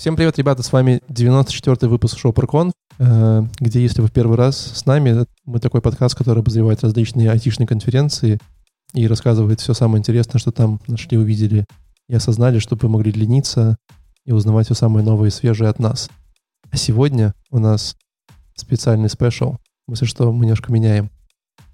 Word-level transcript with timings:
Всем 0.00 0.14
привет, 0.14 0.38
ребята, 0.38 0.62
с 0.62 0.72
вами 0.72 1.02
94-й 1.08 1.88
выпуск 1.88 2.20
шоу 2.20 2.32
Паркон, 2.32 2.70
э, 3.00 3.42
где, 3.58 3.82
если 3.82 4.00
вы 4.00 4.06
в 4.06 4.12
первый 4.12 4.36
раз 4.36 4.56
с 4.56 4.86
нами, 4.86 5.26
мы 5.44 5.58
такой 5.58 5.82
подкаст, 5.82 6.14
который 6.14 6.38
обозревает 6.38 6.84
различные 6.84 7.32
айтишные 7.32 7.66
конференции 7.66 8.38
и 8.94 9.08
рассказывает 9.08 9.58
все 9.58 9.74
самое 9.74 9.98
интересное, 9.98 10.38
что 10.38 10.52
там 10.52 10.80
нашли, 10.86 11.18
увидели 11.18 11.64
и 12.08 12.14
осознали, 12.14 12.60
чтобы 12.60 12.82
вы 12.82 12.90
могли 12.90 13.10
лениться 13.10 13.76
и 14.24 14.30
узнавать 14.30 14.66
все 14.66 14.74
самое 14.74 15.04
новое 15.04 15.30
и 15.30 15.32
свежее 15.32 15.68
от 15.68 15.80
нас. 15.80 16.08
А 16.70 16.76
сегодня 16.76 17.34
у 17.50 17.58
нас 17.58 17.96
специальный 18.54 19.08
спешл. 19.08 19.56
Смысле, 19.86 20.06
что 20.06 20.32
мы 20.32 20.44
немножко 20.44 20.72
меняем 20.72 21.10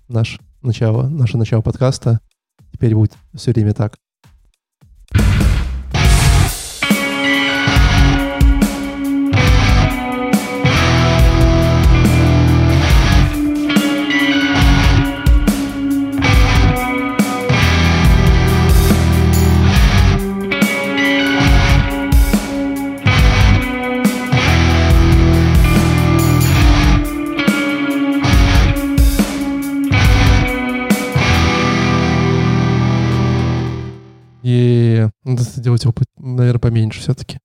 наш 0.08 0.40
начало, 0.62 1.10
наше 1.10 1.36
начало 1.36 1.60
подкаста. 1.60 2.20
Теперь 2.72 2.94
будет 2.94 3.12
все 3.34 3.52
время 3.52 3.74
так. 3.74 3.98
Надо 35.24 35.42
сделать 35.42 35.84
его, 35.84 35.94
наверное, 36.18 36.60
поменьше 36.60 37.00
все-таки. 37.00 37.38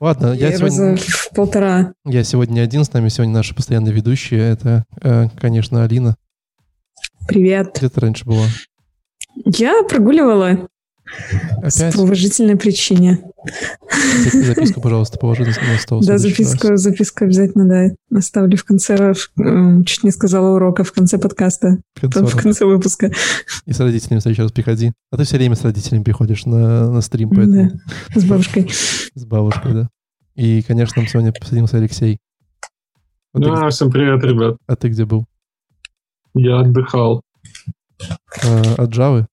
Ладно, 0.00 0.32
я, 0.32 0.48
я 0.48 0.56
сегодня... 0.56 0.96
в 0.96 1.30
полтора. 1.34 1.94
Я 2.04 2.24
сегодня 2.24 2.54
не 2.54 2.60
один, 2.60 2.84
с 2.84 2.92
нами 2.92 3.08
сегодня 3.08 3.34
наши 3.34 3.54
постоянные 3.54 3.92
ведущие. 3.92 4.40
Это, 4.40 4.84
э, 5.00 5.28
конечно, 5.40 5.84
Алина. 5.84 6.16
Привет. 7.28 7.76
Где 7.76 7.88
ты 7.88 8.00
раньше 8.00 8.24
была? 8.24 8.46
Я 9.44 9.82
прогуливала 9.84 10.68
Опять? 11.58 11.94
По 11.94 12.00
уважительной 12.00 12.56
причине. 12.56 13.22
Записку, 14.32 14.80
пожалуйста, 14.80 15.18
положи 15.18 15.44
на 15.44 15.78
стол. 15.78 16.00
Да, 16.04 16.18
записку, 16.18 16.68
раз. 16.68 16.80
записку 16.80 17.24
обязательно, 17.24 17.68
да. 17.68 18.16
Оставлю 18.16 18.56
в 18.56 18.64
конце, 18.64 19.14
чуть 19.14 20.04
не 20.04 20.10
сказала 20.10 20.54
урока, 20.54 20.84
в 20.84 20.92
конце 20.92 21.18
подкаста. 21.18 21.78
В 21.96 22.00
конце, 22.00 22.24
в 22.24 22.40
конце 22.40 22.64
выпуска. 22.64 23.10
И 23.66 23.72
с 23.72 23.80
родителями 23.80 24.20
в 24.20 24.22
следующий 24.22 24.42
раз 24.42 24.52
приходи. 24.52 24.92
А 25.10 25.16
ты 25.16 25.24
все 25.24 25.36
время 25.36 25.56
с 25.56 25.62
родителями 25.62 26.04
приходишь 26.04 26.44
на, 26.46 26.90
на 26.90 27.00
стрим, 27.00 27.30
поэтому... 27.30 27.70
Да, 28.14 28.20
с 28.20 28.24
бабушкой. 28.24 28.70
С 29.14 29.24
бабушкой, 29.24 29.74
да. 29.74 29.88
И, 30.34 30.62
конечно, 30.62 31.02
нам 31.02 31.08
сегодня 31.08 31.32
посадился 31.32 31.76
Алексей. 31.76 32.18
А 33.34 33.38
да, 33.38 33.68
всем 33.70 33.90
привет, 33.90 34.22
ребят. 34.22 34.56
А 34.66 34.76
ты 34.76 34.88
где 34.88 35.04
был? 35.04 35.24
Я 36.34 36.60
отдыхал. 36.60 37.22
А, 38.44 38.74
от 38.78 38.90
Джавы? 38.90 39.26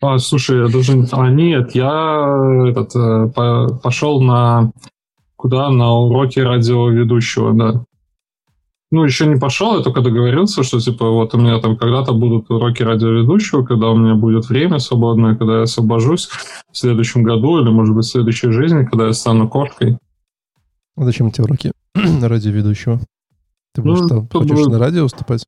А, 0.00 0.18
слушай, 0.18 0.60
я 0.60 0.68
должен... 0.68 1.06
А, 1.12 1.30
нет, 1.30 1.74
я 1.74 2.66
этот, 2.68 2.94
э, 2.94 3.32
по, 3.34 3.78
пошел 3.82 4.20
на... 4.20 4.72
Куда? 5.36 5.70
На 5.70 5.92
уроки 5.92 6.38
радиоведущего, 6.38 7.52
да. 7.52 7.84
Ну, 8.90 9.04
еще 9.04 9.26
не 9.26 9.36
пошел, 9.36 9.76
я 9.76 9.82
только 9.82 10.00
договорился, 10.00 10.62
что, 10.62 10.78
типа, 10.78 11.10
вот 11.10 11.34
у 11.34 11.38
меня 11.38 11.58
там 11.60 11.76
когда-то 11.76 12.12
будут 12.12 12.50
уроки 12.50 12.82
радиоведущего, 12.82 13.64
когда 13.64 13.88
у 13.88 13.96
меня 13.96 14.14
будет 14.14 14.48
время 14.48 14.78
свободное, 14.78 15.34
когда 15.34 15.56
я 15.56 15.62
освобожусь 15.62 16.28
в 16.70 16.76
следующем 16.76 17.22
году 17.22 17.60
или, 17.60 17.68
может 17.68 17.94
быть, 17.94 18.04
в 18.04 18.10
следующей 18.10 18.52
жизни, 18.52 18.84
когда 18.84 19.06
я 19.06 19.12
стану 19.12 19.48
кошкой. 19.48 19.98
А 20.96 21.04
зачем 21.04 21.26
эти 21.26 21.40
уроки 21.40 21.72
радиоведущего? 21.94 23.00
Ты 23.74 23.82
будешь 23.82 24.00
ну, 24.00 24.06
что, 24.06 24.38
хочешь 24.38 24.52
будет... 24.52 24.68
на 24.68 24.78
радио 24.78 25.02
выступать? 25.02 25.44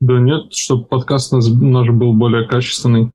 Да 0.00 0.18
нет, 0.18 0.52
чтобы 0.54 0.84
подкаст 0.84 1.32
наш, 1.32 1.46
наш 1.46 1.88
был 1.90 2.14
более 2.14 2.46
качественный. 2.48 3.12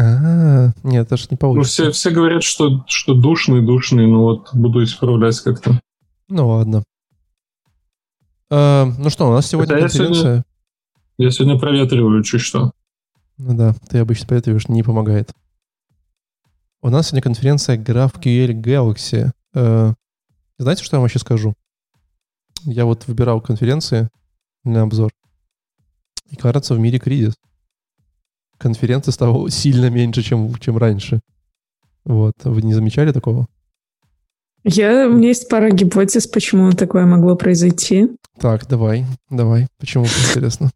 А, 0.00 0.70
нет, 0.84 1.06
это 1.06 1.16
же 1.16 1.26
не 1.30 1.36
получится. 1.36 1.84
Ну, 1.84 1.90
все, 1.90 1.98
все 1.98 2.10
говорят, 2.10 2.44
что, 2.44 2.84
что 2.86 3.14
душный, 3.14 3.62
душный, 3.66 4.06
но 4.06 4.22
вот 4.22 4.54
буду 4.54 4.84
исправлять 4.84 5.40
как-то. 5.40 5.80
Ну 6.28 6.48
ладно. 6.48 6.84
А, 8.48 8.84
ну 8.96 9.10
что, 9.10 9.28
у 9.28 9.32
нас 9.32 9.46
сегодня 9.46 9.74
Хотя 9.74 9.88
конференция. 9.88 10.14
Я 10.14 10.20
сегодня, 10.20 10.44
я 11.18 11.30
сегодня 11.30 11.58
проветриваю 11.58 12.22
чуть 12.22 12.42
что. 12.42 12.70
Ну 13.38 13.56
да, 13.56 13.74
ты 13.88 13.98
обычно 13.98 14.28
проветриваешь, 14.28 14.68
не 14.68 14.84
помогает. 14.84 15.32
У 16.80 16.90
нас 16.90 17.08
сегодня 17.08 17.22
конференция 17.22 17.76
GraphQL 17.76 18.52
Galaxy. 18.52 19.32
Э, 19.54 19.94
знаете, 20.58 20.84
что 20.84 20.96
я 20.96 20.98
вам 20.98 21.04
вообще 21.04 21.18
скажу? 21.18 21.54
Я 22.62 22.84
вот 22.84 23.08
выбирал 23.08 23.40
конференции 23.40 24.08
на 24.62 24.82
обзор. 24.82 25.10
И 26.30 26.36
кажется, 26.36 26.74
в 26.74 26.78
мире 26.78 27.00
кризис 27.00 27.34
конференций 28.58 29.12
стало 29.12 29.50
сильно 29.50 29.88
меньше, 29.90 30.22
чем, 30.22 30.54
чем 30.56 30.76
раньше. 30.76 31.20
Вот. 32.04 32.34
Вы 32.44 32.62
не 32.62 32.74
замечали 32.74 33.12
такого? 33.12 33.46
Я, 34.64 35.08
у 35.08 35.12
меня 35.12 35.28
есть 35.28 35.48
пара 35.48 35.70
гипотез, 35.70 36.26
почему 36.26 36.72
такое 36.72 37.06
могло 37.06 37.36
произойти. 37.36 38.08
Так, 38.38 38.66
давай, 38.68 39.06
давай. 39.30 39.68
Почему, 39.78 40.04
интересно? 40.04 40.70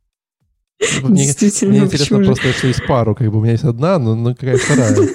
Мне, 1.03 1.25
Действительно, 1.27 1.73
мне 1.73 1.81
интересно 1.85 2.25
просто, 2.25 2.53
что 2.53 2.67
есть 2.67 2.85
пару, 2.89 3.15
как 3.15 3.31
бы 3.31 3.39
у 3.39 3.41
меня 3.41 3.53
есть 3.53 3.65
одна, 3.65 3.99
но, 3.99 4.17
но 4.17 4.35
какая 4.35 4.57
вторая. 4.57 4.97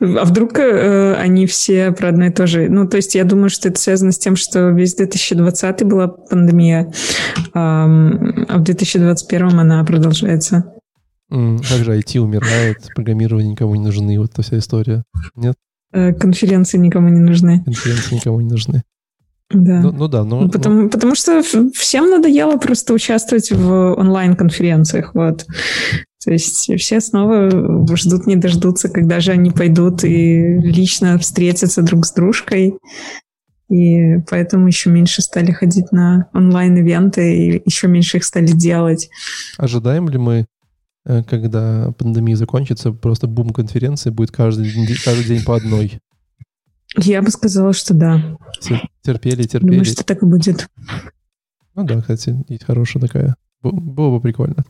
А 0.00 0.24
вдруг 0.24 0.58
э, 0.58 1.14
они 1.14 1.46
все 1.46 1.90
про 1.92 2.08
одно 2.08 2.26
и 2.26 2.30
то 2.30 2.46
же? 2.46 2.68
Ну, 2.68 2.86
то 2.86 2.98
есть 2.98 3.14
я 3.14 3.24
думаю, 3.24 3.48
что 3.48 3.68
это 3.68 3.80
связано 3.80 4.12
с 4.12 4.18
тем, 4.18 4.36
что 4.36 4.68
весь 4.68 4.94
2020 4.94 5.84
была 5.84 6.08
пандемия, 6.08 6.92
а 7.54 7.86
в 7.86 8.62
2021 8.62 9.58
она 9.58 9.82
продолжается. 9.84 10.73
Как 11.34 11.84
же 11.84 11.98
IT 11.98 12.18
умирает, 12.18 12.88
программирование 12.94 13.52
никому 13.52 13.74
не 13.74 13.82
нужны, 13.82 14.18
вот 14.18 14.32
эта 14.32 14.42
вся 14.42 14.58
история. 14.58 15.04
Нет? 15.34 15.56
Э, 15.92 16.12
конференции 16.12 16.78
никому 16.78 17.08
не 17.08 17.20
нужны. 17.20 17.62
Конференции 17.64 18.16
никому 18.16 18.40
не 18.40 18.48
нужны. 18.48 18.82
Да. 19.50 19.80
Ну, 19.80 19.92
ну 19.92 20.08
да, 20.08 20.24
но, 20.24 20.42
ну, 20.42 20.48
потому, 20.48 20.82
но... 20.82 20.88
потому 20.88 21.14
что 21.14 21.42
всем 21.42 22.10
надоело 22.10 22.56
просто 22.56 22.94
участвовать 22.94 23.52
в 23.52 23.94
онлайн-конференциях, 23.94 25.14
вот. 25.14 25.44
То 26.24 26.32
есть 26.32 26.72
все 26.80 27.00
снова 27.00 27.50
ждут, 27.96 28.26
не 28.26 28.36
дождутся, 28.36 28.88
когда 28.88 29.20
же 29.20 29.32
они 29.32 29.50
пойдут 29.50 30.04
и 30.04 30.58
лично 30.58 31.18
встретятся 31.18 31.82
друг 31.82 32.06
с 32.06 32.12
дружкой. 32.12 32.78
И 33.68 34.18
поэтому 34.30 34.66
еще 34.66 34.90
меньше 34.90 35.20
стали 35.20 35.52
ходить 35.52 35.92
на 35.92 36.28
онлайн-ивенты, 36.32 37.36
и 37.36 37.62
еще 37.64 37.88
меньше 37.88 38.18
их 38.18 38.24
стали 38.24 38.46
делать. 38.46 39.10
Ожидаем 39.58 40.08
ли 40.08 40.18
мы 40.18 40.46
когда 41.04 41.92
пандемия 41.98 42.36
закончится, 42.36 42.92
просто 42.92 43.26
бум 43.26 43.50
конференции 43.50 44.10
будет 44.10 44.30
каждый 44.30 44.70
день, 44.70 44.86
каждый 45.04 45.24
день 45.24 45.44
по 45.44 45.56
одной. 45.56 46.00
Я 46.96 47.22
бы 47.22 47.30
сказала, 47.30 47.72
что 47.72 47.94
да. 47.94 48.36
Терпели, 49.02 49.42
терпели. 49.42 49.70
Думаю, 49.70 49.84
что 49.84 50.04
так 50.04 50.22
и 50.22 50.26
будет. 50.26 50.68
Ну 51.74 51.84
да, 51.84 52.00
кстати, 52.00 52.44
есть 52.48 52.64
хорошая 52.64 53.02
такая. 53.02 53.36
Было 53.62 54.16
бы 54.16 54.20
прикольно. 54.20 54.64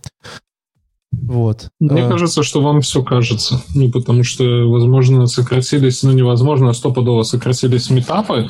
Вот. 1.12 1.68
Мне 1.80 2.06
а... 2.06 2.08
кажется, 2.08 2.42
что 2.42 2.60
вам 2.60 2.80
все 2.80 3.02
кажется. 3.02 3.62
Ну, 3.74 3.90
потому 3.90 4.24
что, 4.24 4.44
возможно, 4.68 5.26
сократились, 5.26 6.02
ну, 6.02 6.12
невозможно, 6.12 6.70
а 6.70 6.74
стопудово 6.74 7.22
сократились 7.22 7.90
метапы. 7.90 8.48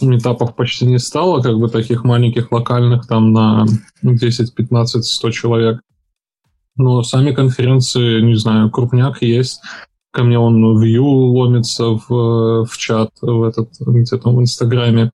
Метапов 0.00 0.54
почти 0.54 0.86
не 0.86 0.98
стало, 0.98 1.42
как 1.42 1.58
бы 1.58 1.68
таких 1.68 2.04
маленьких 2.04 2.52
локальных, 2.52 3.06
там, 3.06 3.32
на 3.32 3.66
10, 4.02 4.54
15, 4.54 5.04
100 5.04 5.30
человек. 5.30 5.80
Но 6.80 7.02
сами 7.02 7.32
конференции, 7.32 8.22
не 8.22 8.34
знаю, 8.36 8.70
крупняк 8.70 9.22
есть. 9.22 9.60
Ко 10.12 10.24
мне 10.24 10.38
он 10.38 10.76
в 10.76 10.82
Ю 10.82 11.04
ломится 11.04 11.90
в, 11.90 12.64
в 12.64 12.76
чат, 12.78 13.10
в 13.20 13.42
этот, 13.42 13.68
где-то 13.78 14.30
в 14.30 14.40
Инстаграме. 14.40 15.10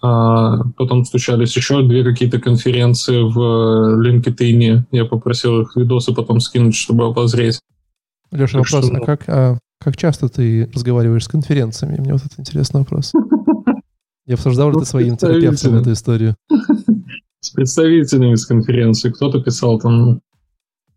А 0.00 0.62
потом 0.76 1.04
стучались 1.04 1.56
еще 1.56 1.82
две 1.82 2.04
какие-то 2.04 2.40
конференции 2.40 3.20
в 3.20 4.00
LinkedIn. 4.00 4.84
Я 4.90 5.04
попросил 5.04 5.62
их 5.62 5.76
видосы 5.76 6.14
потом 6.14 6.40
скинуть, 6.40 6.76
чтобы 6.76 7.06
обозреть. 7.06 7.60
Леша, 8.30 8.60
так 8.60 8.70
вопрос, 8.70 8.86
что... 8.86 8.96
а, 8.96 9.04
как, 9.04 9.28
а 9.28 9.58
как 9.80 9.96
часто 9.96 10.28
ты 10.28 10.70
разговариваешь 10.72 11.24
с 11.24 11.28
конференциями? 11.28 11.98
Мне 11.98 12.12
вот 12.12 12.22
это 12.24 12.34
интересный 12.38 12.80
вопрос. 12.80 13.12
Я 14.26 14.34
обсуждал 14.34 14.70
ли 14.70 14.78
ты 14.78 14.86
своим 14.86 15.16
терапевтом 15.16 15.74
эту 15.74 15.92
историю? 15.92 16.36
С 17.40 17.50
представителями 17.50 18.36
с 18.36 18.46
конференции. 18.46 19.10
Кто-то 19.10 19.42
писал 19.42 19.80
там, 19.80 20.20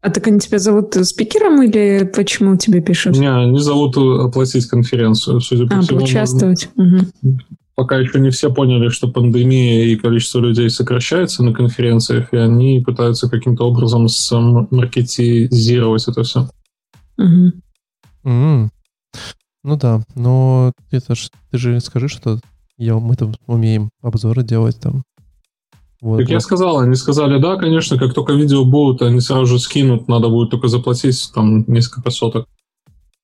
а 0.05 0.11
так 0.11 0.27
они 0.27 0.39
тебя 0.39 0.59
зовут 0.59 0.93
спикером 0.93 1.63
или 1.63 2.07
почему 2.15 2.55
тебе 2.57 2.79
пишут? 2.79 3.17
Не, 3.17 3.25
они 3.25 3.57
зовут 3.57 3.97
оплатить 3.97 4.67
конференцию, 4.67 5.41
судя 5.41 5.65
по 5.65 5.77
а, 5.77 5.81
всему. 5.81 5.99
поучаствовать. 5.99 6.69
Угу. 6.75 7.39
Пока 7.73 7.97
еще 7.97 8.19
не 8.19 8.29
все 8.29 8.53
поняли, 8.53 8.89
что 8.89 9.07
пандемия 9.07 9.85
и 9.85 9.95
количество 9.95 10.37
людей 10.39 10.69
сокращается 10.69 11.43
на 11.43 11.53
конференциях, 11.53 12.33
и 12.33 12.37
они 12.37 12.83
пытаются 12.85 13.27
каким-то 13.27 13.63
образом 13.67 14.07
маркетизировать 14.69 16.07
это 16.07 16.21
все. 16.21 16.49
Угу. 17.17 17.51
Mm. 18.25 18.69
Ну 19.63 19.75
да, 19.77 20.03
но 20.13 20.71
это 20.91 21.15
ж, 21.15 21.31
ты 21.49 21.57
же 21.57 21.79
скажи, 21.79 22.09
что 22.09 22.39
я, 22.77 22.95
мы 22.99 23.15
там 23.15 23.33
умеем 23.47 23.89
обзоры 24.03 24.43
делать 24.43 24.79
там. 24.79 25.03
Вот, 26.05 26.17
так 26.17 26.27
вот. 26.27 26.33
я 26.33 26.39
сказал, 26.39 26.77
они 26.81 26.93
сказали, 26.93 27.41
да, 27.41 27.55
конечно, 27.55 27.97
как 27.97 28.13
только 28.13 28.33
видео 28.33 28.63
будут, 28.63 29.01
они 29.01 29.19
сразу 29.21 29.47
же 29.47 29.59
скинут, 29.59 30.07
надо 30.07 30.29
будет 30.29 30.51
только 30.51 30.67
заплатить 30.67 31.31
там 31.33 31.65
несколько 31.65 32.11
соток. 32.11 32.47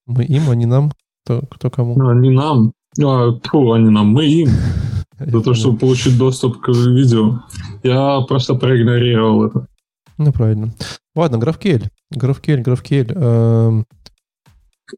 Мы 0.07 0.23
им, 0.23 0.49
они 0.49 0.65
нам? 0.65 0.91
Кто, 1.23 1.43
кто 1.47 1.69
кому? 1.69 1.93
Ну, 1.95 2.09
они 2.09 2.31
нам. 2.31 2.71
А, 2.99 3.33
фу, 3.43 3.73
они 3.73 3.91
нам, 3.91 4.07
мы 4.07 4.25
им. 4.25 4.49
За 5.19 5.41
то, 5.41 5.53
чтобы 5.53 5.77
получить 5.77 6.17
доступ 6.17 6.59
к 6.59 6.69
видео. 6.69 7.41
Я 7.83 8.21
просто 8.21 8.55
проигнорировал 8.55 9.45
это. 9.45 9.67
Ну, 10.17 10.33
правильно. 10.33 10.73
Ладно, 11.15 11.35
GraphQL. 11.35 11.87
GraphQL, 12.11 12.63
GraphQL. 12.63 13.83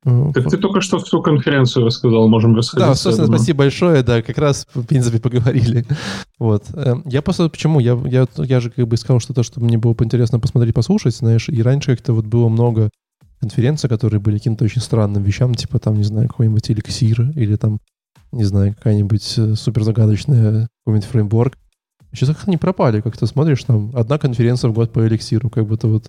Э, 0.05 0.31
так 0.33 0.49
ты 0.49 0.57
только 0.57 0.81
что 0.81 0.99
всю 0.99 1.21
конференцию 1.21 1.85
рассказал, 1.85 2.27
можем 2.27 2.55
рассказать. 2.55 2.89
Да, 2.89 2.95
собственно, 2.95 3.27
спасибо 3.27 3.59
большое, 3.59 4.03
да, 4.03 4.21
как 4.21 4.37
раз, 4.37 4.67
в 4.73 4.83
принципе, 4.83 5.19
поговорили. 5.19 5.85
Вот. 6.39 6.65
Эм, 6.73 7.03
я 7.05 7.21
просто, 7.21 7.47
почему? 7.47 7.79
Я, 7.79 7.97
я, 8.05 8.25
я 8.37 8.59
же 8.59 8.69
как 8.69 8.85
бы 8.85 8.97
сказал 8.97 9.21
что-то, 9.21 9.43
что 9.43 9.61
мне 9.61 9.77
было 9.77 9.95
интересно 9.99 10.39
посмотреть, 10.39 10.75
послушать, 10.75 11.15
знаешь, 11.15 11.47
и 11.47 11.61
раньше 11.61 11.95
как-то 11.95 12.11
вот 12.11 12.25
было 12.25 12.49
много 12.49 12.89
конференций, 13.39 13.89
которые 13.89 14.19
были 14.19 14.37
каким-то 14.37 14.65
очень 14.65 14.81
странным 14.81 15.23
вещам, 15.23 15.55
типа 15.55 15.79
там, 15.79 15.95
не 15.95 16.03
знаю, 16.03 16.27
какой-нибудь 16.27 16.69
эликсир 16.69 17.31
или 17.35 17.55
там, 17.55 17.79
не 18.31 18.43
знаю, 18.43 18.73
какая-нибудь 18.75 19.35
э, 19.37 19.55
супер 19.55 19.83
загадочная 19.83 20.67
какой-нибудь 20.85 21.09
фреймворк. 21.09 21.57
Сейчас 22.13 22.29
как 22.29 22.47
они 22.47 22.57
пропали, 22.57 23.01
как 23.01 23.17
ты 23.17 23.25
смотришь, 23.25 23.63
там 23.63 23.91
одна 23.95 24.17
конференция 24.17 24.69
в 24.69 24.73
год 24.73 24.91
по 24.91 25.05
эликсиру, 25.05 25.49
как 25.49 25.67
будто 25.67 25.87
вот 25.87 26.05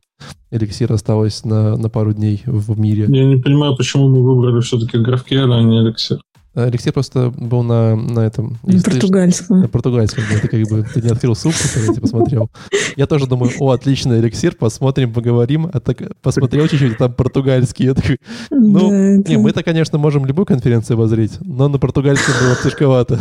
эликсир 0.50 0.92
осталось 0.92 1.44
на, 1.44 1.76
на 1.76 1.88
пару 1.88 2.12
дней 2.12 2.42
в 2.44 2.78
мире. 2.78 3.06
Я 3.08 3.24
не 3.24 3.36
понимаю, 3.36 3.76
почему 3.76 4.08
мы 4.08 4.22
выбрали 4.22 4.60
все-таки 4.60 4.98
GraphQL, 4.98 5.52
а 5.52 5.62
не 5.62 5.78
эликсир. 5.78 6.20
Алексей 6.54 6.92
просто 6.92 7.30
был 7.30 7.64
на, 7.64 7.96
на 7.96 8.20
этом... 8.20 8.58
На 8.62 8.80
португальском. 8.80 9.62
На 9.62 9.68
португальском, 9.68 10.22
да, 10.30 10.38
ты 10.38 10.46
как 10.46 10.60
бы 10.70 10.86
ты 10.94 11.02
не 11.02 11.08
открыл 11.08 11.34
ссылку, 11.34 11.58
когда 11.72 11.92
я 11.92 12.00
посмотрел. 12.00 12.50
Я 12.96 13.06
тоже 13.06 13.26
думаю, 13.26 13.50
о, 13.58 13.72
отличный 13.72 14.20
эликсир, 14.20 14.54
посмотрим, 14.54 15.12
поговорим. 15.12 15.68
А 15.72 15.80
так 15.80 16.00
посмотрел 16.22 16.68
чуть-чуть, 16.68 16.96
там 16.96 17.12
португальский. 17.12 17.86
Я 17.86 17.94
такой, 17.94 18.18
ну, 18.50 18.90
да, 18.90 18.96
не, 18.96 19.20
это... 19.20 19.38
мы-то, 19.40 19.64
конечно, 19.64 19.98
можем 19.98 20.26
любую 20.26 20.46
конференцию 20.46 20.94
обозреть, 20.94 21.38
но 21.40 21.66
на 21.68 21.78
португальском 21.78 22.34
было 22.40 22.56
тяжковато. 22.62 23.18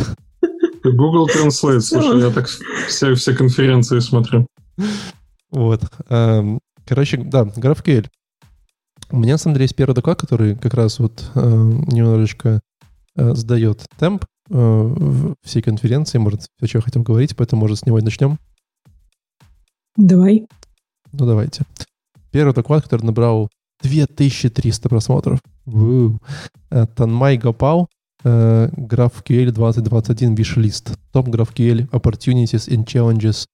Google 0.92 1.28
Translate, 1.28 1.80
слушай, 1.80 2.20
я 2.20 2.30
так 2.30 2.46
все, 2.88 3.14
все 3.14 3.34
конференции 3.34 3.98
смотрю. 4.00 4.46
Вот. 5.50 5.82
Эм, 6.08 6.58
короче, 6.84 7.16
да, 7.16 7.44
GraphQL. 7.44 8.08
У 9.10 9.18
меня, 9.18 9.34
на 9.34 9.38
самом 9.38 9.54
деле, 9.54 9.64
есть 9.64 9.76
первый 9.76 9.94
доклад, 9.94 10.18
который 10.18 10.56
как 10.56 10.74
раз 10.74 10.98
вот 10.98 11.30
э, 11.34 11.40
немножечко 11.40 12.60
э, 13.16 13.34
сдает 13.34 13.86
темп 13.98 14.24
э, 14.50 15.34
всей 15.42 15.62
конференции. 15.62 16.18
Может, 16.18 16.48
все, 16.58 16.66
что 16.66 16.78
я 16.78 16.82
хотел 16.82 17.02
говорить, 17.02 17.36
поэтому, 17.36 17.60
может, 17.60 17.78
с 17.78 17.86
него 17.86 17.98
и 17.98 18.02
начнем. 18.02 18.38
Давай. 19.96 20.46
Ну, 21.12 21.26
давайте. 21.26 21.64
Первый 22.32 22.54
доклад, 22.54 22.82
который 22.82 23.02
набрал 23.02 23.48
2300 23.82 24.88
просмотров. 24.88 25.40
Танмай 26.96 27.38
Гопал 27.38 27.88
GraphQL 28.24 29.52
2021 29.52 30.34
Wishlist. 30.34 30.96
Top 31.12 31.26
GraphQL 31.26 31.88
Opportunities 31.90 32.68
and 32.68 32.84
Challenges 32.86 33.46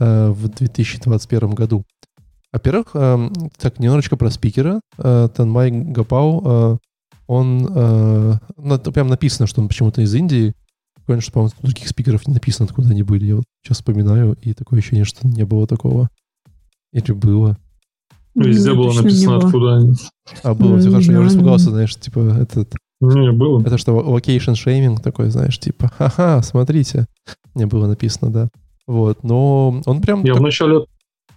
uh, 0.00 0.30
в 0.32 0.48
2021 0.48 1.50
году. 1.50 1.84
Во-первых, 2.52 2.94
uh, 2.94 3.50
так, 3.58 3.78
немножечко 3.78 4.16
про 4.16 4.30
спикера. 4.30 4.80
Uh, 4.96 5.28
Танмай 5.28 5.70
Гапау, 5.70 6.40
uh, 6.42 6.78
он, 7.26 7.66
uh, 7.66 8.38
ну, 8.56 8.78
прям 8.78 9.08
написано, 9.08 9.46
что 9.46 9.60
он 9.60 9.68
почему-то 9.68 10.00
из 10.00 10.14
Индии. 10.14 10.54
Прикольно, 10.94 11.20
что, 11.20 11.32
по-моему, 11.32 11.54
других 11.62 11.88
спикеров 11.88 12.26
не 12.26 12.34
написано, 12.34 12.66
откуда 12.66 12.90
они 12.90 13.02
были. 13.02 13.26
Я 13.26 13.36
вот 13.36 13.44
сейчас 13.62 13.78
вспоминаю, 13.78 14.36
и 14.42 14.54
такое 14.54 14.78
ощущение, 14.78 15.04
что 15.04 15.26
не 15.26 15.44
было 15.44 15.66
такого. 15.66 16.08
Или 16.92 17.12
было. 17.12 17.58
Везде 18.34 18.72
было 18.72 18.92
написано, 18.92 19.38
откуда 19.38 19.76
они. 19.76 19.94
А, 20.42 20.54
было, 20.54 20.78
все 20.78 20.90
хорошо. 20.90 21.12
Я 21.12 21.20
уже 21.20 21.30
испугался, 21.30 21.70
знаешь, 21.70 21.94
типа, 21.96 22.20
этот 22.40 22.74
не, 23.00 23.32
было. 23.32 23.60
Это 23.60 23.78
что, 23.78 23.92
location 24.00 24.54
shaming 24.54 25.00
такой, 25.00 25.30
знаешь, 25.30 25.58
типа, 25.58 25.88
ха-ха, 25.88 26.42
смотрите. 26.42 27.06
Не 27.54 27.66
было 27.66 27.86
написано, 27.86 28.30
да. 28.30 28.48
Вот, 28.86 29.22
но 29.22 29.82
он 29.84 30.00
прям... 30.00 30.24
Я 30.24 30.32
так... 30.32 30.40
вначале, 30.40 30.86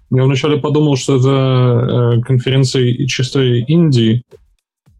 я 0.10 0.24
вначале 0.24 0.58
подумал, 0.58 0.96
что 0.96 1.18
это 1.18 2.18
э, 2.18 2.22
конференция 2.22 3.06
чистой 3.08 3.62
Индии. 3.64 4.24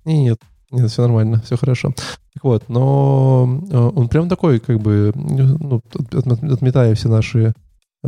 Нет, 0.06 0.40
нет, 0.72 0.90
все 0.90 1.02
нормально, 1.04 1.42
все 1.44 1.58
хорошо. 1.58 1.94
Так 2.34 2.44
вот, 2.44 2.70
но 2.70 3.62
э, 3.70 3.78
он 3.78 4.08
прям 4.10 4.30
такой, 4.30 4.60
как 4.60 4.80
бы, 4.80 5.12
ну, 5.16 5.82
отметая 6.52 6.94
все 6.96 7.10
наши 7.10 7.54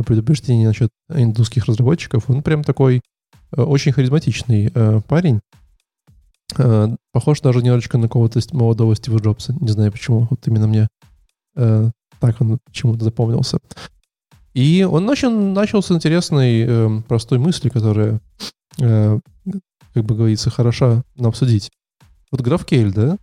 предупреждения 0.06 0.66
насчет 0.66 0.90
индусских 1.12 1.66
разработчиков, 1.66 2.28
он 2.28 2.42
прям 2.42 2.64
такой 2.64 3.00
э, 3.56 3.62
очень 3.62 3.92
харизматичный 3.92 4.70
э, 4.74 5.00
парень, 5.06 5.40
похож 7.12 7.40
даже 7.40 7.62
немножечко 7.62 7.98
на 7.98 8.08
кого-то 8.08 8.40
молодого 8.52 8.94
Стива 8.96 9.18
Джобса. 9.18 9.54
Не 9.60 9.68
знаю 9.68 9.92
почему. 9.92 10.26
Вот 10.30 10.46
именно 10.46 10.66
мне 10.66 10.88
э, 11.56 11.90
так 12.20 12.40
он 12.40 12.58
почему-то 12.64 13.04
запомнился. 13.04 13.58
И 14.54 14.86
он 14.88 15.04
начал, 15.04 15.30
начал 15.30 15.82
с 15.82 15.90
интересной, 15.90 16.64
э, 16.66 17.02
простой 17.08 17.38
мысли, 17.38 17.68
которая, 17.68 18.20
э, 18.80 19.18
как 19.92 20.04
бы 20.04 20.14
говорится, 20.14 20.50
хороша 20.50 21.02
нам 21.16 21.28
обсудить. 21.28 21.70
Вот 22.30 22.40
GraphQL, 22.40 22.92
да? 22.92 23.18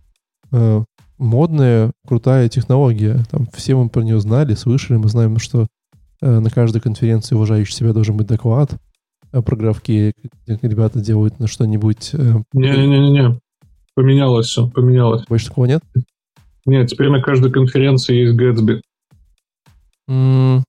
Э, 0.52 0.84
модная, 1.18 1.92
крутая 2.06 2.48
технология. 2.48 3.24
Там 3.30 3.48
все 3.54 3.74
мы 3.74 3.88
про 3.88 4.02
нее 4.02 4.20
знали, 4.20 4.54
слышали. 4.54 4.98
Мы 4.98 5.08
знаем, 5.08 5.38
что 5.38 5.66
э, 6.20 6.38
на 6.38 6.50
каждой 6.50 6.80
конференции 6.80 7.34
уважающий 7.34 7.74
себя 7.74 7.92
должен 7.92 8.16
быть 8.16 8.26
доклад. 8.26 8.76
Про 9.32 9.56
графки 9.56 10.14
ребята 10.46 11.00
делают 11.00 11.40
на 11.40 11.46
что-нибудь... 11.46 12.10
Э, 12.12 12.42
Не-не-не, 12.52 13.40
поменялось 13.94 14.46
все, 14.46 14.68
поменялось. 14.68 15.24
Больше 15.26 15.48
такого 15.48 15.64
нет? 15.64 15.82
Нет, 16.66 16.90
теперь 16.90 17.08
на 17.08 17.22
каждой 17.22 17.50
конференции 17.50 18.14
есть 18.14 18.38
Gatsby. 18.38 18.82
Mm. 20.08 20.62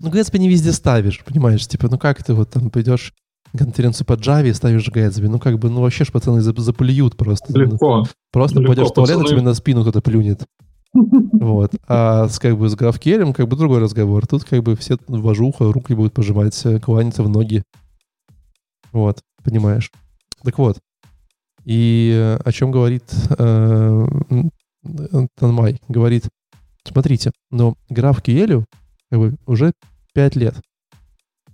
Ну, 0.00 0.10
Gatsby 0.10 0.38
не 0.38 0.48
везде 0.48 0.72
ставишь, 0.72 1.22
понимаешь? 1.24 1.66
Типа, 1.66 1.88
ну 1.88 1.98
как 1.98 2.22
ты 2.24 2.34
вот 2.34 2.50
там 2.50 2.70
пойдешь 2.70 3.12
конференцию 3.56 4.06
по 4.06 4.14
Java 4.14 4.48
и 4.48 4.52
ставишь 4.52 4.88
Gatsby? 4.88 5.28
Ну, 5.28 5.38
как 5.38 5.58
бы, 5.58 5.70
ну 5.70 5.80
вообще 5.80 6.04
ж 6.04 6.10
пацаны 6.10 6.40
заплюют 6.40 7.16
просто. 7.16 7.56
Легко. 7.56 8.06
Просто 8.32 8.58
Легко, 8.58 8.74
пойдешь 8.74 8.90
в 8.90 8.94
туалет, 8.94 9.18
пацаны... 9.18 9.28
тебе 9.28 9.42
на 9.42 9.54
спину 9.54 9.82
кто-то 9.82 10.00
плюнет. 10.00 10.42
Вот. 10.94 11.74
А 11.88 12.28
с, 12.28 12.38
как 12.38 12.58
бы 12.58 12.68
с 12.68 12.76
GraphQL 12.76 13.32
как 13.32 13.48
бы 13.48 13.56
другой 13.56 13.80
разговор. 13.80 14.26
Тут 14.26 14.44
как 14.44 14.62
бы 14.62 14.76
все 14.76 14.98
вожуха, 15.08 15.72
руки 15.72 15.94
будут 15.94 16.12
пожимать, 16.12 16.60
э, 16.64 16.78
кланяться 16.78 17.22
в 17.22 17.28
ноги. 17.28 17.62
Вот, 18.92 19.20
понимаешь. 19.42 19.90
Так 20.42 20.58
вот. 20.58 20.78
И 21.64 22.12
э, 22.14 22.36
о 22.44 22.52
чем 22.52 22.70
говорит 22.70 23.04
э, 23.38 24.06
Танмай? 25.36 25.80
Говорит, 25.88 26.28
смотрите, 26.84 27.32
но 27.50 27.74
GraphQL 27.90 28.64
как 29.10 29.18
бы 29.18 29.36
уже 29.46 29.72
5 30.14 30.36
лет. 30.36 30.56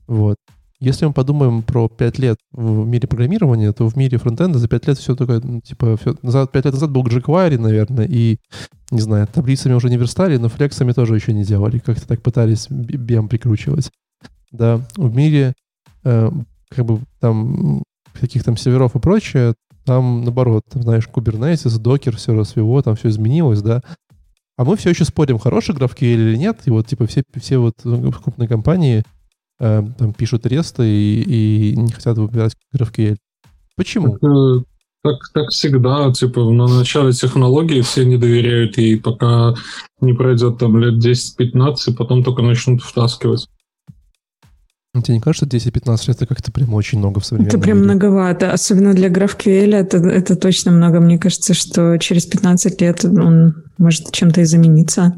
Вот. 0.06 0.36
Если 0.80 1.06
мы 1.06 1.12
подумаем 1.12 1.62
про 1.62 1.88
5 1.88 2.18
лет 2.20 2.38
в 2.52 2.86
мире 2.86 3.08
программирования, 3.08 3.72
то 3.72 3.88
в 3.88 3.96
мире 3.96 4.16
фронтенда 4.18 4.60
за 4.60 4.68
5 4.68 4.86
лет 4.86 4.98
все 4.98 5.16
такое, 5.16 5.40
ну, 5.42 5.60
типа, 5.60 5.96
все, 5.96 6.14
назад, 6.22 6.52
5 6.52 6.64
лет 6.66 6.74
назад 6.74 6.90
был 6.92 7.04
jQuery, 7.04 7.58
наверное, 7.58 8.06
и, 8.08 8.38
не 8.92 9.00
знаю, 9.00 9.26
таблицами 9.26 9.74
уже 9.74 9.90
не 9.90 9.96
верстали, 9.96 10.36
но 10.36 10.48
флексами 10.48 10.92
тоже 10.92 11.16
еще 11.16 11.32
не 11.32 11.42
делали, 11.42 11.80
как-то 11.80 12.06
так 12.06 12.22
пытались 12.22 12.68
BM 12.68 13.28
прикручивать. 13.28 13.90
Да, 14.52 14.80
в 14.96 15.14
мире 15.14 15.54
э, 16.04 16.30
как 16.70 16.84
бы 16.84 17.00
там 17.20 17.82
каких 18.12 18.44
там 18.44 18.56
серверов 18.56 18.94
и 18.94 19.00
прочее, 19.00 19.54
там 19.84 20.22
наоборот, 20.22 20.62
там, 20.70 20.82
знаешь, 20.82 21.08
Kubernetes, 21.12 21.80
Docker, 21.80 22.14
все 22.14 22.34
расвело, 22.34 22.82
там 22.82 22.94
все 22.94 23.08
изменилось, 23.08 23.62
да. 23.62 23.82
А 24.56 24.64
мы 24.64 24.76
все 24.76 24.90
еще 24.90 25.04
спорим, 25.04 25.38
хороший 25.38 25.74
GraphQL 25.74 26.14
или 26.14 26.36
нет, 26.36 26.60
и 26.66 26.70
вот 26.70 26.86
типа 26.86 27.06
все, 27.06 27.22
все 27.34 27.58
вот 27.58 27.74
ну, 27.84 28.12
крупные 28.12 28.48
компании 28.48 29.04
э, 29.60 29.82
там 29.98 30.12
пишут 30.12 30.46
ресты 30.46 30.84
и, 30.86 31.72
и 31.72 31.76
не 31.76 31.92
хотят 31.92 32.18
выбирать 32.18 32.54
GraphQL. 32.76 33.16
Почему? 33.76 34.18
Так, 34.18 34.30
э, 34.30 34.64
так, 35.02 35.16
так 35.32 35.48
всегда, 35.50 36.12
типа, 36.12 36.40
на 36.50 36.66
начале 36.66 37.12
технологии 37.12 37.80
все 37.82 38.04
не 38.04 38.16
доверяют 38.16 38.78
ей, 38.78 39.00
пока 39.00 39.54
не 40.00 40.12
пройдет 40.12 40.58
там 40.58 40.78
лет 40.78 41.04
10-15, 41.04 41.94
потом 41.96 42.24
только 42.24 42.42
начнут 42.42 42.82
втаскивать. 42.82 43.46
Тебе 45.02 45.14
не 45.14 45.20
кажется, 45.20 45.46
10-15 45.46 46.08
лет 46.08 46.16
это 46.16 46.26
как-то 46.26 46.50
прям 46.50 46.74
очень 46.74 46.98
много 46.98 47.20
в 47.20 47.24
современном 47.24 47.54
Это 47.54 47.62
прям 47.62 47.78
мире? 47.78 47.90
многовато, 47.90 48.52
особенно 48.52 48.94
для 48.94 49.08
GraphQL 49.08 49.74
это, 49.74 49.98
это 49.98 50.34
точно 50.34 50.72
много. 50.72 50.98
Мне 51.00 51.18
кажется, 51.18 51.54
что 51.54 51.96
через 51.98 52.26
15 52.26 52.80
лет 52.80 53.04
он 53.04 53.54
может 53.76 54.10
чем-то 54.10 54.40
и 54.40 54.44
замениться. 54.44 55.14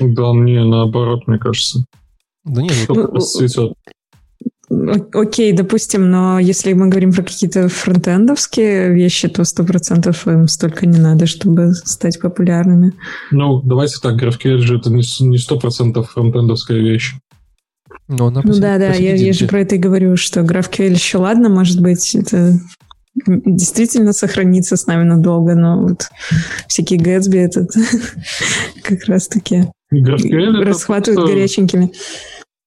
Да, 0.00 0.32
мне 0.32 0.64
наоборот, 0.64 1.28
мне 1.28 1.38
кажется. 1.38 1.84
Да 2.50 2.62
нет, 2.62 2.72
ну, 2.88 3.20
цветет. 3.20 3.74
окей, 5.14 5.52
допустим, 5.52 6.10
но 6.10 6.40
если 6.40 6.72
мы 6.72 6.88
говорим 6.88 7.12
про 7.12 7.22
какие-то 7.22 7.68
фронтендовские 7.68 8.92
вещи, 8.92 9.28
то 9.28 9.44
сто 9.44 9.64
процентов 9.64 10.26
им 10.26 10.48
столько 10.48 10.86
не 10.86 10.98
надо, 10.98 11.26
чтобы 11.26 11.72
стать 11.74 12.20
популярными. 12.20 12.92
Ну, 13.30 13.62
давайте 13.62 13.98
так, 14.02 14.20
GraphQL 14.20 14.58
же 14.58 14.78
это 14.78 14.90
не 14.90 15.38
сто 15.38 15.58
процентов 15.58 16.10
фронтендовская 16.10 16.78
вещь. 16.78 17.14
Но 18.08 18.26
она 18.26 18.40
ну 18.42 18.54
да, 18.54 18.78
да, 18.78 18.92
я, 18.94 19.14
я 19.14 19.32
же 19.32 19.46
про 19.46 19.60
это 19.60 19.76
и 19.76 19.78
говорю, 19.78 20.16
что 20.16 20.40
GraphQL 20.40 20.90
еще 20.90 21.18
ладно, 21.18 21.48
может 21.48 21.80
быть, 21.80 22.16
это 22.16 22.58
действительно 23.26 24.12
сохранится 24.12 24.76
с 24.76 24.86
нами 24.86 25.04
надолго, 25.04 25.54
но 25.54 25.80
вот 25.82 26.08
всякие 26.66 26.98
Gatsby 26.98 27.38
этот 27.38 27.70
как 28.82 29.04
раз-таки 29.04 29.66
расхватывают 29.90 31.20
просто... 31.20 31.34
горяченькими. 31.34 31.92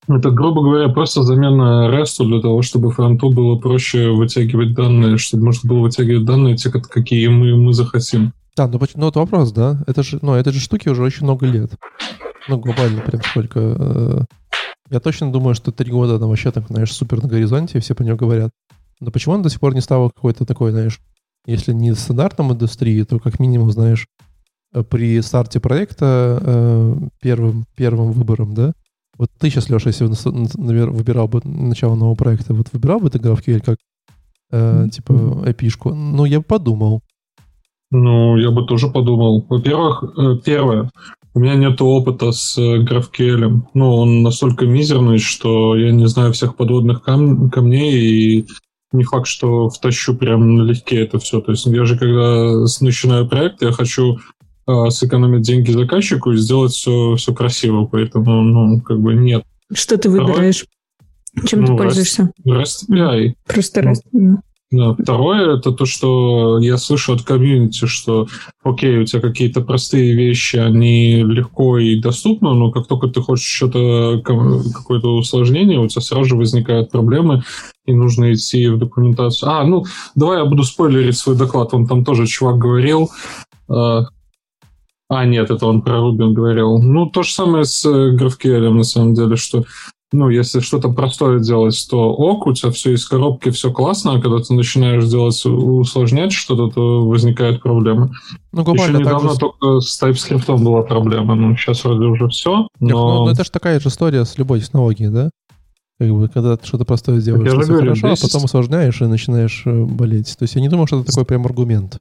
Это, 0.08 0.32
грубо 0.32 0.62
говоря, 0.62 0.90
просто 0.90 1.24
замена 1.24 1.90
REST 1.90 2.26
для 2.26 2.42
того, 2.42 2.62
чтобы 2.62 2.92
фронту 2.92 3.32
было 3.32 3.58
проще 3.58 4.10
вытягивать 4.10 4.74
данные, 4.74 5.18
чтобы 5.18 5.46
можно 5.46 5.70
было 5.70 5.80
вытягивать 5.80 6.26
данные, 6.26 6.58
те, 6.58 6.70
какие 6.70 7.28
мы, 7.28 7.56
мы 7.56 7.74
захотим. 7.74 8.34
Да, 8.56 8.68
ну, 8.68 8.80
ну 8.96 9.06
вот 9.06 9.16
вопрос, 9.16 9.52
да? 9.52 9.84
Это 9.88 10.04
же, 10.04 10.20
ну, 10.22 10.34
это 10.34 10.52
же 10.52 10.60
штуки 10.60 10.90
уже 10.90 11.02
очень 11.04 11.24
много 11.24 11.46
лет. 11.46 11.72
Ну, 12.50 12.60
глобально 12.60 13.02
прям 13.02 13.22
сколько. 13.24 13.60
Э, 13.60 14.22
я 14.90 15.00
точно 15.00 15.32
думаю, 15.32 15.56
что 15.56 15.72
три 15.72 15.92
года 15.92 16.16
она 16.16 16.28
вообще 16.28 16.52
так, 16.52 16.68
знаешь, 16.68 16.92
супер 16.92 17.24
на 17.24 17.30
горизонте, 17.30 17.80
все 17.80 17.96
по 17.96 18.04
нее 18.04 18.16
говорят. 18.16 18.52
Но 19.00 19.10
почему 19.12 19.36
она 19.36 19.44
до 19.44 19.50
сих 19.50 19.60
пор 19.60 19.74
не 19.74 19.82
стала 19.82 20.10
какой-то 20.10 20.46
такой, 20.46 20.72
знаешь, 20.72 21.00
если 21.46 21.74
не 21.74 21.96
стандартом 21.96 22.52
индустрии, 22.52 23.04
то 23.04 23.20
как 23.20 23.40
минимум, 23.40 23.72
знаешь, 23.72 24.08
э, 24.74 24.84
при 24.84 25.22
старте 25.22 25.60
проекта 25.62 26.40
э, 26.42 26.96
первым, 27.22 27.66
первым 27.76 28.12
выбором, 28.12 28.54
да, 28.54 28.74
вот 29.18 29.30
ты 29.40 29.50
сейчас, 29.50 29.70
Леша, 29.70 29.90
если 29.90 30.06
выбирал 30.06 31.28
бы 31.28 31.42
начало 31.44 31.96
нового 31.96 32.16
проекта, 32.16 32.54
вот 32.54 32.68
выбирал 32.72 33.00
бы 33.00 33.10
ты 33.10 33.20
GraphQL 33.20 33.62
как, 33.64 33.78
э, 34.52 34.88
типа, 34.92 35.12
API-шку? 35.12 35.94
Ну, 35.94 36.26
я 36.26 36.40
бы 36.40 36.46
подумал. 36.46 37.02
Ну, 37.92 38.38
я 38.38 38.50
бы 38.50 38.66
тоже 38.66 38.88
подумал. 38.90 39.46
Во-первых, 39.48 40.04
э, 40.04 40.38
первое, 40.44 40.90
у 41.36 41.40
меня 41.40 41.56
нет 41.56 41.80
опыта 41.82 42.32
с 42.32 42.58
э, 42.58 42.84
GraphQL. 42.84 43.62
Ну, 43.74 43.96
он 43.96 44.24
настолько 44.24 44.66
мизерный, 44.66 45.20
что 45.20 45.76
я 45.76 45.92
не 45.92 46.08
знаю 46.08 46.34
всех 46.34 46.56
подводных 46.56 47.04
кам- 47.04 47.52
камней, 47.52 47.94
и 47.94 48.48
не 48.92 49.04
факт, 49.04 49.28
что 49.28 49.70
втащу 49.70 50.16
прям 50.16 50.56
налегке 50.56 51.02
это 51.02 51.20
все. 51.20 51.42
То 51.42 51.52
есть 51.52 51.66
я 51.66 51.86
же, 51.86 51.98
когда 51.98 52.64
начинаю 52.82 53.28
проект, 53.28 53.62
я 53.62 53.72
хочу 53.72 54.18
э, 54.68 54.90
сэкономить 54.90 55.42
деньги 55.42 55.72
заказчику 55.72 56.32
и 56.32 56.38
сделать 56.38 56.74
все, 56.74 57.16
все 57.16 57.34
красиво, 57.34 57.86
поэтому, 57.86 58.42
ну, 58.42 58.82
как 58.82 59.00
бы 59.00 59.14
нет. 59.14 59.44
Что 59.74 59.98
ты 59.98 60.10
выбираешь? 60.10 60.66
Второй, 61.34 61.48
Чем 61.48 61.62
ну, 61.62 61.68
ты 61.68 61.84
пользуешься? 61.84 62.32
REST 62.48 62.90
API. 62.90 63.34
Просто 63.48 63.82
REST. 63.82 64.02
Ну, 64.12 64.38
да. 64.74 64.96
Второе, 65.04 65.58
это 65.58 65.72
то, 65.72 65.86
что 65.86 66.58
я 66.58 66.78
слышу 66.78 67.14
от 67.14 67.22
комьюнити, 67.22 67.86
что, 67.86 68.28
окей, 68.64 68.98
у 68.98 69.06
тебя 69.06 69.22
какие-то 69.22 69.62
простые 69.62 70.16
вещи, 70.16 70.56
они 70.56 71.22
легко 71.22 71.78
и 71.78 72.00
доступны, 72.00 72.56
но 72.56 72.72
как 72.72 72.88
только 72.88 73.08
ты 73.08 73.22
хочешь 73.22 73.46
что-то, 73.46 74.20
какое-то 74.24 75.16
усложнение, 75.16 75.80
у 75.80 75.88
тебя 75.88 76.02
сразу 76.02 76.26
же 76.26 76.36
возникают 76.36 76.90
проблемы, 76.90 77.44
и 77.86 77.94
нужно 77.94 78.34
идти 78.34 78.68
в 78.68 78.80
документацию. 78.80 79.52
А, 79.52 79.64
ну, 79.64 79.86
давай 80.16 80.40
я 80.40 80.46
буду 80.46 80.64
спойлерить 80.64 81.18
свой 81.18 81.36
доклад, 81.36 81.72
он 81.76 81.86
там 81.86 82.04
тоже 82.04 82.26
чувак 82.26 82.58
говорил, 82.58 83.12
а, 85.16 85.26
нет, 85.26 85.50
это 85.52 85.66
он 85.66 85.82
про 85.82 86.00
Рубин 86.00 86.34
говорил. 86.34 86.82
Ну, 86.82 87.08
то 87.08 87.24
же 87.24 87.32
самое 87.32 87.66
с 87.66 87.86
э, 87.86 88.16
GraphQL, 88.16 88.70
на 88.70 88.84
самом 88.84 89.14
деле, 89.14 89.36
что 89.36 89.64
ну, 90.14 90.30
если 90.30 90.60
что-то 90.60 90.90
простое 90.90 91.40
делать, 91.40 91.88
то 91.90 92.14
ок, 92.14 92.46
у 92.46 92.54
тебя 92.54 92.72
все 92.72 92.94
из 92.94 93.06
коробки, 93.08 93.50
все 93.50 93.72
классно, 93.72 94.14
а 94.14 94.22
когда 94.22 94.38
ты 94.38 94.54
начинаешь 94.54 95.06
делать, 95.06 95.44
усложнять 95.46 96.32
что-то, 96.32 96.70
то 96.70 97.08
возникают 97.08 97.64
проблемы. 97.64 98.12
Ну, 98.52 98.64
глобально 98.64 98.98
Еще 98.98 99.06
недавно 99.06 99.30
также... 99.30 99.40
только 99.40 99.80
с 99.80 100.02
TypeScript 100.02 100.64
была 100.64 100.84
проблема, 100.84 101.34
ну, 101.34 101.56
сейчас 101.58 101.84
вроде 101.84 102.06
уже 102.06 102.28
все, 102.28 102.68
но... 102.80 102.86
Нет, 102.86 102.94
ну, 102.94 103.26
ну, 103.26 103.30
это 103.30 103.44
же 103.44 103.50
такая 103.50 103.80
же 103.80 103.90
история 103.90 104.24
с 104.24 104.38
любой 104.38 104.62
технологией, 104.62 105.10
да? 105.10 105.32
Как 106.00 106.10
бы, 106.12 106.28
когда 106.28 106.58
ты 106.58 106.68
что-то 106.68 106.86
простое 106.86 107.20
делаешь, 107.20 107.50
что 107.50 107.60
говорю, 107.60 107.96
хорошо, 107.96 108.10
10... 108.10 108.24
а 108.24 108.28
потом 108.28 108.44
усложняешь 108.46 109.02
и 109.02 109.06
начинаешь 109.06 109.64
э, 109.66 109.84
болеть. 109.84 110.36
То 110.38 110.44
есть 110.44 110.56
я 110.56 110.62
не 110.62 110.70
думаю, 110.70 110.86
что 110.88 111.00
это 111.00 111.08
такой 111.08 111.26
прям 111.26 111.46
аргумент. 111.46 111.98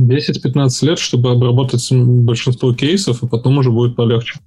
10-15 0.00 0.86
лет, 0.86 0.98
чтобы 0.98 1.30
обработать 1.30 1.86
большинство 1.92 2.72
кейсов, 2.74 3.22
и 3.22 3.26
потом 3.26 3.58
уже 3.58 3.70
будет 3.70 3.96
полегче. 3.96 4.38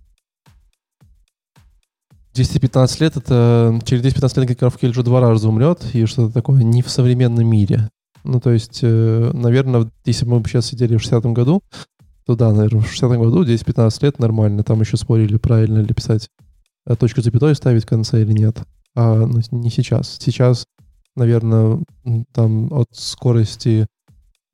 10-15 2.34 3.04
лет, 3.04 3.18
это 3.18 3.80
через 3.86 4.04
10-15 4.04 4.42
лет 4.42 4.62
GraphQL 4.62 4.90
уже 4.90 5.04
два 5.04 5.20
раза 5.20 5.50
умрет, 5.50 5.84
и 5.94 6.06
что-то 6.06 6.34
такое 6.34 6.64
не 6.64 6.82
в 6.82 6.90
современном 6.90 7.48
мире. 7.48 7.90
Ну, 8.24 8.40
то 8.40 8.52
есть, 8.52 8.80
э, 8.84 9.32
наверное, 9.34 9.90
если 10.06 10.26
бы 10.26 10.40
мы 10.40 10.44
сейчас 10.46 10.68
сидели 10.68 10.96
в 10.96 11.02
60-м 11.02 11.34
году, 11.34 11.62
то 12.26 12.36
да, 12.36 12.52
наверное, 12.52 12.82
в 12.82 12.94
60-м 12.94 13.22
году 13.22 13.44
10-15 13.44 14.06
лет 14.06 14.20
нормально. 14.20 14.64
Там 14.64 14.80
еще 14.80 14.96
спорили, 14.96 15.38
правильно 15.38 15.80
ли 15.80 15.94
писать 15.94 16.30
э, 16.86 16.96
точку 16.96 17.22
запятой 17.22 17.56
ставить 17.56 17.84
в 17.84 17.88
конце 17.88 18.22
или 18.22 18.32
нет. 18.32 18.62
А 18.96 19.26
ну, 19.26 19.42
не 19.52 19.70
сейчас. 19.70 20.18
Сейчас, 20.20 20.66
наверное, 21.16 21.80
там 22.34 22.72
от 22.72 22.88
скорости 22.92 23.88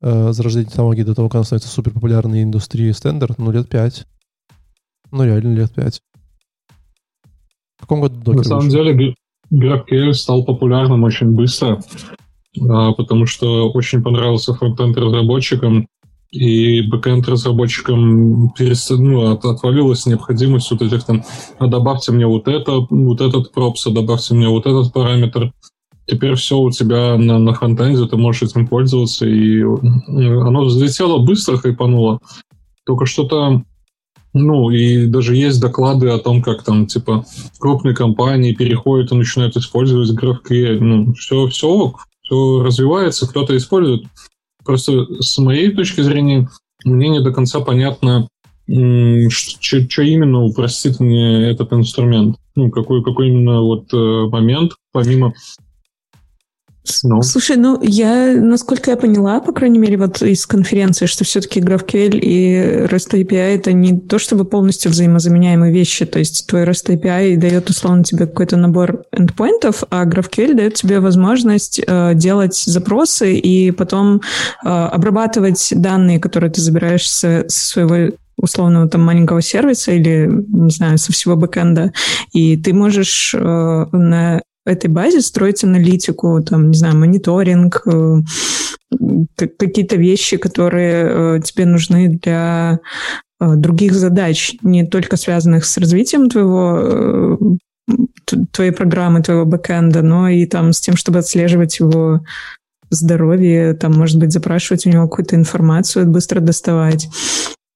э, 0.00 0.32
зарождения 0.32 0.68
технологий 0.68 1.04
до 1.04 1.14
того, 1.14 1.28
как 1.28 1.36
она 1.36 1.44
становится 1.44 1.70
супер 1.70 1.92
популярной 1.92 2.42
industry 2.42 2.90
standard, 2.92 3.38
ну, 3.38 3.50
лет 3.50 3.68
5. 3.68 4.06
Ну, 5.10 5.24
реально 5.24 5.54
лет 5.54 5.72
5. 5.72 6.00
В 7.78 7.80
каком 7.80 8.00
году 8.00 8.16
Docker 8.16 8.38
На 8.38 8.44
самом 8.44 8.64
вышел? 8.64 8.84
деле 8.84 9.14
GraphQL 9.52 10.12
стал 10.12 10.44
популярным 10.44 11.04
очень 11.04 11.32
быстро, 11.32 11.80
а, 12.68 12.92
потому 12.92 13.26
что 13.26 13.70
очень 13.70 14.02
понравился 14.02 14.54
frontend 14.54 14.96
разработчикам, 14.96 15.86
и 16.30 16.82
backend 16.82 17.26
разработчикам 17.26 18.50
перес... 18.50 18.90
ну, 18.90 19.32
от, 19.32 19.44
отвалилась 19.44 20.04
необходимость 20.04 20.70
вот 20.70 20.82
этих 20.82 21.04
там, 21.04 21.22
а 21.58 21.66
добавьте 21.68 22.12
мне 22.12 22.26
вот 22.26 22.48
это, 22.48 22.86
вот 22.90 23.20
этот 23.20 23.52
пропс, 23.52 23.86
а 23.86 23.90
добавьте 23.90 24.34
мне 24.34 24.48
вот 24.48 24.66
этот 24.66 24.92
параметр. 24.92 25.52
Теперь 26.08 26.34
все 26.36 26.58
у 26.58 26.70
тебя 26.70 27.16
на, 27.18 27.38
на 27.38 27.52
фронтенде, 27.52 28.06
ты 28.06 28.16
можешь 28.16 28.42
этим 28.42 28.66
пользоваться, 28.66 29.26
и 29.26 29.60
оно 29.60 30.64
взлетело 30.64 31.18
быстро, 31.18 31.58
хайпануло. 31.58 32.20
Только 32.86 33.04
что-то 33.04 33.62
ну, 34.34 34.70
и 34.70 35.06
даже 35.06 35.34
есть 35.36 35.60
доклады 35.60 36.08
о 36.08 36.18
том, 36.18 36.42
как 36.42 36.62
там, 36.62 36.86
типа, 36.86 37.24
крупные 37.58 37.94
компании 37.94 38.54
переходят 38.54 39.10
и 39.10 39.16
начинают 39.16 39.56
использовать 39.56 40.10
GraphQL. 40.10 40.78
Ну, 40.80 41.12
все, 41.14 41.46
все 41.48 41.68
ок, 41.68 42.06
все 42.22 42.62
развивается, 42.62 43.28
кто-то 43.28 43.56
использует. 43.56 44.04
Просто 44.64 45.06
с 45.20 45.38
моей 45.38 45.72
точки 45.72 46.02
зрения 46.02 46.48
мне 46.84 47.08
не 47.08 47.20
до 47.20 47.32
конца 47.32 47.60
понятно, 47.60 48.28
что 48.66 50.02
именно 50.02 50.44
упростит 50.44 51.00
мне 51.00 51.50
этот 51.50 51.72
инструмент. 51.72 52.36
Ну, 52.54 52.70
какой, 52.70 53.02
какой 53.02 53.28
именно 53.28 53.62
вот 53.62 53.92
э, 53.94 54.28
момент, 54.30 54.72
помимо 54.92 55.32
ну. 57.02 57.22
Слушай, 57.22 57.56
ну 57.56 57.78
я, 57.82 58.34
насколько 58.36 58.90
я 58.90 58.96
поняла, 58.96 59.40
по 59.40 59.52
крайней 59.52 59.78
мере, 59.78 59.96
вот 59.96 60.22
из 60.22 60.46
конференции, 60.46 61.06
что 61.06 61.24
все-таки 61.24 61.60
GraphQL 61.60 62.18
и 62.18 62.86
REST 62.86 63.22
API 63.22 63.56
это 63.56 63.72
не 63.72 63.98
то, 63.98 64.18
чтобы 64.18 64.44
полностью 64.44 64.90
взаимозаменяемые 64.90 65.72
вещи. 65.72 66.06
То 66.06 66.18
есть 66.18 66.46
твой 66.46 66.64
REST 66.64 66.96
API 66.96 67.36
дает 67.36 67.70
условно 67.70 68.04
тебе 68.04 68.26
какой-то 68.26 68.56
набор 68.56 69.04
эндпоинтов, 69.12 69.84
а 69.90 70.04
GraphQL 70.04 70.54
дает 70.54 70.74
тебе 70.74 71.00
возможность 71.00 71.80
э, 71.86 72.12
делать 72.14 72.56
запросы 72.56 73.34
и 73.34 73.70
потом 73.70 74.20
э, 74.64 74.68
обрабатывать 74.68 75.72
данные, 75.74 76.20
которые 76.20 76.50
ты 76.50 76.60
забираешь 76.60 77.08
со, 77.10 77.44
со 77.48 77.68
своего 77.68 78.12
условного 78.38 78.88
там 78.88 79.02
маленького 79.02 79.42
сервиса 79.42 79.92
или, 79.92 80.28
не 80.48 80.70
знаю, 80.70 80.98
со 80.98 81.12
всего 81.12 81.36
бэкэнда, 81.36 81.92
и 82.32 82.56
ты 82.56 82.72
можешь 82.72 83.34
э, 83.34 83.86
на 83.92 84.40
этой 84.68 84.88
базе 84.88 85.20
строить 85.20 85.64
аналитику, 85.64 86.42
там, 86.42 86.70
не 86.70 86.76
знаю, 86.76 86.96
мониторинг, 86.96 87.82
э, 87.86 88.22
какие-то 89.36 89.96
вещи, 89.96 90.36
которые 90.36 91.36
э, 91.38 91.40
тебе 91.42 91.66
нужны 91.66 92.18
для 92.22 92.80
э, 93.40 93.54
других 93.54 93.94
задач, 93.94 94.56
не 94.62 94.86
только 94.86 95.16
связанных 95.16 95.64
с 95.64 95.76
развитием 95.78 96.28
твоего 96.28 97.38
твоей 98.52 98.72
программы, 98.72 99.22
твоего 99.22 99.46
бэкэнда, 99.46 100.02
но 100.02 100.28
и 100.28 100.44
там 100.46 100.72
с 100.72 100.80
тем, 100.80 100.96
чтобы 100.96 101.20
отслеживать 101.20 101.80
его 101.80 102.20
здоровье, 102.90 103.74
там, 103.74 103.92
может 103.92 104.18
быть, 104.18 104.32
запрашивать 104.32 104.86
у 104.86 104.90
него 104.90 105.08
какую-то 105.08 105.36
информацию, 105.36 106.06
быстро 106.06 106.40
доставать. 106.40 107.08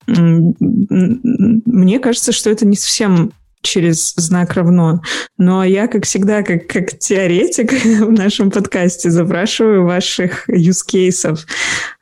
Мне 0.07 1.99
кажется, 1.99 2.33
что 2.33 2.51
это 2.51 2.67
не 2.67 2.77
совсем 2.77 3.33
через 3.63 4.15
знак 4.17 4.55
равно. 4.55 5.01
Но 5.39 5.65
я, 5.65 5.89
как 5.89 6.05
всегда, 6.05 6.43
как, 6.43 6.67
как 6.67 6.99
теоретик 6.99 7.73
в 8.07 8.13
нашем 8.13 8.51
подкасте 8.51 9.11
запрашиваю 9.11 9.85
ваших 9.85 10.49
use 10.49 10.85
кейсов 10.87 11.47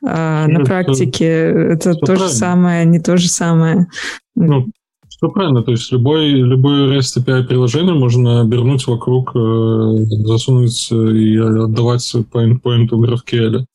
а, 0.05 0.47
на 0.47 0.65
практике. 0.65 1.27
Это 1.27 1.93
то 1.93 2.15
же 2.15 2.29
самое, 2.29 2.85
не 2.85 2.99
то 2.99 3.17
же 3.17 3.29
самое. 3.29 3.87
Ну, 4.35 4.67
Все 5.07 5.29
правильно, 5.29 5.61
то 5.63 5.71
есть 5.71 5.91
любой, 5.91 6.29
любой 6.29 6.97
REST 6.97 7.23
API 7.23 7.43
приложение 7.43 7.93
можно 7.93 8.41
обернуть 8.41 8.87
вокруг, 8.87 9.35
э, 9.35 10.05
засунуть 10.25 10.91
и 10.91 11.37
отдавать 11.37 12.15
по 12.31 12.43
endpoint 12.43 12.89
GraphQL. 12.89 13.65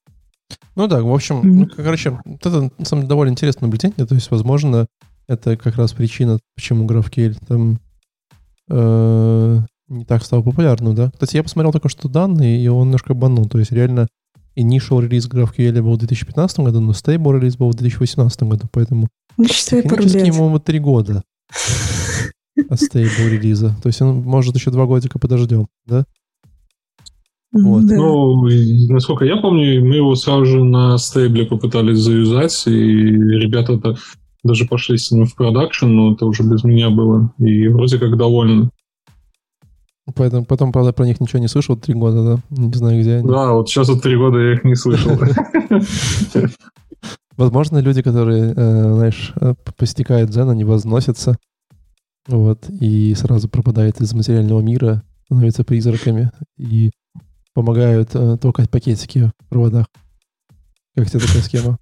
Ну 0.76 0.88
да, 0.88 1.02
в 1.02 1.12
общем, 1.12 1.40
ну, 1.42 1.66
короче, 1.74 2.20
это 2.26 2.70
на 2.78 2.84
самом 2.84 3.02
деле 3.02 3.08
довольно 3.08 3.30
интересное 3.30 3.66
наблюдение, 3.66 4.06
то 4.06 4.14
есть, 4.14 4.30
возможно, 4.30 4.86
это 5.28 5.56
как 5.56 5.76
раз 5.76 5.92
причина, 5.92 6.38
почему 6.54 6.86
GraphQL 6.86 7.36
там 7.46 7.80
э, 8.68 9.60
не 9.88 10.04
так 10.04 10.24
стал 10.24 10.42
популярным, 10.42 10.94
да. 10.94 11.10
Кстати, 11.12 11.36
я 11.36 11.42
посмотрел 11.42 11.72
только 11.72 11.88
что 11.88 12.08
данные, 12.08 12.62
и 12.62 12.68
он 12.68 12.86
немножко 12.86 13.14
банул, 13.14 13.46
то 13.46 13.58
есть 13.58 13.72
реально 13.72 14.08
initial 14.56 15.02
релиз 15.02 15.28
GraphQL 15.28 15.82
был 15.82 15.94
в 15.94 15.98
2015 15.98 16.60
году, 16.60 16.80
но 16.80 16.92
stable 16.92 17.38
релиз 17.38 17.56
был 17.56 17.70
в 17.70 17.74
2018 17.74 18.42
году, 18.44 18.66
поэтому 18.72 19.08
ну, 19.36 19.44
технически 19.44 20.26
ему 20.26 20.58
три 20.58 20.78
года 20.78 21.22
от 22.68 22.80
stable 22.80 23.28
релиза. 23.28 23.76
То 23.82 23.88
есть 23.88 24.00
он 24.00 24.22
может 24.22 24.54
еще 24.56 24.70
два 24.70 24.86
годика 24.86 25.18
подождем, 25.18 25.66
да? 25.86 26.04
Вот. 27.52 27.86
Да. 27.86 27.96
Ну, 27.96 28.46
насколько 28.88 29.24
я 29.24 29.36
помню, 29.36 29.84
мы 29.84 29.96
его 29.96 30.14
сразу 30.14 30.44
же 30.46 30.64
на 30.64 30.98
стейбле 30.98 31.46
попытались 31.46 31.98
заюзать, 31.98 32.66
и 32.66 32.70
ребята 32.70 33.74
-то 33.74 33.96
даже 34.46 34.66
пошли 34.66 34.98
с 34.98 35.10
ним 35.10 35.26
в 35.26 35.34
продакшн, 35.34 35.86
но 35.86 36.12
это 36.12 36.26
уже 36.26 36.42
без 36.42 36.64
меня 36.64 36.90
было. 36.90 37.32
И 37.38 37.68
вроде 37.68 37.98
как 37.98 38.16
довольны. 38.16 38.70
Поэтому 40.14 40.44
потом, 40.44 40.72
правда, 40.72 40.92
про 40.92 41.04
них 41.04 41.20
ничего 41.20 41.40
не 41.40 41.48
слышал 41.48 41.76
три 41.76 41.94
года, 41.94 42.22
да? 42.22 42.38
Не 42.50 42.72
знаю, 42.72 43.00
где 43.00 43.16
они. 43.16 43.28
Да, 43.28 43.52
вот 43.52 43.68
сейчас 43.68 43.88
вот 43.88 44.02
три 44.02 44.16
года 44.16 44.38
я 44.38 44.52
их 44.54 44.64
не 44.64 44.76
слышал. 44.76 45.18
Возможно, 47.36 47.78
люди, 47.78 48.02
которые, 48.02 48.54
э, 48.56 48.94
знаешь, 48.94 49.32
э, 49.40 49.54
постигают 49.76 50.30
дзен, 50.30 50.48
они 50.48 50.64
возносятся, 50.64 51.36
вот, 52.26 52.70
и 52.70 53.14
сразу 53.14 53.48
пропадают 53.48 54.00
из 54.00 54.14
материального 54.14 54.60
мира, 54.60 55.02
становятся 55.26 55.62
призраками 55.62 56.30
и 56.56 56.90
помогают 57.52 58.10
э, 58.14 58.38
толкать 58.40 58.70
пакетики 58.70 59.30
в 59.38 59.48
проводах. 59.48 59.86
Как 60.94 61.10
тебе 61.10 61.20
такая 61.20 61.42
схема? 61.42 61.78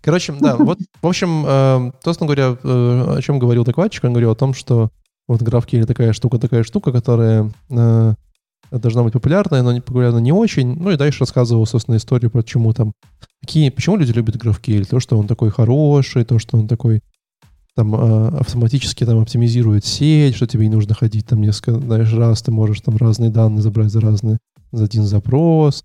Короче, 0.00 0.34
да, 0.40 0.56
вот, 0.58 0.78
в 1.02 1.06
общем, 1.06 1.44
э, 1.46 1.92
собственно 2.04 2.26
говоря, 2.26 2.56
э, 2.62 3.14
о 3.18 3.22
чем 3.22 3.38
говорил 3.38 3.64
докладчик, 3.64 4.04
он 4.04 4.12
говорил 4.12 4.30
о 4.30 4.36
том, 4.36 4.54
что 4.54 4.90
вот 5.28 5.42
GraphQL 5.42 5.86
такая 5.86 6.12
штука, 6.12 6.38
такая 6.38 6.62
штука, 6.62 6.92
которая 6.92 7.52
э, 7.70 8.14
должна 8.70 9.02
быть 9.02 9.12
популярная, 9.12 9.62
но 9.62 9.80
популярна 9.80 10.18
не 10.18 10.32
очень. 10.32 10.76
Ну 10.76 10.90
и 10.90 10.96
дальше 10.96 11.20
рассказывал, 11.20 11.66
собственно, 11.66 11.96
историю, 11.96 12.30
почему 12.30 12.72
там, 12.72 12.92
какие, 13.40 13.70
почему 13.70 13.96
люди 13.96 14.12
любят 14.12 14.36
GraphQL. 14.36 14.86
То, 14.86 15.00
что 15.00 15.18
он 15.18 15.26
такой 15.26 15.50
хороший, 15.50 16.24
то, 16.24 16.38
что 16.38 16.56
он 16.58 16.68
такой 16.68 17.02
там 17.74 17.94
э, 17.94 18.38
автоматически 18.38 19.04
там 19.04 19.20
оптимизирует 19.20 19.84
сеть, 19.84 20.34
что 20.34 20.46
тебе 20.46 20.66
не 20.66 20.74
нужно 20.74 20.94
ходить 20.94 21.26
там 21.26 21.42
несколько, 21.42 21.78
знаешь, 21.78 22.12
раз, 22.12 22.42
ты 22.42 22.50
можешь 22.50 22.80
там 22.80 22.96
разные 22.96 23.30
данные 23.30 23.62
забрать 23.62 23.90
за 23.90 24.00
разные, 24.00 24.38
за 24.72 24.84
один 24.84 25.02
запрос. 25.02 25.84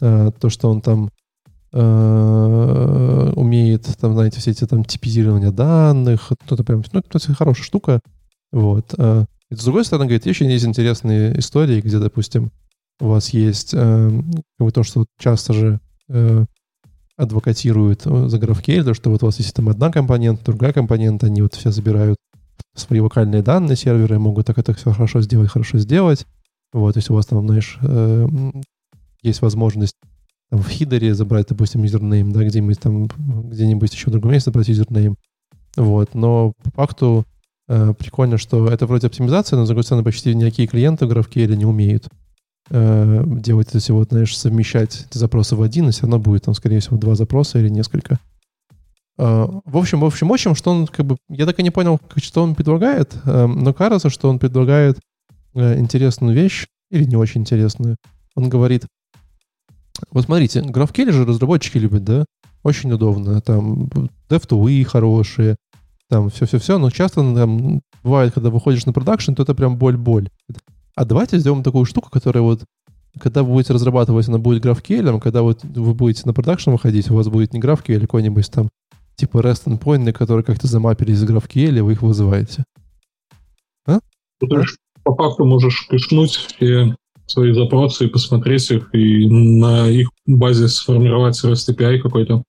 Э, 0.00 0.30
то, 0.38 0.48
что 0.48 0.70
он 0.70 0.80
там 0.80 1.10
умеет, 1.76 3.84
там, 4.00 4.14
знаете, 4.14 4.40
все 4.40 4.52
эти 4.52 4.66
там 4.66 4.84
типизирования 4.84 5.50
данных, 5.50 6.32
это 6.48 6.64
прям, 6.64 6.82
ну, 6.92 7.00
это 7.00 7.34
хорошая 7.34 7.64
штука. 7.64 8.00
Вот. 8.52 8.94
Э, 8.96 9.26
и 9.50 9.54
с 9.54 9.64
другой 9.64 9.84
стороны, 9.84 10.06
говорит, 10.06 10.26
еще 10.26 10.50
есть 10.50 10.64
интересные 10.64 11.38
истории, 11.38 11.80
где, 11.80 11.98
допустим, 11.98 12.50
у 13.00 13.08
вас 13.08 13.30
есть 13.30 13.74
э, 13.74 14.22
то, 14.72 14.82
что 14.82 15.06
часто 15.18 15.52
же 15.52 15.80
э, 16.08 16.44
адвокатируют 17.16 18.02
за 18.02 18.38
GraphQL, 18.38 18.84
то, 18.84 18.94
что 18.94 19.10
вот 19.10 19.22
у 19.22 19.26
вас 19.26 19.38
есть 19.38 19.54
там 19.54 19.68
одна 19.68 19.90
компонента, 19.90 20.46
другая 20.46 20.72
компонента, 20.72 21.26
они 21.26 21.42
вот 21.42 21.54
все 21.54 21.70
забирают 21.70 22.16
свои 22.74 23.00
локальные 23.00 23.42
данные 23.42 23.76
серверы, 23.76 24.18
могут 24.18 24.46
так 24.46 24.58
это 24.58 24.74
все 24.74 24.92
хорошо 24.92 25.20
сделать, 25.20 25.50
хорошо 25.50 25.78
сделать. 25.78 26.26
Вот, 26.72 26.96
если 26.96 27.12
у 27.12 27.16
вас 27.16 27.26
там, 27.26 27.46
знаешь, 27.46 27.78
э, 27.82 28.28
есть 29.22 29.42
возможность 29.42 29.96
там, 30.50 30.60
в 30.60 30.68
header 30.68 31.07
е 31.07 31.14
забрать, 31.14 31.48
допустим, 31.48 31.82
username, 31.82 32.32
да, 32.32 32.44
где-нибудь 32.44 32.80
там, 32.80 33.06
где-нибудь 33.06 33.92
еще 33.92 34.08
в 34.08 34.12
другом 34.12 34.32
месте 34.32 34.50
забрать 34.50 34.68
username. 34.68 35.16
Вот, 35.76 36.14
но 36.14 36.52
по 36.62 36.70
факту 36.70 37.26
Э, 37.68 37.94
прикольно, 37.98 38.38
что 38.38 38.68
это 38.68 38.86
вроде 38.86 39.08
оптимизация, 39.08 39.56
но, 39.56 39.64
с 39.64 39.68
другой 39.68 39.82
стороны, 39.82 40.04
почти 40.04 40.34
никакие 40.34 40.68
клиенты 40.68 41.06
в 41.06 41.10
GraphQL 41.10 41.56
не 41.56 41.64
умеют 41.64 42.08
э, 42.70 43.24
делать 43.26 43.68
это 43.68 43.80
всего, 43.80 44.04
знаешь, 44.04 44.36
совмещать 44.36 45.06
эти 45.08 45.18
запросы 45.18 45.56
в 45.56 45.62
один, 45.62 45.88
и 45.88 45.92
все 45.92 46.02
равно 46.02 46.18
будет 46.18 46.44
там, 46.44 46.54
скорее 46.54 46.78
всего, 46.80 46.96
два 46.96 47.16
запроса 47.16 47.58
или 47.58 47.68
несколько. 47.68 48.20
Э, 49.18 49.46
в 49.64 49.76
общем, 49.76 50.00
в 50.00 50.04
общем, 50.04 50.28
в 50.28 50.32
общем, 50.32 50.54
что 50.54 50.70
он 50.70 50.86
как 50.86 51.06
бы... 51.06 51.16
Я 51.28 51.44
так 51.44 51.58
и 51.58 51.64
не 51.64 51.70
понял, 51.70 52.00
что 52.16 52.42
он 52.42 52.54
предлагает, 52.54 53.16
но 53.24 53.74
кажется, 53.74 54.10
что 54.10 54.28
он 54.28 54.38
предлагает 54.38 54.98
интересную 55.54 56.34
вещь, 56.34 56.66
или 56.90 57.04
не 57.04 57.16
очень 57.16 57.40
интересную. 57.40 57.96
Он 58.36 58.48
говорит, 58.48 58.86
вот 60.10 60.24
смотрите, 60.24 60.60
GraphQL 60.60 61.12
же 61.12 61.24
разработчики 61.24 61.78
любят, 61.78 62.04
да? 62.04 62.24
Очень 62.62 62.92
удобно. 62.92 63.40
Там 63.40 63.88
DevTools 64.28 64.84
хорошие, 64.84 65.56
там 66.08 66.30
все-все-все, 66.30 66.78
но 66.78 66.90
часто 66.90 67.22
там, 67.34 67.80
бывает, 68.02 68.32
когда 68.34 68.50
выходишь 68.50 68.86
на 68.86 68.92
продакшн, 68.92 69.34
то 69.34 69.42
это 69.42 69.54
прям 69.54 69.76
боль-боль. 69.76 70.28
А 70.94 71.04
давайте 71.04 71.38
сделаем 71.38 71.62
такую 71.62 71.84
штуку, 71.84 72.10
которая 72.10 72.42
вот, 72.42 72.64
когда 73.18 73.42
вы 73.42 73.52
будете 73.52 73.72
разрабатывать, 73.72 74.28
она 74.28 74.38
будет 74.38 74.64
GraphQL, 74.64 75.20
когда 75.20 75.42
вот 75.42 75.64
вы 75.64 75.94
будете 75.94 76.22
на 76.24 76.32
продакшн 76.32 76.70
выходить, 76.70 77.10
у 77.10 77.14
вас 77.14 77.28
будет 77.28 77.52
не 77.52 77.60
GraphQL, 77.60 77.98
а 77.98 78.00
какой-нибудь 78.00 78.50
там 78.50 78.68
типа 79.16 79.38
REST 79.38 79.66
endpoint, 79.66 80.12
которые 80.12 80.44
как-то 80.44 80.66
замапились 80.66 81.18
из 81.18 81.24
GraphQL, 81.24 81.78
и 81.78 81.80
вы 81.80 81.92
их 81.92 82.02
вызываете. 82.02 82.64
А? 83.86 83.98
Ты 84.40 84.46
а? 84.54 84.64
по 85.02 85.14
факту 85.14 85.44
можешь 85.44 85.86
пишнуть 85.88 86.32
все 86.32 86.96
свои 87.26 87.52
запросы 87.52 88.06
и 88.06 88.08
посмотреть 88.08 88.70
их, 88.70 88.94
и 88.94 89.28
на 89.28 89.88
их 89.88 90.10
базе 90.26 90.68
сформировать 90.68 91.42
REST 91.42 91.74
API 91.74 91.98
какой-то. 91.98 92.42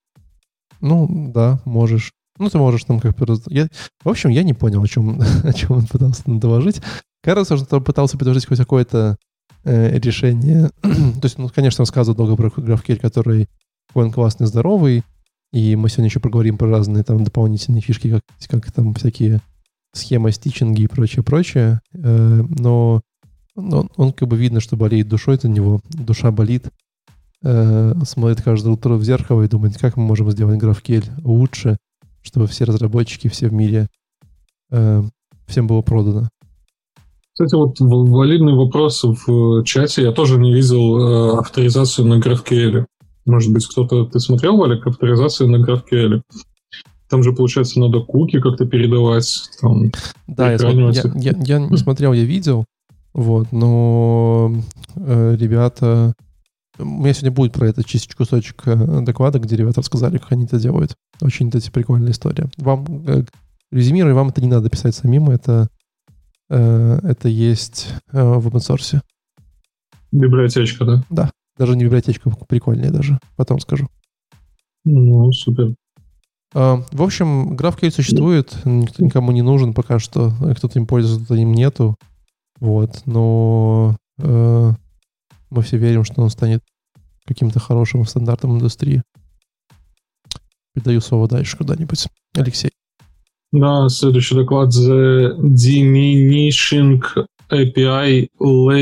Ну, 0.81 1.31
да, 1.33 1.59
можешь. 1.65 2.11
Ну, 2.37 2.49
ты 2.49 2.57
можешь 2.57 2.83
там 2.83 2.99
как-то... 2.99 3.37
Я... 3.47 3.67
В 4.03 4.09
общем, 4.09 4.29
я 4.29 4.43
не 4.43 4.53
понял, 4.53 4.83
о 4.83 4.87
чем, 4.87 5.19
о 5.43 5.53
чем 5.53 5.71
он 5.71 5.87
пытался 5.87 6.23
доложить. 6.25 6.81
Кажется, 7.23 7.57
что 7.57 7.77
он 7.77 7.83
пытался 7.83 8.17
предложить 8.17 8.45
хоть 8.45 8.59
какое-то 8.59 9.17
э, 9.63 9.97
решение. 9.99 10.69
То 10.81 11.23
есть, 11.23 11.37
ну, 11.37 11.49
конечно, 11.49 11.81
рассказывал 11.81 12.15
долго 12.15 12.35
про 12.35 12.49
GraphQL, 12.49 12.97
который 12.97 13.47
он 13.93 14.11
классный, 14.11 14.47
здоровый, 14.47 15.03
и 15.51 15.75
мы 15.75 15.89
сегодня 15.89 16.09
еще 16.09 16.19
поговорим 16.19 16.57
про 16.57 16.69
разные 16.69 17.03
там 17.03 17.23
дополнительные 17.23 17.81
фишки, 17.81 18.09
как, 18.09 18.23
как 18.49 18.71
там 18.71 18.93
всякие 18.93 19.41
схемы, 19.93 20.31
стичинги 20.31 20.83
и 20.83 20.87
прочее, 20.87 21.23
прочее. 21.23 21.81
Э, 21.93 22.43
но 22.49 23.01
он, 23.57 23.89
он 23.97 24.13
как 24.13 24.27
бы 24.27 24.37
видно, 24.37 24.59
что 24.59 24.77
болеет 24.77 25.07
душой 25.07 25.37
за 25.37 25.49
него. 25.49 25.81
Душа 25.89 26.31
болит. 26.31 26.67
Э, 27.43 27.93
смотрит 28.03 28.41
каждое 28.41 28.73
утро 28.73 28.93
в 28.93 29.03
зеркало 29.03 29.43
и 29.43 29.47
думает, 29.47 29.77
как 29.77 29.97
мы 29.97 30.03
можем 30.03 30.31
сделать 30.31 30.61
GraphQL 30.61 31.03
лучше, 31.23 31.77
чтобы 32.21 32.47
все 32.47 32.65
разработчики, 32.65 33.27
все 33.27 33.47
в 33.49 33.53
мире, 33.53 33.87
э, 34.71 35.03
всем 35.47 35.67
было 35.67 35.81
продано. 35.81 36.29
Кстати, 37.33 37.53
вот 37.53 37.79
валидный 37.79 38.53
вопрос 38.53 39.03
в 39.03 39.63
чате. 39.63 40.01
Я 40.01 40.11
тоже 40.11 40.39
не 40.39 40.53
видел 40.53 40.97
э, 40.97 41.39
авторизацию 41.39 42.07
на 42.07 42.19
GraphQL. 42.19 42.85
Может 43.25 43.53
быть, 43.53 43.67
кто-то... 43.67 44.05
Ты 44.05 44.19
смотрел, 44.19 44.57
Валик, 44.57 44.87
авторизацию 44.87 45.49
на 45.49 45.63
GraphQL? 45.63 46.21
Там 47.09 47.23
же, 47.23 47.33
получается, 47.33 47.79
надо 47.79 47.99
куки 48.01 48.39
как-то 48.39 48.65
передавать. 48.65 49.49
Там, 49.61 49.91
да, 50.27 50.53
я, 50.53 50.57
я, 50.57 51.03
я, 51.15 51.33
я 51.39 51.59
не 51.59 51.77
смотрел, 51.77 52.13
я 52.13 52.23
видел. 52.23 52.65
Вот, 53.17 53.51
но 53.51 54.53
э, 54.95 55.35
ребята 55.39 56.13
у 56.77 56.85
меня 56.85 57.13
сегодня 57.13 57.31
будет 57.31 57.51
про 57.51 57.67
это 57.67 57.83
чистить 57.83 58.13
кусочек 58.13 58.61
э, 58.67 59.01
доклада, 59.01 59.39
где 59.39 59.55
ребята 59.55 59.81
рассказали, 59.81 60.19
как 60.19 60.33
они 60.33 60.45
это 60.45 60.59
делают. 60.59 60.93
Очень, 61.19 61.49
кстати, 61.49 61.71
прикольная 61.71 62.11
история. 62.11 62.47
Вам, 62.57 62.85
э, 63.07 63.23
резюмируя, 63.71 64.13
вам 64.13 64.29
это 64.29 64.39
не 64.39 64.47
надо 64.47 64.69
писать 64.69 64.93
самим, 64.93 65.31
это, 65.31 65.67
э, 66.51 66.99
это 67.01 67.27
есть 67.27 67.87
в 68.11 68.47
open 68.47 68.59
source. 68.59 69.01
Библиотечка, 70.11 70.85
да? 70.85 71.03
Да, 71.09 71.31
даже 71.57 71.75
не 71.75 71.85
библиотечка, 71.85 72.29
прикольнее 72.47 72.91
даже. 72.91 73.17
Потом 73.35 73.59
скажу. 73.59 73.87
Ну, 74.85 75.31
супер. 75.31 75.73
В 76.53 77.01
общем, 77.01 77.55
GraphQL 77.55 77.89
существует, 77.89 78.55
никто 78.63 79.03
никому 79.03 79.31
не 79.31 79.41
нужен 79.41 79.73
пока 79.73 79.97
что. 79.97 80.31
Кто-то 80.55 80.77
им 80.77 80.85
пользуется, 80.85 81.25
кто-то 81.25 81.41
им 81.41 81.51
нету. 81.53 81.97
Вот, 82.59 83.03
но 83.05 83.95
мы 84.17 85.61
все 85.61 85.77
верим, 85.77 86.03
что 86.03 86.21
он 86.21 86.29
станет 86.29 86.63
каким-то 87.25 87.59
хорошим 87.59 88.05
стандартом 88.05 88.55
индустрии. 88.55 89.03
Передаю 90.73 91.01
слово 91.01 91.27
дальше 91.27 91.57
куда-нибудь. 91.57 92.07
Алексей. 92.35 92.71
Да, 93.51 93.87
следующий 93.89 94.35
доклад 94.35 94.69
The 94.69 95.37
Diminishing 95.39 97.01
API 97.49 98.29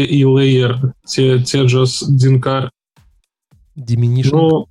и 0.08 0.24
Layer 0.24 0.94
Tejas 1.08 2.04
Dinkar. 2.10 2.70
Diminishing? 3.78 4.32
Ну, 4.32 4.68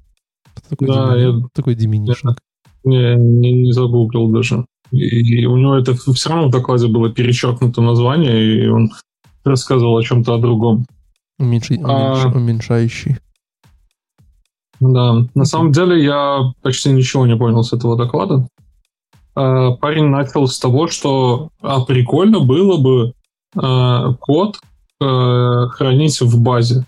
такой 0.69 0.88
да, 0.88 1.17
dimin... 1.17 1.43
я... 1.43 1.49
такой 1.53 1.75
diminishing. 1.75 2.37
Не, 2.85 3.17
не, 3.17 3.53
не 3.64 3.73
загуглил 3.73 4.31
даже. 4.31 4.67
И 4.94 5.46
у 5.46 5.57
него 5.57 5.74
это 5.76 5.94
все 5.94 6.30
равно 6.30 6.48
в 6.48 6.50
докладе 6.50 6.87
было 6.88 7.11
перечеркнуто 7.11 7.83
название, 7.83 8.64
и 8.64 8.68
он 8.68 8.90
рассказывал 9.44 9.96
о 9.96 10.02
чем-то 10.02 10.35
о 10.35 10.38
другом. 10.38 10.87
А. 11.83 12.14
уменьш- 12.14 12.37
Уменьшающий. 12.37 13.16
Да, 14.80 15.26
на 15.35 15.44
самом 15.44 15.72
деле 15.72 16.02
я 16.02 16.52
почти 16.62 16.90
ничего 16.90 17.26
не 17.26 17.37
понял 17.37 17.62
с 17.62 17.72
этого 17.72 17.96
доклада. 17.96 18.46
А, 19.35 19.72
Парень 19.72 20.07
начал 20.07 20.46
с 20.46 20.59
того, 20.59 20.88
что 20.88 21.50
а 21.61 21.85
прикольно 21.85 22.40
было 22.40 22.76
бы 22.80 23.12
а, 23.57 24.14
код 24.14 24.59
а, 25.00 25.68
хранить 25.68 26.20
в 26.20 26.40
базе, 26.40 26.85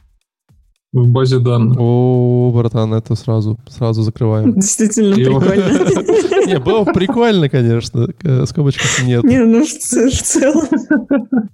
в 1.02 1.08
базе 1.08 1.38
данных. 1.38 1.76
О, 1.78 2.50
братан, 2.54 2.94
это 2.94 3.14
сразу, 3.16 3.58
сразу 3.68 4.02
закрываем. 4.02 4.54
Действительно 4.54 5.14
И 5.14 5.24
прикольно. 5.24 6.46
Не, 6.46 6.58
было 6.58 6.84
бы 6.84 6.92
прикольно, 6.92 7.48
конечно. 7.48 8.08
э, 8.22 8.46
Скобочек 8.46 8.82
нет. 9.04 9.24
Не, 9.24 9.44
ну 9.44 9.64
в 9.64 9.68
целом, 9.68 10.64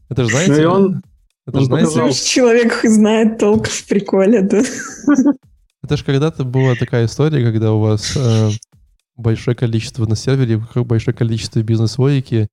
Это 0.09 0.25
же, 0.25 0.31
Ну 0.31 0.37
знаете, 0.37 0.69
он- 0.69 1.03
это 1.47 1.59
же, 1.61 1.67
знаете, 1.67 2.25
человек 2.25 2.81
знает 2.85 3.39
толк 3.39 3.67
в 3.67 3.89
приколе, 3.89 4.43
да. 4.43 4.63
это 5.83 5.97
же 5.97 6.05
когда-то 6.05 6.45
была 6.45 6.75
такая 6.77 7.07
история, 7.07 7.43
когда 7.45 7.73
у 7.73 7.81
вас 7.81 8.17
э, 8.17 8.51
большое 9.17 9.57
количество 9.57 10.07
на 10.07 10.15
сервере, 10.15 10.63
как 10.73 10.87
большое 10.87 11.17
количество 11.17 11.61
бизнес-логики 11.63 12.47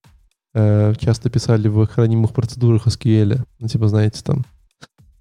э, 0.55 0.93
часто 0.99 1.29
писали 1.29 1.67
в 1.67 1.85
хранимых 1.85 2.31
процедурах 2.33 2.87
SQL. 2.87 3.41
Ну, 3.59 3.67
типа, 3.67 3.87
знаете, 3.89 4.21
там. 4.23 4.43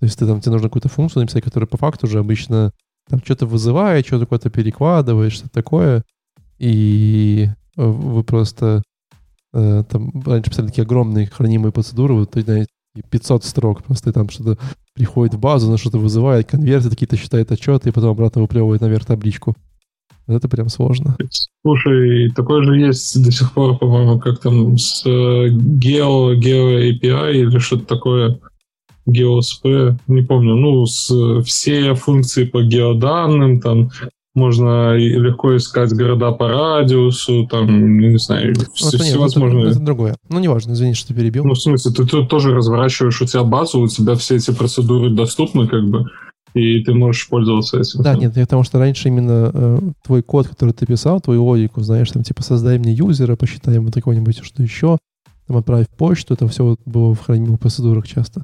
То 0.00 0.06
есть 0.06 0.18
ты 0.18 0.26
там, 0.26 0.40
тебе 0.40 0.52
нужно 0.52 0.68
какую-то 0.68 0.88
функцию 0.88 1.22
написать, 1.22 1.44
которая 1.44 1.66
по 1.66 1.76
факту 1.76 2.06
уже 2.06 2.18
обычно 2.18 2.72
там 3.08 3.20
что-то 3.24 3.46
вызывает, 3.46 4.06
что-то 4.06 4.26
куда-то 4.26 4.50
перекладывает, 4.50 5.32
что-то 5.32 5.50
такое. 5.50 6.04
И 6.58 7.48
э, 7.76 7.84
вы 7.84 8.22
просто 8.22 8.82
э, 9.52 9.84
там 9.88 10.22
раньше 10.24 10.50
писали 10.50 10.66
такие 10.66 10.82
огромные 10.84 11.26
хранимые 11.26 11.72
процедуры, 11.72 12.14
вот, 12.14 12.30
знаете, 12.34 12.70
и 12.94 13.02
500 13.02 13.44
строк, 13.44 13.84
просто 13.84 14.12
там 14.12 14.28
что-то 14.28 14.58
приходит 14.94 15.34
в 15.34 15.38
базу, 15.38 15.70
на 15.70 15.78
что-то 15.78 15.98
вызывает, 15.98 16.48
конверты 16.48 16.90
какие-то 16.90 17.16
считает 17.16 17.52
отчеты, 17.52 17.88
и 17.88 17.92
потом 17.92 18.11
обратно 18.11 18.42
выплевывает 18.42 18.80
наверх 18.80 19.06
табличку. 19.06 19.56
Это 20.26 20.46
прям 20.48 20.68
сложно. 20.68 21.16
Слушай, 21.64 22.30
такое 22.32 22.62
же 22.62 22.78
есть 22.78 23.24
до 23.24 23.32
сих 23.32 23.52
пор, 23.54 23.78
по-моему, 23.78 24.20
как 24.20 24.40
там 24.40 24.76
с 24.76 25.02
э, 25.06 25.48
Geo, 25.48 26.34
Geo 26.34 26.92
API 26.92 27.32
или 27.32 27.58
что-то 27.58 27.87
такое. 27.87 28.38
GeoSP, 29.09 29.97
не 30.07 30.23
помню, 30.23 30.55
ну, 30.57 30.85
с, 30.87 31.11
все 31.44 31.94
функции 31.94 32.44
по 32.44 32.62
геоданным, 32.62 33.61
там 33.61 33.90
можно 34.35 34.94
легко 34.97 35.57
искать 35.57 35.92
города 35.92 36.31
по 36.31 36.49
радиусу, 36.49 37.47
там, 37.51 37.99
не 37.99 38.18
знаю, 38.18 38.55
Ну, 38.57 38.64
все, 38.75 38.88
это, 38.88 38.97
нет, 38.99 39.05
это- 39.05 39.05
всевозможные. 39.05 39.71
это 39.71 39.81
другое. 39.81 40.14
Ну, 40.29 40.38
неважно, 40.38 40.73
извини, 40.73 40.94
что 40.94 41.12
перебил. 41.14 41.44
Ну, 41.44 41.55
в 41.55 41.61
смысле, 41.61 41.92
ты, 41.92 42.07
тут 42.07 42.29
тоже 42.29 42.55
разворачиваешь 42.55 43.21
у 43.21 43.27
тебя 43.27 43.42
базу, 43.42 43.81
у 43.81 43.88
тебя 43.88 44.14
все 44.14 44.37
эти 44.37 44.53
процедуры 44.53 45.11
доступны, 45.11 45.66
как 45.66 45.85
бы, 45.88 46.05
и 46.55 46.85
ты 46.85 46.94
можешь 46.94 47.29
пользоваться 47.29 47.81
этим. 47.81 48.03
Да, 48.03 48.14
нет, 48.14 48.35
потому 48.35 48.62
что 48.62 48.79
раньше 48.79 49.09
именно 49.09 49.51
э, 49.53 49.79
твой 50.07 50.23
код, 50.23 50.47
который 50.49 50.71
ты 50.73 50.87
писал, 50.87 51.21
твою 51.21 51.44
логику, 51.44 51.81
знаешь, 51.83 52.11
там 52.11 52.23
типа 52.23 52.42
создай 52.42 52.79
мне 52.79 52.92
юзера, 52.92 53.35
посчитай 53.35 53.75
ему 53.75 53.90
какого-нибудь, 53.90 54.44
что 54.44 54.62
еще, 54.62 54.99
там 55.49 55.57
отправь 55.57 55.88
почту, 55.97 56.35
это 56.35 56.47
все 56.47 56.62
вот 56.64 56.81
было 56.85 57.12
в 57.14 57.21
хранимых 57.25 57.59
процедурах 57.59 58.07
часто. 58.07 58.42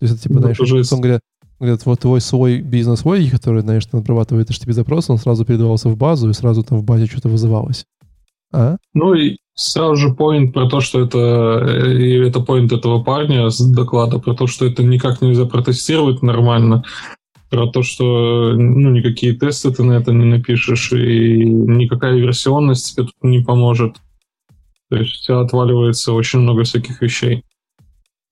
То 0.00 0.06
есть 0.06 0.14
это 0.14 0.22
типа, 0.22 0.34
Ну, 0.34 0.40
знаешь, 0.40 0.56
тоже 0.56 0.82
потом 0.82 1.00
говорят, 1.00 1.20
говорят, 1.58 1.84
вот 1.84 2.00
твой 2.00 2.20
свой 2.22 2.60
бизнес 2.60 3.04
логики, 3.04 3.30
который, 3.30 3.60
знаешь, 3.60 3.84
ты 3.84 3.98
обрабатывает 3.98 4.50
HTTP 4.50 4.72
запрос, 4.72 5.10
он 5.10 5.18
сразу 5.18 5.44
передавался 5.44 5.90
в 5.90 5.96
базу, 5.96 6.30
и 6.30 6.32
сразу 6.32 6.64
там 6.64 6.78
в 6.78 6.84
базе 6.84 7.06
что-то 7.06 7.28
вызывалось. 7.28 7.84
А? 8.52 8.78
Ну 8.94 9.14
и 9.14 9.36
сразу 9.54 9.96
же 9.96 10.14
поинт 10.14 10.54
про 10.54 10.68
то, 10.68 10.80
что 10.80 11.02
это, 11.02 11.18
э, 11.18 11.98
и 11.98 12.14
это 12.26 12.40
поинт 12.40 12.72
этого 12.72 13.04
парня 13.04 13.50
с 13.50 13.60
доклада, 13.60 14.18
про 14.18 14.34
то, 14.34 14.46
что 14.46 14.64
это 14.64 14.82
никак 14.82 15.20
нельзя 15.20 15.44
протестировать 15.44 16.22
нормально, 16.22 16.82
про 17.50 17.66
то, 17.66 17.82
что 17.82 18.54
ну, 18.54 18.90
никакие 18.90 19.34
тесты 19.34 19.70
ты 19.70 19.82
на 19.82 19.92
это 19.92 20.12
не 20.12 20.24
напишешь, 20.24 20.92
и 20.92 21.44
никакая 21.44 22.14
версионность 22.14 22.94
тебе 22.94 23.04
тут 23.04 23.14
не 23.22 23.40
поможет. 23.40 23.96
То 24.88 24.96
есть 24.96 25.22
у 25.22 25.26
тебя 25.26 25.40
отваливается 25.40 26.12
очень 26.14 26.40
много 26.40 26.64
всяких 26.64 27.02
вещей. 27.02 27.44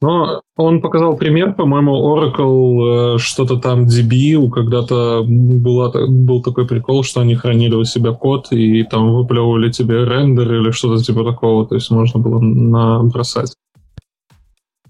Но 0.01 0.43
он 0.57 0.81
показал 0.81 1.17
пример, 1.17 1.55
по-моему, 1.55 1.93
Oracle 2.15 3.17
э, 3.17 3.19
что-то 3.19 3.57
там 3.57 3.87
DB, 3.87 4.49
когда-то 4.49 5.25
была, 5.27 5.91
был 6.07 6.41
такой 6.41 6.69
прикол, 6.69 7.03
что 7.03 7.21
они 7.21 7.35
хранили 7.35 7.75
у 7.75 7.83
себя 7.83 8.13
код 8.13 8.53
и 8.53 8.85
там 8.85 9.13
выплевывали 9.13 9.73
тебе 9.73 10.05
рендер 10.05 10.53
или 10.55 10.71
что-то 10.71 11.03
типа 11.03 11.25
такого, 11.25 11.67
то 11.67 11.75
есть 11.75 11.91
можно 11.91 12.21
было 12.21 12.39
набросать. 12.41 13.57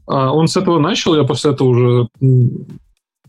А 0.06 0.32
он 0.32 0.46
с 0.46 0.58
этого 0.58 0.78
начал, 0.78 1.14
я 1.14 1.24
после 1.24 1.52
этого 1.52 1.68
уже 1.68 2.08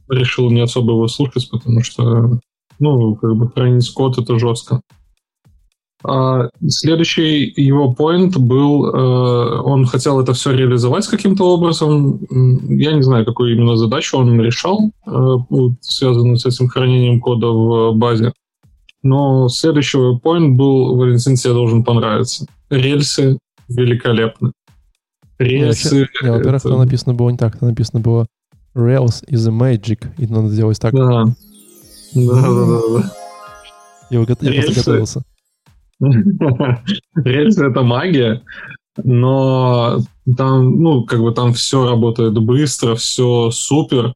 решил 0.09 0.49
не 0.49 0.61
особо 0.61 0.91
его 0.93 1.07
слушать, 1.07 1.49
потому 1.49 1.81
что, 1.81 2.39
ну, 2.79 3.15
как 3.15 3.35
бы 3.35 3.49
хранить 3.49 3.89
код 3.93 4.17
это 4.17 4.37
жестко. 4.37 4.81
А 6.03 6.47
следующий 6.65 7.51
его 7.57 7.93
поинт 7.93 8.37
был, 8.37 8.85
э, 8.85 9.61
он 9.61 9.85
хотел 9.85 10.19
это 10.21 10.31
все 10.33 10.51
реализовать 10.53 11.05
каким-то 11.07 11.43
образом. 11.43 12.19
Я 12.69 12.93
не 12.93 13.01
знаю, 13.01 13.25
какую 13.25 13.53
именно 13.53 13.75
задачу 13.75 14.17
он 14.17 14.39
решал, 14.39 14.91
э, 15.05 15.35
связанную 15.81 16.37
с 16.37 16.45
этим 16.45 16.69
хранением 16.69 17.19
кода 17.19 17.47
в 17.47 17.93
базе. 17.95 18.31
Но 19.03 19.49
следующий 19.49 20.17
поинт 20.19 20.57
был, 20.57 20.95
Валентин, 20.95 21.35
тебе 21.35 21.53
должен 21.53 21.83
понравиться. 21.83 22.45
Рельсы 22.69 23.37
великолепны. 23.67 24.51
Рельсы... 25.37 26.07
Не, 26.21 26.31
во-первых, 26.31 26.61
это- 26.61 26.69
там 26.69 26.79
написано 26.79 27.13
было 27.13 27.29
не 27.29 27.37
так, 27.37 27.57
там 27.57 27.69
написано 27.69 27.99
было 28.01 28.25
Rails 28.75 29.25
is 29.29 29.47
a 29.47 29.51
magic, 29.51 30.07
и 30.17 30.27
надо 30.27 30.47
сделать 30.49 30.79
так. 30.79 30.93
Да. 30.93 31.25
Да, 32.15 32.41
да, 32.41 32.65
да. 32.99 33.11
Я, 34.09 34.19
я 34.19 34.25
просто 34.25 34.45
Рельсы. 34.47 34.73
готовился. 34.79 35.21
Рельсы 37.15 37.65
это 37.65 37.81
магия, 37.81 38.41
но 39.03 39.99
там, 40.37 40.81
ну, 40.81 41.03
как 41.03 41.21
бы 41.21 41.31
там 41.33 41.53
все 41.53 41.87
работает 41.87 42.33
быстро, 42.33 42.95
все 42.95 43.51
супер, 43.51 44.13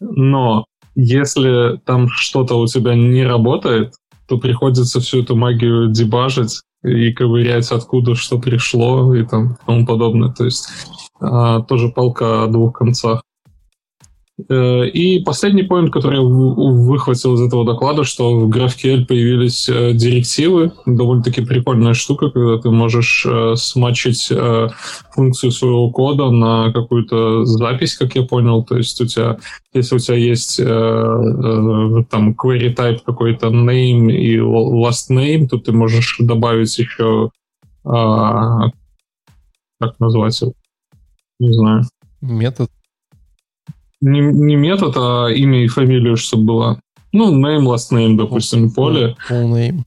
но 0.00 0.64
если 0.94 1.78
там 1.84 2.08
что-то 2.08 2.58
у 2.58 2.66
тебя 2.66 2.94
не 2.94 3.24
работает, 3.24 3.94
то 4.28 4.38
приходится 4.38 5.00
всю 5.00 5.22
эту 5.22 5.36
магию 5.36 5.90
дебажить 5.90 6.62
и 6.82 7.12
ковырять, 7.12 7.70
откуда 7.70 8.14
что 8.14 8.38
пришло 8.38 9.14
и 9.14 9.24
там 9.24 9.56
тому 9.66 9.86
подобное. 9.86 10.32
То 10.32 10.44
есть 10.44 10.68
а, 11.20 11.60
тоже 11.62 11.88
палка 11.88 12.44
о 12.44 12.46
двух 12.46 12.78
концах. 12.78 13.22
Э, 14.48 14.86
И 14.88 15.20
последний 15.20 15.62
поинт, 15.62 15.90
который 15.92 16.16
я 16.16 16.22
выхватил 16.22 17.34
из 17.34 17.40
этого 17.40 17.64
доклада, 17.64 18.04
что 18.04 18.38
в 18.38 18.50
GraphQL 18.50 19.06
появились 19.06 19.68
э, 19.68 19.92
директивы. 19.92 20.72
Довольно-таки 20.84 21.44
прикольная 21.44 21.94
штука, 21.94 22.30
когда 22.30 22.58
ты 22.58 22.70
можешь 22.70 23.26
э, 23.26 23.54
смачить 23.56 24.30
функцию 25.12 25.50
своего 25.52 25.90
кода 25.90 26.30
на 26.30 26.72
какую-то 26.72 27.44
запись, 27.46 27.96
как 27.96 28.14
я 28.14 28.22
понял. 28.22 28.62
То 28.64 28.76
есть 28.76 29.00
у 29.00 29.06
тебя, 29.06 29.38
если 29.72 29.96
у 29.96 29.98
тебя 29.98 30.16
есть 30.16 30.56
там 30.58 32.30
query 32.32 32.74
type 32.74 33.00
какой-то 33.04 33.48
name 33.48 34.12
и 34.12 34.36
last 34.38 35.10
name, 35.10 35.48
то 35.48 35.58
ты 35.58 35.72
можешь 35.72 36.16
добавить 36.20 36.78
еще 36.78 37.30
а, 37.84 38.70
как 39.78 39.94
его? 40.00 40.52
Не 41.38 41.52
знаю. 41.52 41.82
Метод. 42.20 42.70
Не, 44.00 44.20
не 44.20 44.56
метод, 44.56 44.94
а 44.96 45.28
имя 45.28 45.64
и 45.64 45.68
фамилию, 45.68 46.16
чтобы 46.16 46.44
было. 46.44 46.80
Ну, 47.12 47.34
name, 47.34 47.64
last 47.64 47.92
name, 47.92 48.16
допустим, 48.16 48.70
поле. 48.70 49.16
Full 49.28 49.52
name. 49.52 49.82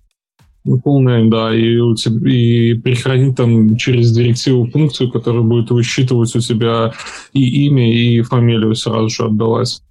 Full 0.67 1.04
name, 1.04 1.30
да, 1.30 1.56
и, 1.56 1.78
у 1.78 1.95
тебя, 1.95 2.30
и 2.30 2.74
прихранить 2.74 3.36
там 3.36 3.78
через 3.78 4.12
директиву 4.12 4.69
функцию, 4.69 5.12
которая 5.12 5.43
будет 5.43 5.72
высчитывать 5.72 6.36
у 6.36 6.39
тебя 6.39 6.93
и 7.34 7.67
имя, 7.67 7.91
и 7.91 8.22
фамилию 8.22 8.76
сразу 8.76 9.10
же 9.10 9.26
отдавать. 9.26 9.82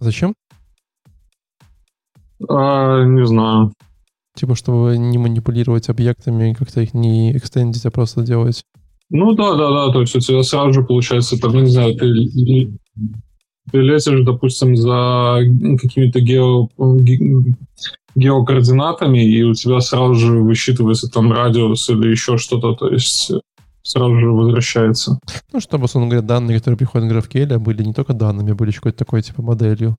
Зачем? 0.00 0.34
А, 2.48 3.04
не 3.04 3.26
знаю. 3.26 3.72
Типа, 4.34 4.54
чтобы 4.54 4.96
не 4.96 5.18
манипулировать 5.18 5.88
объектами, 5.88 6.54
как-то 6.54 6.80
их 6.80 6.94
не 6.94 7.36
экстендить, 7.36 7.84
а 7.86 7.90
просто 7.90 8.22
делать. 8.22 8.64
Ну 9.14 9.34
да, 9.34 9.54
да, 9.56 9.70
да, 9.70 9.92
то 9.92 10.00
есть 10.00 10.16
у 10.16 10.20
тебя 10.20 10.42
сразу 10.42 10.72
же 10.72 10.82
получается, 10.82 11.38
там, 11.38 11.52
не 11.52 11.70
знаю, 11.70 11.94
ты, 11.96 12.14
ты 13.70 13.78
лезешь, 13.78 14.24
допустим, 14.24 14.74
за 14.74 15.40
какими-то 15.78 16.20
гео, 16.20 16.68
ге- 16.78 17.54
геокоординатами, 18.14 19.22
и 19.22 19.42
у 19.42 19.52
тебя 19.52 19.80
сразу 19.80 20.14
же 20.14 20.38
высчитывается 20.38 21.10
там 21.10 21.30
радиус 21.30 21.90
или 21.90 22.08
еще 22.08 22.38
что-то, 22.38 22.72
то 22.72 22.88
есть 22.88 23.30
сразу 23.82 24.18
же 24.18 24.30
возвращается. 24.30 25.20
Ну, 25.52 25.60
чтобы, 25.60 25.84
условно 25.84 26.08
говоря, 26.08 26.26
данные, 26.26 26.56
которые 26.56 26.78
приходят 26.78 27.06
в 27.06 27.14
GraphQL, 27.14 27.58
были 27.58 27.82
не 27.82 27.92
только 27.92 28.14
данными, 28.14 28.52
были 28.52 28.70
еще 28.70 28.78
какой-то 28.78 28.98
такой, 28.98 29.20
типа, 29.20 29.42
моделью. 29.42 29.94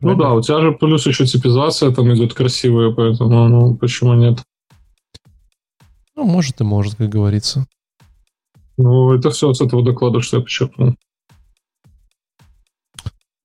Ну 0.00 0.14
да, 0.14 0.32
у 0.32 0.40
тебя 0.40 0.62
же 0.62 0.72
плюс 0.72 1.06
еще 1.06 1.26
типизация 1.26 1.90
там 1.90 2.14
идет 2.14 2.32
красивая, 2.32 2.92
поэтому, 2.92 3.46
ну, 3.48 3.74
почему 3.76 4.14
нет? 4.14 4.38
Ну, 6.14 6.24
может 6.24 6.62
и 6.62 6.64
может, 6.64 6.94
как 6.94 7.10
говорится. 7.10 7.66
Ну, 8.76 9.14
это 9.14 9.30
все 9.30 9.52
с 9.52 9.60
этого 9.60 9.82
доклада, 9.82 10.20
что 10.20 10.38
я 10.38 10.42
почерпнул. 10.42 10.94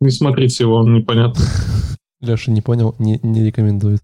Не 0.01 0.09
смотрите 0.09 0.63
его, 0.63 0.75
он 0.77 0.93
непонятно. 0.93 1.43
Леша 2.21 2.51
не 2.51 2.61
понял, 2.61 2.95
не, 2.99 3.19
не 3.23 3.45
рекомендует. 3.45 4.01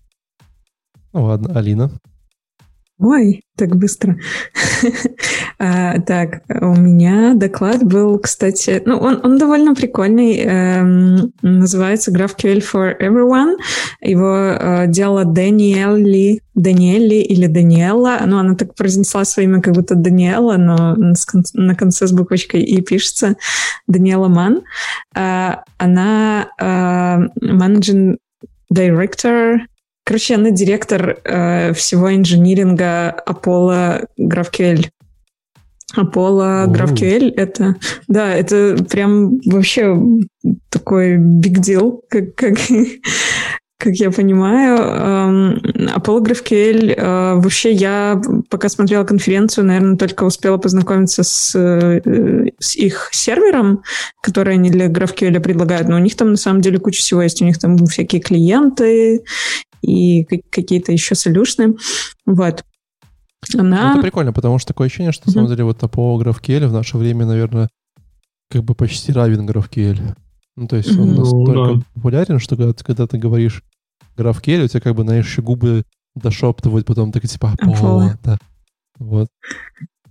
Ну 1.14 1.26
ладно, 1.26 1.58
Алина. 1.58 1.92
Ой, 3.00 3.44
так 3.56 3.76
быстро. 3.76 4.18
а, 5.60 6.00
так, 6.02 6.42
у 6.50 6.76
меня 6.76 7.36
доклад 7.36 7.84
был, 7.84 8.18
кстати, 8.18 8.82
ну, 8.86 8.98
он, 8.98 9.20
он 9.24 9.38
довольно 9.38 9.76
прикольный. 9.76 10.38
Эм, 10.40 11.32
называется 11.44 12.12
GraphQL 12.12 12.60
for 12.60 13.00
Everyone. 13.00 13.58
Его 14.02 14.36
э, 14.36 14.88
делала 14.88 15.26
Даниэлли, 15.26 16.42
Даниэлли 16.56 17.22
или 17.22 17.46
Даниэла. 17.46 18.22
Ну, 18.26 18.40
она 18.40 18.56
так 18.56 18.74
произнесла 18.74 19.26
свое 19.26 19.48
имя, 19.48 19.62
как 19.62 19.76
будто 19.76 19.94
Даниэла, 19.94 20.58
но 20.58 20.96
на 21.54 21.76
конце 21.76 22.08
с 22.08 22.12
буквочкой 22.12 22.62
«и» 22.62 22.82
пишется 22.82 23.36
Даниэла 23.86 24.28
Ман. 24.28 24.64
Э, 25.16 25.58
она 25.78 26.48
э, 26.60 27.28
менеджер 27.42 28.18
директор 28.72 29.68
Короче, 30.08 30.36
она 30.36 30.52
директор 30.52 31.20
э, 31.26 31.74
всего 31.74 32.16
инжиниринга 32.16 33.14
Apollo 33.28 34.08
GraphQL. 34.18 34.88
Apollo 35.98 36.68
GraphQL— 36.68 37.34
это, 37.36 37.76
да, 38.08 38.34
это 38.34 38.78
прям 38.90 39.38
вообще 39.44 40.00
такой 40.70 41.18
big 41.18 41.60
deal, 41.60 42.00
как, 42.10 42.36
как, 42.36 42.56
как 43.78 43.94
я 43.96 44.10
понимаю. 44.10 44.78
Эм, 44.78 45.58
Apollo 45.94 46.24
GraphQL, 46.24 46.94
э, 46.96 47.34
вообще 47.42 47.74
я, 47.74 48.22
пока 48.50 48.70
смотрела 48.70 49.04
конференцию, 49.04 49.66
наверное, 49.66 49.98
только 49.98 50.24
успела 50.24 50.56
познакомиться 50.56 51.24
с, 51.24 51.54
э, 51.54 52.50
с 52.60 52.78
их 52.78 53.10
сервером, 53.12 53.84
который 54.22 54.54
они 54.54 54.70
для 54.70 54.88
GraphQL 54.88 55.38
предлагают, 55.42 55.90
но 55.90 55.98
у 55.98 56.00
них 56.00 56.16
там 56.16 56.32
на 56.32 56.38
самом 56.38 56.62
деле 56.62 56.80
куча 56.80 57.02
всего 57.02 57.22
есть. 57.22 57.42
У 57.42 57.46
них 57.46 57.60
там 57.60 57.76
всякие 57.88 58.22
клиенты 58.22 59.26
и 59.82 60.24
какие-то 60.24 60.92
еще 60.92 61.16
солюшны. 61.16 61.76
Вот. 62.26 62.64
Она... 63.58 63.92
Это 63.92 64.02
прикольно, 64.02 64.34
потому 64.34 64.58
что 64.60 64.70
такое 64.70 64.88
ощущение, 64.88 65.12
что, 65.12 65.28
на 65.28 65.34
самом 65.34 65.50
деле, 65.50 65.64
вот 65.64 65.80
по 65.92 66.22
GraphQL 66.22 66.68
в 66.68 66.74
наше 66.74 66.98
время, 66.98 67.26
наверное, 67.26 67.70
как 68.50 68.64
бы 68.64 68.76
почти 68.76 69.12
равен 69.12 69.48
GraphQL. 69.48 70.16
Ну, 70.56 70.68
то 70.68 70.76
есть 70.76 70.98
он 70.98 71.14
ну, 71.14 71.20
настолько 71.20 71.76
да. 71.76 71.82
популярен, 71.94 72.40
что 72.40 72.56
когда, 72.56 72.74
когда 72.74 73.08
ты 73.08 73.18
говоришь 73.18 73.64
GraphQL, 74.18 74.66
у 74.66 74.68
тебя 74.68 74.82
как 74.82 74.96
бы, 74.96 75.04
знаешь, 75.04 75.28
еще 75.28 75.42
губы 75.42 75.84
дошептывают, 76.16 76.86
потом 76.88 77.12
так 77.12 77.28
типа 77.28 77.54
Apollo, 77.62 78.16
да. 78.24 78.38
Вот. 78.98 79.28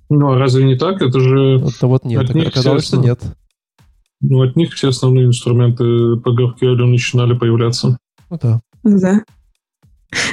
Ну, 0.09 0.33
а 0.33 0.39
разве 0.39 0.65
не 0.65 0.77
так? 0.77 1.03
Это 1.03 1.19
же... 1.19 1.57
Это 1.67 1.89
вот 1.89 2.05
нет, 2.05 2.29
так, 2.29 2.37
оказалось, 2.47 2.87
что 2.87 2.99
нет. 2.99 3.21
Ну, 4.21 4.43
от 4.43 4.57
них 4.57 4.73
все 4.73 4.89
основные 4.89 5.27
инструменты 5.27 6.17
по 6.17 6.31
GraphQL 6.31 6.77
начинали 6.85 7.37
появляться. 7.37 7.99
Ну 8.31 8.39
да. 8.41 8.61
Да. 8.85 9.21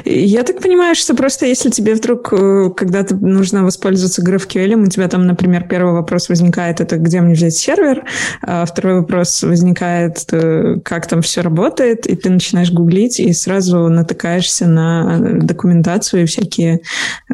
Я 0.06 0.44
так 0.44 0.62
понимаю, 0.62 0.96
что 0.96 1.16
просто 1.16 1.46
если 1.46 1.70
тебе 1.70 1.96
вдруг 1.96 2.32
э, 2.32 2.70
когда-то 2.76 3.16
нужно 3.16 3.64
воспользоваться 3.64 4.22
GraphQL, 4.22 4.76
у 4.76 4.88
тебя 4.88 5.08
там, 5.08 5.26
например, 5.26 5.68
первый 5.68 5.94
вопрос 5.94 6.30
возникает, 6.30 6.80
это 6.82 6.98
где 6.98 7.22
мне 7.22 7.34
взять 7.34 7.56
сервер, 7.56 8.04
а 8.42 8.66
второй 8.66 9.02
вопрос 9.02 9.42
возникает, 9.44 10.26
э, 10.32 10.80
как 10.84 11.08
там 11.08 11.22
все 11.22 11.42
работает, 11.42 12.06
и 12.06 12.16
ты 12.16 12.30
начинаешь 12.30 12.72
гуглить, 12.72 13.20
и 13.20 13.34
сразу 13.34 13.90
натыкаешься 13.90 14.68
на 14.68 15.20
документацию 15.42 16.24
и 16.24 16.26
всякие 16.26 16.82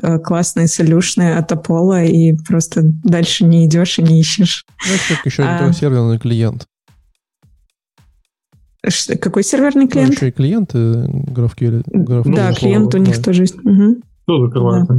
э, 0.02 0.20
классные 0.20 0.68
солюшны 0.68 1.36
от 1.36 1.52
Apollo, 1.52 2.08
и 2.08 2.38
просто 2.48 2.82
дальше 2.84 3.46
не 3.46 3.66
идешь 3.66 4.00
и 4.00 4.04
не 4.04 4.20
ищешь. 4.20 4.66
Это 4.86 5.16
как 5.16 5.26
еще 5.26 5.44
а... 5.44 5.74
серверный 5.74 6.20
клиент. 6.20 6.68
Какой 8.82 9.44
серверный 9.44 9.86
ну, 9.86 9.90
клиент? 9.90 10.10
Ну, 10.10 10.16
еще 10.16 10.30
и 10.30 10.32
клиенты 10.32 10.78
GraphQL. 10.78 11.84
GraphQL 11.86 12.36
да, 12.36 12.54
клиент 12.54 12.96
у 12.96 12.98
них 12.98 13.18
да. 13.18 13.24
тоже 13.24 13.44
есть. 13.44 13.56
Угу. 13.56 14.02
Кто 14.24 14.46
закрывает? 14.46 14.88
Да. 14.88 14.96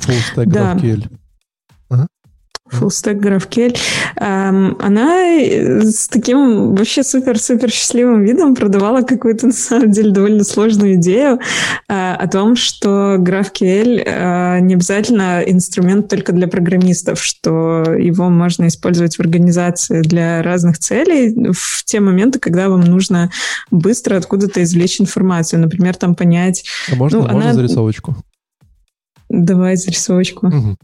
Full 0.00 0.34
stack 0.34 0.46
да. 0.46 0.74
GraphQL. 0.74 1.10
Stack 2.80 3.20
GraphQL. 3.20 3.76
Она 4.16 5.82
с 5.82 6.08
таким 6.08 6.74
вообще 6.74 7.02
супер-супер 7.02 7.70
счастливым 7.70 8.22
видом 8.22 8.54
продавала 8.54 9.02
какую-то, 9.02 9.46
на 9.48 9.52
самом 9.52 9.90
деле, 9.90 10.10
довольно 10.10 10.44
сложную 10.44 10.94
идею 10.94 11.38
а, 11.88 12.16
о 12.16 12.28
том, 12.28 12.56
что 12.56 13.16
GraphQL 13.16 14.02
а, 14.06 14.60
не 14.60 14.74
обязательно 14.74 15.42
инструмент 15.46 16.08
только 16.08 16.32
для 16.32 16.48
программистов, 16.48 17.22
что 17.22 17.84
его 17.98 18.28
можно 18.28 18.66
использовать 18.68 19.16
в 19.16 19.20
организации 19.20 20.00
для 20.02 20.42
разных 20.42 20.78
целей 20.78 21.52
в 21.52 21.84
те 21.84 22.00
моменты, 22.00 22.38
когда 22.38 22.68
вам 22.68 22.82
нужно 22.82 23.30
быстро 23.70 24.16
откуда-то 24.16 24.62
извлечь 24.62 25.00
информацию. 25.00 25.60
Например, 25.60 25.96
там 25.96 26.14
понять... 26.14 26.64
А 26.90 26.96
можно, 26.96 27.18
ну, 27.18 27.24
можно 27.24 27.42
она... 27.42 27.54
зарисовочку? 27.54 28.16
Давай 29.28 29.76
зарисовочку. 29.76 30.46
Угу. 30.46 30.76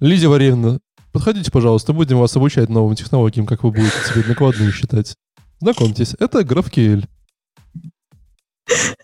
Лидия 0.00 0.28
Варевна, 0.28 0.78
Подходите, 1.14 1.52
пожалуйста, 1.52 1.92
будем 1.92 2.18
вас 2.18 2.36
обучать 2.36 2.68
новым 2.68 2.96
технологиям, 2.96 3.46
как 3.46 3.62
вы 3.62 3.70
будете 3.70 3.94
теперь 4.08 4.26
накладные 4.26 4.72
считать. 4.72 5.14
Знакомьтесь, 5.60 6.16
это 6.18 6.40
GraphQL. 6.40 7.04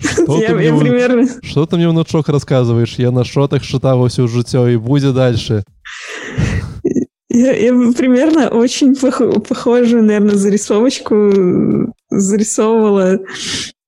Что, 0.01 0.41
я, 0.41 0.49
ты 0.49 0.55
мне, 0.55 0.77
примерно... 0.77 1.29
что 1.41 1.67
ты 1.67 1.77
мне 1.77 1.89
в 1.89 1.93
нотшок 1.93 2.29
рассказываешь? 2.29 2.97
Я 2.97 3.13
на 3.13 3.25
шотах 3.25 3.63
шитав 3.63 4.11
все 4.11 4.27
життя 4.27 4.69
и 4.69 4.77
будет 4.77 5.15
дальше. 5.15 5.63
Я, 7.29 7.53
я 7.53 7.73
примерно 7.93 8.49
очень 8.49 8.97
пох, 8.97 9.23
похожую, 9.47 10.03
наверное, 10.03 10.35
зарисовочку 10.35 11.95
зарисовывала 12.11 13.21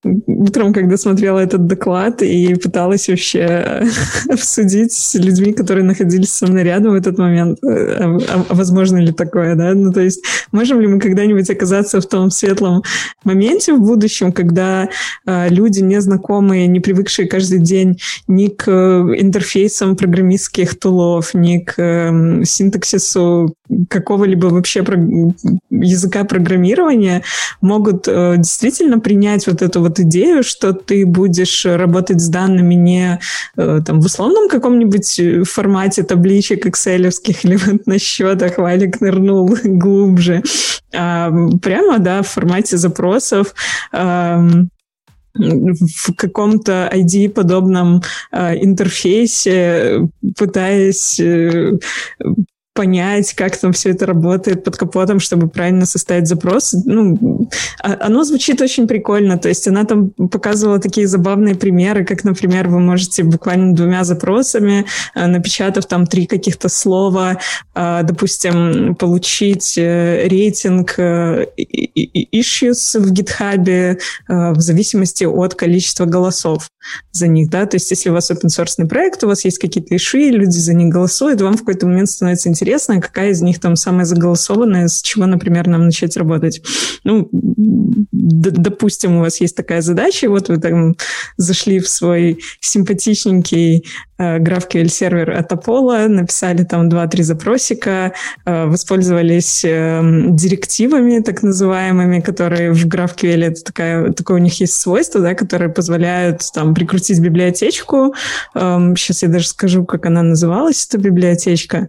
утром, 0.05 0.73
когда 0.73 0.97
смотрела 0.97 1.39
этот 1.39 1.67
доклад 1.67 2.23
и 2.23 2.55
пыталась 2.55 3.09
вообще 3.09 3.85
обсудить 4.29 4.93
с 4.93 5.15
людьми, 5.15 5.53
которые 5.53 5.85
находились 5.85 6.33
со 6.33 6.47
мной 6.47 6.65
рядом 6.65 6.93
в 6.93 6.95
этот 6.95 7.19
момент, 7.19 7.59
а, 7.63 7.69
а, 7.69 8.45
а 8.49 8.55
возможно 8.55 8.99
ли 8.99 9.13
такое, 9.13 9.55
да? 9.55 9.75
Ну, 9.75 9.93
то 9.93 10.01
есть 10.01 10.25
можем 10.51 10.81
ли 10.81 10.87
мы 10.87 10.99
когда-нибудь 10.99 11.49
оказаться 11.51 12.01
в 12.01 12.07
том 12.07 12.31
светлом 12.31 12.83
моменте 13.25 13.73
в 13.73 13.81
будущем, 13.81 14.33
когда 14.33 14.89
э, 15.27 15.49
люди 15.49 15.81
незнакомые, 15.81 16.67
не 16.67 16.81
привыкшие 16.81 17.29
каждый 17.29 17.61
день 17.61 17.99
ни 18.27 18.49
к 18.49 18.71
интерфейсам 18.71 19.97
программистских 19.97 20.79
тулов, 20.79 21.35
ни 21.35 21.59
к 21.59 21.75
э, 21.79 22.45
синтаксису 22.45 23.55
какого-либо 23.89 24.47
вообще 24.47 24.83
про 24.83 24.97
языка 25.71 26.25
программирования, 26.25 27.23
могут 27.61 28.09
э, 28.09 28.35
действительно 28.37 28.99
принять 28.99 29.47
вот 29.47 29.63
эту 29.63 29.81
вот 29.81 29.92
вот 29.93 30.01
идею, 30.01 30.43
что 30.43 30.73
ты 30.73 31.05
будешь 31.07 31.67
работать 31.67 32.21
с 32.21 32.29
данными 32.29 32.75
не 32.75 33.21
э, 33.57 33.81
там, 33.85 34.01
в 34.01 34.07
условном 34.07 34.49
каком-нибудь 34.49 35.19
э, 35.19 35.45
формате 35.45 36.03
табличек 36.03 36.67
экселевских 36.67 37.45
или 37.45 37.57
вот 37.57 37.87
на 37.87 37.99
счетах 37.99 38.59
Валик 38.59 39.01
нырнул 39.01 39.55
глубже, 39.65 40.43
а 40.95 41.31
прямо, 41.63 41.99
да, 41.99 42.23
в 42.23 42.29
формате 42.29 42.77
запросов, 42.77 43.55
в 45.35 46.15
каком-то 46.17 46.91
ID-подобном 46.93 48.03
э, 48.33 48.57
интерфейсе, 48.63 50.09
пытаясь 50.37 51.19
э, 51.21 51.79
понять, 52.75 53.35
как 53.35 53.57
там 53.57 53.73
все 53.73 53.91
это 53.91 54.07
работает 54.07 54.65
под 54.65 54.77
капотом, 54.77 55.21
чтобы 55.21 55.49
правильно 55.49 55.85
составить 55.85 56.27
запрос. 56.27 56.73
Ну, 56.85 57.49
а, 57.83 57.99
оно 58.01 58.25
звучит 58.25 58.61
очень 58.61 58.87
прикольно. 58.87 59.37
То 59.39 59.49
есть 59.49 59.69
она 59.69 59.85
там 59.85 60.11
показывала 60.11 60.79
такие 60.79 61.07
забавные 61.07 61.55
примеры, 61.55 62.05
как, 62.05 62.25
например, 62.25 62.69
вы 62.69 62.81
можете 62.81 63.25
буквально 63.25 63.75
двумя 63.75 64.05
запросами, 64.05 64.87
э, 65.15 65.27
напечатав 65.27 65.87
там 65.87 66.07
три 66.07 66.27
каких-то 66.27 66.69
слова, 66.69 67.39
э, 67.75 68.01
допустим, 68.05 68.95
получить 68.95 69.77
э, 69.77 70.27
рейтинг 70.29 70.99
issues 72.33 72.99
в 72.99 73.13
GitHub 73.13 73.99
в 74.29 74.61
зависимости 74.61 75.25
от 75.25 75.55
количества 75.55 76.07
голосов 76.07 76.69
за 77.13 77.29
них, 77.29 77.51
да, 77.51 77.67
то 77.67 77.77
есть 77.77 77.91
если 77.91 78.11
у 78.11 78.13
вас 78.13 78.31
open 78.31 78.49
source 78.49 78.87
проект, 78.87 79.23
у 79.25 79.29
вас 79.29 79.45
есть 79.45 79.59
какие-то 79.59 79.95
иши, 79.97 80.31
люди 80.31 80.59
за 80.59 80.75
них 80.75 80.93
голосуют, 80.93 81.41
вам 81.41 81.55
в 81.55 81.61
какой-то 81.61 81.87
момент 81.87 82.09
становится 82.11 82.49
интересно, 82.49 83.01
какая 83.01 83.31
из 83.31 83.43
них 83.43 83.61
там 83.61 83.77
самая 83.77 84.05
заголосованная, 84.05 84.89
с 84.89 85.03
чего, 85.03 85.27
например, 85.27 85.69
нам 85.69 85.85
начать 85.85 86.17
работать. 86.17 86.63
Ну, 87.05 87.29
допустим, 87.33 89.17
у 89.17 89.21
вас 89.21 89.41
есть 89.41 89.57
такая 89.57 89.83
задача, 89.83 90.29
вот 90.29 90.49
вы 90.49 90.59
там 90.59 90.97
зашли 91.37 91.79
в 91.81 91.89
свой 91.89 92.41
симпатичненький 92.61 93.85
GraphQL 94.39 94.89
сервер 94.89 95.31
от 95.31 95.53
Apollo, 95.53 96.09
написали 96.09 96.65
там 96.65 96.89
2-3 96.89 97.23
запросика, 97.23 98.13
воспользовались 98.45 99.65
эм, 99.65 100.37
директивами 100.37 101.21
так 101.21 101.43
называемыми, 101.43 102.21
которые 102.21 102.73
в 102.73 102.87
GraphQL 102.87 103.45
это 103.45 103.65
такая, 103.65 104.13
такое 104.13 104.37
у 104.37 104.41
них 104.41 104.61
есть 104.61 104.81
свойство, 104.81 105.21
да, 105.21 105.35
которое 105.35 105.69
позволяют 105.69 106.43
там 106.55 106.75
прикрутить 106.75 107.21
библиотечку. 107.21 108.15
Сейчас 108.55 109.23
эм, 109.23 109.29
я 109.29 109.33
даже 109.33 109.49
скажу, 109.49 109.85
как 109.85 110.07
она 110.07 110.23
называлась, 110.23 110.87
эта 110.87 110.99
библиотечка. 110.99 111.89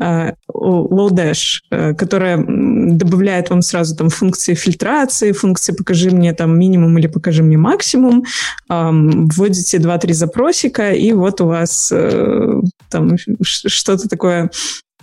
Lodash, 0.00 1.94
которая 1.96 2.44
добавляет 2.46 3.50
вам 3.50 3.62
сразу 3.62 3.96
там 3.96 4.08
функции 4.08 4.54
фильтрации, 4.54 5.32
функции 5.32 5.72
покажи 5.72 6.10
мне 6.10 6.32
там 6.32 6.58
минимум 6.58 6.98
или 6.98 7.06
покажи 7.06 7.42
мне 7.42 7.56
максимум, 7.56 8.24
вводите 8.68 9.78
2-3 9.78 10.12
запросика, 10.12 10.92
и 10.92 11.12
вот 11.12 11.40
у 11.40 11.46
вас 11.46 11.92
э, 11.92 12.60
там 12.90 13.16
что-то 13.42 14.08
такое 14.08 14.50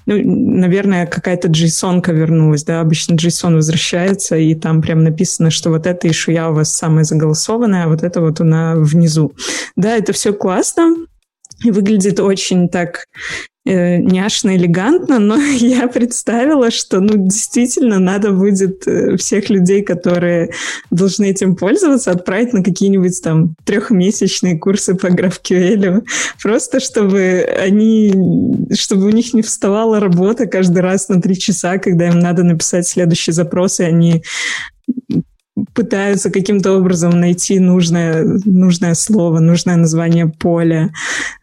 ну, 0.08 0.16
наверное, 0.58 1.06
какая-то 1.06 1.48
JSON 1.48 2.02
вернулась, 2.12 2.64
да, 2.64 2.82
обычно 2.82 3.14
JSON 3.14 3.56
возвращается, 3.56 4.36
и 4.36 4.56
там 4.56 4.82
прям 4.82 5.04
написано, 5.04 5.52
что 5.52 5.70
вот 5.70 5.86
эта 5.86 6.10
ишуя 6.10 6.50
у 6.50 6.54
вас 6.54 6.76
самая 6.76 7.04
заголосованная, 7.04 7.86
а 7.86 7.88
вот 7.88 8.04
это 8.04 8.20
вот 8.22 8.42
она 8.42 8.76
внизу. 8.76 9.34
Да, 9.76 9.96
это 9.96 10.12
все 10.12 10.34
классно, 10.34 10.96
и 11.64 11.72
выглядит 11.72 12.20
очень 12.20 12.68
так 12.68 13.06
э, 13.66 13.98
няшно, 13.98 14.56
элегантно, 14.56 15.20
но 15.20 15.38
я 15.58 15.88
представила, 15.88 16.72
что, 16.72 17.00
ну, 17.00 17.14
действительно, 17.16 18.00
надо 18.00 18.32
будет 18.32 18.88
э, 18.88 19.18
всех 19.18 19.50
людей, 19.50 19.82
которые 19.84 20.52
должны 20.90 21.26
этим 21.30 21.56
пользоваться, 21.56 22.12
отправить 22.12 22.54
на 22.54 22.64
какие-нибудь 22.64 23.22
там 23.22 23.56
трехмесячные 23.66 24.58
курсы 24.58 24.96
по 24.96 25.08
GraphQL, 25.08 26.04
просто 26.42 26.80
чтобы 26.80 27.46
они, 27.60 28.14
чтобы 28.74 29.06
у 29.06 29.12
них 29.12 29.34
не 29.34 29.42
вставала 29.42 30.00
работа 30.00 30.48
каждый 30.48 30.80
раз 30.80 31.10
на 31.10 31.22
три 31.22 31.38
часа, 31.38 31.78
когда 31.78 32.08
им 32.08 32.20
надо 32.20 32.44
написать 32.44 32.88
следующий 32.88 33.32
запрос, 33.32 33.80
и 33.80 33.84
они 33.84 34.24
пытаются 35.74 36.30
каким-то 36.30 36.74
образом 36.78 37.20
найти 37.20 37.60
нужное, 37.60 38.40
нужное 38.46 38.94
слово, 38.94 39.40
нужное 39.40 39.76
название 39.76 40.28
поля, 40.28 40.92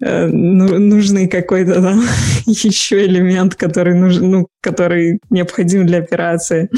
э, 0.00 0.26
ну, 0.26 0.78
нужный 0.78 1.28
какой-то 1.28 1.82
там 1.82 2.02
еще 2.46 3.04
элемент, 3.04 3.54
который, 3.54 3.94
нужен, 3.94 4.30
ну, 4.30 4.46
который 4.60 5.20
необходим 5.30 5.86
для 5.86 5.98
операции. 5.98 6.68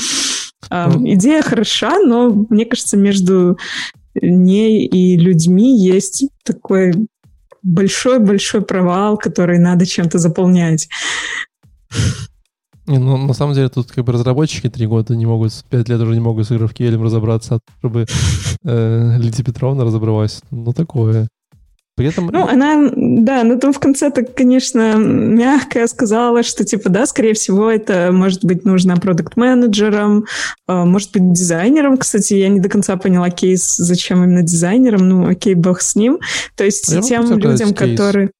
Э, 0.70 0.90
идея 1.04 1.42
хороша, 1.42 1.98
но 1.98 2.46
мне 2.50 2.64
кажется, 2.64 2.96
между 2.96 3.58
ней 4.14 4.86
и 4.86 5.16
людьми 5.16 5.78
есть 5.78 6.26
такой 6.44 6.92
большой-большой 7.62 8.62
провал, 8.62 9.16
который 9.16 9.58
надо 9.58 9.86
чем-то 9.86 10.18
заполнять. 10.18 10.88
Не, 12.90 12.98
ну, 12.98 13.16
на 13.16 13.34
самом 13.34 13.54
деле, 13.54 13.68
тут 13.68 13.92
как 13.92 14.04
бы 14.04 14.12
разработчики 14.12 14.68
три 14.68 14.84
года 14.84 15.14
не 15.14 15.24
могут, 15.24 15.52
пять 15.70 15.88
лет 15.88 16.00
уже 16.00 16.12
не 16.14 16.20
могут 16.20 16.44
с 16.44 16.50
GraphQL 16.50 17.00
разобраться, 17.00 17.60
чтобы 17.78 18.06
э, 18.64 19.16
Лидия 19.16 19.44
Петровна 19.44 19.84
разобралась. 19.84 20.40
Ну, 20.50 20.72
такое. 20.72 21.28
При 21.94 22.08
этом... 22.08 22.30
Ну, 22.32 22.48
она, 22.48 22.90
да, 22.96 23.44
но 23.44 23.58
там 23.58 23.72
в 23.72 23.78
конце 23.78 24.10
так, 24.10 24.34
конечно, 24.34 24.96
мягко 24.96 25.86
сказала, 25.86 26.42
что, 26.42 26.64
типа, 26.64 26.90
да, 26.90 27.06
скорее 27.06 27.34
всего, 27.34 27.70
это 27.70 28.10
может 28.10 28.44
быть 28.44 28.64
нужно 28.64 28.96
продукт-менеджером, 28.96 30.24
э, 30.66 30.84
может 30.84 31.12
быть, 31.12 31.32
дизайнером. 31.32 31.96
Кстати, 31.96 32.34
я 32.34 32.48
не 32.48 32.58
до 32.58 32.68
конца 32.68 32.96
поняла 32.96 33.30
кейс, 33.30 33.76
зачем 33.76 34.24
именно 34.24 34.42
дизайнером. 34.42 35.08
Ну, 35.08 35.28
окей, 35.28 35.54
бог 35.54 35.80
с 35.80 35.94
ним. 35.94 36.18
То 36.56 36.64
есть 36.64 36.90
я 36.90 37.02
тем 37.02 37.38
людям, 37.38 37.72
которые... 37.72 38.30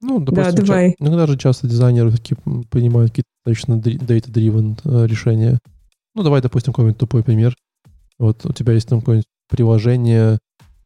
Ну, 0.00 0.20
допустим, 0.20 0.54
да, 0.54 0.62
давай. 0.62 0.90
Ча- 0.90 0.96
иногда 0.98 1.26
же 1.26 1.38
часто 1.38 1.66
дизайнеры 1.66 2.10
такие 2.10 2.36
понимают 2.70 3.12
какие-то 3.12 3.28
достаточно 3.44 3.74
data-driven 3.74 4.78
э, 4.84 5.06
решения. 5.06 5.58
Ну, 6.14 6.22
давай, 6.22 6.42
допустим, 6.42 6.72
какой-нибудь 6.72 6.98
тупой 6.98 7.22
пример. 7.22 7.56
Вот 8.18 8.44
у 8.44 8.52
тебя 8.52 8.72
есть 8.74 8.88
там 8.88 9.00
какое-нибудь 9.00 9.28
приложение, 9.48 10.38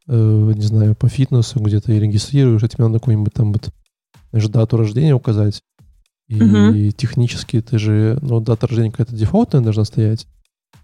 э, 0.07 0.51
не 0.55 0.65
знаю, 0.65 0.95
по 0.95 1.09
фитнесу, 1.09 1.59
где 1.59 1.79
ты 1.79 1.99
регистрируешь, 1.99 2.63
и 2.63 2.67
тебе 2.67 2.85
надо 2.85 2.99
какую-нибудь 2.99 3.33
там 3.33 3.53
вот, 3.53 3.69
знаешь, 4.31 4.47
дату 4.47 4.77
рождения 4.77 5.13
указать. 5.13 5.61
И 6.27 6.37
uh-huh. 6.37 6.91
технически 6.91 7.61
ты 7.61 7.77
же, 7.77 8.17
ну, 8.21 8.39
дата 8.39 8.65
рождения 8.65 8.91
какая-то 8.91 9.15
дефолтная 9.15 9.61
должна 9.61 9.83
стоять. 9.83 10.27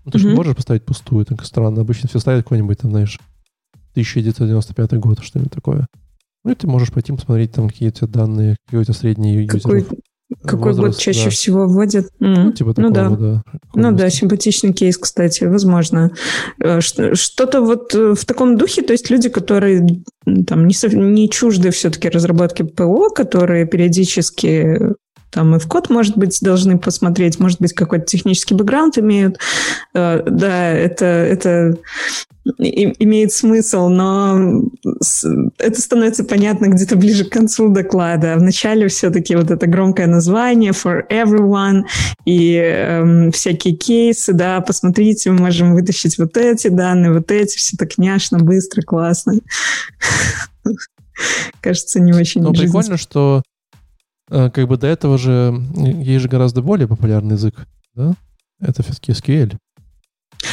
Ну, 0.04 0.12
ты 0.12 0.18
uh-huh. 0.18 0.22
же 0.22 0.28
не 0.30 0.36
можешь 0.36 0.56
поставить 0.56 0.86
пустую, 0.86 1.26
так 1.26 1.46
странно. 1.46 1.82
Обычно 1.82 2.10
все 2.10 2.20
ставят 2.20 2.44
какой-нибудь, 2.44 2.80
там, 2.80 2.92
знаешь, 2.92 3.18
1995 3.92 4.94
год, 5.00 5.20
что-нибудь 5.22 5.54
такое. 5.54 5.88
Ну, 6.48 6.54
и 6.54 6.56
ты 6.56 6.66
можешь 6.66 6.94
пойти 6.94 7.12
посмотреть 7.12 7.52
там 7.52 7.68
какие-то 7.68 8.08
данные, 8.08 8.56
какой-то 8.68 8.94
средний 8.94 9.46
Какой, 9.46 9.80
юзеров. 9.80 10.00
Какой 10.44 10.72
возраст, 10.72 10.98
год 10.98 11.04
чаще 11.04 11.26
да. 11.26 11.30
всего 11.30 11.68
вводят? 11.68 12.08
Ну, 12.20 12.54
типа 12.54 12.74
такого, 12.74 12.88
ну 12.88 12.94
да. 12.94 13.18
да 13.18 13.44
ну 13.76 13.92
да, 13.92 14.10
симпатичный 14.10 14.72
кейс, 14.72 14.98
кстати, 14.98 15.44
возможно. 15.44 16.12
Э, 16.64 16.80
что-то 16.80 17.60
вот 17.60 17.94
э, 17.94 18.14
в 18.14 18.26
таком 18.26 18.58
духе, 18.58 18.82
то 18.82 18.94
есть 18.94 19.10
люди, 19.10 19.28
которые 19.28 19.86
там 20.48 20.68
не, 20.68 20.96
не 20.96 21.30
чужды 21.30 21.72
все-таки 21.72 22.08
разработки 22.08 22.64
ПО, 22.64 23.10
которые 23.10 23.68
периодически 23.68 24.94
там 25.38 25.56
и 25.56 25.60
в 25.60 25.68
код, 25.68 25.92
может 25.92 26.18
быть, 26.18 26.40
должны 26.42 26.80
посмотреть, 26.80 27.40
может 27.40 27.62
быть, 27.62 27.74
какой-то 27.74 28.06
технический 28.06 28.56
бэкграунд 28.56 28.98
имеют. 28.98 29.38
Э, 29.94 30.24
да, 30.26 30.72
это, 30.72 31.06
это 31.06 31.78
имеет 32.58 33.32
смысл, 33.32 33.88
но 33.88 34.64
это 35.60 35.80
становится 35.80 36.24
понятно 36.24 36.70
где-то 36.70 36.96
ближе 36.96 37.24
к 37.24 37.30
концу 37.30 37.70
доклада. 37.70 38.36
Вначале 38.36 38.88
все-таки 38.88 39.36
вот 39.36 39.52
это 39.52 39.68
громкое 39.68 40.08
название 40.08 40.72
for 40.72 41.04
everyone 41.08 41.84
и 42.26 42.56
эм, 42.56 43.32
всякие 43.32 43.76
кейсы, 43.76 44.34
да, 44.34 44.60
посмотрите, 44.62 45.30
мы 45.30 45.38
можем 45.38 45.76
вытащить 45.76 46.18
вот 46.18 46.36
эти 46.36 46.70
данные, 46.70 47.14
вот 47.14 47.30
эти, 47.32 47.58
все 47.58 47.78
так 47.78 48.00
няшно, 48.00 48.40
быстро, 48.40 48.82
классно. 48.82 49.36
Кажется, 51.62 52.00
не 52.00 52.14
очень 52.14 52.42
Ну, 52.42 52.54
прикольно, 52.54 52.98
что 52.98 53.44
как 54.30 54.68
бы 54.68 54.78
до 54.78 54.88
этого 54.88 55.18
же 55.18 55.54
есть 55.76 56.24
же 56.24 56.30
гораздо 56.30 56.62
более 56.62 56.88
популярный 56.88 57.36
язык, 57.36 57.68
да? 57.96 58.14
Это 58.60 58.84
все-таки 58.84 59.12
SQL. 59.12 59.56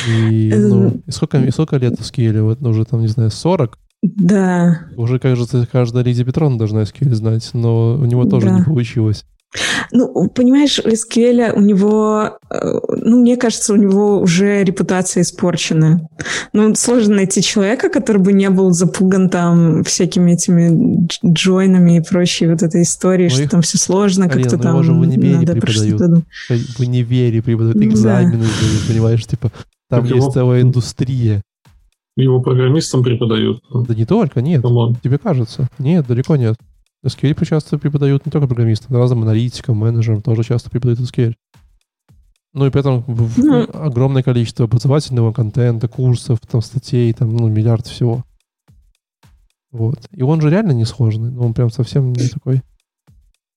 И, 0.09 0.53
ну, 0.55 0.85
эм, 0.85 1.03
и 1.07 1.11
сколько, 1.11 1.39
и 1.39 1.51
сколько 1.51 1.77
лет 1.77 1.95
SQL? 1.95 2.43
Вот 2.43 2.61
ну, 2.61 2.71
уже 2.71 2.85
там, 2.85 3.01
не 3.01 3.09
знаю, 3.09 3.31
40? 3.31 3.79
Да. 4.03 4.81
Уже, 4.97 5.19
кажется, 5.19 5.67
каждая 5.71 6.05
Лидия 6.05 6.25
Петровна 6.25 6.59
должна 6.59 6.83
SQL 6.83 7.15
знать, 7.15 7.51
но 7.55 7.95
у 7.95 8.05
него 8.05 8.25
тоже 8.25 8.47
да. 8.47 8.59
не 8.59 8.65
получилось. 8.65 9.25
Ну, 9.93 10.29
понимаешь, 10.29 10.81
у 10.81 10.89
SQL 10.89 11.53
у 11.53 11.61
него, 11.61 12.39
э, 12.51 12.81
ну, 12.89 13.21
мне 13.21 13.37
кажется, 13.37 13.73
у 13.73 13.77
него 13.77 14.19
уже 14.21 14.65
репутация 14.65 15.23
испорчена. 15.23 16.09
Ну, 16.53 16.75
сложно 16.75 17.17
найти 17.17 17.43
человека, 17.43 17.89
который 17.89 18.19
бы 18.21 18.33
не 18.33 18.51
был 18.51 18.73
запуган 18.73 19.29
там 19.29 19.85
всякими 19.85 20.33
этими 20.33 21.07
джойнами 21.25 21.99
и 21.99 22.01
прочей 22.01 22.49
вот 22.49 22.63
этой 22.63 22.83
историей, 22.83 23.29
ну, 23.29 23.35
что 23.35 23.43
их... 23.45 23.51
там 23.51 23.63
все 23.63 23.79
сложно, 23.79 24.29
как-то 24.29 24.57
ну, 24.57 24.63
там 24.63 24.83
же 24.83 24.93
в 24.93 25.01
универе 25.01 25.37
надо 25.37 25.55
преподают. 25.55 26.25
В 26.49 26.81
универе 26.81 27.43
преподают 27.43 27.77
экзамены, 27.77 28.45
да. 28.45 28.93
понимаешь, 28.93 29.25
типа, 29.25 29.53
там 29.89 30.01
так 30.01 30.11
есть 30.11 30.17
его... 30.17 30.31
целая 30.33 30.63
индустрия. 30.63 31.43
Его 32.17 32.41
программистам 32.41 33.03
преподают. 33.03 33.63
Да 33.73 33.95
не 33.95 34.07
только, 34.07 34.41
нет. 34.41 34.63
Тебе 35.03 35.19
кажется. 35.19 35.69
Нет, 35.79 36.07
далеко 36.07 36.37
нет. 36.37 36.57
SQL 37.05 37.45
часто 37.45 37.79
преподают 37.79 38.25
не 38.27 38.33
только 38.33 38.47
программистам, 38.47 38.97
разным 38.97 39.23
аналитикам, 39.23 39.77
менеджерам 39.77 40.23
тоже 40.23 40.43
часто 40.43 40.71
преподают 40.71 41.01
SQL. 41.01 41.35
Ну 42.55 42.67
и 42.67 42.71
при 42.71 42.81
этом 42.81 43.05
ну, 43.37 43.67
огромное 43.75 44.23
количество 44.23 44.65
образовательного 44.65 45.33
контента, 45.33 45.89
курсов, 45.89 46.39
там, 46.49 46.63
статей, 46.63 47.13
там, 47.13 47.35
ну, 47.37 47.49
миллиард 47.49 47.87
всего. 47.87 48.25
Вот. 49.73 50.07
И 50.13 50.23
он 50.23 50.41
же 50.41 50.51
реально 50.51 50.71
не 50.71 50.85
сложный, 50.85 51.33
но 51.33 51.47
он 51.47 51.53
прям 51.53 51.71
совсем 51.71 52.13
не 52.13 52.29
такой. 52.33 52.63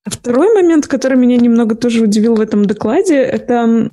Второй 0.09 0.53
момент, 0.53 0.87
который 0.87 1.17
меня 1.17 1.37
немного 1.37 1.75
тоже 1.75 2.03
удивил 2.03 2.35
в 2.35 2.41
этом 2.41 2.65
докладе, 2.65 3.15
это 3.15 3.89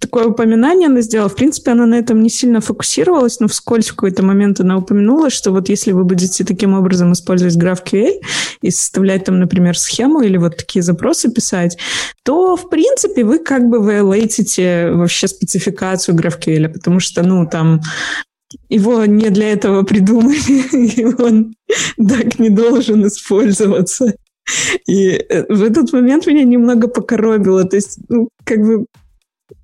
такое 0.00 0.26
упоминание 0.26 0.88
она 0.88 1.02
сделала. 1.02 1.28
В 1.28 1.36
принципе, 1.36 1.72
она 1.72 1.86
на 1.86 1.94
этом 1.94 2.22
не 2.22 2.30
сильно 2.30 2.60
фокусировалась, 2.60 3.38
но 3.38 3.46
вскользь 3.46 3.88
в 3.88 3.94
какой-то 3.94 4.24
момент 4.24 4.58
она 4.58 4.78
упомянула, 4.78 5.30
что 5.30 5.52
вот 5.52 5.68
если 5.68 5.92
вы 5.92 6.04
будете 6.04 6.44
таким 6.44 6.74
образом 6.74 7.12
использовать 7.12 7.56
GraphQL 7.56 8.20
и 8.62 8.70
составлять 8.70 9.24
там, 9.24 9.38
например, 9.38 9.78
схему 9.78 10.22
или 10.22 10.38
вот 10.38 10.56
такие 10.56 10.82
запросы 10.82 11.30
писать, 11.30 11.78
то, 12.24 12.56
в 12.56 12.68
принципе, 12.70 13.24
вы 13.24 13.38
как 13.38 13.68
бы 13.68 13.78
виолейтите 13.78 14.90
вообще 14.90 15.28
спецификацию 15.28 16.16
GraphQL, 16.16 16.68
потому 16.68 16.98
что, 16.98 17.22
ну, 17.22 17.46
там 17.46 17.80
его 18.68 19.04
не 19.04 19.30
для 19.30 19.52
этого 19.52 19.82
придумали, 19.82 20.92
и 20.96 21.04
он 21.04 21.54
так 21.96 22.38
не 22.38 22.50
должен 22.50 23.06
использоваться. 23.06 24.14
И 24.86 25.10
э, 25.10 25.44
в 25.48 25.62
этот 25.62 25.92
момент 25.92 26.26
меня 26.26 26.44
немного 26.44 26.88
покоробило. 26.88 27.64
То 27.64 27.76
есть, 27.76 27.98
ну, 28.08 28.28
как 28.44 28.60
бы 28.60 28.86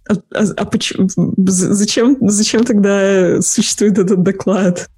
а, 0.09 0.15
а, 0.35 0.45
а 0.57 0.65
почему, 0.65 1.09
зачем, 1.37 2.17
зачем 2.21 2.65
тогда 2.65 3.41
существует 3.43 3.99
этот 3.99 4.23
доклад? 4.23 4.89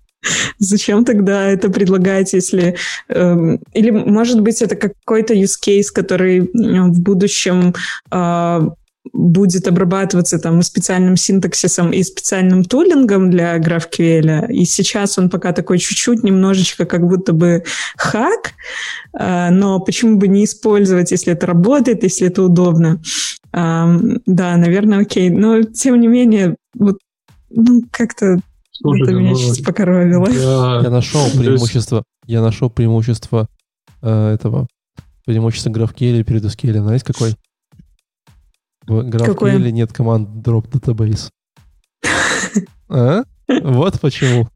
Зачем 0.58 1.04
тогда 1.04 1.48
это 1.48 1.70
предлагать, 1.70 2.32
если... 2.32 2.76
Э, 3.08 3.56
или, 3.72 3.90
может 3.90 4.40
быть, 4.42 4.60
это 4.62 4.76
какой-то 4.76 5.34
use 5.34 5.56
case, 5.64 5.92
который 5.94 6.40
в 6.40 7.00
будущем 7.00 7.74
э, 8.10 8.60
будет 9.12 9.66
обрабатываться 9.68 10.38
там 10.38 10.62
специальным 10.62 11.16
синтаксисом 11.16 11.92
и 11.92 12.02
специальным 12.02 12.64
тулингом 12.64 13.30
для 13.30 13.58
GraphQL, 13.58 14.50
и 14.50 14.64
сейчас 14.64 15.18
он 15.18 15.30
пока 15.30 15.52
такой 15.52 15.78
чуть-чуть, 15.78 16.22
немножечко 16.22 16.84
как 16.84 17.06
будто 17.06 17.32
бы 17.32 17.64
хак, 17.96 18.52
э, 19.18 19.50
но 19.50 19.80
почему 19.80 20.16
бы 20.16 20.28
не 20.28 20.44
использовать, 20.44 21.10
если 21.10 21.32
это 21.32 21.46
работает, 21.46 22.02
если 22.02 22.28
это 22.28 22.42
удобно? 22.42 23.00
Да, 23.50 24.56
наверное, 24.56 25.00
окей, 25.00 25.30
но 25.30 25.62
тем 25.62 25.98
не 26.00 26.06
менее, 26.06 26.56
вот, 26.74 26.98
ну, 27.50 27.82
как-то 27.90 28.40
Слушай, 28.80 29.02
это 29.02 29.12
меня 29.12 29.30
ну, 29.30 29.36
сейчас 29.36 29.58
покоровило. 29.58 30.28
Я, 30.28 30.82
я 30.84 30.90
нашел 30.90 31.28
преимущество, 31.36 32.04
я 32.26 32.42
нашел 32.42 32.70
преимущество 32.70 33.48
э, 34.02 34.34
этого, 34.34 34.68
преимущество 35.24 35.70
GraphQL 35.70 36.22
перед 36.22 36.44
SQL. 36.44 36.80
Знаете, 36.80 37.04
какой? 37.04 37.34
В 38.88 39.08
GraphQL 39.08 39.70
нет 39.70 39.92
команд 39.92 40.28
drop 40.46 40.68
database. 40.70 41.28
А? 42.90 43.24
Вот 43.62 44.00
почему. 44.00 44.48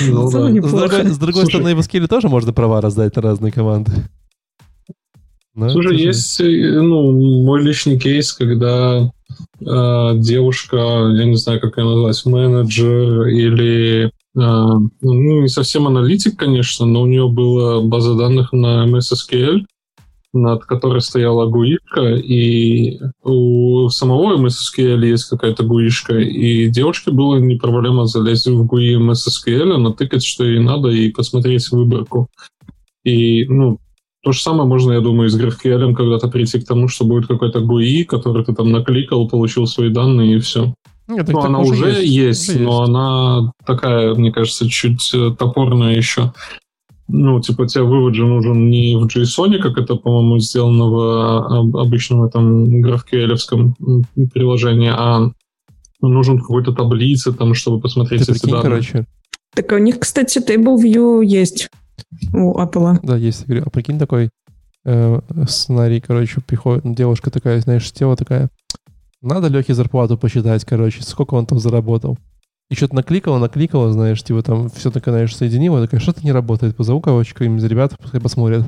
Ну, 0.00 0.30
да. 0.30 0.48
С 0.48 0.70
другой, 0.70 1.06
с 1.10 1.18
другой 1.18 1.44
стороны, 1.44 1.74
в 1.74 1.80
SQL 1.80 2.08
тоже 2.08 2.28
можно 2.28 2.54
права 2.54 2.80
раздать 2.80 3.14
на 3.16 3.22
разные 3.22 3.52
команды. 3.52 3.92
Но 5.54 5.68
Слушай, 5.68 5.98
есть 5.98 6.40
э, 6.40 6.80
ну, 6.80 7.12
мой 7.44 7.62
личный 7.62 7.98
кейс, 7.98 8.32
когда 8.32 9.10
э, 9.60 10.12
девушка, 10.16 10.76
я 10.76 11.24
не 11.26 11.36
знаю, 11.36 11.60
как 11.60 11.76
ее 11.76 11.84
назвать, 11.84 12.24
менеджер 12.24 13.26
или 13.26 14.04
э, 14.06 14.10
ну, 14.34 15.42
не 15.42 15.48
совсем 15.48 15.86
аналитик, 15.86 16.38
конечно, 16.38 16.86
но 16.86 17.02
у 17.02 17.06
нее 17.06 17.28
была 17.28 17.82
база 17.82 18.14
данных 18.14 18.54
на 18.54 18.86
MS 18.86 19.12
SQL, 19.12 19.66
над 20.32 20.64
которой 20.64 21.00
стояла 21.00 21.46
гуишка, 21.46 22.14
и 22.14 22.98
у 23.22 23.88
самого 23.90 24.36
MSSQL 24.38 25.04
есть 25.06 25.24
какая-то 25.24 25.64
гуишка, 25.64 26.18
и 26.18 26.68
девушке 26.68 27.10
было 27.10 27.36
не 27.36 27.56
проблема 27.56 28.06
залезть 28.06 28.46
в 28.46 28.64
GUI 28.64 28.98
MSSQL, 28.98 29.76
натыкать, 29.76 30.24
что 30.24 30.44
ей 30.44 30.60
надо, 30.60 30.88
и 30.88 31.10
посмотреть 31.10 31.70
выборку. 31.70 32.28
И, 33.04 33.44
ну, 33.46 33.78
то 34.22 34.32
же 34.32 34.40
самое 34.40 34.68
можно, 34.68 34.92
я 34.92 35.00
думаю, 35.00 35.28
с 35.28 35.38
GraphQL 35.38 35.94
когда-то 35.94 36.28
прийти 36.28 36.60
к 36.60 36.66
тому, 36.66 36.88
что 36.88 37.04
будет 37.04 37.26
какой-то 37.26 37.60
GUI, 37.60 38.04
который 38.04 38.44
ты 38.44 38.54
там 38.54 38.70
накликал, 38.70 39.28
получил 39.28 39.66
свои 39.66 39.90
данные, 39.90 40.36
и 40.36 40.38
все. 40.38 40.74
Нет, 41.08 41.28
ну, 41.28 41.40
она 41.40 41.58
уже 41.58 42.02
есть, 42.02 42.04
есть 42.04 42.48
уже 42.50 42.58
но 42.60 42.80
есть. 42.80 42.88
она 42.88 43.52
такая, 43.66 44.14
мне 44.14 44.32
кажется, 44.32 44.68
чуть 44.68 45.12
э, 45.12 45.34
топорная 45.36 45.96
еще 45.96 46.32
ну, 47.12 47.40
типа, 47.40 47.66
тебе 47.66 47.84
вывод 47.84 48.14
же 48.14 48.24
нужен 48.24 48.70
не 48.70 48.96
в 48.96 49.04
JSON, 49.04 49.58
как 49.58 49.76
это, 49.76 49.96
по-моему, 49.96 50.38
сделано 50.38 50.86
в 50.86 50.98
а, 50.98 51.82
обычном 51.82 52.24
этом 52.24 52.82
GraphQL 52.82 53.36
приложении, 54.32 54.90
а 54.90 55.30
нужен 56.00 56.38
какой-то 56.38 56.72
таблице, 56.72 57.32
там, 57.32 57.54
чтобы 57.54 57.80
посмотреть 57.80 58.26
Ты 58.26 58.32
эти 58.32 58.46
данные. 58.46 58.62
короче. 58.62 59.06
Так 59.54 59.72
у 59.72 59.78
них, 59.78 60.00
кстати, 60.00 60.38
TableView 60.38 61.24
есть 61.24 61.68
у 62.32 62.58
Apple. 62.58 62.98
Да, 63.02 63.16
есть. 63.16 63.44
А 63.48 63.70
прикинь, 63.70 63.98
такой 63.98 64.30
э, 64.84 65.20
сценарий, 65.46 66.00
короче, 66.00 66.40
приходит 66.40 66.94
девушка 66.94 67.30
такая, 67.30 67.60
знаешь, 67.60 67.92
тело 67.92 68.16
такая, 68.16 68.48
надо 69.20 69.48
Лехе 69.48 69.74
зарплату 69.74 70.16
посчитать, 70.16 70.64
короче, 70.64 71.02
сколько 71.02 71.34
он 71.34 71.44
там 71.46 71.58
заработал. 71.58 72.18
И 72.72 72.74
что-то 72.74 72.94
накликала, 72.94 73.38
накликала, 73.38 73.92
знаешь, 73.92 74.22
типа 74.22 74.42
там 74.42 74.70
все 74.70 74.90
такое, 74.90 75.12
знаешь, 75.12 75.36
соединила, 75.36 75.82
такая, 75.82 76.00
что-то 76.00 76.24
не 76.24 76.32
работает, 76.32 76.74
позову, 76.74 77.02
короче, 77.02 77.34
каким-нибудь 77.34 77.68
ребят, 77.68 77.94
пускай 78.00 78.18
посмотрят. 78.18 78.66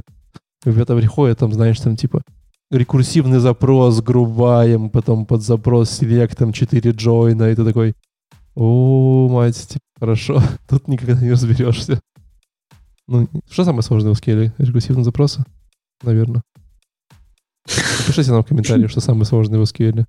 Ребята 0.67 0.95
приходят, 0.95 1.39
там, 1.39 1.55
знаешь, 1.55 1.81
там, 1.81 1.97
типа, 1.97 2.21
рекурсивный 2.71 3.39
запрос 3.39 4.03
грубаем, 4.03 4.91
потом 4.91 5.25
под 5.25 5.41
запрос 5.41 5.89
селектом 5.89 6.53
4 6.53 6.91
джойна, 6.91 7.45
и 7.45 7.55
ты 7.55 7.65
такой, 7.65 7.95
о, 8.55 9.31
мать, 9.31 9.69
типа, 9.69 9.85
хорошо, 9.99 10.43
тут 10.69 10.87
никогда 10.87 11.19
не 11.19 11.31
разберешься. 11.31 11.99
Ну, 13.09 13.27
что 13.51 13.65
самое 13.65 13.83
сложное 13.83 14.13
в 14.13 14.19
скеле? 14.19 14.53
Рекурсивные 14.59 15.05
запросы? 15.05 15.47
Наверное. 16.03 16.43
Напишите 18.01 18.33
нам 18.33 18.43
в 18.43 18.47
комментариях, 18.49 18.91
что 18.91 19.01
самое 19.01 19.25
сложное 19.25 19.61
в 19.61 19.63
SQL. 19.63 20.05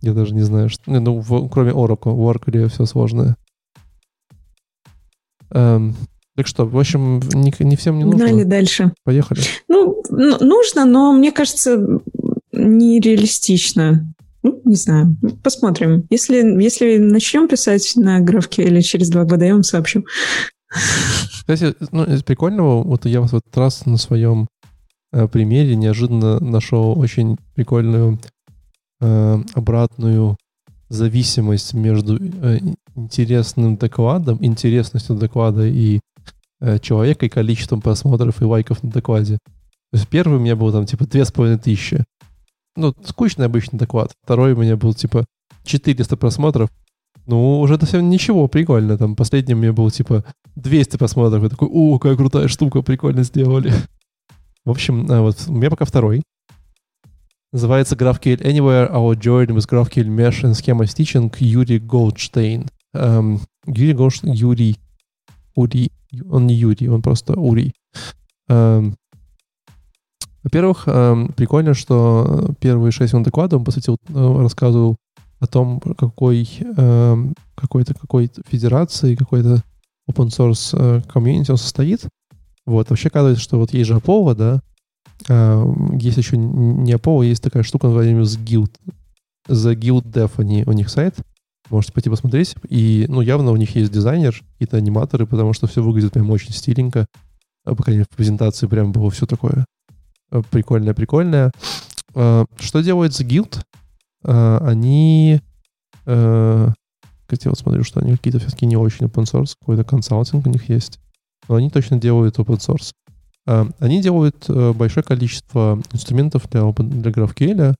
Я 0.00 0.14
даже 0.14 0.34
не 0.34 0.42
знаю, 0.42 0.68
что... 0.68 0.82
Ну, 0.86 1.20
в, 1.20 1.48
кроме 1.48 1.72
Oracle. 1.72 2.12
В 2.12 2.20
Oracle 2.20 2.68
все 2.68 2.86
сложное. 2.86 3.36
Эм, 5.50 5.94
так 6.36 6.46
что, 6.46 6.66
в 6.66 6.78
общем, 6.78 7.20
не, 7.34 7.52
не 7.58 7.76
всем 7.76 7.98
не 7.98 8.04
нужно. 8.04 8.26
Гнали 8.26 8.44
дальше. 8.44 8.92
Поехали. 9.04 9.40
Ну, 9.68 10.02
нужно, 10.10 10.84
но 10.84 11.12
мне 11.12 11.32
кажется, 11.32 12.00
нереалистично. 12.52 14.14
Ну, 14.42 14.62
не 14.64 14.76
знаю. 14.76 15.16
Посмотрим. 15.42 16.06
Если, 16.08 16.36
если 16.62 16.98
начнем 16.98 17.46
писать 17.48 17.92
на 17.96 18.20
графке 18.20 18.62
или 18.62 18.80
через 18.80 19.10
два 19.10 19.24
года, 19.24 19.44
я 19.44 19.52
вам 19.52 19.64
сообщу. 19.64 20.04
Кстати, 20.70 21.74
ну, 21.90 22.04
из 22.04 22.22
прикольного, 22.22 22.82
вот 22.82 23.04
я 23.04 23.20
вот 23.20 23.32
в 23.32 23.36
этот 23.36 23.56
раз 23.56 23.84
на 23.86 23.96
своем 23.96 24.46
э, 25.12 25.26
примере 25.28 25.74
неожиданно 25.74 26.38
нашел 26.38 26.98
очень 26.98 27.36
прикольную 27.54 28.18
э, 29.00 29.42
обратную 29.54 30.36
зависимость 30.88 31.74
между 31.74 32.18
э, 32.20 32.58
интересным 32.96 33.76
докладом, 33.76 34.38
интересностью 34.40 35.16
доклада 35.16 35.66
и 35.66 36.00
э, 36.60 36.78
человека, 36.78 37.26
и 37.26 37.30
количеством 37.30 37.80
просмотров 37.80 38.42
и 38.42 38.44
лайков 38.44 38.82
на 38.82 38.90
докладе. 38.90 39.38
То 39.92 39.98
есть 39.98 40.08
первый 40.08 40.38
у 40.38 40.40
меня 40.40 40.56
был 40.56 40.72
там 40.72 40.86
типа 40.86 41.06
две 41.06 41.24
с 41.24 41.32
половиной 41.32 41.58
тысячи. 41.58 42.04
Ну, 42.76 42.94
скучный 43.04 43.46
обычный 43.46 43.78
доклад. 43.78 44.12
Второй 44.22 44.52
у 44.52 44.56
меня 44.56 44.76
был 44.76 44.94
типа 44.94 45.24
400 45.64 46.16
просмотров. 46.16 46.70
Ну, 47.26 47.60
уже 47.60 47.78
совсем 47.78 48.08
ничего, 48.08 48.48
прикольно. 48.48 48.96
Там 48.96 49.16
последний 49.16 49.54
у 49.54 49.58
меня 49.58 49.72
был 49.72 49.90
типа 49.90 50.24
200 50.56 50.96
просмотров. 50.96 51.42
Я 51.42 51.48
такой, 51.48 51.68
о, 51.70 51.98
какая 51.98 52.16
крутая 52.16 52.48
штука, 52.48 52.82
прикольно 52.82 53.22
сделали. 53.24 53.72
В 54.64 54.70
общем, 54.70 55.10
э, 55.10 55.20
вот 55.20 55.36
у 55.48 55.52
меня 55.52 55.70
пока 55.70 55.84
второй. 55.84 56.22
Называется 57.52 57.96
GraphQL 57.96 58.42
Anywhere, 58.42 58.88
our 58.92 59.16
journey 59.16 59.52
with 59.52 59.66
GraphQL 59.68 60.06
Mesh 60.06 60.44
and 60.44 60.54
Schema 60.54 60.84
Stitching 60.84 61.34
Юрий 61.40 61.80
Голдштейн. 61.80 62.68
Um, 62.94 63.40
Юрий 63.66 63.92
Голдштейн, 63.92 64.32
Юрий, 64.32 64.78
Ури, 65.56 65.90
он 66.30 66.46
не 66.46 66.54
Юрий, 66.54 66.88
он 66.88 67.02
просто 67.02 67.34
Ури. 67.34 67.72
Um, 68.48 68.94
во-первых, 70.44 70.86
um, 70.86 71.32
прикольно, 71.34 71.74
что 71.74 72.54
первые 72.60 72.92
шесть 72.92 73.14
минут 73.14 73.26
доклада 73.26 73.56
он 73.56 73.64
посвятил, 73.64 73.96
uh, 74.06 74.42
рассказывал 74.42 74.96
о 75.40 75.48
том, 75.48 75.80
какой 75.80 76.42
um, 76.42 77.34
какой-то 77.56 77.94
какой 77.94 78.30
федерации, 78.46 79.16
какой-то 79.16 79.64
open 80.08 80.28
source 80.28 80.72
uh, 80.72 81.06
комьюнити 81.08 81.50
он 81.50 81.56
состоит. 81.56 82.06
Вот, 82.64 82.90
вообще 82.90 83.08
оказывается, 83.08 83.42
что 83.42 83.58
вот 83.58 83.72
есть 83.72 83.88
же 83.88 83.96
Apollo, 83.96 84.34
да, 84.36 84.62
есть 85.28 86.16
еще 86.16 86.36
не 86.36 86.92
Apollo, 86.92 87.26
есть 87.26 87.42
такая 87.42 87.62
штука, 87.62 87.86
называемая 87.86 88.24
Guild. 88.24 88.70
The 89.48 89.74
Guild 89.74 90.04
Dev, 90.04 90.30
они, 90.38 90.64
у 90.66 90.72
них 90.72 90.90
сайт. 90.90 91.16
Можете 91.68 91.92
пойти 91.92 92.10
посмотреть. 92.10 92.54
И, 92.68 93.06
ну, 93.08 93.20
явно 93.20 93.52
у 93.52 93.56
них 93.56 93.74
есть 93.76 93.92
дизайнер, 93.92 94.42
какие-то 94.52 94.76
аниматоры, 94.76 95.26
потому 95.26 95.52
что 95.52 95.66
все 95.66 95.82
выглядит 95.82 96.12
прям 96.12 96.30
очень 96.30 96.52
стиленько. 96.52 97.06
А, 97.64 97.74
по 97.74 97.82
крайней 97.82 97.98
мере, 97.98 98.08
в 98.10 98.16
презентации 98.16 98.66
прям 98.66 98.92
было 98.92 99.10
все 99.10 99.26
такое 99.26 99.64
прикольное-прикольное. 100.50 101.52
А, 102.14 102.44
что 102.58 102.80
делает 102.80 103.12
The 103.12 103.26
Guild? 103.26 103.62
Они... 104.22 105.40
Хотел 107.28 107.54
смотрю, 107.54 107.84
что 107.84 108.00
они 108.00 108.16
какие-то 108.16 108.40
все-таки 108.40 108.66
не 108.66 108.76
очень 108.76 109.06
open 109.06 109.22
source, 109.22 109.54
какой-то 109.60 109.84
консалтинг 109.84 110.46
у 110.46 110.50
них 110.50 110.68
есть. 110.68 110.98
Но 111.48 111.54
они 111.54 111.70
точно 111.70 111.96
делают 111.96 112.38
open 112.38 112.58
source. 112.58 112.90
Э, 113.46 113.66
они 113.78 114.02
делают 114.02 114.44
э, 114.48 114.72
большое 114.72 115.04
количество 115.04 115.80
инструментов 115.92 116.48
для, 116.50 116.70
для 116.72 117.10
GraphQL, 117.10 117.74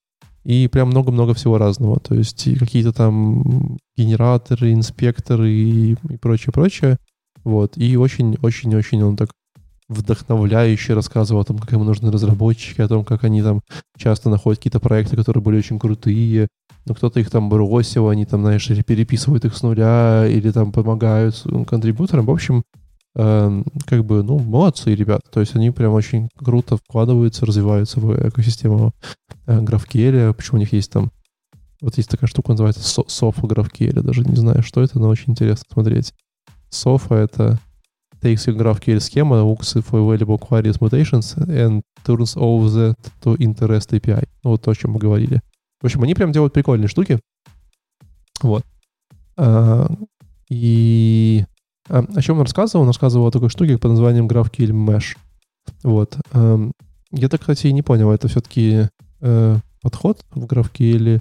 и 0.45 0.69
прям 0.69 0.89
много-много 0.89 1.35
всего 1.35 1.59
разного. 1.59 2.01
То 2.01 2.15
есть 2.15 2.49
какие-то 2.59 2.93
там 2.93 3.79
генераторы, 3.97 4.73
инспекторы 4.73 5.51
и, 5.51 5.97
прочее, 6.21 6.53
прочее. 6.53 6.97
Вот. 7.45 7.77
И 7.77 7.97
очень-очень-очень 7.97 9.03
он 9.03 9.17
так 9.17 9.31
вдохновляюще 9.89 10.95
рассказывал 10.95 11.43
о 11.43 11.45
том, 11.45 11.59
как 11.59 11.73
ему 11.73 11.85
нужны 11.85 12.11
разработчики, 12.11 12.81
о 12.81 12.89
том, 12.89 13.05
как 13.05 13.25
они 13.25 13.43
там 13.43 13.61
часто 13.99 14.31
находят 14.31 14.61
какие-то 14.61 14.79
проекты, 14.79 15.17
которые 15.17 15.43
были 15.43 15.59
очень 15.59 15.81
крутые, 15.81 16.47
но 16.87 16.95
кто-то 16.95 17.19
их 17.19 17.29
там 17.29 17.49
бросил, 17.49 18.09
они 18.09 18.25
там, 18.25 18.43
знаешь, 18.43 18.71
или 18.71 18.83
переписывают 18.83 19.45
их 19.45 19.57
с 19.57 19.63
нуля, 19.63 20.27
или 20.29 20.51
там 20.53 20.71
помогают 20.71 21.45
контрибуторам. 21.67 22.27
В 22.27 22.31
общем, 22.31 22.63
как 23.15 24.05
бы, 24.05 24.23
ну, 24.23 24.39
молодцы 24.39 24.95
ребята. 24.95 25.29
То 25.31 25.41
есть 25.41 25.57
они 25.57 25.71
прям 25.71 25.93
очень 25.93 26.29
круто 26.37 26.77
вкладываются, 26.77 27.45
развиваются 27.45 27.99
в 28.01 28.29
экосистему 28.29 28.93
э, 29.47 29.59
GraphQL. 29.61 30.33
Почему 30.35 30.59
у 30.59 30.61
них 30.61 30.73
есть 30.73 30.93
там... 30.93 31.11
Вот 31.81 31.97
есть 31.97 32.09
такая 32.11 32.29
штука, 32.29 32.53
называется 32.53 32.81
Sofa 32.81 33.43
GraphQL. 33.43 34.03
Даже 34.03 34.23
не 34.23 34.37
знаю, 34.37 34.63
что 34.63 34.83
это, 34.83 34.99
но 35.01 35.09
очень 35.09 35.33
интересно 35.33 35.65
смотреть. 35.73 36.15
SOFA— 36.71 37.17
это 37.17 37.59
takes 38.23 38.47
your 38.47 38.57
GraphQL 38.57 39.01
schema, 39.01 39.43
looks 39.43 39.73
for 39.83 39.99
available 39.99 40.39
queries 40.39 40.81
mutations 40.81 41.35
and 41.49 41.83
turns 42.05 42.37
all 42.37 42.61
that 42.69 42.97
to 43.23 43.37
interest 43.39 43.93
API. 43.93 44.29
Ну, 44.45 44.51
вот 44.51 44.63
то, 44.63 44.71
о 44.71 44.75
чем 44.75 44.93
мы 44.93 44.99
говорили. 44.99 45.41
В 45.81 45.87
общем, 45.87 46.03
они 46.03 46.15
прям 46.15 46.33
делают 46.33 46.53
прикольные 46.53 46.89
штуки. 46.89 47.19
Вот. 48.43 48.65
А, 49.37 49.91
и 50.49 51.45
о 51.91 52.22
чем 52.22 52.36
он 52.36 52.43
рассказывал? 52.43 52.82
Он 52.82 52.88
рассказывал 52.88 53.26
о 53.26 53.30
такой 53.30 53.49
штуке 53.49 53.78
под 53.78 53.91
названием 53.91 54.28
GraphQL 54.28 54.70
Mesh. 54.70 55.16
Вот. 55.82 56.16
А, 56.32 56.70
я 57.11 57.28
так, 57.28 57.41
кстати, 57.41 57.66
и 57.66 57.72
не 57.72 57.82
понял, 57.82 58.11
это 58.11 58.28
все-таки 58.28 58.88
э, 59.20 59.57
подход 59.82 60.24
в 60.30 60.45
GraphQL 60.45 61.20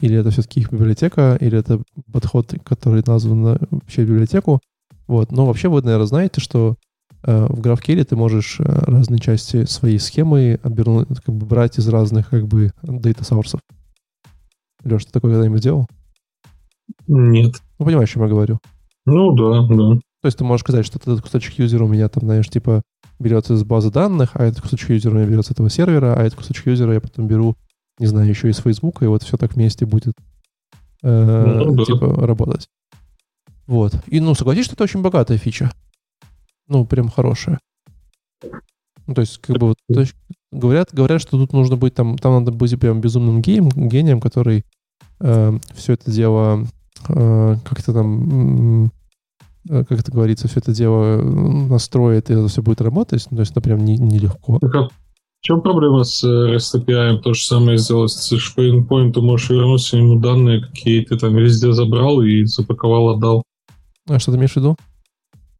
или 0.00 0.16
это 0.16 0.30
все-таки 0.30 0.60
их 0.60 0.72
библиотека, 0.72 1.36
или 1.40 1.58
это 1.58 1.82
подход, 2.12 2.54
который 2.64 3.02
назван 3.06 3.58
вообще 3.70 4.04
библиотеку. 4.04 4.60
Вот. 5.06 5.32
Но 5.32 5.46
вообще 5.46 5.68
вы, 5.68 5.82
наверное, 5.82 6.06
знаете, 6.06 6.40
что 6.40 6.76
э, 7.22 7.46
в 7.48 7.60
GraphQL 7.60 8.04
ты 8.04 8.16
можешь 8.16 8.60
э, 8.60 8.64
разные 8.64 9.18
части 9.18 9.64
своей 9.64 9.98
схемы 9.98 10.58
обернуть, 10.62 11.08
как 11.24 11.34
бы 11.34 11.46
брать 11.46 11.78
из 11.78 11.88
разных 11.88 12.30
как 12.30 12.46
бы 12.46 12.72
data 12.82 13.20
sources. 13.20 13.60
Леш, 14.84 15.04
ты 15.04 15.12
такое 15.12 15.32
когда-нибудь 15.32 15.62
делал? 15.62 15.86
Нет. 17.06 17.54
Ну, 17.78 17.86
понимаешь, 17.86 18.10
о 18.10 18.12
чем 18.12 18.22
я 18.22 18.28
говорю? 18.28 18.58
Ну, 19.06 19.32
да, 19.32 19.66
да. 19.66 20.00
То 20.22 20.26
есть 20.26 20.38
ты 20.38 20.44
можешь 20.44 20.62
сказать, 20.62 20.86
что 20.86 20.98
этот 20.98 21.20
кусочек 21.20 21.58
юзера 21.58 21.84
у 21.84 21.88
меня 21.88 22.08
там, 22.08 22.24
знаешь, 22.24 22.48
типа 22.48 22.82
берется 23.18 23.54
из 23.54 23.64
базы 23.64 23.90
данных, 23.90 24.30
а 24.34 24.44
этот 24.44 24.62
кусочек 24.62 24.90
юзера 24.90 25.14
у 25.14 25.16
меня 25.16 25.26
берется 25.26 25.50
с 25.50 25.52
этого 25.52 25.68
сервера, 25.68 26.14
а 26.14 26.22
этот 26.22 26.38
кусочек 26.38 26.66
юзера 26.66 26.94
я 26.94 27.00
потом 27.00 27.26
беру, 27.26 27.56
не 27.98 28.06
знаю, 28.06 28.28
еще 28.28 28.48
из 28.48 28.58
Фейсбука, 28.58 29.04
и 29.04 29.08
вот 29.08 29.22
все 29.22 29.36
так 29.36 29.54
вместе 29.54 29.84
будет 29.84 30.14
э, 31.02 31.62
ну, 31.64 31.74
да. 31.74 31.84
типа 31.84 32.26
работать. 32.26 32.68
Вот. 33.66 33.94
И, 34.06 34.20
ну, 34.20 34.34
согласись, 34.34 34.66
что 34.66 34.74
это 34.74 34.84
очень 34.84 35.02
богатая 35.02 35.38
фича. 35.38 35.72
Ну, 36.68 36.84
прям 36.84 37.08
хорошая. 37.08 37.58
Ну, 39.06 39.14
то 39.14 39.20
есть, 39.20 39.38
как 39.38 39.58
бы, 39.58 39.68
вот, 39.68 39.76
то 39.92 40.00
есть, 40.00 40.14
говорят, 40.52 40.90
говорят, 40.92 41.20
что 41.20 41.38
тут 41.38 41.52
нужно 41.52 41.76
быть 41.76 41.94
там, 41.94 42.16
там 42.18 42.34
надо 42.34 42.52
быть 42.52 42.78
прям 42.78 43.00
безумным 43.00 43.42
гением, 43.42 43.68
гением, 43.70 44.20
который 44.20 44.64
э, 45.20 45.58
все 45.74 45.94
это 45.94 46.10
дело 46.10 46.66
как-то 47.06 47.92
там, 47.92 48.86
э, 49.68 49.84
как 49.84 50.00
это 50.00 50.12
говорится, 50.12 50.48
все 50.48 50.60
это 50.60 50.72
дело 50.72 51.20
настроит, 51.22 52.30
и 52.30 52.34
это 52.34 52.48
все 52.48 52.62
будет 52.62 52.80
работать. 52.80 53.26
Ну, 53.30 53.36
то 53.36 53.40
есть, 53.40 53.52
это 53.52 53.60
прям 53.60 53.84
нелегко. 53.84 54.58
Не, 54.62 54.68
не 54.68 54.88
в 55.42 55.44
чем 55.44 55.60
проблема 55.60 56.04
с 56.04 56.22
э, 56.22 56.54
REST 56.54 56.84
API? 56.86 57.18
То 57.18 57.34
же 57.34 57.44
самое 57.44 57.76
сделать 57.76 58.12
с 58.12 58.32
SharePoint, 58.32 59.12
ты 59.12 59.20
можешь 59.20 59.50
вернуть 59.50 59.92
ему 59.92 60.20
данные, 60.20 60.60
какие 60.60 61.04
ты 61.04 61.18
там 61.18 61.34
везде 61.34 61.72
забрал 61.72 62.22
и 62.22 62.44
запаковал, 62.44 63.08
отдал. 63.08 63.42
А 64.08 64.20
что 64.20 64.30
ты 64.30 64.38
имеешь 64.38 64.52
в 64.52 64.56
виду? 64.58 64.76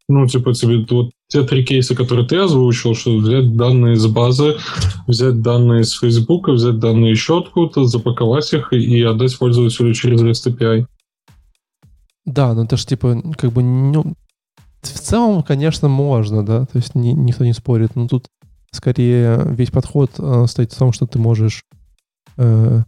Ну, 0.07 0.25
типа, 0.25 0.53
тебе 0.53 0.85
вот 0.89 1.11
те 1.27 1.43
три 1.43 1.65
кейса, 1.65 1.95
которые 1.95 2.25
ты 2.25 2.37
озвучил, 2.37 2.95
что 2.95 3.17
взять 3.17 3.57
данные 3.57 3.95
из 3.95 4.07
базы, 4.07 4.55
взять 5.05 5.41
данные 5.41 5.81
из 5.81 5.91
Facebook, 5.91 6.47
взять 6.47 6.79
данные 6.79 7.11
еще 7.11 7.39
откуда-то, 7.39 7.83
запаковать 7.83 8.53
их 8.53 8.71
и, 8.71 8.77
и 8.77 9.01
отдать 9.01 9.37
пользователю 9.37 9.93
через 9.93 10.21
REST 10.21 10.55
API. 10.55 10.85
Да, 12.25 12.53
но 12.53 12.63
это 12.63 12.77
же 12.77 12.85
типа, 12.85 13.21
как 13.37 13.51
бы, 13.51 13.63
ну, 13.63 14.13
в 14.81 14.99
целом, 14.99 15.43
конечно, 15.43 15.87
можно, 15.87 16.45
да, 16.45 16.65
то 16.65 16.77
есть 16.77 16.95
ни, 16.95 17.09
никто 17.09 17.45
не 17.45 17.53
спорит, 17.53 17.95
но 17.95 18.07
тут 18.07 18.27
скорее 18.71 19.43
весь 19.45 19.71
подход 19.71 20.11
э, 20.17 20.45
стоит 20.47 20.73
в 20.73 20.77
том, 20.77 20.91
что 20.91 21.05
ты 21.05 21.19
можешь 21.19 21.63
э, 22.37 22.83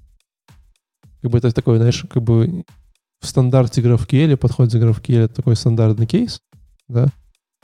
как 1.21 1.31
бы 1.31 1.37
это 1.37 1.51
такой, 1.51 1.77
знаешь, 1.77 2.05
как 2.09 2.23
бы 2.23 2.63
в 3.19 3.27
стандарте 3.27 3.81
GraphQL, 3.81 4.37
подход 4.37 4.71
за 4.71 4.79
GraphQL 4.79 5.25
это 5.25 5.35
такой 5.35 5.55
стандартный 5.55 6.05
кейс, 6.05 6.39
да. 6.87 7.07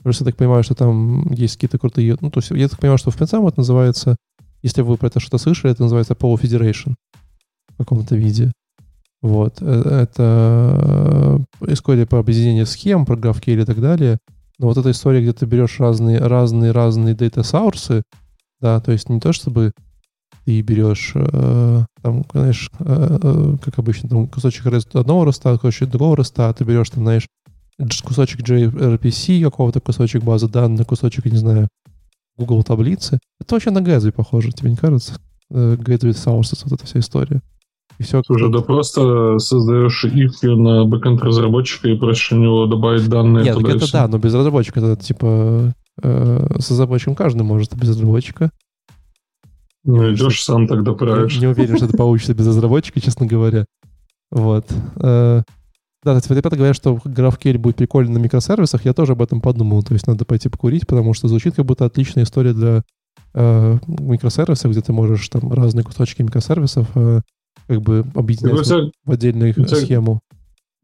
Просто 0.02 0.24
я 0.24 0.30
так 0.30 0.36
понимаю, 0.36 0.64
что 0.64 0.74
там 0.74 1.30
есть 1.32 1.54
какие-то 1.54 1.78
крутые... 1.78 2.16
Ну, 2.20 2.30
то 2.30 2.40
есть 2.40 2.50
я 2.50 2.68
так 2.68 2.80
понимаю, 2.80 2.98
что 2.98 3.12
в 3.12 3.16
принципе 3.16 3.46
это 3.46 3.60
называется, 3.60 4.16
если 4.62 4.82
вы 4.82 4.96
про 4.96 5.06
это 5.06 5.20
что-то 5.20 5.38
слышали, 5.38 5.72
это 5.72 5.82
называется 5.82 6.14
Federation 6.14 6.94
в 7.68 7.76
каком-то 7.76 8.16
виде. 8.16 8.50
Вот. 9.22 9.58
Э, 9.60 10.02
это 10.02 11.40
история 11.68 12.06
про 12.06 12.18
объединение 12.18 12.66
схем, 12.66 13.06
про 13.06 13.16
GraphQL 13.16 13.62
и 13.62 13.64
так 13.64 13.80
далее. 13.80 14.18
Но 14.58 14.66
вот 14.66 14.76
эта 14.76 14.90
история, 14.90 15.22
где 15.22 15.32
ты 15.32 15.46
берешь 15.46 15.80
разные, 15.80 16.18
разные, 16.18 16.72
разные 16.72 17.14
data 17.14 17.42
sources, 17.42 18.02
да, 18.60 18.80
то 18.80 18.92
есть 18.92 19.08
не 19.08 19.20
то, 19.20 19.32
чтобы 19.32 19.72
ты 20.44 20.60
берешь, 20.60 21.12
э, 21.14 21.84
там, 22.02 22.24
знаешь, 22.32 22.70
э, 22.80 23.18
э, 23.22 23.56
как 23.62 23.78
обычно, 23.78 24.08
там 24.08 24.28
кусочек 24.28 24.66
одного 24.94 25.24
роста, 25.24 25.56
кусочек 25.56 25.88
другого 25.88 26.16
роста, 26.16 26.48
а 26.48 26.52
ты 26.52 26.64
берешь, 26.64 26.90
там, 26.90 27.04
знаешь, 27.04 27.28
кусочек 28.04 28.40
gRPC, 28.40 29.42
какого-то 29.42 29.80
кусочек 29.80 30.22
базы 30.22 30.48
данных, 30.48 30.86
кусочек, 30.86 31.26
не 31.26 31.38
знаю, 31.38 31.68
Google 32.36 32.62
таблицы. 32.64 33.18
Это 33.40 33.54
вообще 33.54 33.70
на 33.70 33.78
Gatsby 33.78 34.12
похоже, 34.12 34.52
тебе 34.52 34.70
не 34.70 34.76
кажется? 34.76 35.14
Gatsby 35.50 36.10
Sources, 36.10 36.62
вот 36.64 36.72
эта 36.72 36.86
вся 36.86 37.00
история. 37.00 37.40
И 38.02 38.04
все. 38.04 38.20
Слушай, 38.26 38.50
да 38.50 38.60
просто 38.60 39.38
создаешь 39.38 40.04
if 40.04 40.44
на 40.44 40.84
бэкэнд 40.84 41.22
разработчика 41.22 41.88
и 41.88 41.96
просишь 41.96 42.32
у 42.32 42.36
него 42.36 42.66
добавить 42.66 43.08
данные. 43.08 43.44
Нет, 43.44 43.56
это 43.56 43.92
да, 43.92 44.08
но 44.08 44.18
без 44.18 44.34
разработчика 44.34 44.80
это 44.80 45.00
типа 45.00 45.72
э, 46.02 46.46
с 46.58 46.70
разработчиком 46.70 47.14
каждый 47.14 47.42
может, 47.42 47.72
а 47.72 47.76
без 47.76 47.90
разработчика. 47.90 48.50
Ну, 49.84 50.12
идешь 50.12 50.42
сам 50.42 50.66
тогда 50.66 50.94
правишь. 50.94 51.34
Не, 51.34 51.42
не 51.42 51.46
уверен, 51.46 51.76
что 51.76 51.86
это 51.86 51.96
получится 51.96 52.34
без 52.34 52.46
разработчика, 52.48 53.00
честно 53.00 53.26
говоря. 53.26 53.66
Вот. 54.32 54.66
Э, 54.96 55.42
да, 56.02 56.20
кстати, 56.20 56.38
ребята 56.38 56.56
говорят, 56.56 56.74
что 56.74 56.98
GraphQL 57.04 57.58
будет 57.58 57.76
прикольно 57.76 58.14
на 58.14 58.18
микросервисах. 58.18 58.84
Я 58.84 58.94
тоже 58.94 59.12
об 59.12 59.22
этом 59.22 59.40
подумал. 59.40 59.84
То 59.84 59.94
есть 59.94 60.08
надо 60.08 60.24
пойти 60.24 60.48
покурить, 60.48 60.88
потому 60.88 61.14
что 61.14 61.28
звучит 61.28 61.54
как 61.54 61.66
будто 61.66 61.84
отличная 61.84 62.24
история 62.24 62.52
для 62.52 62.82
э, 63.34 63.78
микросервисов, 63.86 64.72
где 64.72 64.80
ты 64.80 64.92
можешь 64.92 65.28
там 65.28 65.52
разные 65.52 65.84
кусочки 65.84 66.22
микросервисов 66.22 66.88
э, 66.96 67.20
как 67.72 67.80
бы 67.80 68.04
объединять 68.14 68.66
в, 68.66 68.90
в 69.06 69.10
отдельную 69.10 69.54
тебя, 69.54 69.66
схему. 69.66 70.20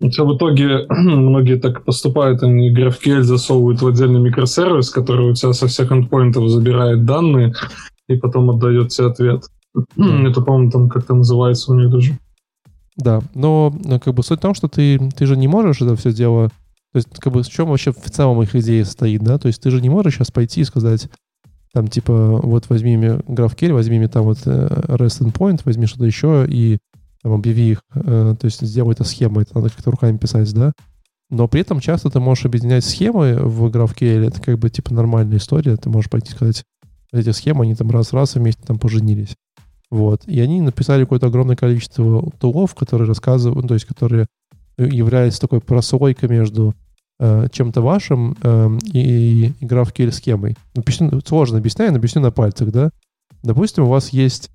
Тебя 0.01 0.25
в 0.25 0.37
итоге 0.37 0.87
многие 0.89 1.59
так 1.59 1.85
поступают, 1.85 2.43
они 2.43 2.75
GraphQL 2.75 3.23
засовывают 3.23 3.83
в 3.83 3.87
отдельный 3.87 4.21
микросервис, 4.21 4.89
который 4.89 5.31
у 5.31 5.35
тебя 5.35 5.53
со 5.53 5.67
всех 5.67 5.93
эндпоинтов 5.93 6.49
забирает 6.49 7.05
данные, 7.05 7.53
и 8.09 8.17
потом 8.17 8.49
отдает 8.51 8.89
тебе 8.89 9.09
ответ. 9.09 9.45
Это, 9.75 10.41
по-моему, 10.41 10.71
там 10.71 10.89
как-то 10.89 11.15
называется 11.15 11.73
у 11.73 11.75
них 11.75 11.91
даже. 11.91 12.19
Да, 12.97 13.21
но 13.35 13.73
как 14.03 14.15
бы 14.15 14.23
суть 14.23 14.39
в 14.39 14.43
том, 14.43 14.55
что 14.55 14.69
ты, 14.69 14.99
ты 14.99 15.27
же 15.27 15.37
не 15.37 15.47
можешь 15.47 15.83
это 15.83 15.95
все 15.95 16.13
дело... 16.13 16.49
То 16.93 16.97
есть, 16.97 17.09
как 17.19 17.35
бы, 17.35 17.43
в 17.43 17.49
чем 17.49 17.69
вообще 17.69 17.93
в 17.93 18.11
целом 18.11 18.41
их 18.41 18.57
идея 18.57 18.85
стоит, 18.87 19.23
да? 19.23 19.37
То 19.37 19.49
есть 19.49 19.61
ты 19.61 19.71
же 19.71 19.83
не 19.83 19.91
можешь 19.91 20.15
сейчас 20.15 20.31
пойти 20.31 20.63
и 20.63 20.65
сказать, 20.65 21.11
там, 21.79 21.87
типа, 21.87 22.41
вот 22.43 22.69
возьми 22.71 22.97
мне 22.97 23.11
GraphQL, 23.29 23.73
возьми 23.73 23.99
мне 23.99 24.09
там 24.09 24.25
вот 24.25 24.39
э, 24.47 24.51
REST 24.89 25.21
endpoint, 25.21 25.61
возьми 25.65 25.87
что-то 25.87 26.07
еще 26.07 26.45
и 26.49 26.79
там, 27.23 27.35
объяви 27.35 27.71
их, 27.71 27.83
э, 27.95 28.35
то 28.37 28.45
есть 28.45 28.61
сделай 28.63 28.95
это 28.95 29.05
схемой, 29.05 29.45
это 29.45 29.55
надо 29.55 29.71
как-то 29.71 29.93
руками 29.93 30.17
писать, 30.17 30.53
да? 30.53 30.73
Но 31.31 31.47
при 31.47 31.61
этом 31.61 31.79
часто 31.79 32.11
ты 32.11 32.19
можешь 32.19 32.47
объединять 32.47 32.85
схемы 32.85 33.37
в 33.37 33.67
GraphQL, 33.67 34.27
это 34.27 34.43
как 34.43 34.59
бы 34.59 34.71
типа 34.71 34.93
нормальная 34.93 35.39
история, 35.39 35.77
ты 35.77 35.89
можешь 35.89 36.11
пойти 36.11 36.33
сказать, 36.33 36.65
эти 37.13 37.31
схемы, 37.31 37.63
они 37.63 37.77
там 37.77 37.93
раз-раз 37.93 38.35
вместе 38.35 38.65
там 38.67 38.81
поженились. 38.81 39.37
Вот. 39.89 40.27
И 40.27 40.41
они 40.41 40.61
написали 40.61 41.05
какое-то 41.05 41.29
огромное 41.29 41.55
количество 41.55 42.29
тулов, 42.41 42.75
которые 42.75 43.07
рассказывают, 43.07 43.63
ну, 43.63 43.69
то 43.69 43.75
есть 43.75 43.87
которые 43.87 44.27
являются 44.77 45.41
такой 45.41 45.61
прослойкой 45.61 46.29
между 46.29 46.75
э, 47.19 47.49
чем-то 47.51 47.81
вашим 47.81 48.37
э, 48.43 48.79
и, 48.93 49.53
и 49.61 49.67
GraphQL 49.67 50.13
схемой. 50.13 50.57
Объясню, 50.77 51.21
сложно 51.25 51.59
объясняю, 51.59 51.95
объясню 51.95 52.23
на 52.23 52.31
пальцах, 52.31 52.71
да. 52.71 52.91
Допустим, 53.43 53.85
у 53.85 53.89
вас 53.89 54.11
есть 54.11 54.51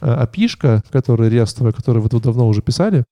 э, 0.00 0.06
API, 0.06 0.82
которая 0.90 1.28
рестовая, 1.28 1.72
которую 1.72 2.02
вы 2.02 2.08
тут 2.08 2.24
давно 2.24 2.46
уже 2.48 2.62
писали, 2.62 3.04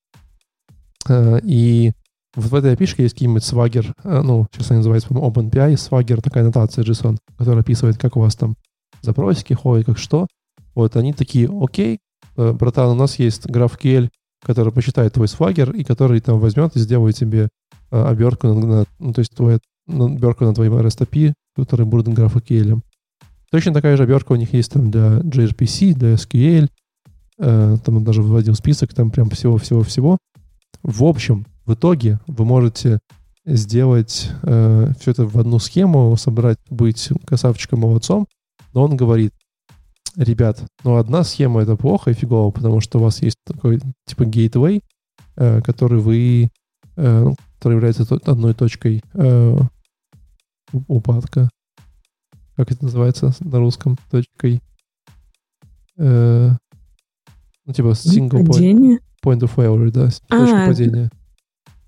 э, 1.07 1.39
и 1.43 1.91
вот 2.35 2.51
в 2.51 2.55
этой 2.55 2.73
API 2.73 3.01
есть 3.01 3.13
какие-нибудь 3.13 3.43
Swagger, 3.43 3.93
э, 4.03 4.21
ну, 4.21 4.47
сейчас 4.51 4.71
они 4.71 4.77
называются, 4.77 5.09
по-моему, 5.09 5.29
OpenPI, 5.29 5.73
Swagger, 5.73 6.21
такая 6.21 6.43
аннотация 6.43 6.83
JSON, 6.83 7.17
которая 7.37 7.61
описывает, 7.61 7.97
как 7.97 8.15
у 8.17 8.21
вас 8.21 8.35
там 8.35 8.55
запросики 9.01 9.53
ходят, 9.53 9.85
как 9.85 9.97
что. 9.97 10.27
Вот 10.75 10.95
они 10.95 11.13
такие, 11.13 11.49
окей, 11.49 11.99
братан, 12.35 12.89
у 12.89 12.95
нас 12.95 13.17
есть 13.17 13.47
GraphQL, 13.47 14.09
который 14.43 14.71
посчитает 14.71 15.13
твой 15.13 15.27
свагер 15.27 15.71
и 15.71 15.83
который 15.83 16.19
там 16.19 16.39
возьмет 16.39 16.75
и 16.75 16.79
сделает 16.79 17.15
тебе 17.15 17.49
обертку, 17.89 18.47
на, 18.47 18.65
на, 18.65 18.85
ну, 18.99 19.13
то 19.13 19.19
есть 19.19 19.35
твою 19.35 19.59
обертку 19.87 20.45
на 20.45 20.53
твоем 20.53 20.73
REST 20.73 21.33
который 21.55 21.85
будет 21.85 22.07
GraphQL. 22.07 22.81
Точно 23.49 23.73
такая 23.73 23.97
же 23.97 24.03
обертка 24.03 24.33
у 24.33 24.35
них 24.35 24.53
есть 24.53 24.71
там 24.71 24.91
для 24.91 25.19
gRPC, 25.19 25.93
для 25.93 26.13
SQL. 26.13 26.69
Э, 27.39 27.77
там 27.83 27.97
он 27.97 28.03
даже 28.03 28.21
выводил 28.21 28.55
список 28.55 28.93
там 28.93 29.09
прям 29.09 29.29
всего-всего-всего. 29.29 30.17
В 30.83 31.03
общем, 31.03 31.45
в 31.65 31.73
итоге 31.73 32.19
вы 32.27 32.45
можете 32.45 32.99
сделать 33.45 34.29
э, 34.43 34.91
все 34.99 35.11
это 35.11 35.25
в 35.25 35.37
одну 35.37 35.59
схему, 35.59 36.15
собрать, 36.17 36.57
быть 36.69 37.09
красавчиком 37.25 37.79
молодцом, 37.79 38.27
но 38.73 38.83
он 38.83 38.97
говорит, 38.97 39.33
ребят, 40.17 40.61
ну 40.83 40.97
одна 40.97 41.23
схема 41.23 41.61
это 41.61 41.77
плохо 41.77 42.11
и 42.11 42.13
фигово, 42.13 42.51
потому 42.51 42.81
что 42.81 42.99
у 42.99 43.03
вас 43.03 43.21
есть 43.21 43.37
такой 43.45 43.79
типа 44.05 44.23
gateway, 44.23 44.81
э, 45.37 45.61
который 45.61 45.99
вы, 45.99 46.49
э, 46.97 47.27
который 47.57 47.73
является 47.75 48.03
одной 48.25 48.53
точкой 48.53 49.01
э, 49.13 49.57
упадка. 50.87 51.49
Как 52.55 52.71
это 52.71 52.85
называется 52.85 53.33
на 53.39 53.59
русском? 53.59 53.97
Точкой. 54.09 54.61
Э, 55.97 56.51
ну, 57.65 57.73
типа 57.73 57.87
single 57.89 58.41
point, 58.41 58.47
Падение? 58.47 58.99
point 59.23 59.39
of 59.39 59.55
failure, 59.55 59.91
да. 59.91 60.09
А, 60.29 60.37
Точка 60.39 60.65
падения. 60.67 61.09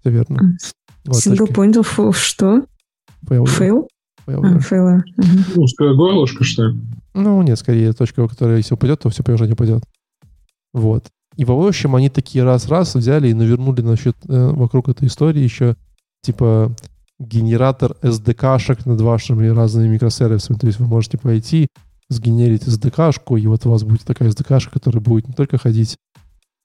Все 0.02 0.10
верно. 0.12 0.58
Вот, 1.06 1.16
Single 1.16 1.48
точка 1.48 1.54
point 1.54 1.74
of 1.82 2.14
что? 2.14 2.66
failure, 3.26 3.46
Fail? 3.46 3.88
failure. 4.26 4.58
А, 4.58 4.60
failure. 4.60 5.02
Узкое 5.56 5.94
горлышко, 5.94 6.44
что 6.44 6.68
ли? 6.68 6.80
Ну, 7.14 7.42
нет, 7.42 7.58
скорее 7.60 7.94
точка, 7.94 8.28
которая 8.28 8.58
если 8.58 8.74
упадет, 8.74 9.00
то 9.02 9.10
все 9.10 9.24
приложение 9.24 9.54
упадет. 9.54 9.84
Вот. 10.74 11.06
И 11.40 11.46
в 11.46 11.52
общем, 11.52 11.96
они 11.96 12.10
такие 12.10 12.44
раз-раз 12.44 12.96
взяли 12.96 13.30
и 13.30 13.34
навернули 13.34 13.80
насчет 13.80 14.18
э, 14.28 14.50
вокруг 14.50 14.90
этой 14.90 15.08
истории 15.08 15.42
еще 15.42 15.78
типа 16.22 16.76
генератор 17.18 17.96
SDK-шек 18.02 18.80
над 18.84 19.00
вашими 19.00 19.48
разными 19.48 19.88
микросервисами. 19.88 20.58
То 20.58 20.68
есть 20.68 20.80
вы 20.80 20.88
можете 20.88 21.18
пойти, 21.18 21.68
сгенерить 22.10 22.68
SDK-шку, 22.68 23.40
и 23.40 23.48
вот 23.48 23.66
у 23.66 23.72
вас 23.72 23.84
будет 23.84 24.04
такая 24.04 24.28
SDK-шка, 24.28 24.72
которая 24.74 25.02
будет 25.02 25.30
не 25.30 25.34
только 25.34 25.58
ходить. 25.58 25.96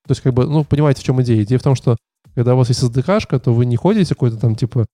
То 0.09 0.11
есть, 0.11 0.23
как 0.23 0.35
бы, 0.35 0.45
ну, 0.45 0.65
понимаете, 0.65 1.03
в 1.03 1.05
чем 1.05 1.23
идея? 1.23 1.45
Идея 1.45 1.61
в 1.61 1.63
том, 1.63 1.77
что 1.77 1.97
когда 2.35 2.55
у 2.55 2.59
вас 2.59 2.69
есть 2.69 2.83
SDK-шка, 2.83 3.39
то 3.39 3.55
вы 3.55 3.67
не 3.67 3.77
ходите 3.77 4.13
какой-то 4.13 4.39
там, 4.39 4.57
типа, 4.57 4.87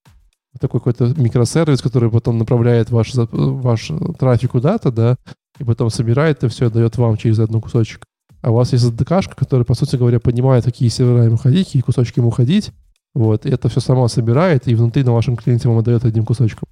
такой 0.61 0.81
какой-то 0.81 1.19
микросервис, 1.19 1.81
который 1.81 2.11
потом 2.11 2.37
направляет 2.37 2.91
ваш, 2.91 3.15
за- 3.15 3.29
ваш 3.33 3.91
трафик 4.19 4.51
куда-то, 4.51 4.93
да, 4.93 5.17
и 5.59 5.65
потом 5.65 5.89
собирает 5.89 6.37
это 6.37 6.51
все 6.51 6.67
и 6.67 6.71
дает 6.71 6.99
вам 6.99 7.17
через 7.17 7.39
одну 7.39 7.63
кусочек. 7.63 8.05
А 8.43 8.51
у 8.51 8.55
вас 8.55 8.73
есть 8.73 8.85
SDK, 8.85 9.35
которая, 9.37 9.65
по 9.65 9.75
сути 9.75 9.97
говоря, 9.97 10.19
понимает, 10.21 10.65
какие 10.65 10.89
сервера 10.89 11.25
ему 11.25 11.37
ходить, 11.37 11.67
какие 11.67 11.83
кусочки 11.83 12.21
ему 12.21 12.31
ходить, 12.31 12.73
вот, 13.15 13.45
и 13.45 13.51
это 13.51 13.69
все 13.69 13.81
сама 13.81 14.09
собирает, 14.09 14.67
и 14.69 14.75
внутри 14.75 15.03
на 15.05 15.13
вашем 15.13 15.37
клиенте 15.37 15.69
вам 15.69 15.79
отдает 15.79 16.05
одним 16.05 16.25
кусочком. 16.25 16.69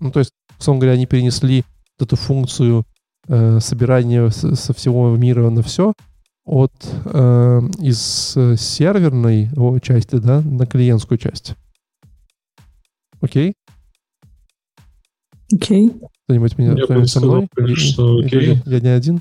Ну, 0.00 0.10
то 0.10 0.20
есть, 0.20 0.30
условно 0.58 0.80
говоря, 0.80 0.94
они 0.94 1.06
перенесли 1.06 1.64
вот 1.98 2.06
эту 2.08 2.16
функцию 2.16 2.84
э, 3.28 3.58
собирания 3.60 4.28
с- 4.30 4.54
со 4.56 4.72
всего 4.74 5.14
мира 5.16 5.50
на 5.50 5.62
все 5.62 5.92
от 6.44 6.72
э, 7.06 7.60
из 7.80 8.34
э, 8.36 8.56
серверной 8.56 9.50
о, 9.56 9.78
части, 9.80 10.16
да, 10.16 10.40
на 10.42 10.66
клиентскую 10.66 11.18
часть. 11.18 11.54
Окей? 13.20 13.54
Окей. 15.52 15.92
Кто-нибудь 16.24 16.58
меня 16.58 16.74
Я 16.76 17.06
со 17.06 17.20
мной? 17.20 17.48
что 17.76 18.20
и- 18.22 18.26
окей. 18.26 18.62
Я 18.66 18.80
не 18.80 18.88
один? 18.88 19.20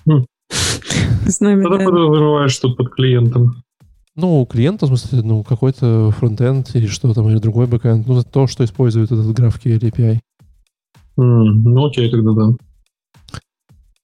С 1.25 1.39
нами, 1.39 1.61
Что 1.61 1.77
ты 1.77 1.79
да. 1.79 1.85
подразумеваешь, 1.85 2.51
что 2.51 2.73
под 2.73 2.89
клиентом? 2.93 3.63
Ну, 4.15 4.45
клиент, 4.45 4.81
в 4.81 4.87
смысле, 4.87 5.21
ну, 5.23 5.43
какой-то 5.43 6.11
фронтенд 6.11 6.73
или 6.75 6.87
что 6.87 7.13
там, 7.13 7.27
или 7.29 7.37
другой 7.37 7.67
бэкэнд. 7.67 8.07
Ну, 8.07 8.23
то, 8.23 8.47
что 8.47 8.63
использует 8.63 9.11
этот 9.11 9.25
GraphQL 9.37 9.79
API. 9.79 10.19
М, 11.17 11.63
Ну, 11.63 11.85
окей, 11.85 12.09
тогда 12.09 12.31
да. 12.31 13.39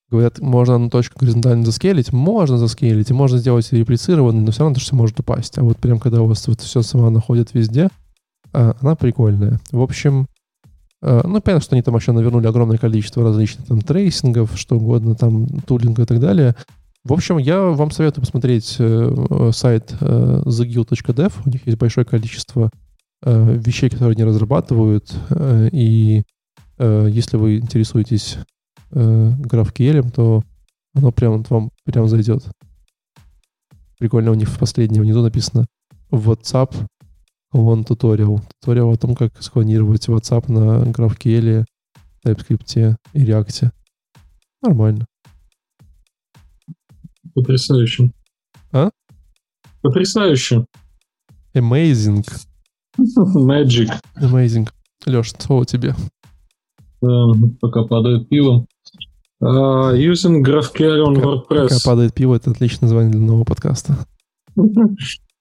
Говорят, 0.10 0.40
можно 0.40 0.76
одну 0.76 0.90
точку 0.90 1.20
горизонтально 1.20 1.64
заскейлить. 1.66 2.12
Можно 2.12 2.58
заскейлить, 2.58 3.10
и 3.10 3.14
можно 3.14 3.38
сделать 3.38 3.72
реплицированный, 3.72 4.42
но 4.42 4.52
все 4.52 4.60
равно 4.64 4.74
это 4.74 4.82
все 4.82 4.96
может 4.96 5.18
упасть. 5.22 5.58
А 5.58 5.64
вот 5.64 5.78
прям 5.78 6.00
когда 6.00 6.22
у 6.22 6.26
вас 6.28 6.46
вот 6.48 6.60
все 6.60 6.82
сама 6.82 7.10
находит 7.10 7.54
везде, 7.54 7.88
а, 8.52 8.76
она 8.82 8.96
прикольная. 8.96 9.62
В 9.72 9.82
общем, 9.82 10.28
э, 11.02 11.22
ну, 11.24 11.40
понятно, 11.40 11.62
что 11.64 11.76
они 11.76 11.82
там 11.82 11.96
еще 11.96 12.12
навернули 12.12 12.48
огромное 12.48 12.78
количество 12.78 13.24
различных 13.24 13.68
там 13.68 13.80
tracing 13.80 14.30
ов, 14.30 14.52
что 14.60 14.76
угодно, 14.76 15.16
там, 15.16 15.48
tooling 15.62 15.97
а 15.97 16.02
и 16.04 16.06
так 16.06 16.20
далее. 16.20 16.58
В 17.04 17.14
общем, 17.14 17.38
я 17.38 17.62
вам 17.62 17.90
советую 17.90 18.24
посмотреть 18.24 18.76
э, 18.78 18.84
э, 18.84 19.52
сайт 19.54 19.96
э, 20.00 20.44
theguild.dev. 20.46 21.34
У 21.46 21.50
них 21.50 21.66
есть 21.66 21.78
большое 21.80 22.06
количество 22.06 22.70
э, 23.24 23.58
вещей, 23.58 23.90
которые 23.90 24.14
они 24.14 24.24
разрабатывают. 24.24 25.14
И 25.72 26.24
если 26.80 27.38
вы 27.38 27.58
интересуетесь 27.58 28.38
э, 28.92 29.32
GraphQL, 29.38 30.10
то 30.10 30.44
оно 30.96 31.12
прям 31.12 31.44
вам 31.44 31.70
прям 31.86 32.08
зайдет. 32.08 32.44
Прикольно 34.00 34.32
у 34.32 34.36
них 34.36 34.50
в 34.50 34.58
последнем 34.58 35.04
внизу 35.04 35.22
написано 35.22 35.68
WhatsApp 36.12 36.74
One 37.54 37.86
Tutorial. 37.86 38.42
Туториал 38.60 38.92
о 38.92 38.98
том, 38.98 39.14
как 39.16 39.42
склонировать 39.44 40.08
WhatsApp 40.08 40.52
на 40.52 40.84
GraphQL, 40.90 41.66
TypeScript 42.26 42.96
и 43.14 43.26
React. 43.26 43.70
Нормально. 44.64 45.06
Потрясающе. 47.34 48.12
А? 48.72 48.90
Потрясающе. 49.82 50.66
Amazing. 51.54 52.26
Magic. 53.36 53.90
Amazing. 54.18 54.70
Леш, 55.06 55.32
слово 55.40 55.66
тебе. 55.66 55.96
Эм, 57.02 57.58
Пока 57.60 57.84
падает 57.84 58.30
пиво. 58.30 58.66
А, 59.42 59.94
Using 59.96 60.42
GraphQL 60.44 61.04
on 61.08 61.16
Пока, 61.16 61.38
пока 61.38 61.56
WordPress. 61.66 61.84
падает 61.86 62.14
пиво, 62.14 62.36
это 62.36 62.52
отличное 62.52 62.88
название 62.90 63.12
для 63.12 63.22
нового 63.22 63.44
подкаста. 63.44 64.06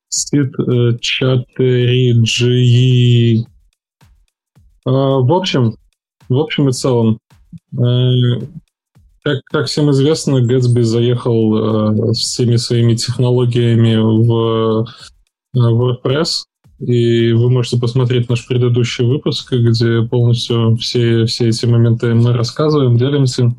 Сид 0.09 0.53
4GE. 0.59 3.45
А, 4.87 4.91
В 4.91 5.33
общем, 5.33 5.77
в 6.29 6.37
общем 6.39 6.69
и 6.69 6.73
целом, 6.73 7.19
э, 7.73 7.77
как, 9.23 9.41
как 9.45 9.67
всем 9.67 9.91
известно, 9.91 10.39
Gatsby 10.39 10.83
заехал 10.83 12.09
э, 12.09 12.13
всеми 12.13 12.57
своими 12.57 12.95
технологиями 12.95 13.97
в 13.97 14.87
э, 15.55 15.59
WordPress, 15.59 16.45
и 16.81 17.33
вы 17.33 17.51
можете 17.51 17.79
посмотреть 17.79 18.29
наш 18.31 18.47
предыдущий 18.47 19.05
выпуск, 19.05 19.53
где 19.53 20.03
полностью 20.03 20.77
все, 20.77 21.27
все 21.27 21.49
эти 21.49 21.67
моменты 21.67 22.15
мы 22.15 22.33
рассказываем, 22.33 22.97
делимся. 22.97 23.53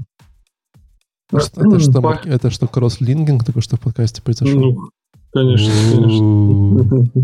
Это 1.31 1.79
что, 1.79 1.93
По- 1.93 2.01
марк- 2.01 2.25
это 2.25 2.49
что 2.49 2.67
кросс-линкинг 2.67 3.45
только 3.45 3.61
что 3.61 3.77
в 3.77 3.81
подкасте 3.81 4.21
произошел? 4.21 4.59
Ну, 4.59 4.89
конечно, 5.31 5.71
конечно. 5.95 7.21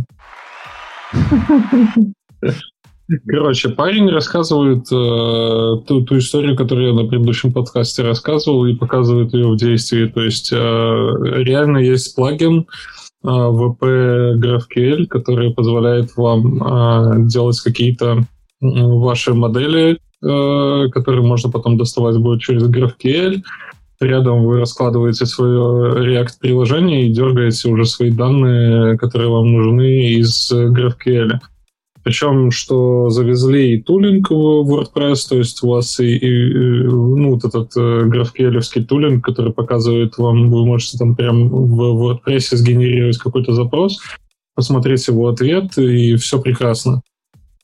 Короче, 3.25 3.69
парень 3.69 4.09
рассказывает 4.09 4.85
э, 4.91 5.85
ту, 5.87 6.01
ту 6.03 6.17
историю, 6.17 6.57
которую 6.57 6.87
я 6.89 6.93
на 6.93 7.07
предыдущем 7.07 7.53
подкасте 7.53 8.03
рассказывал, 8.03 8.65
и 8.65 8.75
показывает 8.75 9.33
ее 9.33 9.47
в 9.47 9.55
действии. 9.55 10.07
То 10.07 10.21
есть 10.21 10.51
э, 10.51 10.55
реально 10.55 11.77
есть 11.77 12.15
плагин 12.15 12.67
э, 13.23 13.27
VP 13.27 14.35
GraphQL, 14.39 15.07
который 15.07 15.53
позволяет 15.53 16.17
вам 16.17 16.61
э, 16.61 17.27
делать 17.27 17.59
какие-то 17.61 18.25
ваши 18.59 19.33
модели, 19.33 19.99
э, 20.21 20.89
которые 20.89 21.21
можно 21.21 21.49
потом 21.49 21.77
доставать 21.77 22.17
будет 22.17 22.41
через 22.41 22.63
GraphQL. 22.63 23.41
Рядом 24.01 24.43
вы 24.43 24.59
раскладываете 24.59 25.25
свое 25.25 25.93
React-приложение 25.95 27.07
и 27.07 27.13
дергаете 27.13 27.69
уже 27.69 27.85
свои 27.85 28.11
данные, 28.11 28.97
которые 28.97 29.29
вам 29.29 29.51
нужны 29.51 30.11
из 30.15 30.51
э, 30.51 30.67
GraphQL. 30.67 31.39
Причем, 32.07 32.51
что 32.51 33.09
завезли 33.09 33.73
и 33.73 33.81
тулинг 33.81 34.31
в 34.31 34.33
WordPress, 34.33 35.27
то 35.27 35.37
есть 35.37 35.61
у 35.61 35.71
вас 35.71 35.99
и, 35.99 36.15
и, 36.15 36.53
ну, 36.85 37.33
вот 37.33 37.43
этот 37.43 37.75
э, 37.75 38.05
GraphQL 38.05 38.85
тулинг, 38.85 39.25
который 39.25 39.51
показывает 39.51 40.17
вам, 40.17 40.49
вы 40.49 40.65
можете 40.65 40.97
там 40.97 41.17
прям 41.17 41.49
в 41.49 41.81
WordPress 41.81 42.55
сгенерировать 42.55 43.17
какой-то 43.17 43.51
запрос, 43.51 43.99
посмотреть 44.55 45.05
его 45.09 45.27
ответ, 45.27 45.77
и 45.77 46.15
все 46.15 46.39
прекрасно. 46.39 47.01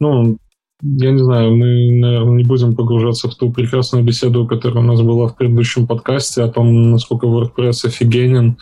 Ну, 0.01 0.35
я 0.81 1.11
не 1.11 1.23
знаю, 1.23 1.55
мы, 1.55 1.89
наверное, 1.91 2.35
не 2.35 2.43
будем 2.43 2.75
погружаться 2.75 3.29
в 3.29 3.35
ту 3.35 3.49
прекрасную 3.49 4.03
беседу, 4.03 4.45
которая 4.45 4.83
у 4.83 4.87
нас 4.87 5.01
была 5.01 5.29
в 5.29 5.37
предыдущем 5.37 5.87
подкасте 5.87 6.43
о 6.43 6.49
том, 6.49 6.91
насколько 6.91 7.27
WordPress 7.27 7.85
офигенен 7.85 8.57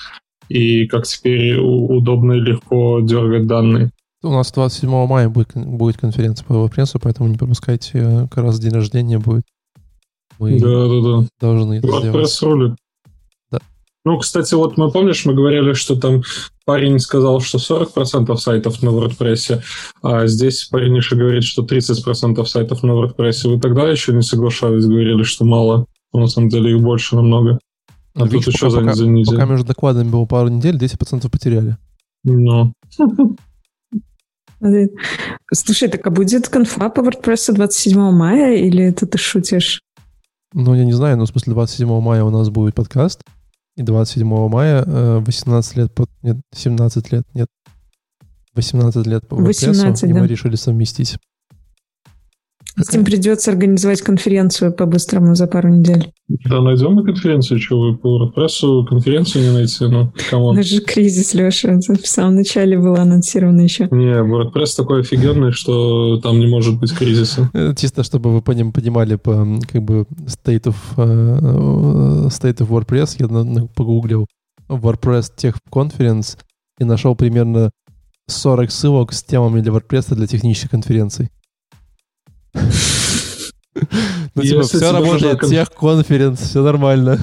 и 0.47 0.85
как 0.85 1.07
теперь 1.07 1.57
удобно 1.57 2.33
и 2.33 2.39
легко 2.39 2.99
дергать 3.01 3.47
данные. 3.47 3.89
У 4.23 4.29
нас 4.29 4.51
27 4.51 4.89
мая 5.07 5.29
будет, 5.29 5.49
будет 5.55 5.97
конференция 5.97 6.45
по 6.45 6.53
WordPress, 6.53 6.97
поэтому 7.01 7.27
не 7.29 7.37
пропускайте, 7.37 7.91
э, 7.99 8.27
как 8.29 8.43
раз 8.43 8.59
день 8.59 8.71
рождения 8.73 9.17
будет. 9.17 9.43
Мы 10.37 10.59
Да-да-да. 10.59 11.27
должны 11.39 11.75
это. 11.75 11.87
WordPress 11.87 12.37
рулит. 12.41 12.75
Да. 13.51 13.59
Ну, 14.05 14.17
кстати, 14.19 14.53
вот 14.53 14.77
мы, 14.77 14.91
помнишь, 14.91 15.25
мы 15.25 15.33
говорили, 15.33 15.73
что 15.73 15.95
там 15.95 16.21
парень 16.65 16.99
сказал, 16.99 17.39
что 17.41 17.57
40% 17.57 18.35
сайтов 18.37 18.83
на 18.83 18.89
WordPress, 18.89 19.61
а 20.03 20.27
здесь 20.27 20.65
парень 20.65 20.95
еще 20.95 21.15
говорит, 21.15 21.43
что 21.43 21.63
30% 21.63 22.45
сайтов 22.45 22.83
на 22.83 22.91
WordPress. 22.91 23.47
Вы 23.49 23.59
тогда 23.59 23.89
еще 23.89 24.13
не 24.13 24.21
соглашались, 24.21 24.85
говорили, 24.85 25.23
что 25.23 25.45
мало. 25.45 25.85
Но 26.13 26.19
на 26.21 26.27
самом 26.27 26.49
деле 26.49 26.75
их 26.75 26.81
больше 26.81 27.15
намного. 27.15 27.57
А 28.13 28.19
Ну, 28.19 28.25
тут 28.25 28.33
видишь, 28.33 28.47
еще 28.49 28.65
пока, 28.65 28.69
за, 28.71 28.79
пока- 28.81 28.93
за 28.95 29.07
неделю. 29.07 29.37
пока 29.37 29.49
между 29.49 29.65
докладами 29.65 30.09
было 30.09 30.25
пару 30.25 30.49
недель, 30.49 30.77
10% 30.77 31.29
потеряли. 31.31 31.77
Ну, 32.23 32.73
Э, 32.99 33.03
Слушай, 35.53 35.89
так 35.89 36.05
а 36.05 36.09
будет 36.11 36.47
конфа 36.49 36.89
по 36.89 37.01
WordPress 37.01 37.53
27 37.53 37.99
мая, 38.11 38.55
или 38.55 38.83
это 38.85 39.05
ты 39.05 39.17
шутишь? 39.17 39.81
Ну, 40.53 40.75
я 40.75 40.85
не 40.85 40.93
знаю, 40.93 41.17
но 41.17 41.25
в 41.25 41.29
смысле 41.29 41.53
27 41.53 42.01
мая 42.01 42.23
у 42.23 42.29
нас 42.29 42.49
будет 42.49 42.75
подкаст, 42.75 43.21
и 43.75 43.83
27 43.83 44.27
мая 44.49 44.83
э, 44.85 45.19
18 45.19 45.77
лет, 45.77 45.93
под... 45.93 46.09
нет, 46.21 46.37
17 46.53 47.11
лет, 47.11 47.23
нет, 47.33 47.47
18 48.55 49.07
лет 49.07 49.27
по 49.27 49.35
WordPress, 49.35 49.67
18, 49.67 50.03
и 50.03 50.13
мы 50.13 50.21
да. 50.21 50.27
решили 50.27 50.55
совместить. 50.55 51.17
С 52.77 52.93
ним 52.93 53.03
придется 53.03 53.51
организовать 53.51 54.01
конференцию 54.01 54.73
по-быстрому 54.73 55.35
за 55.35 55.47
пару 55.47 55.69
недель. 55.69 56.11
Да, 56.45 56.61
найдем 56.61 56.93
мы 56.93 57.03
конференцию, 57.03 57.59
что 57.59 57.79
вы 57.79 57.97
по 57.97 58.07
WordPress 58.23 58.85
конференцию 58.87 59.43
не 59.43 59.51
найти, 59.51 59.85
ну, 59.85 60.13
come 60.29 60.45
on. 60.45 60.57
Это 60.57 60.67
же 60.67 60.79
кризис, 60.81 61.33
Леша, 61.33 61.71
это 61.73 61.95
в 62.01 62.07
самом 62.07 62.35
начале 62.35 62.79
было 62.79 63.01
анонсировано 63.01 63.61
еще. 63.61 63.89
Не, 63.91 64.21
WordPress 64.23 64.77
такой 64.77 65.01
офигенный, 65.01 65.51
что 65.51 66.17
там 66.21 66.39
не 66.39 66.47
может 66.47 66.79
быть 66.79 66.93
кризиса. 66.93 67.49
Это 67.53 67.75
Чисто, 67.79 68.03
чтобы 68.03 68.31
вы 68.31 68.39
поним- 68.39 68.71
понимали 68.71 69.15
по 69.15 69.45
как 69.69 69.83
бы 69.83 70.05
state 70.25 70.63
of, 70.63 70.75
э, 70.97 72.27
state 72.27 72.59
of 72.59 72.69
WordPress, 72.69 73.15
я 73.19 73.67
погуглил 73.75 74.27
WordPress 74.69 75.31
Tech 75.37 75.55
Conference 75.69 76.37
и 76.79 76.85
нашел 76.85 77.15
примерно 77.15 77.71
40 78.27 78.71
ссылок 78.71 79.11
с 79.11 79.23
темами 79.23 79.59
для 79.59 79.73
WordPress 79.73 80.15
для 80.15 80.27
технических 80.27 80.69
конференций. 80.69 81.29
Ну, 84.35 84.41
типа, 84.43 84.63
все 84.63 84.79
тебе 84.79 84.91
работает, 84.91 85.39
тех 85.41 85.71
конференц, 85.71 86.41
все 86.41 86.61
нормально. 86.61 87.19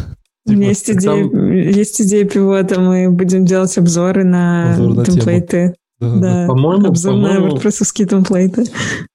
У 0.47 0.53
меня 0.53 0.72
Типа, 0.72 0.91
есть 0.91 0.91
идея, 0.91 1.72
есть 1.74 2.01
идея 2.03 2.24
пивота, 2.24 2.81
мы 2.81 3.11
будем 3.11 3.45
делать 3.45 3.76
обзоры 3.76 4.24
на 4.24 4.72
Обзор 4.72 4.95
на 4.95 5.05
темплейты. 5.05 5.74
Да, 6.01 6.47
По-моему, 6.47 6.89
обзор 6.89 7.16
на 7.16 7.39
WordPress 7.39 8.07
темплейты. 8.07 8.64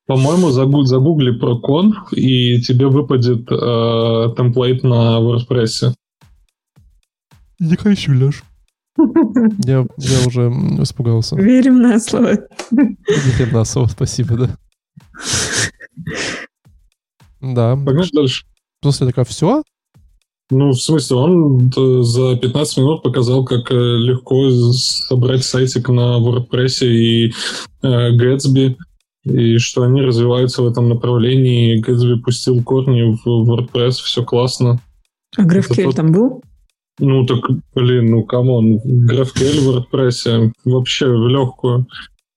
По-моему, 0.05 0.49
загу- 0.49 0.83
загугли 0.83 1.31
про 1.31 1.57
конф, 1.57 2.11
и 2.11 2.61
тебе 2.61 2.87
выпадет 2.87 3.49
э, 3.49 4.35
темплейт 4.35 4.83
на 4.83 5.19
WordPress. 5.19 5.93
Не 7.59 7.75
хочу, 7.77 8.13
Леш. 8.13 8.43
Я, 9.65 9.87
я 9.97 10.27
уже 10.27 10.51
испугался. 10.81 11.35
Верим 11.37 11.81
на 11.81 11.99
слово. 11.99 12.37
Не 12.71 13.51
на 13.51 13.63
слово, 13.63 13.87
спасибо, 13.87 14.35
да. 14.35 14.57
Да. 17.41 17.75
Погнали 17.75 18.09
дальше. 18.13 18.45
После 18.81 19.07
такая 19.07 19.25
все? 19.25 19.63
Ну, 20.49 20.71
в 20.71 20.81
смысле, 20.81 21.17
он 21.17 21.71
э, 21.75 22.01
за 22.03 22.35
15 22.37 22.77
минут 22.77 23.03
показал, 23.03 23.43
как 23.45 23.71
э, 23.71 23.75
легко 23.75 24.49
собрать 24.73 25.43
сайтик 25.43 25.89
на 25.89 26.19
WordPress 26.19 26.85
и 26.85 27.33
э, 27.81 28.11
Gatsby, 28.11 28.75
и 29.23 29.57
что 29.57 29.83
они 29.83 30.01
развиваются 30.01 30.61
в 30.61 30.67
этом 30.67 30.89
направлении. 30.89 31.81
Gatsby 31.83 32.21
пустил 32.21 32.61
корни 32.61 33.01
в 33.23 33.49
WordPress, 33.49 33.91
все 33.91 34.23
классно. 34.23 34.79
А 35.37 35.43
GraphQL 35.43 35.85
тот- 35.85 35.95
там 35.95 36.11
был? 36.11 36.43
Ну, 36.99 37.25
так, 37.25 37.39
блин, 37.73 38.11
ну, 38.11 38.23
come 38.23 38.53
on, 38.53 38.75
GraphQL 39.09 39.61
в 39.61 39.69
WordPress 39.93 40.51
вообще 40.65 41.07
в 41.07 41.27
легкую. 41.27 41.87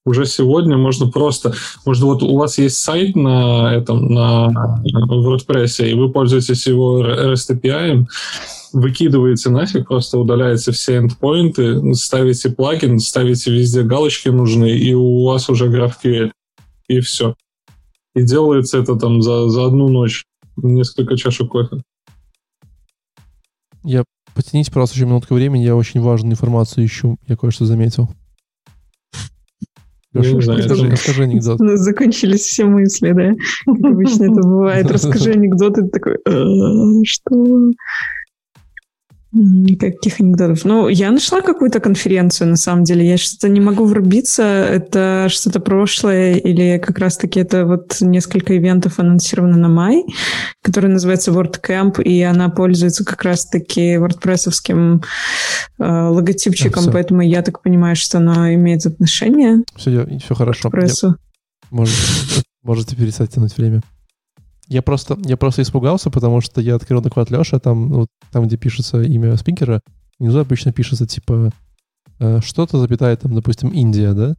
Уже 0.06 0.24
сегодня 0.24 0.78
можно 0.78 1.10
просто... 1.10 1.52
Может, 1.84 2.04
вот 2.04 2.22
у 2.22 2.36
вас 2.36 2.58
есть 2.58 2.78
сайт 2.78 3.16
на 3.16 3.74
этом, 3.74 4.06
на 4.06 4.80
WordPress, 4.84 5.84
и 5.84 5.94
вы 5.94 6.12
пользуетесь 6.12 6.68
его 6.68 7.04
REST 7.04 7.60
API, 7.60 8.04
выкидываете 8.72 9.50
нафиг, 9.50 9.88
просто 9.88 10.20
удаляете 10.20 10.70
все 10.70 10.98
endpoint 10.98 11.73
ы, 11.73 11.92
ставите 11.94 12.50
плагин, 12.50 13.00
ставите 13.00 13.50
везде 13.50 13.82
галочки 13.82 14.28
нужные, 14.28 14.78
и 14.78 14.94
у 14.94 15.24
вас 15.24 15.50
уже 15.50 15.66
GraphQL. 15.66 16.30
И 16.86 17.00
все. 17.00 17.34
И 18.14 18.22
делается 18.22 18.78
это 18.78 18.94
там 18.94 19.22
за, 19.22 19.48
за 19.48 19.66
одну 19.66 19.88
ночь. 19.88 20.24
Несколько 20.56 21.16
чашек 21.16 21.48
кофе. 21.48 21.82
Я 23.82 24.04
потяните, 24.36 24.70
пожалуйста, 24.70 24.94
еще 24.94 25.06
минутку 25.06 25.34
времени, 25.34 25.64
я 25.64 25.74
очень 25.74 26.00
важную 26.00 26.34
информацию 26.34 26.86
ищу. 26.86 27.18
Я 27.26 27.36
кое-что 27.36 27.64
заметил. 27.64 28.08
Не 30.20 30.40
знаю, 30.42 30.58
расскажи, 30.58 30.82
это- 30.86 30.92
расскажи 30.92 31.22
анекдот. 31.24 31.60
У 31.60 31.64
нас 31.64 31.80
закончились 31.80 32.40
все 32.40 32.64
мысли, 32.64 33.12
да? 33.12 33.32
Как 33.66 33.92
обычно 33.92 34.24
это 34.24 34.40
бывает. 34.42 34.86
Расскажи 34.90 35.32
анекдот, 35.32 35.78
и 35.78 35.82
ты 35.82 35.88
такой, 35.88 36.18
«Э, 36.24 37.04
что? 37.04 37.70
Никаких 39.38 40.18
анекдотов. 40.20 40.64
Ну, 40.64 40.88
я 40.88 41.10
нашла 41.10 41.42
какую-то 41.42 41.78
конференцию, 41.78 42.48
на 42.48 42.56
самом 42.56 42.84
деле. 42.84 43.06
Я 43.06 43.18
что-то 43.18 43.50
не 43.50 43.60
могу 43.60 43.84
врубиться. 43.84 44.42
Это 44.42 45.26
что-то 45.28 45.60
прошлое 45.60 46.36
или 46.36 46.78
как 46.78 46.98
раз-таки 46.98 47.40
это 47.40 47.66
вот 47.66 47.98
несколько 48.00 48.56
ивентов 48.56 48.98
анонсировано 48.98 49.58
на 49.58 49.68
май, 49.68 50.04
который 50.62 50.88
называется 50.88 51.32
WordCamp, 51.32 52.02
и 52.02 52.22
она 52.22 52.48
пользуется 52.48 53.04
как 53.04 53.22
раз-таки 53.24 53.96
wordpress 53.96 54.50
э, 55.78 55.84
логотипчиком, 55.84 56.84
всё. 56.84 56.92
поэтому 56.92 57.20
я 57.20 57.42
так 57.42 57.60
понимаю, 57.62 57.94
что 57.94 58.18
оно 58.18 58.54
имеет 58.54 58.86
отношение 58.86 59.64
Все, 59.76 60.06
все 60.18 60.34
хорошо. 60.34 60.70
Я- 60.72 61.14
можете, 61.70 62.00
можете 62.62 62.96
перестать 62.96 63.30
тянуть 63.32 63.56
время. 63.58 63.82
Я 64.68 64.82
просто, 64.82 65.16
я 65.24 65.36
просто 65.36 65.62
испугался, 65.62 66.10
потому 66.10 66.40
что 66.40 66.60
я 66.60 66.74
открыл 66.74 67.00
доклад 67.00 67.30
Леша, 67.30 67.58
там, 67.58 67.88
ну, 67.88 68.06
там, 68.32 68.46
где 68.46 68.56
пишется 68.56 69.00
имя 69.02 69.36
спикера, 69.36 69.80
внизу 70.18 70.40
обычно 70.40 70.72
пишется, 70.72 71.06
типа, 71.06 71.50
э, 72.18 72.40
что-то, 72.42 72.78
запятая, 72.78 73.16
там, 73.16 73.34
допустим, 73.34 73.68
Индия, 73.68 74.12
да? 74.12 74.34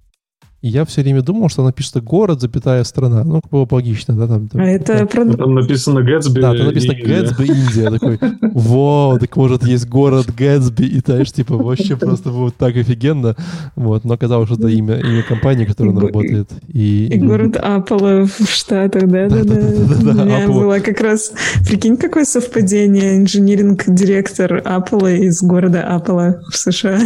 И 0.64 0.70
я 0.70 0.86
все 0.86 1.02
время 1.04 1.22
думал, 1.22 1.50
что 1.50 1.64
напишется 1.64 2.02
город, 2.02 2.42
запятая, 2.42 2.84
страна. 2.84 3.24
Ну, 3.24 3.42
было 3.52 3.66
бы 3.66 3.76
логично, 3.76 4.16
да? 4.16 4.26
Там, 4.28 4.48
там, 4.50 4.60
А 4.60 4.66
это 4.66 4.98
там- 4.98 5.08
про... 5.08 5.26
Там 5.38 5.54
написано 5.54 6.00
Gatsby. 6.00 6.42
Да, 6.42 6.56
там 6.56 6.66
написано 6.66 6.94
Гэтсби, 6.96 7.44
Индия. 7.46 7.92
Такой, 7.92 8.20
вау, 8.54 9.20
так 9.20 9.36
может 9.38 9.64
есть 9.64 9.88
город 9.88 10.28
Гэтсби, 10.36 10.86
и 10.86 11.00
знаешь, 11.06 11.32
типа, 11.32 11.58
вообще 11.58 11.96
просто 11.96 12.32
будет 12.32 12.56
так 12.58 12.76
офигенно. 12.76 13.36
Вот, 13.76 14.04
но 14.04 14.16
оказалось, 14.16 14.50
что 14.50 14.58
это 14.58 14.68
имя, 14.70 14.96
имя 15.00 15.22
компании, 15.22 15.66
в 15.66 15.68
которой 15.70 15.90
он 15.90 15.98
И 15.98 16.00
го- 16.00 16.08
работает. 16.08 16.50
И, 16.74 17.06
И 17.06 17.18
город 17.20 17.58
Аполло 17.58 18.26
в 18.26 18.50
Штатах, 18.50 19.04
да, 19.08 19.30
да, 19.30 19.44
да. 19.44 19.54
Да-да-да-да-да, 19.54 20.24
У 20.24 20.26
меня 20.26 20.48
было 20.48 20.80
как 20.80 21.00
раз, 21.02 21.34
прикинь, 21.68 21.98
какое 21.98 22.26
совпадение, 22.26 23.18
инжиниринг-директор 23.18 24.62
Аполло 24.66 25.12
из 25.12 25.40
города 25.44 25.84
Аполло 25.84 26.42
в 26.52 26.58
США. 26.58 27.00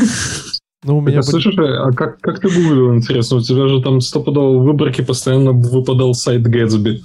Ну, 0.84 0.98
у 0.98 1.02
Так, 1.02 1.10
меня 1.10 1.20
а 1.20 1.22
были- 1.22 1.32
слышишь, 1.32 1.56
а 1.58 1.92
как, 1.92 2.20
как 2.22 2.40
ты 2.40 2.48
гуглил, 2.48 2.96
интересно? 2.96 3.38
У 3.38 3.42
тебя 3.42 3.68
же 3.68 3.82
там 3.82 4.02
стопудово 4.02 4.58
в 4.60 4.64
выборке 4.64 5.04
постоянно 5.04 5.52
выпадал 5.52 6.14
сайт 6.16 6.42
Gatsby. 6.48 7.00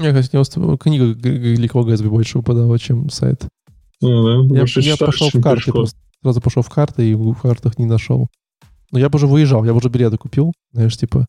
Я, 0.00 0.08
кстати, 0.12 0.30
не 0.34 0.40
уст- 0.40 0.56
книга 0.80 1.04
Великого 1.04 1.84
Гэтсби 1.84 2.08
больше 2.08 2.38
выпадала, 2.38 2.78
чем 2.78 3.10
сайт. 3.10 3.46
Ну, 4.00 4.24
да, 4.24 4.54
Я, 4.54 4.60
больше 4.60 4.80
я 4.80 4.94
читаешь, 4.94 5.12
пошел 5.12 5.28
в 5.28 5.40
карты 5.42 5.56
пешком. 5.56 5.72
просто. 5.74 5.98
Сразу 6.22 6.40
пошел 6.40 6.62
в 6.62 6.70
карты 6.70 7.10
и 7.10 7.14
в 7.14 7.34
картах 7.34 7.78
не 7.78 7.86
нашел. 7.86 8.28
Но 8.90 8.98
я 8.98 9.08
бы 9.08 9.16
уже 9.16 9.26
выезжал, 9.26 9.64
я 9.64 9.72
бы 9.72 9.78
уже 9.78 9.88
билеты 9.88 10.16
купил, 10.18 10.52
знаешь, 10.72 10.96
типа. 10.96 11.26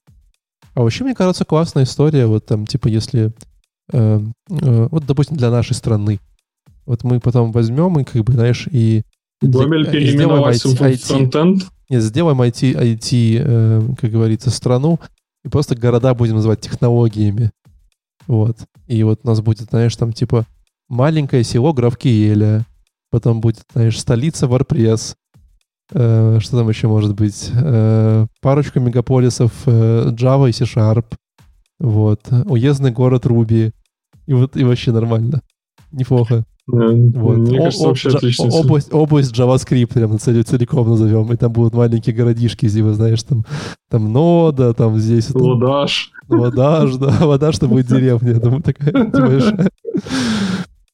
А 0.74 0.82
вообще, 0.82 1.04
мне 1.04 1.14
кажется, 1.14 1.46
классная 1.46 1.84
история, 1.84 2.26
вот 2.26 2.46
там, 2.46 2.66
типа, 2.66 2.88
если... 2.88 3.34
э, 3.92 4.20
э, 4.50 4.88
вот, 4.90 5.06
допустим, 5.06 5.38
для 5.38 5.52
нашей 5.52 5.74
страны. 5.74 6.20
Вот 6.86 7.04
мы 7.04 7.20
потом 7.20 7.52
возьмем 7.52 8.00
и, 8.00 8.04
как 8.04 8.24
бы, 8.24 8.34
знаешь, 8.34 8.68
и... 8.72 9.04
Гомель 9.42 9.90
переименовать 9.92 10.64
в 10.64 10.76
фронтенд. 10.76 11.64
Нет, 11.94 12.02
сделаем 12.02 12.42
IT, 12.42 12.74
IT 12.74 13.38
э, 13.40 13.82
как 14.02 14.10
говорится, 14.10 14.50
страну, 14.50 15.00
и 15.46 15.48
просто 15.48 15.76
города 15.76 16.16
будем 16.16 16.38
называть 16.38 16.60
технологиями. 16.60 17.52
Вот. 18.26 18.58
И 18.88 19.04
вот 19.04 19.20
у 19.22 19.28
нас 19.28 19.42
будет, 19.42 19.70
знаешь, 19.70 19.96
там 19.96 20.12
типа 20.12 20.48
маленькое 20.90 21.44
село 21.44 21.72
Графкиеля, 21.72 22.66
потом 23.12 23.42
будет, 23.42 23.62
знаешь, 23.74 24.00
столица 24.00 24.48
WordPress, 24.48 25.14
э, 25.92 26.40
что 26.42 26.58
там 26.58 26.68
еще 26.68 26.88
может 26.88 27.14
быть, 27.14 27.52
э, 27.54 28.26
парочка 28.42 28.80
мегаполисов 28.80 29.52
э, 29.68 30.08
Java 30.14 30.50
и 30.50 30.52
C-Sharp, 30.52 31.06
вот, 31.80 32.22
уездный 32.46 32.90
город 32.90 33.28
Руби, 33.28 33.72
и 34.26 34.34
вот, 34.34 34.58
и 34.58 34.64
вообще 34.64 34.92
нормально. 34.92 35.44
Неплохо. 35.92 36.44
Да, 36.66 36.88
Вот. 36.88 37.38
Мне 37.38 37.60
О- 37.60 37.64
кажется, 37.66 37.88
вообще 37.88 38.10
отлично. 38.10 38.50
всё. 38.50 38.60
область, 38.60 38.94
область 38.94 39.38
JavaScript 39.38 39.94
прям 39.94 40.18
цел- 40.18 40.44
целиком 40.44 40.90
назовем. 40.90 41.32
И 41.34 41.36
там 41.36 41.52
будут 41.52 41.74
маленькие 41.74 42.16
городишки, 42.16 42.70
типа, 42.70 42.94
знаешь, 42.94 43.22
там, 43.24 43.44
там 43.90 44.14
нода, 44.14 44.74
там 44.74 44.98
здесь 44.98 45.26
там, 45.34 45.42
Lodash. 45.42 46.12
вода, 46.30 46.88
ж- 46.88 46.96
да, 46.98 47.12
вода, 47.22 47.52
что 47.52 47.68
будет 47.68 47.88
деревня. 47.88 48.36
Думаю, 48.40 48.62
такая. 48.64 49.12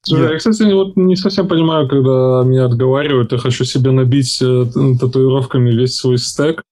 Слушай, 0.02 0.22
Нет. 0.24 0.32
я, 0.32 0.38
кстати, 0.38 0.72
вот 0.74 0.96
не 0.96 1.16
совсем 1.18 1.48
понимаю, 1.48 1.88
когда 1.90 2.42
меня 2.46 2.66
отговаривают, 2.66 3.32
я 3.34 3.38
хочу 3.38 3.66
себе 3.66 3.92
набить 3.92 4.40
э, 4.42 4.66
татуировками 5.00 5.72
весь 5.72 5.96
свой 5.98 6.18
стек, 6.18 6.64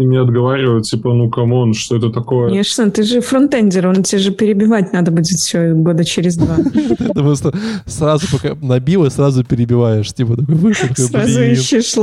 и 0.00 0.04
меня 0.04 0.22
отговаривают, 0.22 0.86
типа, 0.86 1.14
ну, 1.14 1.30
come 1.30 1.54
on, 1.54 1.72
что 1.72 1.96
это 1.96 2.10
такое? 2.10 2.48
Конечно, 2.48 2.90
ты 2.90 3.04
же 3.04 3.20
фронтендер, 3.20 3.86
он 3.86 4.02
тебе 4.02 4.18
же 4.18 4.32
перебивать 4.32 4.92
надо 4.92 5.12
будет 5.12 5.26
все 5.38 5.72
года 5.72 6.04
через 6.04 6.36
два. 6.36 6.56
Ты 7.14 7.20
просто 7.22 7.52
сразу 7.86 8.26
пока 8.32 8.56
набил 8.60 9.04
и 9.04 9.10
сразу 9.10 9.44
перебиваешь. 9.44 10.12
Типа 10.12 10.36
такой 10.36 10.56
вышел, 10.56 10.88
такой, 10.88 11.04
Сразу 11.06 11.42
ищешь 11.42 11.94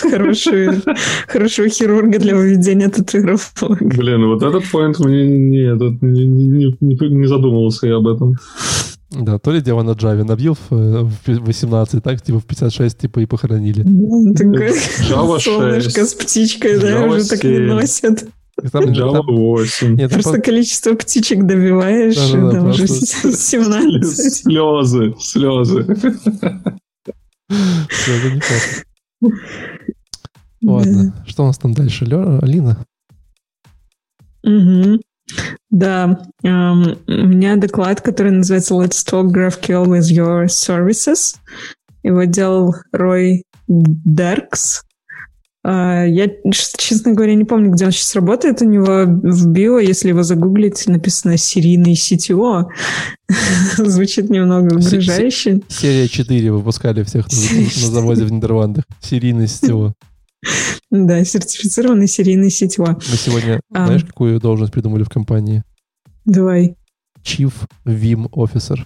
хорошую, 0.00 0.80
хорошего 1.26 1.68
хирурга 1.68 2.20
для 2.20 2.36
выведения 2.36 2.88
татуировок. 2.88 3.80
Блин, 3.80 4.26
вот 4.26 4.44
этот 4.44 4.62
поинт 4.70 5.00
мне 5.00 5.26
не, 5.26 5.72
не, 6.00 6.26
не- 6.26 6.76
не- 6.80 7.08
не 7.08 7.26
задумывался 7.26 7.88
я 7.88 7.96
об 7.96 8.06
этом. 8.06 8.36
Да, 9.10 9.38
то 9.38 9.52
ли 9.52 9.62
дело 9.62 9.82
на 9.82 9.92
Java 9.92 10.22
набил 10.22 10.54
в, 10.54 10.74
э, 10.74 11.02
в 11.02 11.46
18, 11.46 12.02
так, 12.02 12.20
типа 12.20 12.40
в 12.40 12.44
56, 12.44 12.98
типа 12.98 13.20
и 13.20 13.26
похоронили. 13.26 13.82
Такое 14.34 14.72
Java 15.08 15.38
6. 15.38 15.44
солнышко 15.44 16.04
с 16.04 16.14
птичкой, 16.14 16.78
да, 16.78 17.06
уже 17.06 17.26
так 17.26 17.42
не 17.42 17.56
7. 17.56 17.66
носят. 17.66 18.28
Там, 18.70 18.84
Java 18.84 19.22
8. 19.22 19.94
Нет, 19.94 20.10
там 20.10 20.20
Просто 20.20 20.42
количество 20.42 20.94
птичек 20.94 21.46
добиваешь, 21.46 22.16
Да-да-да, 22.16 22.48
и 22.48 22.52
там 22.52 22.68
уже 22.68 22.86
просто- 22.86 23.32
17. 23.32 24.34
Слезы, 24.34 25.14
слезы. 25.20 25.80
Это 27.48 28.34
неплохо. 28.34 28.84
Ладно, 30.62 31.24
что 31.26 31.44
у 31.44 31.46
нас 31.46 31.56
там 31.56 31.72
дальше? 31.72 32.04
Алина? 32.04 32.84
Мгм. 34.42 35.00
Да, 35.70 36.20
эм, 36.42 36.98
у 37.06 37.12
меня 37.12 37.56
доклад, 37.56 38.00
который 38.00 38.32
называется 38.32 38.74
Let's 38.74 39.06
Talk 39.06 39.30
GraphQL 39.32 39.86
with 39.86 40.10
Your 40.10 40.46
Services. 40.46 41.36
Его 42.02 42.24
делал 42.24 42.74
Рой 42.92 43.44
Деркс. 43.66 44.82
А, 45.64 46.04
Я, 46.04 46.28
честно 46.50 47.12
говоря, 47.12 47.34
не 47.34 47.44
помню, 47.44 47.70
где 47.72 47.84
он 47.84 47.92
сейчас 47.92 48.14
работает. 48.14 48.62
У 48.62 48.64
него 48.64 49.04
в 49.06 49.48
био, 49.48 49.78
если 49.78 50.08
его 50.08 50.22
загуглить, 50.22 50.86
написано 50.86 51.36
«серийный 51.36 51.92
CTO». 51.92 52.66
Звучит 53.76 54.30
немного 54.30 54.74
угрожающе. 54.74 55.60
Серия 55.68 56.08
4 56.08 56.52
выпускали 56.52 57.02
всех 57.02 57.26
на, 57.26 57.90
заводе 57.90 58.24
в 58.24 58.32
Нидерландах. 58.32 58.84
Серийный 59.02 59.48
сетево. 59.48 59.94
Да, 60.90 61.24
сертифицированный 61.24 62.06
серийный 62.08 62.48
CTO. 62.48 62.94
Мы 62.94 63.16
сегодня, 63.16 63.60
А. 63.74 63.86
знаешь, 63.86 64.04
какую 64.04 64.40
должность 64.40 64.72
придумали 64.72 65.02
в 65.02 65.08
компании? 65.10 65.62
Давай. 66.24 66.76
Chief 67.22 67.52
Vim 67.84 68.28
Officer. 68.30 68.78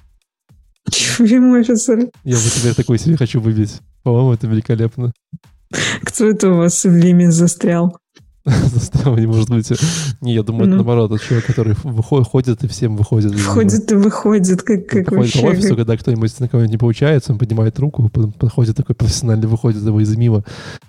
Чувим 0.90 1.54
офицер. 1.54 2.10
Я 2.24 2.36
бы 2.36 2.42
теперь 2.42 2.74
такой 2.74 2.98
себе 2.98 3.16
хочу 3.16 3.40
выбить. 3.40 3.80
По-моему, 4.02 4.32
это 4.32 4.46
великолепно. 4.48 5.12
Кто 6.02 6.26
это 6.28 6.50
у 6.50 6.56
вас 6.56 6.84
в 6.84 6.90
Виме 6.90 7.30
застрял? 7.30 7.96
Заставил, 8.74 9.16
не 9.16 9.26
может 9.26 9.50
быть. 9.50 9.70
Не, 10.20 10.34
я 10.34 10.42
думаю, 10.42 10.62
это 10.64 10.70
Ну. 10.70 10.76
наоборот, 10.76 11.12
это 11.12 11.24
человек, 11.24 11.46
который 11.46 11.76
выходит, 11.84 12.26
ходит 12.26 12.64
и 12.64 12.68
всем 12.68 12.96
выходит. 12.96 13.32
Входит 13.38 13.90
и 13.92 13.94
выходит, 13.94 14.62
как, 14.62 14.86
как 14.86 15.12
вообще. 15.12 15.40
в 15.40 15.44
офису, 15.44 15.76
когда 15.76 15.96
кто-нибудь 15.96 16.40
на 16.40 16.48
кого-нибудь 16.48 16.72
не 16.72 16.78
получается, 16.78 17.32
он 17.32 17.38
поднимает 17.38 17.78
руку, 17.78 18.08
подходит 18.08 18.76
такой 18.76 18.96
профессиональный, 18.96 19.46
выходит 19.46 19.82
его 19.82 20.00
из 20.00 20.16
мимо, 20.16 20.42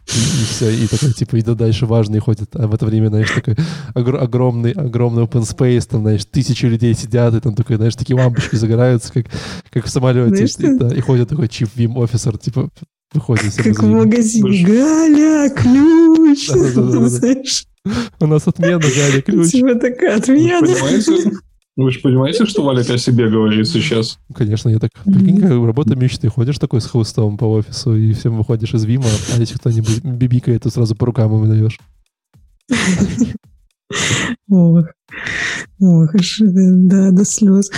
и, 0.08 0.44
все, 0.50 0.72
и 0.72 0.88
такой, 0.88 1.14
типа, 1.14 1.40
идет 1.40 1.58
дальше 1.58 1.86
важный 1.86 2.20
ходит. 2.20 2.56
А 2.56 2.68
в 2.68 2.74
это 2.74 2.86
время, 2.86 3.10
знаешь, 3.10 3.30
такой 3.30 3.56
огр- 3.94 4.18
огромный, 4.18 4.72
огромный 4.72 5.24
open 5.24 5.42
space, 5.44 5.88
там, 5.90 6.02
знаешь, 6.02 6.26
тысячи 6.26 6.66
людей 6.66 6.94
сидят, 6.96 7.36
и 7.36 7.40
там 7.40 7.54
такой, 7.56 7.76
знаешь, 7.76 7.96
такие 7.96 8.16
лампочки 8.16 8.56
загораются, 8.56 9.14
как, 9.14 9.28
как 9.72 9.86
в 9.86 9.90
самолете. 9.90 10.46
И, 10.46 10.78
да, 10.78 10.90
и 10.94 11.00
ходит 11.02 11.30
такой 11.30 11.48
чип 11.48 11.70
вим 11.76 11.98
офисер, 11.98 12.38
типа, 12.38 12.70
выходит 13.14 13.54
Как 13.56 13.80
в 13.80 13.86
магазине. 13.86 14.64
Галя, 14.66 15.50
ключ! 15.50 16.48
Знаешь, 16.48 17.66
У 18.20 18.26
нас 18.26 18.48
отмена, 18.48 18.80
Галя, 18.80 19.22
ключ. 19.22 19.52
типа 19.52 19.76
такая 19.76 20.18
отмена. 20.18 20.68
вы 21.76 21.92
же 21.92 22.00
понимаете, 22.00 22.46
что 22.46 22.64
Валик 22.64 22.90
о 22.90 22.98
себе 22.98 23.30
говорит 23.30 23.68
сейчас? 23.68 24.20
Конечно, 24.34 24.70
я 24.70 24.80
так, 24.80 24.92
прикинь, 25.06 25.42
как 25.42 25.52
работа 25.52 25.96
мечты, 25.96 26.30
ходишь 26.30 26.60
такой 26.60 26.82
с 26.82 26.86
хвостом 26.86 27.38
по 27.38 27.46
офису, 27.46 27.96
и 27.96 28.14
всем 28.14 28.38
выходишь 28.38 28.74
из 28.74 28.86
Вима, 28.86 29.10
а 29.36 29.40
если 29.40 29.58
кто-нибудь 29.58 30.04
бибикает, 30.04 30.64
то 30.64 30.70
сразу 30.70 30.96
по 30.96 31.06
рукам 31.06 31.34
ему 31.34 31.46
даешь. 31.46 31.80
Ох, 34.50 34.86
ох, 35.80 36.10
да, 36.40 37.12
до 37.12 37.26
слез. 37.26 37.72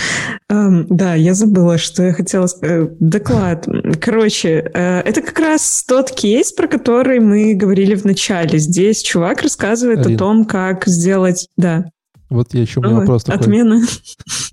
Ам, 0.48 0.86
да, 0.88 1.14
я 1.14 1.34
забыла, 1.34 1.78
что 1.78 2.02
я 2.02 2.12
хотела 2.12 2.46
сказать. 2.46 2.90
Доклад. 3.00 3.66
Короче, 4.00 4.70
э, 4.72 5.00
это 5.00 5.22
как 5.22 5.38
раз 5.38 5.84
тот 5.86 6.10
кейс, 6.10 6.52
про 6.52 6.68
который 6.68 7.20
мы 7.20 7.54
говорили 7.54 7.94
в 7.94 8.04
начале. 8.04 8.58
Здесь 8.58 9.02
чувак 9.02 9.42
рассказывает 9.42 10.00
Алина. 10.06 10.14
о 10.14 10.18
том, 10.18 10.44
как 10.44 10.86
сделать... 10.86 11.48
Да, 11.56 11.84
Вот 12.30 12.54
я 12.54 12.62
еще 12.62 12.80
у 12.80 12.82
меня 12.82 12.94
вопрос 12.96 13.24
такой. 13.24 13.40
отмена. 13.40 13.82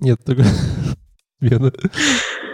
Нет, 0.00 0.18
такой... 0.24 0.44
Отмена. 1.40 1.72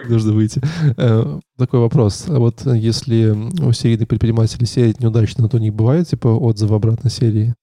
Нужно 0.09 0.33
выйти. 0.33 0.61
Э, 0.97 1.39
Такой 1.57 1.79
вопрос. 1.79 2.25
А 2.27 2.39
вот 2.39 2.65
если 2.65 3.29
у 3.63 3.71
серийных 3.71 4.07
предпринимателей 4.07 4.65
серия 4.65 4.95
неудачно, 4.99 5.47
то 5.47 5.57
у 5.57 5.59
них 5.59 5.73
бывает, 5.75 6.07
типа, 6.09 6.27
отзывы 6.27 6.75
обратной 6.75 7.11
серии? 7.11 7.53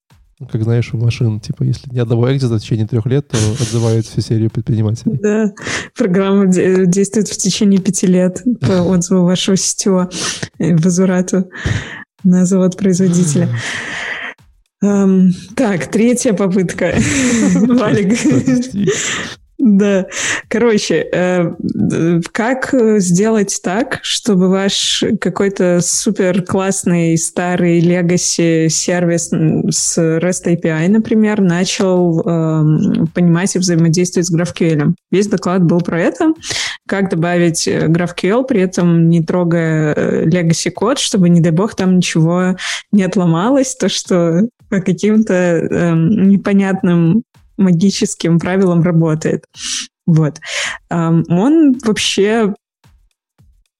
Как 0.46 0.62
знаешь, 0.62 0.94
у 0.94 0.98
машин, 0.98 1.40
типа, 1.40 1.64
если 1.64 1.90
ни 1.92 1.98
одного 1.98 2.32
экзита 2.32 2.54
в 2.58 2.60
течение 2.60 2.86
трех 2.86 3.06
лет, 3.06 3.26
то 3.26 3.36
отзывают 3.60 4.06
всю 4.06 4.20
серию 4.20 4.50
предпринимателей. 4.50 5.18
Да, 5.20 5.52
программа 5.96 6.46
де- 6.46 6.86
действует 6.86 7.28
в 7.28 7.36
течение 7.36 7.80
пяти 7.80 8.06
лет 8.06 8.44
по 8.60 8.82
отзыву 8.86 9.24
вашего 9.24 9.56
сетевого 9.56 10.08
возврату 10.58 11.50
на 12.22 12.46
завод-производителя. 12.46 13.48
Так, 14.80 15.90
третья 15.90 16.32
попытка. 16.34 16.94
Валик. 17.54 18.16
Да. 19.58 20.06
Короче, 20.48 21.08
э, 21.12 21.50
как 22.30 22.72
э, 22.72 23.00
сделать 23.00 23.60
так, 23.62 23.98
чтобы 24.02 24.48
ваш 24.50 25.02
какой-то 25.20 25.80
супер 25.82 26.42
классный 26.42 27.18
старый 27.18 27.80
legacy 27.80 28.68
сервис 28.68 29.30
с 29.30 29.98
REST 29.98 30.56
API, 30.56 30.88
например, 30.88 31.40
начал 31.40 32.20
эм, 32.20 33.08
понимать 33.08 33.56
и 33.56 33.58
взаимодействовать 33.58 34.28
с 34.28 34.34
GraphQL? 34.34 34.94
Весь 35.10 35.26
доклад 35.26 35.64
был 35.64 35.80
про 35.80 36.02
это. 36.02 36.34
Как 36.86 37.10
добавить 37.10 37.66
э, 37.66 37.88
GraphQL, 37.88 38.44
при 38.46 38.60
этом 38.60 39.08
не 39.08 39.24
трогая 39.24 39.92
э, 39.92 40.24
legacy 40.26 40.70
код, 40.70 41.00
чтобы, 41.00 41.30
не 41.30 41.40
дай 41.40 41.52
бог, 41.52 41.74
там 41.74 41.96
ничего 41.96 42.56
не 42.92 43.02
отломалось, 43.02 43.74
то, 43.74 43.88
что 43.88 44.42
по 44.70 44.80
каким-то 44.80 45.34
эм, 45.34 46.28
непонятным 46.28 47.22
магическим 47.58 48.38
правилам 48.38 48.82
работает. 48.82 49.44
Вот. 50.06 50.40
Он 50.90 51.78
вообще, 51.84 52.54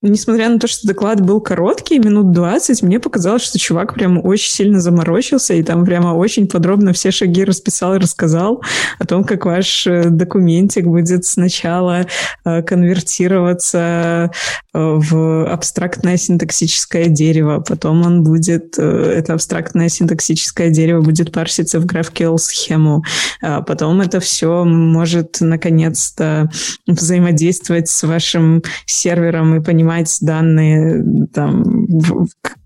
несмотря 0.03 0.51
на 0.51 0.59
то, 0.59 0.67
что 0.67 0.87
доклад 0.87 1.23
был 1.23 1.41
короткий, 1.41 1.99
минут 1.99 2.33
20, 2.33 2.83
мне 2.83 3.01
показалось, 3.01 3.43
что 3.43 3.59
чувак 3.59 3.95
прям 3.95 4.23
очень 4.23 4.51
сильно 4.51 4.81
заморочился 4.81 5.55
и 5.55 5.63
там 5.63 5.87
прямо 5.87 6.09
очень 6.09 6.47
подробно 6.47 6.93
все 6.93 7.11
шаги 7.11 7.45
расписал 7.45 7.95
и 7.95 7.99
рассказал 7.99 8.63
о 8.99 9.07
том, 9.07 9.25
как 9.25 9.47
ваш 9.47 9.87
э, 9.87 10.11
документик 10.11 10.85
будет 10.85 11.25
сначала 11.25 12.07
э, 12.45 12.63
конвертироваться 12.63 14.31
в 14.79 15.47
абстрактное 15.47 16.17
синтаксическое 16.17 17.07
дерево, 17.07 17.65
потом 17.67 18.03
он 18.07 18.23
будет, 18.23 18.79
э, 18.79 18.83
это 18.83 19.35
абстрактное 19.35 19.89
синтаксическое 19.89 20.71
дерево 20.71 21.01
будет 21.01 21.33
парситься 21.33 21.81
в 21.81 21.87
GraphQL 21.87 22.39
схему, 22.39 23.03
а 23.43 23.63
потом 23.63 24.01
это 24.01 24.21
все 24.21 24.65
может 24.65 25.39
наконец-то 25.41 26.51
взаимодействовать 26.87 27.89
с 27.89 28.03
вашим 28.05 28.63
сервером 28.87 29.57
и 29.57 29.65
понимать 29.65 30.17
данные, 30.21 31.05
там, 31.33 31.87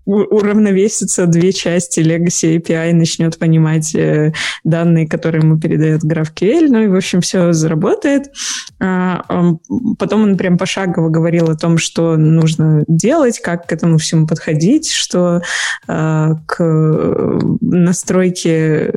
в- 0.05 0.09
в- 0.11 0.11
у- 0.11 0.35
уравновеситься 0.37 1.25
две 1.27 1.51
части 1.51 1.99
Legacy 1.99 2.57
API, 2.57 2.93
начнет 2.93 3.37
понимать 3.37 3.95
э, 3.95 4.33
данные, 4.63 5.07
которые 5.07 5.41
ему 5.41 5.59
передает 5.59 6.03
GraphQL, 6.03 6.67
ну 6.69 6.83
и, 6.83 6.87
в 6.87 6.95
общем, 6.95 7.21
все 7.21 7.53
заработает. 7.53 8.31
А, 8.79 9.23
потом 9.99 10.23
он 10.23 10.37
прям 10.37 10.57
пошагово 10.57 11.09
говорил 11.09 11.49
о 11.49 11.55
том, 11.55 11.77
что 11.77 12.17
нужно 12.17 12.83
делать, 12.87 13.39
как 13.39 13.67
к 13.67 13.71
этому 13.73 13.97
всему 13.97 14.27
подходить, 14.27 14.91
что 14.91 15.41
а, 15.87 16.35
к 16.45 16.57
э, 16.63 17.39
настройке 17.61 18.93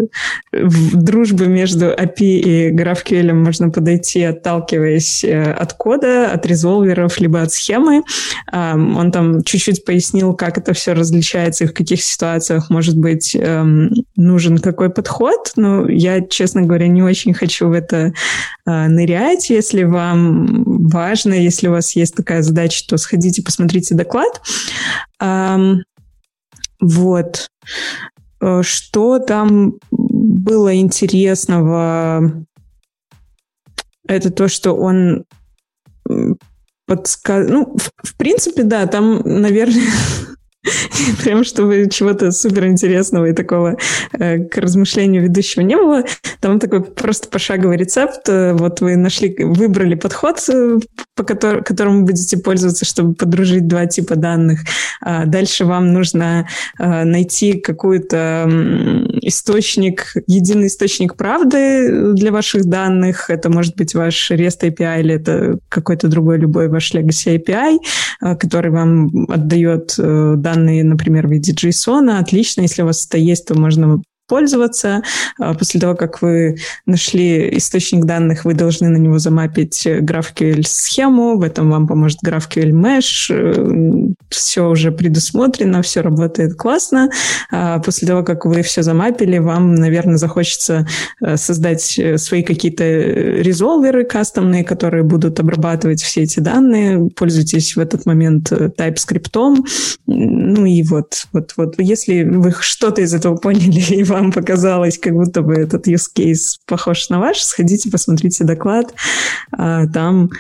в- 0.53 0.97
дружбы 0.97 1.47
между 1.47 1.87
API 1.87 2.17
и 2.21 2.71
GraphQL 2.75 3.33
можно 3.33 3.71
подойти, 3.71 4.23
отталкиваясь 4.23 5.25
э, 5.25 5.53
от 5.53 5.73
кода, 5.75 6.31
от 6.33 6.47
резолверов, 6.47 7.21
либо 7.21 7.43
от 7.43 7.53
схемы. 7.53 8.03
Ам, 8.51 8.97
Он 8.97 9.13
там 9.13 9.43
чуть-чуть 9.43 9.85
пояснил, 9.85 10.35
как 10.35 10.59
это 10.59 10.73
все 10.73 10.95
различается 10.97 11.65
и 11.65 11.67
в 11.67 11.75
каких 11.75 12.03
ситуациях 12.03 12.71
может 12.71 12.97
быть 12.99 13.37
эм, 13.37 13.93
нужен 14.17 14.59
какой 14.59 14.91
подход. 14.91 15.53
Но 15.57 15.89
я, 15.89 16.21
честно 16.21 16.63
говоря, 16.63 16.89
не 16.89 17.03
очень 17.03 17.35
хочу 17.35 17.69
в 17.69 17.73
это 17.73 18.13
э, 18.67 18.89
нырять. 18.89 19.51
Если 19.51 19.85
вам 19.85 20.65
важно, 20.89 21.35
если 21.35 21.69
у 21.69 21.73
вас 21.73 21.95
есть 21.95 22.15
такая 22.15 22.43
задача, 22.43 22.85
то 22.89 22.97
сходите, 22.97 23.43
посмотрите 23.43 23.95
доклад. 23.95 24.41
Ам, 25.19 25.83
Вот. 26.81 27.49
Э, 28.41 28.63
Что 28.63 29.19
там 29.19 29.75
было 29.91 30.75
интересного? 30.77 32.45
Это 34.09 34.31
то, 34.31 34.49
что 34.49 34.73
он 34.73 35.25
подсказал... 36.87 37.49
Ну, 37.53 37.77
в, 37.77 38.09
в 38.09 38.17
принципе, 38.17 38.63
да, 38.63 38.87
там, 38.87 39.21
наверное, 39.25 39.83
прям 41.25 41.45
чтобы 41.45 41.89
чего-то 41.91 42.31
суперинтересного 42.33 43.27
и 43.27 43.33
такого 43.33 43.77
э, 44.13 44.45
к 44.45 44.57
размышлению 44.57 45.23
ведущего 45.23 45.63
не 45.63 45.77
было. 45.77 46.05
Там 46.41 46.59
такой 46.59 46.83
просто 46.83 47.29
пошаговый 47.29 47.77
рецепт. 47.77 48.29
Э, 48.29 48.53
Вот 48.55 48.81
вы 48.81 48.97
нашли, 48.97 49.35
выбрали 49.39 49.95
подход, 49.95 50.43
э, 50.49 50.79
по 51.15 51.23
котор- 51.23 51.63
которому 51.63 52.05
будете 52.05 52.37
пользоваться, 52.37 52.85
чтобы 52.85 53.15
подружить 53.15 53.67
два 53.67 53.87
типа 53.87 54.17
данных. 54.17 54.61
А 55.01 55.25
дальше 55.25 55.65
вам 55.65 55.93
нужно 55.93 56.47
а, 56.79 57.05
найти 57.05 57.55
какой-то 57.55 58.49
источник, 59.23 60.15
единый 60.27 60.67
источник 60.67 61.17
правды 61.17 62.13
для 62.13 62.33
ваших 62.33 62.67
данных. 62.67 63.31
Это 63.31 63.51
может 63.51 63.77
быть 63.77 63.95
ваш 63.95 64.31
REST 64.31 64.63
API 64.63 65.01
или 65.01 65.15
это 65.15 65.59
какой-то 65.69 66.09
другой 66.09 66.39
любой 66.39 66.69
ваш 66.69 66.95
Legacy 66.95 67.39
API, 67.39 67.79
а, 68.21 68.37
который 68.37 68.71
вам 68.71 69.27
отдает 69.31 69.95
э, 69.99 70.35
данные, 70.57 70.85
например, 70.85 71.27
в 71.27 71.31
виде 71.31 71.53
JSON. 71.53 72.19
Отлично, 72.19 72.63
если 72.63 72.83
у 72.83 72.87
вас 72.87 73.07
это 73.07 73.19
есть, 73.19 73.47
то 73.47 73.59
можно 73.59 74.03
пользоваться. 74.27 75.03
А 75.39 75.55
после 75.55 75.81
того, 75.81 75.95
как 75.95 76.23
вы 76.23 76.57
нашли 76.85 77.57
источник 77.57 78.05
данных, 78.05 78.45
вы 78.45 78.55
должны 78.55 78.89
на 78.89 78.97
него 78.97 79.19
замапить 79.19 79.87
GraphQL-схему. 79.87 81.37
В 81.37 81.43
этом 81.43 81.71
вам 81.71 81.87
поможет 81.87 82.19
GraphQL 82.25 82.71
Mesh. 82.71 83.31
Э, 83.31 84.13
все 84.29 84.69
уже 84.69 84.91
предусмотрено, 84.91 85.83
все 85.83 86.01
работает 86.01 86.55
классно. 86.55 87.11
А 87.51 87.79
после 87.79 88.09
того, 88.09 88.23
как 88.23 88.45
вы 88.45 88.63
все 88.63 88.83
замапили, 88.83 89.39
вам, 89.39 89.75
наверное, 89.75 90.17
захочется 90.17 90.87
э, 91.21 91.37
создать 91.37 91.99
э, 91.99 92.19
свои 92.19 92.43
какие-то 92.43 92.85
резолверы 92.85 94.05
кастомные, 94.05 94.65
которые 94.65 95.03
будут 95.03 95.39
обрабатывать 95.41 96.03
все 96.03 96.23
эти 96.23 96.41
данные. 96.41 97.11
Пользуйтесь 97.15 97.77
в 97.77 97.81
этот 97.81 98.07
момент 98.07 98.51
TypeScript. 98.51 99.65
Ну 100.07 100.65
и 100.65 100.83
вот, 100.83 101.27
вот, 101.33 101.53
вот. 101.57 101.75
Если 101.79 102.25
вы 102.25 102.53
что-то 102.59 103.03
из 103.03 103.15
этого 103.15 103.37
поняли 103.37 103.81
и 103.95 104.03
вам 104.03 104.16
вам 104.21 104.33
показалось, 104.33 104.99
как 104.99 105.15
будто 105.15 105.43
бы 105.43 105.55
этот 105.55 105.87
use 105.87 106.09
case 106.17 106.59
похож 106.67 107.09
на 107.09 107.19
ваш, 107.19 107.39
сходите, 107.43 107.91
посмотрите 107.91 108.45
доклад. 108.45 108.95
А, 109.53 109.87
там 109.87 110.31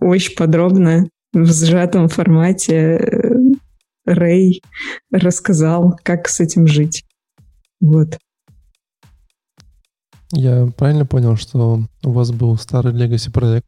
очень 0.00 0.34
подробно 0.36 1.08
в 1.32 1.46
сжатом 1.46 2.08
формате 2.08 2.74
э, 2.74 3.34
Рэй 4.06 4.62
рассказал, 5.12 5.98
как 6.02 6.28
с 6.28 6.40
этим 6.40 6.66
жить. 6.66 7.04
Вот. 7.80 8.18
Я 10.32 10.66
правильно 10.76 11.06
понял, 11.06 11.36
что 11.36 11.84
у 12.02 12.10
вас 12.10 12.32
был 12.32 12.56
старый 12.58 12.92
Legacy 12.92 13.30
проект, 13.30 13.66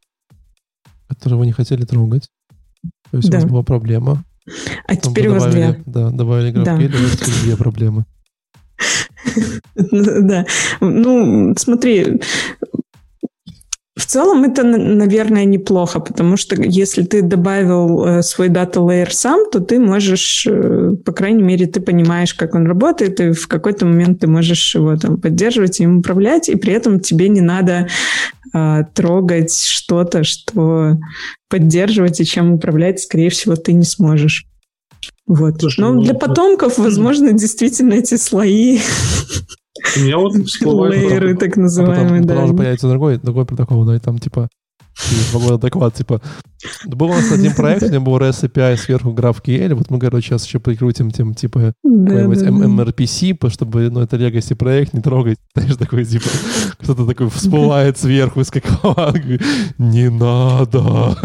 который 1.07 1.37
вы 1.37 1.45
не 1.45 1.51
хотели 1.51 1.85
трогать? 1.85 2.29
То 3.11 3.17
есть 3.17 3.29
да. 3.29 3.37
у 3.37 3.41
вас 3.41 3.49
была 3.49 3.63
проблема. 3.63 4.23
А 4.87 4.95
Потом 4.95 5.13
теперь 5.13 5.27
у 5.27 5.33
вас 5.33 5.51
две. 5.51 5.81
Да, 5.85 6.09
добавили 6.09 6.51
GraphQL, 6.51 6.87
да. 6.87 6.97
у 6.97 7.01
вас 7.01 7.41
две 7.43 7.57
проблемы. 7.57 8.05
Да. 9.75 10.45
Ну, 10.79 11.53
смотри, 11.57 12.19
в 13.95 14.05
целом 14.05 14.43
это, 14.43 14.63
наверное, 14.63 15.45
неплохо, 15.45 15.99
потому 15.99 16.37
что 16.37 16.55
если 16.61 17.03
ты 17.03 17.21
добавил 17.21 18.05
э, 18.05 18.23
свой 18.23 18.49
дата 18.49 18.79
layer 18.79 19.09
сам, 19.11 19.49
то 19.51 19.59
ты 19.59 19.79
можешь, 19.79 20.47
э, 20.49 20.95
по 21.05 21.11
крайней 21.11 21.43
мере, 21.43 21.67
ты 21.67 21.81
понимаешь, 21.81 22.33
как 22.33 22.55
он 22.55 22.65
работает, 22.65 23.19
и 23.19 23.31
в 23.31 23.47
какой-то 23.47 23.85
момент 23.85 24.21
ты 24.21 24.27
можешь 24.27 24.75
его 24.75 24.95
там 24.95 25.19
поддерживать 25.19 25.79
им 25.81 25.99
управлять, 25.99 26.49
и 26.49 26.55
при 26.55 26.73
этом 26.73 26.99
тебе 26.99 27.29
не 27.29 27.41
надо 27.41 27.87
а, 28.53 28.83
трогать 28.83 29.53
что-то, 29.53 30.23
что 30.23 30.97
поддерживать 31.49 32.19
и 32.19 32.25
чем 32.25 32.53
управлять, 32.53 32.99
скорее 32.99 33.29
всего, 33.29 33.55
ты 33.55 33.73
не 33.73 33.85
сможешь. 33.85 34.45
Вот. 35.31 35.61
Слушай, 35.61 35.79
Но 35.79 35.93
ну, 35.93 36.01
для 36.01 36.13
потомков, 36.13 36.77
возможно, 36.77 37.31
действительно 37.31 37.93
эти 37.93 38.15
слои 38.15 38.79
у 39.95 39.99
меня 40.01 40.17
вот 40.17 40.33
всплывает... 40.45 40.93
Лейеры, 41.09 41.37
так 41.37 41.55
называемые, 41.55 42.19
а 42.19 42.21
потом, 42.21 42.27
да. 42.27 42.35
Потом 42.41 42.57
появится 42.57 42.89
другой, 42.89 43.17
другой 43.17 43.45
протокол, 43.45 43.85
да, 43.85 43.95
и 43.95 43.99
там, 43.99 44.19
типа, 44.19 44.49
через 45.09 45.59
доклад, 45.59 45.93
типа, 45.93 46.21
был 46.85 47.07
у 47.07 47.13
нас 47.13 47.31
один 47.31 47.53
проект, 47.53 47.83
у 47.83 47.89
него 47.89 48.05
был 48.05 48.17
REST 48.17 48.49
API 48.49 48.77
сверху 48.77 49.09
GraphQL, 49.11 49.73
вот 49.75 49.89
мы, 49.89 49.99
короче, 49.99 50.27
сейчас 50.27 50.45
еще 50.45 50.59
прикрутим 50.59 51.11
тем, 51.11 51.33
типа, 51.33 51.73
какой-нибудь 51.83 52.41
MRPC, 52.41 53.49
чтобы, 53.49 53.89
ну, 53.89 54.01
это 54.01 54.17
legacy 54.17 54.55
проект, 54.55 54.93
не 54.93 55.01
трогать. 55.01 55.37
Знаешь, 55.55 55.77
такой, 55.77 56.05
типа, 56.05 56.29
кто-то 56.79 57.05
такой 57.05 57.29
всплывает 57.29 57.97
сверху 57.97 58.41
из 58.41 58.51
какого 58.51 59.13
не 59.77 60.09
надо. 60.09 61.17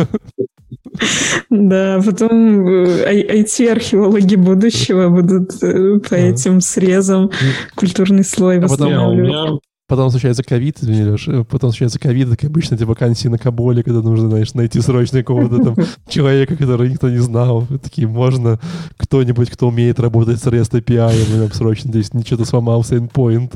Да, 1.51 2.01
потом 2.05 2.67
IT-археологи 2.67 4.35
э, 4.35 4.39
будущего 4.39 5.09
будут 5.09 5.63
э, 5.63 5.99
по 5.99 6.15
этим 6.15 6.61
срезам 6.61 7.31
культурный 7.75 8.25
слой 8.25 8.59
а 8.59 8.63
восстанавливать. 8.63 9.61
Потом 9.89 10.11
случается 10.11 10.43
ковид, 10.43 10.79
извини, 10.81 11.05
Леш, 11.05 11.29
э, 11.29 11.45
потом 11.45 11.71
случается 11.71 12.01
ковид, 12.01 12.29
как 12.31 12.45
обычно, 12.45 12.75
эти 12.75 12.83
вакансии 12.83 13.29
на 13.29 13.39
COBOL 13.39 13.72
е, 13.72 13.85
когда 13.85 14.03
нужно, 14.03 14.29
знаешь, 14.29 14.53
найти 14.55 14.81
срочно 14.81 15.21
какого-то 15.21 15.63
там 15.63 15.77
человека, 16.09 16.57
которого 16.57 16.87
никто 16.87 17.09
не 17.09 17.19
знал. 17.19 17.67
Такие, 17.83 18.09
можно 18.09 18.59
кто-нибудь, 18.97 19.49
кто 19.49 19.69
умеет 19.69 20.01
работать 20.01 20.41
с 20.41 20.47
REST 20.47 20.81
API, 20.81 21.39
нам 21.39 21.53
срочно 21.53 21.91
здесь 21.91 22.13
ничего-то 22.15 22.45
сломался 22.45 22.97
endpoint. 22.97 23.53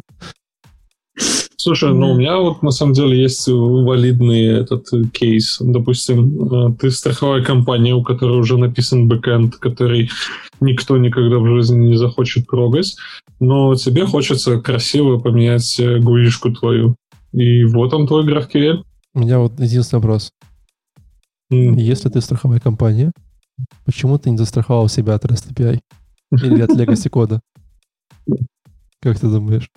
Слушай, 1.63 1.93
ну 1.93 2.13
у 2.13 2.17
меня 2.17 2.39
вот 2.39 2.63
на 2.63 2.71
самом 2.71 2.95
деле 2.95 3.21
есть 3.21 3.47
валидный 3.47 4.47
этот 4.47 4.87
кейс. 5.13 5.59
Допустим, 5.61 6.71
э, 6.71 6.75
ты 6.81 6.91
страховая 6.91 7.45
компания, 7.45 7.95
у 7.95 8.03
которой 8.03 8.39
уже 8.39 8.57
написан 8.57 9.09
бэкэнд, 9.09 9.57
который 9.57 10.09
никто 10.61 10.97
никогда 10.97 11.37
в 11.39 11.47
жизни 11.47 11.89
не 11.89 11.97
захочет 11.99 12.47
трогать, 12.47 12.97
но 13.41 13.75
тебе 13.75 14.07
хочется 14.07 14.59
красиво 14.59 15.19
поменять 15.19 15.79
гуишку 16.03 16.49
э, 16.49 16.55
твою. 16.55 16.97
И 17.33 17.65
вот 17.65 17.93
он 17.93 18.07
твой 18.07 18.27
GraphQL. 18.27 18.83
У 19.13 19.21
меня 19.21 19.41
вот 19.41 19.61
единственный 19.61 20.01
вопрос. 20.01 20.33
Mm. 21.53 21.79
Если 21.79 22.09
ты 22.09 22.23
страховая 22.23 22.61
компания, 22.61 23.13
почему 23.85 24.19
ты 24.19 24.31
не 24.31 24.39
застраховал 24.39 24.89
себя 24.89 25.13
от 25.15 25.27
REST 25.27 25.53
API? 25.53 25.81
Или 26.43 26.63
от 26.63 26.71
Legacy 26.75 27.11
кода? 27.11 27.43
Как 29.03 29.21
ты 29.21 29.29
думаешь? 29.29 29.69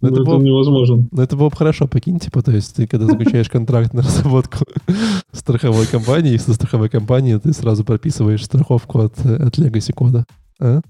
Ну, 0.00 0.08
это, 0.08 0.22
это 0.22 0.24
было, 0.24 0.40
невозможно. 0.40 1.08
Ну, 1.10 1.22
это 1.22 1.36
было 1.36 1.50
бы 1.50 1.56
хорошо, 1.56 1.86
прикинь, 1.86 2.18
типа, 2.18 2.42
то 2.42 2.52
есть 2.52 2.74
ты, 2.74 2.86
когда 2.86 3.06
заключаешь 3.06 3.48
контракт 3.50 3.92
на 3.92 4.02
разработку 4.02 4.64
страховой 5.32 5.86
компании, 5.86 6.36
со 6.36 6.54
страховой 6.54 6.88
компании 6.88 7.36
ты 7.36 7.52
сразу 7.52 7.84
прописываешь 7.84 8.44
страховку 8.44 9.00
от, 9.00 9.18
от 9.18 9.58
Legacy 9.58 9.92
кода. 9.92 10.24
А? 10.60 10.80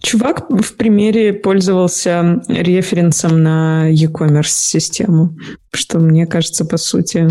Чувак 0.00 0.50
в 0.50 0.76
примере 0.76 1.32
пользовался 1.32 2.42
референсом 2.48 3.42
на 3.42 3.88
e-commerce 3.88 4.48
систему, 4.48 5.36
что 5.72 5.98
мне 5.98 6.26
кажется, 6.26 6.64
по 6.64 6.76
сути, 6.76 7.28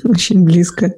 очень 0.04 0.44
близко. 0.44 0.94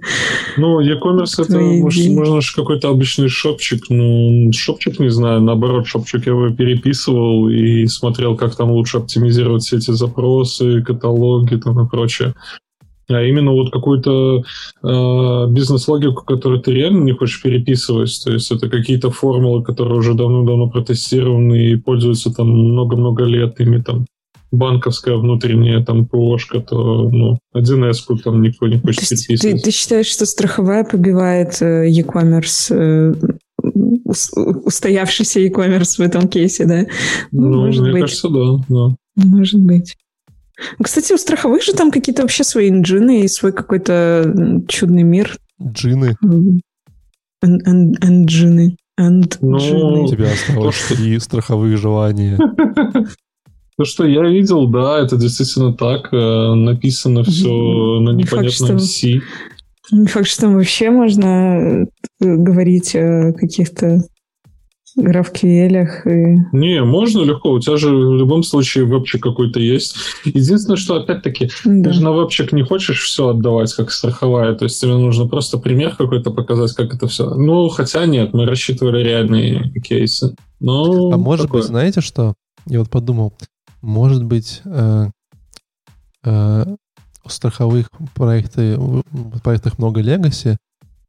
Ну, 0.57 0.81
e-commerce 0.81 1.43
это, 1.43 1.59
может, 1.59 2.11
можно 2.11 2.41
же 2.41 2.55
какой-то 2.55 2.89
обычный 2.89 3.29
шопчик. 3.29 3.85
Ну, 3.89 4.51
шопчик, 4.53 4.99
не 4.99 5.11
знаю, 5.11 5.41
наоборот, 5.41 5.87
шопчик 5.87 6.27
я 6.27 6.33
его 6.33 6.51
переписывал 6.51 7.49
и 7.49 7.87
смотрел, 7.87 8.37
как 8.37 8.57
там 8.57 8.71
лучше 8.71 8.99
оптимизировать 8.99 9.63
все 9.63 9.77
эти 9.77 9.91
запросы, 9.91 10.83
каталоги 10.83 11.57
там 11.57 11.85
и 11.85 11.89
прочее. 11.89 12.35
А 13.09 13.23
именно 13.23 13.53
вот 13.53 13.73
какую-то 13.73 14.45
э, 14.83 15.47
бизнес-логику, 15.51 16.25
которую 16.25 16.61
ты 16.61 16.73
реально 16.73 17.03
не 17.03 17.13
хочешь 17.13 17.43
переписывать. 17.43 18.21
То 18.25 18.33
есть 18.33 18.53
это 18.53 18.69
какие-то 18.69 19.11
формулы, 19.11 19.65
которые 19.65 19.99
уже 19.99 20.15
давно-давно 20.15 20.69
протестированы 20.69 21.71
и 21.71 21.77
пользуются 21.77 22.33
там 22.33 22.49
много-много 22.49 23.25
лет 23.25 23.61
ими 23.61 23.83
там 23.83 24.07
банковская 24.51 25.17
внутренняя 25.17 25.85
там 25.85 26.07
ПОшка, 26.07 26.61
то 26.61 27.09
ну, 27.09 27.39
1С 27.55 27.95
там 28.23 28.43
никто 28.43 28.67
не 28.67 28.79
хочет 28.79 28.83
то 28.83 28.89
переписывать. 28.89 29.41
Ты, 29.41 29.59
ты 29.59 29.71
считаешь, 29.71 30.07
что 30.07 30.27
страховая 30.27 30.85
побивает 30.85 31.61
э, 31.63 31.89
e-commerce, 31.89 32.75
э, 32.75 33.15
устоявшийся 34.05 35.41
e-commerce 35.41 35.97
в 35.97 36.01
этом 36.01 36.29
кейсе, 36.29 36.67
да? 36.67 36.87
Ну, 37.31 37.49
ну 37.49 37.67
Может 37.67 37.83
мне 37.83 37.93
быть. 37.93 38.01
кажется, 38.03 38.29
да, 38.29 38.65
да. 38.69 38.97
Может 39.17 39.61
быть. 39.61 39.97
Кстати, 40.83 41.13
у 41.13 41.19
страховых 41.19 41.63
же 41.63 41.73
там 41.73 41.91
какие-то 41.91 42.23
вообще 42.23 42.45
свои 42.45 42.69
инжины 42.69 43.23
и 43.23 43.29
свой 43.29 43.53
какой-то 43.53 44.63
чудный 44.69 45.05
мир. 45.05 45.37
Джины. 45.63 46.17
Энджины. 47.43 48.77
Ну, 49.41 50.05
у 50.05 50.09
тебя 50.09 50.31
осталось 50.33 50.77
три 50.89 51.19
страховых 51.19 51.79
желания. 51.79 52.39
То, 53.81 53.87
что 53.87 54.05
я 54.05 54.23
видел, 54.29 54.67
да, 54.67 54.99
это 54.99 55.17
действительно 55.17 55.73
так. 55.73 56.13
Э, 56.13 56.53
написано 56.53 57.25
все 57.25 57.49
mm-hmm. 57.49 58.01
на 58.01 58.11
непонятном 58.11 58.79
C. 58.79 59.23
Не 59.91 60.07
факт, 60.07 60.27
что 60.27 60.43
там 60.43 60.57
вообще 60.57 60.91
можно 60.91 61.87
э, 61.87 61.87
говорить 62.21 62.95
о 62.95 63.33
каких-то 63.33 64.03
графквелях 64.97 66.07
и... 66.07 66.37
Не, 66.53 66.85
можно 66.85 67.23
легко. 67.23 67.53
У 67.53 67.59
тебя 67.59 67.79
же 67.79 67.89
в 67.89 68.17
любом 68.17 68.43
случае 68.43 68.85
вебчик 68.85 69.23
какой-то 69.23 69.61
есть. 69.61 69.97
Единственное, 70.27 70.77
что 70.77 70.97
опять-таки, 70.97 71.49
да. 71.65 71.89
ты 71.89 71.95
же 71.95 72.03
на 72.03 72.13
вебчик 72.13 72.53
не 72.53 72.63
хочешь 72.63 73.03
все 73.03 73.29
отдавать 73.29 73.73
как 73.73 73.93
страховая. 73.93 74.55
То 74.57 74.67
есть 74.67 74.79
тебе 74.79 74.93
нужно 74.93 75.27
просто 75.27 75.57
пример 75.57 75.97
какой-то 75.97 76.33
показать, 76.33 76.75
как 76.75 76.95
это 76.95 77.09
все. 77.09 77.35
Ну, 77.35 77.67
хотя 77.71 78.05
нет, 78.05 78.35
мы 78.35 78.45
рассчитывали 78.45 79.03
реальные 79.03 79.73
кейсы. 79.83 80.37
Но 80.61 81.13
а 81.13 81.17
может 81.17 81.47
такое. 81.47 81.63
быть, 81.63 81.69
знаете 81.69 82.03
что? 82.03 82.35
Я 82.67 82.81
вот 82.81 82.91
подумал, 82.91 83.33
может 83.83 84.25
быть, 84.25 84.63
э, 84.65 85.11
э, 86.25 86.77
страховых 87.27 87.91
проекты, 88.15 88.77
в 88.79 89.41
проектах 89.41 89.79
много 89.79 90.01
легаси, 90.01 90.57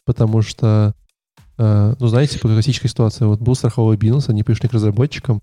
потому 0.06 0.42
что, 0.42 0.94
э, 1.58 1.96
ну, 2.00 2.08
знаете, 2.08 2.40
по 2.40 2.48
классической 2.48 2.88
ситуации, 2.88 3.26
вот 3.26 3.40
был 3.40 3.56
страховой 3.56 3.98
бизнес, 3.98 4.30
они 4.30 4.44
пришли 4.44 4.70
к 4.70 4.74
разработчикам, 4.74 5.42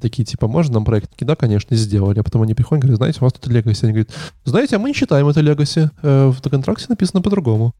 такие, 0.00 0.24
типа, 0.24 0.48
можно 0.48 0.74
нам 0.74 0.84
проект? 0.84 1.12
Да, 1.18 1.36
конечно, 1.36 1.76
сделали. 1.76 2.20
А 2.20 2.22
потом 2.22 2.42
они 2.42 2.54
приходят 2.54 2.84
и 2.84 2.86
говорят, 2.86 2.98
знаете, 2.98 3.18
у 3.20 3.24
вас 3.24 3.32
тут 3.32 3.46
легаси. 3.46 3.84
Они 3.84 3.92
говорят, 3.92 4.10
знаете, 4.44 4.76
а 4.76 4.78
мы 4.78 4.88
не 4.88 4.94
считаем 4.94 5.28
это 5.28 5.40
легаси. 5.40 5.90
Э, 6.02 6.28
в 6.28 6.40
контракте 6.48 6.86
написано 6.88 7.22
по-другому. 7.22 7.74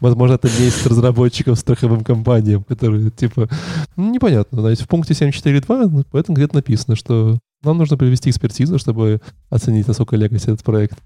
Возможно, 0.00 0.34
это 0.34 0.48
месть 0.58 0.86
разработчиков 0.86 1.58
страховым 1.58 2.02
компаниям, 2.02 2.64
которые, 2.64 3.10
типа, 3.10 3.48
ну, 3.96 4.12
непонятно. 4.12 4.60
Знаете, 4.60 4.84
в 4.84 4.88
пункте 4.88 5.12
7.4.2 5.12 6.06
в 6.10 6.16
этом 6.16 6.34
где-то 6.34 6.56
написано, 6.56 6.96
что 6.96 7.38
нам 7.62 7.76
нужно 7.76 7.98
привести 7.98 8.30
экспертизу, 8.30 8.78
чтобы 8.78 9.20
оценить, 9.50 9.86
насколько 9.86 10.16
легаси 10.16 10.44
этот 10.44 10.64
проект. 10.64 10.98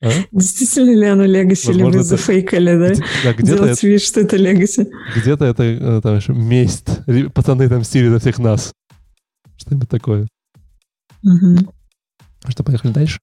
А? 0.00 0.10
Действительно 0.30 0.90
ли 0.96 1.06
оно 1.06 1.24
легаси, 1.24 1.70
или 1.70 1.82
вы 1.82 2.02
зафейкали, 2.02 2.78
да? 2.78 3.04
да 3.24 3.32
где 3.34 3.52
Делать 3.52 3.82
вид, 3.82 4.00
что 4.00 4.20
это 4.20 4.36
легаси. 4.36 4.88
Где-то 5.16 5.44
это 5.44 5.62
э, 5.64 6.00
там, 6.00 6.20
месть. 6.48 6.88
Пацаны 7.34 7.68
там 7.68 7.82
стили 7.84 8.08
за 8.08 8.20
всех 8.20 8.38
нас. 8.38 8.72
Что-нибудь 9.56 9.88
такое. 9.88 10.28
Угу. 11.24 11.72
Что, 12.46 12.62
поехали 12.62 12.92
дальше? 12.92 13.18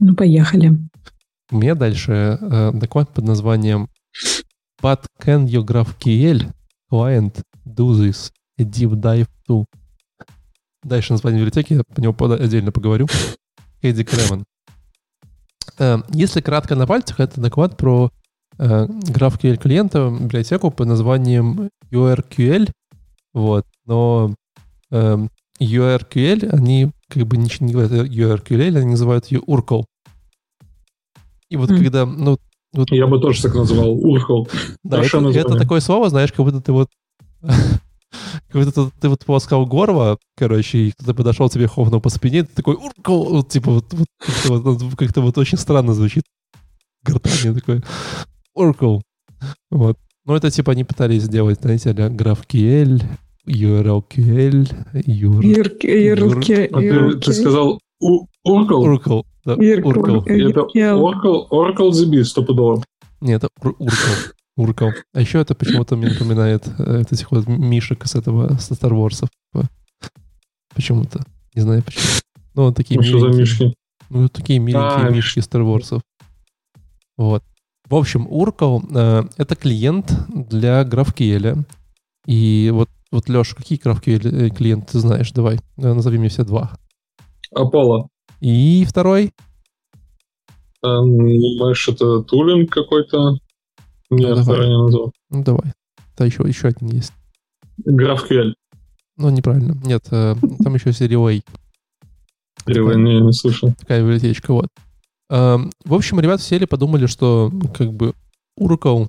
Ну, 0.00 0.14
поехали. 0.14 0.78
У 1.50 1.56
меня 1.56 1.74
дальше 1.74 2.38
э, 2.40 2.72
доклад 2.74 3.12
под 3.14 3.24
названием 3.24 3.88
But 4.82 5.06
can 5.20 5.46
your 5.46 5.64
GraphQL 5.64 6.52
client 6.90 7.42
do 7.64 7.92
this? 7.92 8.30
A 8.58 8.64
deep 8.64 8.92
dive 8.92 9.28
to. 9.48 9.64
Дальше 10.82 11.12
название 11.12 11.40
библиотеки, 11.40 11.74
я 11.74 11.82
по 11.82 12.00
нему 12.00 12.14
отдельно 12.34 12.70
поговорю. 12.70 13.06
Эдди 13.82 14.04
Кремон. 14.04 14.44
Э, 15.78 15.98
если 16.10 16.40
кратко 16.40 16.76
на 16.76 16.86
пальцах, 16.86 17.20
это 17.20 17.40
доклад 17.40 17.76
про 17.76 18.10
э, 18.58 18.86
GraphQL 18.86 19.56
клиента, 19.56 20.14
библиотеку 20.20 20.70
под 20.70 20.86
названием 20.86 21.70
URQL. 21.90 22.70
Вот. 23.32 23.66
Но 23.86 24.34
э, 24.90 25.26
URQL, 25.60 26.50
они 26.50 26.90
как 27.08 27.26
бы 27.26 27.36
ничего 27.36 27.66
не 27.66 27.72
говорят 27.72 27.92
URQL, 27.92 28.78
они 28.78 28.90
называют 28.90 29.26
ее 29.26 29.40
URCL. 29.40 29.86
И 31.50 31.56
вот 31.56 31.70
mm. 31.70 31.78
когда, 31.78 32.06
ну... 32.06 32.38
Вот, 32.74 32.90
Я 32.90 33.06
бы 33.06 33.18
тоже 33.18 33.42
так 33.42 33.54
назвал, 33.54 33.92
урхал. 33.92 34.48
Да, 34.84 35.02
это, 35.02 35.18
это 35.28 35.56
такое 35.56 35.80
слово, 35.80 36.10
знаешь, 36.10 36.32
как 36.32 36.44
будто 36.44 36.60
ты 36.60 36.72
вот... 36.72 36.88
Как 38.50 38.64
будто 38.64 38.90
ты, 39.00 39.08
вот 39.10 39.26
полоскал 39.26 39.66
горло, 39.66 40.16
короче, 40.34 40.78
и 40.78 40.90
кто-то 40.92 41.12
подошел 41.12 41.50
тебе 41.50 41.66
ховнул 41.66 42.00
по 42.00 42.08
спине, 42.08 42.44
ты 42.44 42.54
такой 42.54 42.74
уркал, 42.74 43.24
вот, 43.24 43.50
типа 43.50 43.70
вот, 43.70 43.92
вот 43.92 44.06
как-то 44.18 44.52
вот, 44.54 44.96
как-то 44.96 45.20
вот 45.20 45.36
очень 45.36 45.58
странно 45.58 45.92
звучит. 45.92 46.24
Гортание 47.04 47.52
такой 47.52 47.82
уркал. 48.54 49.02
Вот. 49.70 49.98
Ну, 50.24 50.34
это 50.34 50.50
типа 50.50 50.72
они 50.72 50.84
пытались 50.84 51.24
сделать, 51.24 51.60
знаете, 51.60 51.90
а 51.90 51.92
GraphQL, 51.92 53.02
URLQL, 53.46 54.68
UR... 54.94 55.78
URL... 55.82 57.12
Ты, 57.12 57.18
ты 57.20 57.32
сказал 57.34 57.78
Oracle? 58.48 58.82
Oracle, 58.84 59.22
да. 59.44 59.54
Oracle. 59.54 60.22
Это 60.26 60.60
Oracle, 60.94 61.48
Oracle 61.50 61.90
DB 61.90 62.24
стопудово. 62.24 62.82
Нет, 63.20 63.44
это 63.44 63.48
Oracle. 63.60 64.32
Oracle. 64.58 64.92
А 65.14 65.20
еще 65.20 65.40
это 65.40 65.54
почему-то 65.54 65.96
мне 65.96 66.08
напоминает 66.08 66.68
э, 66.78 67.02
этих 67.10 67.30
вот 67.30 67.46
мишек 67.46 68.06
с 68.06 68.14
этого, 68.14 68.56
со 68.58 68.74
Star 68.74 68.90
Wars. 68.90 69.26
Почему-то. 70.74 71.24
Не 71.54 71.62
знаю 71.62 71.82
почему. 71.82 72.04
Ну, 72.54 72.64
вот 72.64 72.76
такие 72.76 72.98
ну, 72.98 73.04
Что 73.04 73.20
за 73.20 73.38
мишки? 73.38 73.74
Ну, 74.10 74.28
такие 74.28 74.58
миленькие 74.58 75.06
а, 75.06 75.10
мишки 75.10 75.38
Star 75.40 75.62
Wars. 75.62 76.00
Вот. 77.16 77.42
В 77.88 77.94
общем, 77.94 78.26
Oracle 78.28 78.82
э,— 78.94 79.24
это 79.36 79.56
клиент 79.56 80.12
для 80.28 80.82
GraphQL. 80.82 81.64
И 82.26 82.70
вот, 82.72 82.90
вот 83.10 83.28
Леша, 83.28 83.56
какие 83.56 83.80
GraphQL 83.80 84.46
э, 84.46 84.50
клиенты 84.50 84.92
ты 84.92 84.98
знаешь? 84.98 85.32
Давай, 85.32 85.56
э, 85.78 85.92
назови 85.92 86.18
мне 86.18 86.28
все 86.28 86.44
два. 86.44 86.72
Аполло. 87.54 88.08
И 88.40 88.84
второй? 88.88 89.32
Думаешь, 90.82 91.88
это 91.88 92.22
тулинг 92.22 92.70
какой-то? 92.70 93.38
Нет, 94.10 94.36
ну, 94.36 94.42
второй 94.42 94.68
не 94.68 94.78
назвал. 94.78 95.12
Ну, 95.30 95.44
давай. 95.44 95.72
Да, 96.16 96.24
еще, 96.24 96.44
еще 96.46 96.68
один 96.68 96.88
есть. 96.88 97.12
GraphQL. 97.86 98.54
Ну, 99.16 99.30
неправильно. 99.30 99.74
Нет, 99.84 100.04
э, 100.10 100.36
там 100.62 100.74
еще 100.74 100.90
есть 100.90 101.02
Relay. 101.02 101.42
Relay, 102.66 102.96
не, 102.96 103.20
не 103.20 103.32
слышал. 103.32 103.72
Такая 103.78 104.02
библиотечка, 104.02 104.52
вот. 104.52 104.68
Э, 105.30 105.58
в 105.84 105.94
общем, 105.94 106.20
ребята 106.20 106.42
сели, 106.42 106.64
подумали, 106.64 107.06
что 107.06 107.52
как 107.76 107.92
бы 107.92 108.14
Oracle 108.58 109.08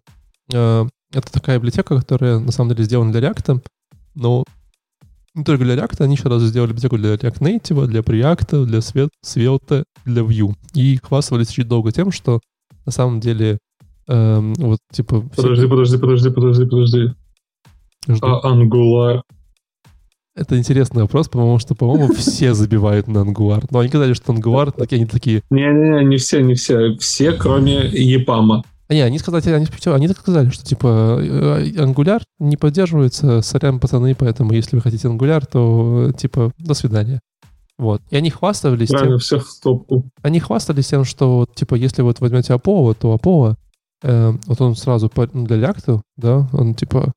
э, 0.51 0.85
это 1.13 1.31
такая 1.31 1.57
библиотека, 1.57 1.95
которая 1.97 2.39
на 2.39 2.51
самом 2.51 2.71
деле 2.71 2.83
сделана 2.83 3.11
для 3.11 3.29
React, 3.29 3.63
но 4.15 4.43
не 5.39 5.43
только 5.45 5.63
для 5.63 5.75
React, 5.75 6.03
они 6.03 6.15
еще 6.15 6.29
раз 6.29 6.43
сделали 6.43 6.69
библиотеку 6.69 6.97
для 6.97 7.15
React 7.15 7.39
Native, 7.39 7.87
для 7.87 8.01
Preact, 8.01 8.65
для 8.65 8.79
Svelte, 8.79 9.83
для 10.05 10.21
Vue. 10.21 10.53
И 10.73 10.99
хвастались 11.01 11.49
чуть 11.49 11.67
долго 11.67 11.91
тем, 11.91 12.11
что 12.11 12.39
на 12.85 12.91
самом 12.91 13.19
деле 13.19 13.57
эм, 14.07 14.53
вот 14.55 14.79
типа... 14.91 15.21
Подожди, 15.35 15.61
все... 15.61 15.69
подожди, 15.69 15.97
подожди, 15.97 16.29
подожди, 16.29 16.65
подожди. 16.65 17.13
Жду. 18.07 18.27
А 18.27 18.53
Angular? 18.53 19.21
Это 20.35 20.57
интересный 20.57 21.03
вопрос, 21.03 21.27
потому 21.27 21.59
что, 21.59 21.75
по-моему, 21.75 22.13
все 22.17 22.53
забивают 22.53 23.07
на 23.07 23.19
Angular. 23.19 23.65
Но 23.71 23.79
они 23.79 23.89
сказали, 23.89 24.13
что 24.13 24.33
Angular, 24.33 24.71
такие, 24.75 24.97
они 24.97 25.05
такие... 25.05 25.41
Не-не-не, 25.49 26.05
не 26.05 26.17
все, 26.17 26.41
не 26.41 26.55
все. 26.55 26.97
Все, 26.97 27.33
кроме 27.33 27.89
EPAM. 27.89 28.63
А 28.89 28.93
не, 28.95 29.01
они 29.01 29.19
сказали, 29.19 29.47
они, 29.53 29.67
они 29.85 30.07
так 30.07 30.17
сказали, 30.17 30.49
что 30.49 30.65
типа 30.65 31.17
э, 31.21 31.69
Angular 31.75 32.21
не 32.39 32.57
поддерживается, 32.57 33.41
сорян, 33.41 33.79
пацаны, 33.79 34.15
поэтому 34.15 34.51
если 34.53 34.75
вы 34.75 34.81
хотите 34.81 35.07
Angular, 35.07 35.45
то 35.49 36.11
типа 36.17 36.51
до 36.57 36.73
свидания. 36.73 37.19
Вот. 37.77 38.01
И 38.09 38.17
они 38.17 38.29
хвастались 38.29 38.89
Правильно, 38.89 39.13
тем... 39.13 39.19
всех 39.19 39.47
в 39.47 39.61
топку. 39.61 40.09
Они 40.21 40.39
хвастались 40.39 40.87
тем, 40.87 41.05
что, 41.05 41.47
типа, 41.55 41.75
если 41.75 42.01
вот 42.01 42.19
возьмете 42.19 42.53
Apollo, 42.53 42.97
то 42.99 43.15
Apollo, 43.15 43.55
э, 44.03 44.33
вот 44.47 44.61
он 44.61 44.75
сразу 44.75 45.07
по, 45.07 45.29
ну, 45.31 45.45
для 45.45 45.57
React, 45.57 46.01
да, 46.17 46.49
он, 46.51 46.73
типа, 46.73 47.13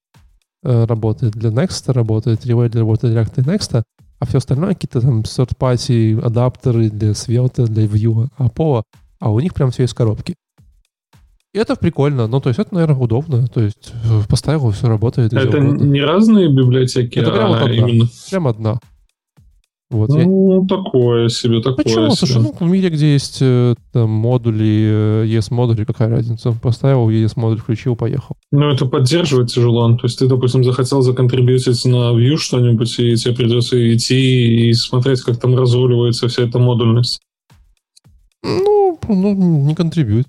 э, 0.62 0.84
работает 0.84 1.32
для 1.32 1.50
Next, 1.50 1.90
работает 1.90 2.44
Relay 2.46 2.78
работает 2.78 3.12
для 3.12 3.22
React 3.22 3.40
и 3.40 3.56
Next, 3.56 3.82
а 4.20 4.26
все 4.26 4.38
остальное 4.38 4.74
какие-то 4.74 5.00
там 5.00 5.22
third-party 5.22 6.20
адаптеры 6.20 6.90
для 6.90 7.10
Svelte, 7.10 7.66
для 7.66 7.86
Vue, 7.86 8.28
Apollo, 8.38 8.82
а 9.18 9.32
у 9.32 9.40
них 9.40 9.54
прям 9.54 9.72
все 9.72 9.82
из 9.82 9.94
коробки. 9.94 10.36
И 11.52 11.58
это 11.58 11.76
прикольно. 11.76 12.26
Ну, 12.26 12.40
то 12.40 12.48
есть 12.48 12.58
это, 12.58 12.74
наверное, 12.74 12.96
удобно. 12.96 13.46
То 13.46 13.60
есть 13.60 13.92
э, 14.04 14.22
поставил, 14.28 14.70
все 14.70 14.88
работает. 14.88 15.34
Это 15.34 15.60
не 15.60 16.00
разные 16.00 16.48
библиотеки, 16.48 17.18
это 17.18 17.30
прям 17.30 17.44
а 17.44 17.48
вот 17.48 17.62
одна. 17.62 17.74
именно... 17.74 18.08
Прям 18.30 18.48
одна. 18.48 18.78
Вот, 19.90 20.08
ну, 20.08 20.62
я... 20.62 20.68
такое 20.68 21.28
себе, 21.28 21.60
такое 21.60 21.84
Почему? 21.84 22.06
себе. 22.06 22.16
Слушай, 22.16 22.42
ну, 22.42 22.66
в 22.66 22.70
мире, 22.70 22.88
где 22.88 23.12
есть 23.12 23.38
э, 23.42 23.74
там, 23.92 24.08
модули, 24.08 25.26
ES-модули, 25.26 25.84
какая 25.84 26.08
разница? 26.08 26.52
Поставил 26.52 27.10
ES-модуль, 27.10 27.58
включил, 27.58 27.94
поехал. 27.94 28.34
Ну, 28.50 28.70
это 28.70 28.86
поддерживать 28.86 29.52
тяжело. 29.52 29.86
То 29.96 30.06
есть 30.06 30.18
ты, 30.18 30.28
допустим, 30.28 30.64
захотел 30.64 31.02
законтрибьютить 31.02 31.84
на 31.84 32.18
Vue 32.18 32.38
что-нибудь, 32.38 32.98
и 32.98 33.16
тебе 33.16 33.34
придется 33.34 33.94
идти 33.94 34.70
и 34.70 34.72
смотреть, 34.72 35.20
как 35.20 35.38
там 35.38 35.54
разруливается 35.54 36.28
вся 36.28 36.44
эта 36.44 36.58
модульность. 36.58 37.20
Ну, 38.42 38.98
ну 39.06 39.34
не 39.66 39.74
контрибьют. 39.74 40.26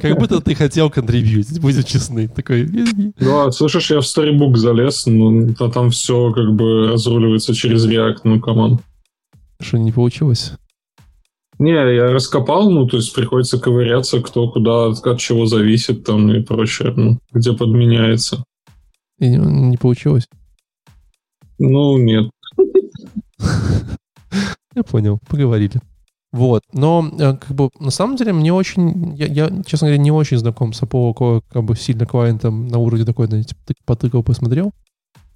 Как 0.00 0.18
будто 0.18 0.40
ты 0.40 0.54
хотел 0.54 0.90
контрибьютить, 0.90 1.60
будем 1.60 1.82
честны. 1.82 2.28
Такой... 2.28 2.68
Ну, 3.18 3.46
а 3.46 3.52
слышишь, 3.52 3.90
я 3.90 4.00
в 4.00 4.04
Storybook 4.04 4.56
залез, 4.56 5.06
ну, 5.06 5.54
а 5.58 5.70
там 5.70 5.90
все 5.90 6.32
как 6.32 6.54
бы 6.54 6.88
разруливается 6.88 7.54
через 7.54 7.86
React, 7.86 8.20
ну, 8.24 8.40
come 8.40 8.63
on. 8.63 8.80
Что, 9.60 9.78
не 9.78 9.92
получилось? 9.92 10.52
Не, 11.58 11.70
я 11.70 12.10
раскопал, 12.10 12.70
ну, 12.70 12.86
то 12.86 12.96
есть 12.96 13.14
приходится 13.14 13.58
ковыряться, 13.58 14.20
кто 14.20 14.50
куда, 14.50 14.86
от 14.86 15.20
чего 15.20 15.46
зависит 15.46 16.04
там 16.04 16.32
и 16.32 16.42
прочее, 16.42 16.92
ну, 16.96 17.18
где 17.32 17.52
подменяется. 17.52 18.42
И 19.18 19.28
не, 19.28 19.36
не 19.36 19.76
получилось? 19.76 20.26
Ну, 21.58 21.98
нет. 21.98 22.30
Я 24.74 24.82
понял, 24.82 25.20
поговорили. 25.28 25.80
Вот, 26.32 26.62
но 26.72 27.10
э, 27.18 27.36
как 27.36 27.50
бы 27.50 27.68
на 27.78 27.90
самом 27.90 28.16
деле 28.16 28.32
мне 28.32 28.54
очень, 28.54 29.14
я, 29.16 29.26
я 29.26 29.62
честно 29.66 29.88
говоря, 29.88 30.02
не 30.02 30.10
очень 30.10 30.38
знаком 30.38 30.72
с 30.72 30.82
Apollo 30.82 31.42
как 31.52 31.62
бы 31.62 31.76
сильно 31.76 32.06
клиентом 32.06 32.68
на 32.68 32.78
уровне 32.78 33.04
такой, 33.04 33.26
знаете, 33.26 33.54
потыкал, 33.84 34.22
посмотрел, 34.22 34.72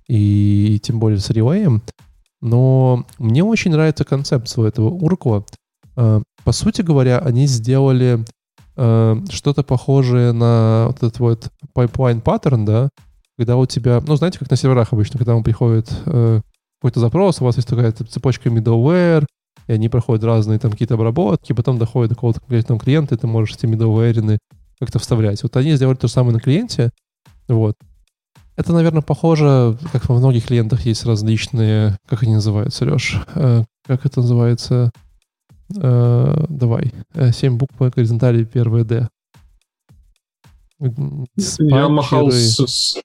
и 0.09 0.81
тем 0.83 0.99
более 0.99 1.19
с 1.19 1.31
Relay, 1.31 1.83
но 2.41 3.05
мне 3.19 3.45
очень 3.45 3.73
нравится 3.73 4.05
концепция 4.05 4.69
этого 4.69 4.89
Уркла. 4.89 5.45
Э, 5.97 6.23
по 6.45 6.53
сути 6.53 6.81
говоря, 6.81 7.19
они 7.19 7.47
сделали 7.47 8.25
э, 8.77 9.17
что-то 9.29 9.63
похожее 9.63 10.33
на 10.33 10.87
вот 10.87 10.97
этот 10.97 11.19
вот 11.19 11.51
pipeline 11.77 12.23
паттерн, 12.23 12.65
да, 12.65 12.89
когда 13.37 13.59
у 13.59 13.67
тебя, 13.67 14.03
ну, 14.07 14.17
знаете, 14.17 14.39
как 14.39 14.51
на 14.51 14.57
серверах 14.57 14.95
обычно, 14.95 15.19
когда 15.19 15.37
он 15.37 15.45
приходит 15.45 15.91
какой-то 16.81 17.01
запрос, 17.01 17.43
у 17.43 17.45
вас 17.45 17.57
есть 17.57 17.69
такая 17.69 17.93
цепочка 17.93 18.49
middleware, 18.49 19.27
и 19.67 19.73
они 19.73 19.89
проходят 19.89 20.25
разные 20.25 20.59
там 20.59 20.71
какие-то 20.71 20.95
обработки, 20.95 21.53
потом 21.53 21.79
доходят 21.79 22.11
до 22.11 22.15
какого-то 22.15 22.41
конкретного 22.41 22.81
клиента, 22.81 23.15
и 23.15 23.19
ты 23.19 23.27
можешь 23.27 23.57
эти 23.57 23.67
middleware 23.67 24.39
как-то 24.79 24.99
вставлять. 24.99 25.43
Вот 25.43 25.57
они 25.57 25.75
сделали 25.75 25.97
то 25.97 26.07
же 26.07 26.13
самое 26.13 26.35
на 26.35 26.41
клиенте, 26.41 26.91
вот. 27.49 27.75
Это, 28.57 28.73
наверное, 28.73 29.03
похоже, 29.03 29.77
как 29.93 30.09
во 30.09 30.17
многих 30.17 30.47
клиентах 30.47 30.87
есть 30.87 31.05
различные, 31.05 31.99
как 32.09 32.23
они 32.23 32.35
называются, 32.35 32.85
Сереж? 32.85 33.21
Э, 33.35 33.65
как 33.87 34.07
это 34.07 34.21
называется? 34.21 34.93
Э, 35.77 36.45
давай. 36.49 36.93
Э, 37.13 37.33
семь 37.33 37.59
букв 37.59 37.77
по 37.77 37.91
горизонтали, 37.91 38.45
первое 38.45 38.85
D. 38.85 39.09
Я 40.79 41.89
махал 41.89 42.31
с, 42.31 42.99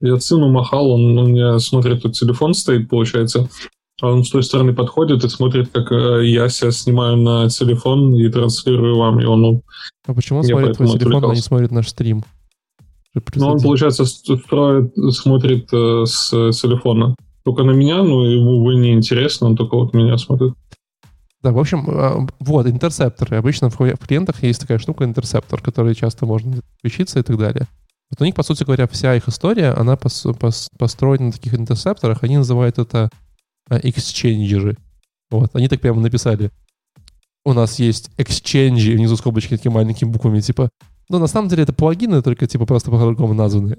Я 0.00 0.18
сыну 0.18 0.50
махал, 0.50 0.90
он 0.90 1.18
у 1.18 1.26
меня 1.26 1.58
смотрит, 1.60 2.02
тут 2.02 2.14
телефон 2.14 2.54
стоит, 2.54 2.88
получается. 2.88 3.48
А 4.00 4.08
он 4.08 4.22
с 4.22 4.30
той 4.30 4.44
стороны 4.44 4.72
подходит 4.74 5.24
и 5.24 5.28
смотрит, 5.28 5.70
как 5.72 5.90
э, 5.90 6.26
я 6.26 6.48
себя 6.48 6.70
снимаю 6.70 7.16
на 7.16 7.48
телефон 7.48 8.14
и 8.14 8.28
транслирую 8.28 8.96
вам. 8.96 9.20
И 9.20 9.24
он, 9.24 9.40
ну, 9.40 9.62
а 10.06 10.14
почему 10.14 10.38
он 10.38 10.44
смотрит 10.44 10.76
твой 10.76 10.88
телефон, 10.88 11.30
а 11.30 11.34
не 11.34 11.40
смотрит 11.40 11.72
наш 11.72 11.88
стрим? 11.88 12.22
Ну, 13.34 13.48
он, 13.48 13.60
получается, 13.60 14.04
строит, 14.04 14.92
смотрит 15.10 15.68
э, 15.72 16.04
с 16.06 16.30
телефона. 16.30 17.16
Только 17.44 17.64
на 17.64 17.72
меня, 17.72 18.02
ну, 18.02 18.22
ему 18.22 18.62
вы 18.62 18.76
не 18.76 18.92
интересно, 18.92 19.48
он 19.48 19.56
только 19.56 19.74
вот 19.76 19.94
меня 19.94 20.16
смотрит. 20.18 20.54
Да, 21.42 21.52
в 21.52 21.58
общем, 21.58 21.84
а, 21.88 22.26
вот, 22.40 22.66
интерсепторы. 22.66 23.36
Обычно 23.36 23.70
в 23.70 23.76
клиентах 23.76 24.42
есть 24.42 24.60
такая 24.60 24.78
штука 24.78 25.04
интерсептор, 25.04 25.60
который 25.60 25.94
часто 25.94 26.26
можно 26.26 26.60
включиться 26.78 27.18
и 27.18 27.22
так 27.22 27.38
далее. 27.38 27.66
Вот 28.10 28.20
у 28.20 28.24
них, 28.24 28.34
по 28.34 28.42
сути 28.42 28.64
говоря, 28.64 28.86
вся 28.88 29.14
их 29.14 29.28
история, 29.28 29.70
она 29.70 29.96
пос, 29.96 30.26
пос, 30.38 30.68
построена 30.78 31.26
на 31.26 31.32
таких 31.32 31.54
интерсепторах. 31.54 32.22
Они 32.22 32.36
называют 32.36 32.78
это 32.78 33.10
эксченджеры. 33.70 34.76
Вот, 35.30 35.54
они 35.54 35.68
так 35.68 35.80
прямо 35.80 36.00
написали. 36.00 36.50
У 37.44 37.52
нас 37.52 37.78
есть 37.78 38.10
эксченджи, 38.18 38.92
внизу 38.92 39.16
скобочки 39.16 39.56
такими 39.56 39.72
маленькими 39.72 40.10
буквами, 40.10 40.40
типа, 40.40 40.70
ну, 41.08 41.18
на 41.18 41.26
самом 41.26 41.48
деле 41.48 41.62
это 41.62 41.72
плагины, 41.72 42.22
только, 42.22 42.46
типа, 42.46 42.66
просто 42.66 42.90
по-другому 42.90 43.34
названы. 43.34 43.76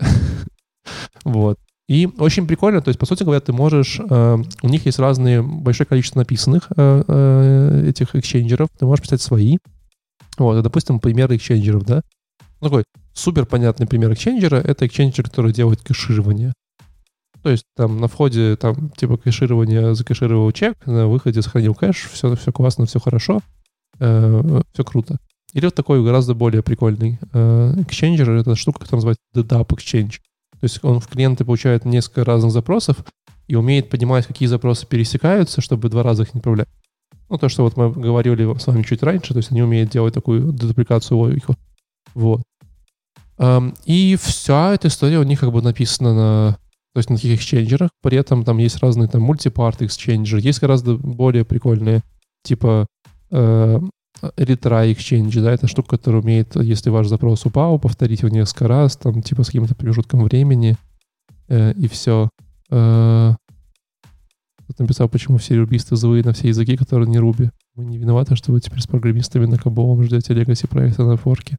вот. 1.24 1.60
И 1.88 2.08
очень 2.20 2.48
прикольно, 2.48 2.82
то 2.82 2.90
есть, 2.90 3.00
по 3.00 3.06
сути 3.06 3.24
говоря, 3.24 3.42
ты 3.42 3.52
можешь... 3.52 4.00
Э, 4.00 4.38
у 4.62 4.68
них 4.68 4.86
есть 4.86 5.00
разные, 5.00 5.42
большое 5.42 5.88
количество 5.88 6.20
написанных 6.20 6.68
э, 6.76 7.04
э, 7.08 7.90
этих 7.90 8.16
эксченджеров, 8.16 8.70
ты 8.78 8.86
можешь 8.86 9.04
писать 9.04 9.22
свои. 9.22 9.58
Вот, 10.38 10.62
допустим, 10.62 11.00
примеры 11.00 11.36
эксченджеров, 11.36 11.84
да? 11.86 12.02
Ну, 12.62 12.70
такой 12.70 12.84
супер 13.14 13.46
понятный 13.46 13.88
пример 13.88 14.14
эксченджера— 14.14 14.56
это 14.64 14.86
эксченджер, 14.86 15.26
который 15.26 15.52
делает 15.52 15.82
кэширование. 15.82 16.54
То 17.44 17.50
есть 17.50 17.66
там 17.76 18.00
на 18.00 18.08
входе 18.08 18.56
там 18.56 18.90
типа 18.90 19.18
кэширование, 19.18 19.96
закэшировал 19.96 20.52
чек, 20.52 20.86
на 20.86 21.08
выходе 21.08 21.42
сохранил 21.42 21.74
кэш, 21.74 22.10
все, 22.12 22.36
все 22.36 22.52
классно, 22.52 22.86
все 22.86 23.00
хорошо, 23.00 23.42
э, 24.00 24.62
все 24.74 24.84
круто. 24.84 25.18
Или 25.54 25.66
вот 25.66 25.76
такой 25.76 26.04
гораздо 26.04 26.36
более 26.36 26.62
прикольный 26.62 27.18
э, 27.34 27.74
эксченджер, 27.82 28.30
это 28.32 28.56
штука, 28.56 28.80
которая 28.80 28.98
называется 28.98 29.24
DDAP 29.36 29.68
Exchange. 29.70 30.20
То 30.60 30.64
есть 30.64 30.84
он 30.84 31.00
в 31.00 31.08
клиенты 31.08 31.46
получает 31.46 31.86
несколько 31.86 32.26
разных 32.26 32.52
запросов 32.52 32.98
и 33.48 33.56
умеет 33.56 33.90
понимать, 33.90 34.28
какие 34.28 34.48
запросы 34.48 34.86
пересекаются, 34.86 35.62
чтобы 35.62 35.90
два 35.90 36.04
раза 36.04 36.24
их 36.24 36.34
не 36.34 36.40
отправлять. 36.40 36.68
Ну, 37.30 37.38
то, 37.38 37.48
что 37.48 37.64
вот 37.64 37.78
мы 37.78 37.92
говорили 37.92 38.58
с 38.58 38.68
вами 38.68 38.84
чуть 38.84 39.04
раньше, 39.04 39.34
то 39.34 39.38
есть 39.38 39.52
они 39.52 39.62
умеют 39.62 39.92
делать 39.92 40.14
такую 40.14 40.52
дедупликацию 40.52 41.18
логику. 41.18 41.56
Вот. 42.14 42.42
Um, 43.38 43.78
и 43.86 44.18
вся 44.22 44.74
эта 44.74 44.90
история 44.90 45.20
у 45.20 45.24
них 45.24 45.40
как 45.40 45.54
бы 45.54 45.62
написана 45.62 46.14
на, 46.14 46.58
то 46.94 47.00
есть 47.00 47.10
на 47.10 47.16
таких 47.16 47.36
эксченджерах. 47.36 47.90
При 48.02 48.18
этом 48.18 48.44
там 48.44 48.58
есть 48.58 48.80
разные 48.80 49.08
там 49.08 49.22
мультипарт 49.22 49.82
эксченджеры. 49.82 50.42
Есть 50.42 50.62
гораздо 50.62 50.96
более 50.98 51.46
прикольные, 51.46 52.02
типа 52.44 52.88
э, 53.32 53.80
retry 54.22 54.94
exchange, 54.94 55.42
да, 55.42 55.52
это 55.52 55.68
штука, 55.68 55.98
которая 55.98 56.22
умеет, 56.22 56.56
если 56.56 56.90
ваш 56.90 57.08
запрос 57.08 57.46
упал, 57.46 57.80
повторить 57.80 58.22
его 58.22 58.30
несколько 58.30 58.68
раз, 58.68 58.98
там, 58.98 59.22
типа 59.22 59.44
с 59.44 59.48
каким-то 59.48 59.76
промежутком 59.76 60.24
времени, 60.24 60.78
э, 61.48 61.74
и 61.74 61.88
все. 61.88 62.30
Э, 62.72 63.34
написал, 64.78 65.10
почему 65.10 65.38
все 65.38 65.58
рубисты 65.58 65.96
злые 65.96 66.24
на 66.24 66.34
все 66.34 66.48
языки, 66.48 66.78
которые 66.78 67.10
не 67.10 67.20
руби. 67.20 67.50
Мы 67.76 67.86
не 67.86 67.98
виноваты, 67.98 68.36
что 68.36 68.52
вы 68.52 68.62
теперь 68.62 68.80
с 68.80 68.88
программистами 68.88 69.46
на 69.46 69.58
кабовом 69.58 70.04
ждете 70.04 70.34
легаси 70.34 70.68
проекта 70.68 71.04
на 71.04 71.18
форке. 71.18 71.58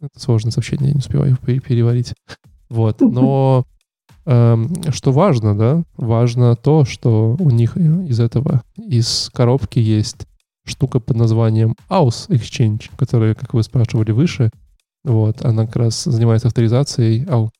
Это 0.00 0.20
сложное 0.20 0.52
сообщение, 0.52 0.88
я 0.88 0.94
не 0.94 0.98
успеваю 0.98 1.36
переварить. 1.36 2.14
Вот, 2.68 3.00
но 3.00 3.64
эм, 4.24 4.70
что 4.90 5.12
важно, 5.12 5.56
да? 5.56 5.82
Важно 5.96 6.56
то, 6.56 6.84
что 6.84 7.36
у 7.38 7.50
них 7.50 7.76
из 7.76 8.20
этого, 8.20 8.62
из 8.76 9.30
коробки 9.32 9.78
есть 9.78 10.26
штука 10.64 11.00
под 11.00 11.16
названием 11.16 11.76
Aus 11.88 12.28
Exchange, 12.28 12.90
которая, 12.96 13.34
как 13.34 13.54
вы 13.54 13.62
спрашивали 13.62 14.10
выше, 14.10 14.50
вот, 15.04 15.44
она 15.44 15.66
как 15.66 15.76
раз 15.76 16.04
занимается 16.04 16.48
авторизацией, 16.48 17.24
ау, 17.26 17.50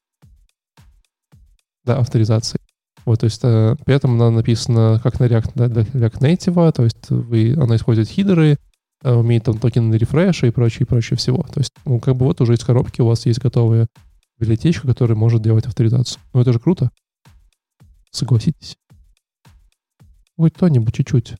да, 1.85 1.99
авторизацией. 1.99 2.61
Вот, 3.05 3.20
то 3.20 3.24
есть 3.27 3.41
э, 3.45 3.77
при 3.85 3.95
этом 3.95 4.15
она 4.15 4.31
написана 4.31 5.01
как 5.01 5.20
на 5.20 5.27
React, 5.27 5.53
да, 5.55 5.69
для 5.69 5.83
React 5.83 6.19
Native, 6.19 6.73
то 6.73 6.83
есть 6.83 7.09
вы, 7.09 7.55
она 7.57 7.77
использует 7.77 8.09
хидеры, 8.09 8.59
э, 9.05 9.12
умеет 9.15 9.45
там 9.45 9.59
токены 9.59 9.95
рефреша 9.95 10.49
и 10.49 10.51
прочее, 10.51 10.81
и 10.83 10.85
прочее 10.87 11.16
всего. 11.16 11.45
То 11.45 11.61
есть, 11.61 11.73
ну, 11.85 12.01
как 12.01 12.16
бы 12.16 12.27
вот 12.27 12.41
уже 12.41 12.55
из 12.55 12.65
коробки 12.65 13.01
у 13.01 13.07
вас 13.07 13.24
есть 13.27 13.39
готовая 13.39 13.87
библиотечка, 14.38 14.86
которая 14.86 15.16
может 15.16 15.42
делать 15.42 15.66
авторизацию. 15.66 16.20
Ну, 16.32 16.40
это 16.40 16.52
же 16.52 16.58
круто. 16.58 16.90
Согласитесь. 18.10 18.76
Хоть 20.36 20.54
кто-нибудь 20.54 20.94
чуть-чуть. 20.94 21.36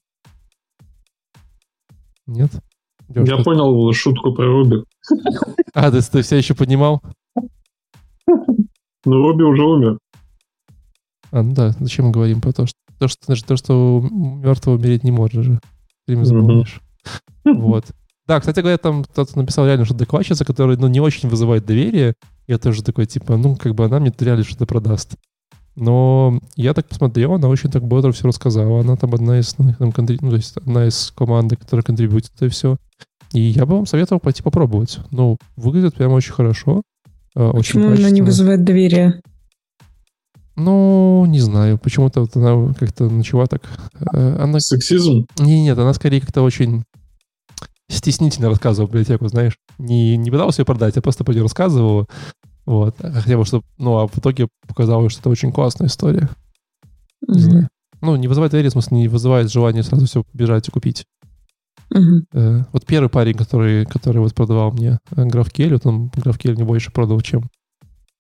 Нет? 2.27 2.51
Леш, 3.09 3.28
Я 3.28 3.43
понял 3.43 3.93
шутку 3.93 4.35
про 4.35 4.47
Руби. 4.47 4.82
А, 5.74 5.90
ты, 5.90 6.01
ты 6.02 6.23
все 6.23 6.36
еще 6.36 6.55
поднимал? 6.55 7.02
Ну, 8.27 9.23
Руби 9.23 9.44
уже 9.44 9.62
умер. 9.62 9.98
А, 11.31 11.43
ну 11.43 11.55
да, 11.55 11.70
зачем 11.78 12.06
мы 12.06 12.12
говорим 12.12 12.40
про 12.40 12.52
то, 12.52 12.66
что 12.66 12.78
то, 12.98 13.09
что, 13.09 13.47
то, 13.47 13.56
что 13.56 14.01
мертвого 14.10 14.77
умереть 14.77 15.05
не 15.05 15.10
можешь 15.10 15.44
же. 15.44 15.60
Ты 16.06 16.24
забываешь. 16.24 16.81
Вот. 17.44 17.85
Да, 18.27 18.40
кстати 18.40 18.61
говоря, 18.61 18.78
там 18.78 19.05
кто-то 19.05 19.39
написал 19.39 19.66
реально, 19.66 19.85
что 19.85 19.94
докладчица, 19.94 20.44
которая 20.44 20.77
ну, 20.77 20.89
не 20.89 21.01
очень 21.01 21.28
вызывает 21.28 21.65
доверие. 21.65 22.15
Я 22.48 22.59
тоже 22.59 22.82
такой, 22.82 23.07
типа, 23.07 23.36
ну, 23.36 23.57
как 23.57 23.74
бы 23.74 23.85
она 23.85 24.01
мне 24.01 24.12
реально 24.19 24.44
что-то 24.44 24.66
продаст. 24.66 25.16
Но 25.77 26.40
я 26.57 26.74
так 26.74 26.89
посмотрел, 26.89 27.35
она 27.35 27.48
очень 27.48 27.70
так 27.70 27.85
бодро 27.85 28.11
все 28.12 28.27
рассказала. 28.27 28.81
Она 28.81 28.97
там 28.97 29.15
одна 29.15 29.39
из, 29.39 29.57
ну, 29.59 29.74
там, 29.78 29.93
контри... 29.93 30.19
ну, 30.20 30.31
то 30.31 30.36
есть 30.36 30.57
одна 30.57 30.86
из 30.86 31.12
команды, 31.15 31.57
которая 31.57 31.85
контрибьютит 31.85 32.32
это 32.36 32.48
все. 32.48 32.78
И 33.32 33.40
я 33.40 33.66
бы 33.66 33.77
вам 33.77 33.86
советовал 33.86 34.20
пойти 34.20 34.43
попробовать. 34.43 34.98
Ну, 35.11 35.36
выглядит 35.57 35.94
прямо 35.94 36.15
очень 36.15 36.32
хорошо. 36.32 36.82
Э, 37.36 37.53
Почему 37.53 37.89
очень 37.89 38.05
она 38.05 38.11
не 38.11 38.23
вызывает 38.23 38.65
доверия? 38.65 39.20
Ну, 40.57 41.27
не 41.27 41.40
знаю. 41.40 41.78
Почему-то 41.78 42.23
вот 42.23 42.35
она 42.36 42.73
как-то 42.73 43.11
начала 43.11 43.47
так... 43.47 43.62
Э, 44.15 44.39
она... 44.40 44.59
Сексизм? 44.59 45.27
Не, 45.39 45.62
нет, 45.62 45.78
она 45.78 45.93
скорее 45.93 46.20
как-то 46.20 46.43
очень 46.43 46.85
стеснительно 47.89 48.49
рассказывала 48.49 48.89
библиотеку, 48.89 49.29
знаешь. 49.29 49.59
Не, 49.79 50.17
не 50.17 50.31
пыталась 50.31 50.59
ее 50.59 50.65
продать, 50.65 50.97
а 50.97 51.03
просто 51.03 51.25
по 51.25 51.31
ней 51.31 51.41
рассказывала. 51.41 52.07
Вот. 52.65 52.97
Хотя 52.99 53.39
бы, 53.39 53.45
чтобы... 53.45 53.65
Ну, 53.79 53.99
а 53.99 54.07
в 54.07 54.19
итоге 54.19 54.49
показалось, 54.67 55.13
что 55.13 55.21
это 55.21 55.31
очень 55.31 55.53
классная 55.53 55.87
история. 55.87 56.29
Mm-hmm. 57.25 57.35
Не 57.35 57.41
знаю. 57.41 57.69
Ну, 58.03 58.17
не 58.17 58.29
вызывает 58.29 58.53
доверие, 58.53 58.71
в 58.71 58.73
смысле, 58.73 58.99
не 58.99 59.09
вызывает 59.09 59.51
желание 59.51 59.83
сразу 59.83 60.07
все 60.07 60.25
бежать 60.33 60.69
и 60.69 60.71
купить. 60.71 61.07
Mm-hmm. 61.95 62.25
Э, 62.33 62.65
вот 62.73 62.85
первый 62.85 63.09
парень, 63.09 63.35
который, 63.35 63.87
который 63.87 64.19
вот 64.19 64.35
продавал 64.35 64.73
мне 64.73 64.99
э, 65.13 65.25
GraphQL, 65.25 65.75
вот 65.75 65.87
он 65.87 66.09
GraphQL 66.09 66.55
мне 66.55 66.65
больше 66.65 66.91
продал, 66.91 67.21
чем... 67.21 67.49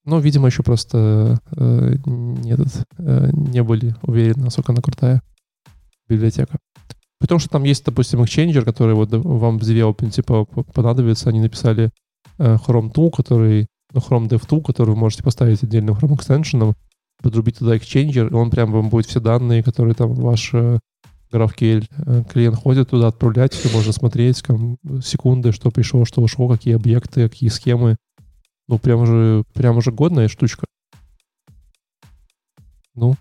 Ну, 0.04 0.20
видимо, 0.20 0.46
еще 0.46 0.62
просто 0.62 1.40
э, 1.56 1.96
не, 2.06 2.52
этот, 2.52 2.86
э, 2.98 3.30
не 3.32 3.62
были 3.64 3.96
уверены, 4.02 4.44
насколько 4.44 4.72
она 4.72 4.80
крутая 4.80 5.20
библиотека. 6.08 6.58
При 7.18 7.26
том, 7.26 7.38
что 7.38 7.48
там 7.48 7.64
есть, 7.64 7.84
допустим, 7.84 8.22
эксченджер, 8.24 8.64
который 8.64 8.94
вот 8.94 9.10
вам 9.12 9.58
в 9.58 9.62
девелопменте 9.62 10.22
типа 10.22 10.44
понадобится, 10.44 11.30
они 11.30 11.40
написали 11.40 11.90
э, 12.38 12.56
Chrome 12.56 12.92
Tool, 12.92 13.10
который 13.10 13.68
ну, 13.92 14.00
Chrome 14.00 14.28
DevTool, 14.28 14.62
который 14.62 14.90
вы 14.90 14.96
можете 14.96 15.22
поставить 15.22 15.62
отдельным 15.62 15.94
Chrome 15.94 16.16
экстеншеном, 16.16 16.74
подрубить 17.22 17.58
туда 17.58 17.76
Exchanger, 17.76 18.30
и 18.30 18.34
он 18.34 18.50
прям 18.50 18.72
вам 18.72 18.90
будет 18.90 19.06
все 19.06 19.20
данные, 19.20 19.62
которые 19.62 19.94
там 19.94 20.12
ваш 20.14 20.50
э, 20.52 20.78
GraphQL 21.32 21.88
э, 21.88 22.24
клиент 22.30 22.56
ходит 22.56 22.90
туда, 22.90 23.08
отправлять, 23.08 23.54
все 23.54 23.74
можно 23.74 23.92
смотреть, 23.92 24.42
там, 24.42 24.76
секунды, 25.02 25.52
что 25.52 25.70
пришло, 25.70 26.04
что 26.04 26.22
ушло, 26.22 26.48
какие 26.48 26.74
объекты, 26.74 27.28
какие 27.28 27.48
схемы. 27.48 27.96
Ну, 28.68 28.78
прям 28.78 29.06
же, 29.06 29.44
прям 29.54 29.80
же 29.80 29.92
годная 29.92 30.28
штучка. 30.28 30.66
Ну, 32.94 33.14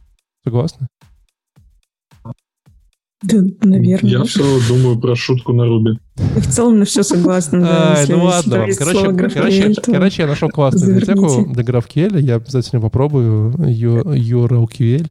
согласны? 0.44 0.88
Да, 3.28 3.42
наверное. 3.62 4.12
Я 4.12 4.24
все 4.24 4.44
думаю 4.68 5.00
про 5.00 5.16
шутку 5.16 5.54
на 5.54 5.66
Руби. 5.66 6.00
В 6.16 6.48
целом 6.52 6.80
на 6.80 6.86
все 6.86 7.04
согласна. 7.04 7.62
Да, 7.62 7.96
Ай, 7.96 8.06
ну 8.08 8.24
ладно. 8.24 8.68
Короче, 8.78 9.14
короче, 9.14 9.74
короче, 9.84 10.22
я 10.24 10.28
нашел 10.28 10.50
классную 10.50 10.96
библиотеку 10.96 11.46
для 11.52 11.64
GraphQL. 11.64 12.22
Я 12.22 12.36
обязательно 12.36 12.82
попробую 12.82 13.52
URLQL. 13.54 15.08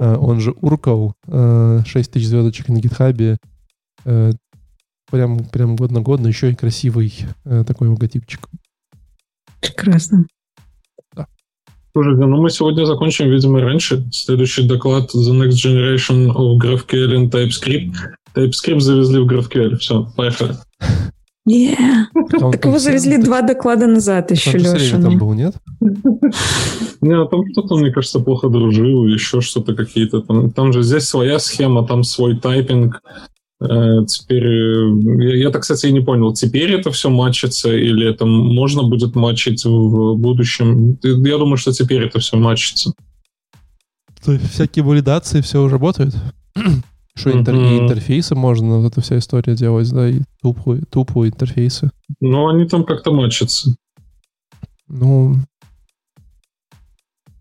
э, 0.00 0.16
он 0.16 0.40
же 0.40 0.52
Уркал, 0.60 1.14
6 1.26 1.84
тысяч 2.10 2.26
звездочек 2.26 2.68
на 2.68 2.78
гитхабе, 2.78 3.38
прям, 4.04 5.44
прям 5.52 5.76
год 5.76 5.90
на 5.92 6.00
год, 6.00 6.20
но 6.20 6.28
еще 6.28 6.50
и 6.50 6.54
красивый 6.54 7.12
такой 7.44 7.88
логотипчик. 7.88 8.48
Прекрасно. 9.60 10.26
Слушайте, 11.96 12.24
ну 12.26 12.42
мы 12.42 12.50
сегодня 12.50 12.84
закончим, 12.86 13.30
видимо, 13.30 13.60
раньше. 13.60 14.04
Следующий 14.10 14.66
доклад 14.66 15.10
The 15.14 15.30
Next 15.30 15.64
Generation 15.64 16.32
of 16.34 16.58
GraphQL 16.60 17.14
and 17.14 17.30
TypeScript. 17.30 17.92
TypeScript 18.34 18.80
завезли 18.80 19.20
в 19.20 19.28
GraphQL. 19.28 19.76
Все, 19.76 20.04
поехали. 20.16 20.56
Yeah. 21.48 22.06
Так 22.50 22.64
его 22.64 22.78
завезли 22.80 23.18
два 23.18 23.42
доклада 23.42 23.86
назад 23.86 24.32
еще, 24.32 24.58
Леша. 24.58 25.00
там 25.00 25.18
был, 25.18 25.34
нет? 25.34 25.54
Не, 27.00 27.26
там 27.28 27.44
кто-то, 27.52 27.76
мне 27.76 27.92
кажется, 27.92 28.18
плохо 28.18 28.48
дружил, 28.48 29.06
еще 29.06 29.40
что-то 29.40 29.74
какие-то. 29.74 30.20
Там, 30.22 30.50
там 30.50 30.72
же 30.72 30.82
здесь 30.82 31.04
своя 31.04 31.38
схема, 31.38 31.86
там 31.86 32.02
свой 32.02 32.36
тайпинг. 32.40 33.02
Э, 33.60 34.04
теперь, 34.06 34.46
э, 34.46 35.28
я, 35.28 35.36
я 35.36 35.50
так, 35.50 35.62
кстати, 35.62 35.86
и 35.86 35.92
не 35.92 36.00
понял, 36.00 36.32
теперь 36.32 36.72
это 36.72 36.90
все 36.90 37.08
матчится 37.08 37.74
или 37.74 38.08
это 38.10 38.26
можно 38.26 38.82
будет 38.82 39.14
матчить 39.14 39.64
в 39.64 40.16
будущем? 40.16 40.98
Я 41.02 41.38
думаю, 41.38 41.56
что 41.56 41.72
теперь 41.72 42.02
это 42.02 42.18
все 42.18 42.36
матчится. 42.36 42.92
То 44.24 44.32
есть 44.32 44.50
всякие 44.50 44.84
валидации 44.84 45.40
все 45.40 45.62
уже 45.62 45.74
работают? 45.74 46.14
Что 47.16 47.30
интер- 47.30 47.54
mm-hmm. 47.54 47.78
интерфейсы 47.84 48.34
можно, 48.34 48.80
вот 48.80 48.90
эта 48.90 49.00
вся 49.00 49.18
история 49.18 49.54
делать, 49.54 49.88
да, 49.90 50.08
и 50.08 50.22
тупые, 50.42 50.82
тупые 50.90 51.30
интерфейсы. 51.30 51.90
Ну, 52.20 52.48
они 52.48 52.66
там 52.66 52.84
как-то 52.84 53.12
матчатся. 53.12 53.70
Ну, 54.88 55.36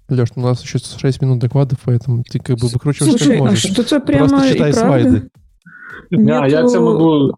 Леш, 0.09 0.29
у 0.35 0.41
нас 0.41 0.61
еще 0.63 0.77
6 0.77 1.21
минут 1.21 1.39
докладов, 1.39 1.79
поэтому 1.83 2.23
ты 2.23 2.37
как 2.37 2.59
бы 2.59 2.67
выкручиваешь 2.67 3.17
Слушай, 3.17 3.37
как 3.37 3.39
можешь. 3.39 3.65
А 3.65 3.73
что-то 3.73 3.99
прямо 3.99 4.29
Просто 4.29 4.53
читай 4.53 4.69
и 4.69 4.73
слайды. 4.73 5.29
Нету... 6.11 6.25
Да, 6.25 6.45
я 6.45 6.67
тебе 6.67 6.79
могу... 6.79 7.35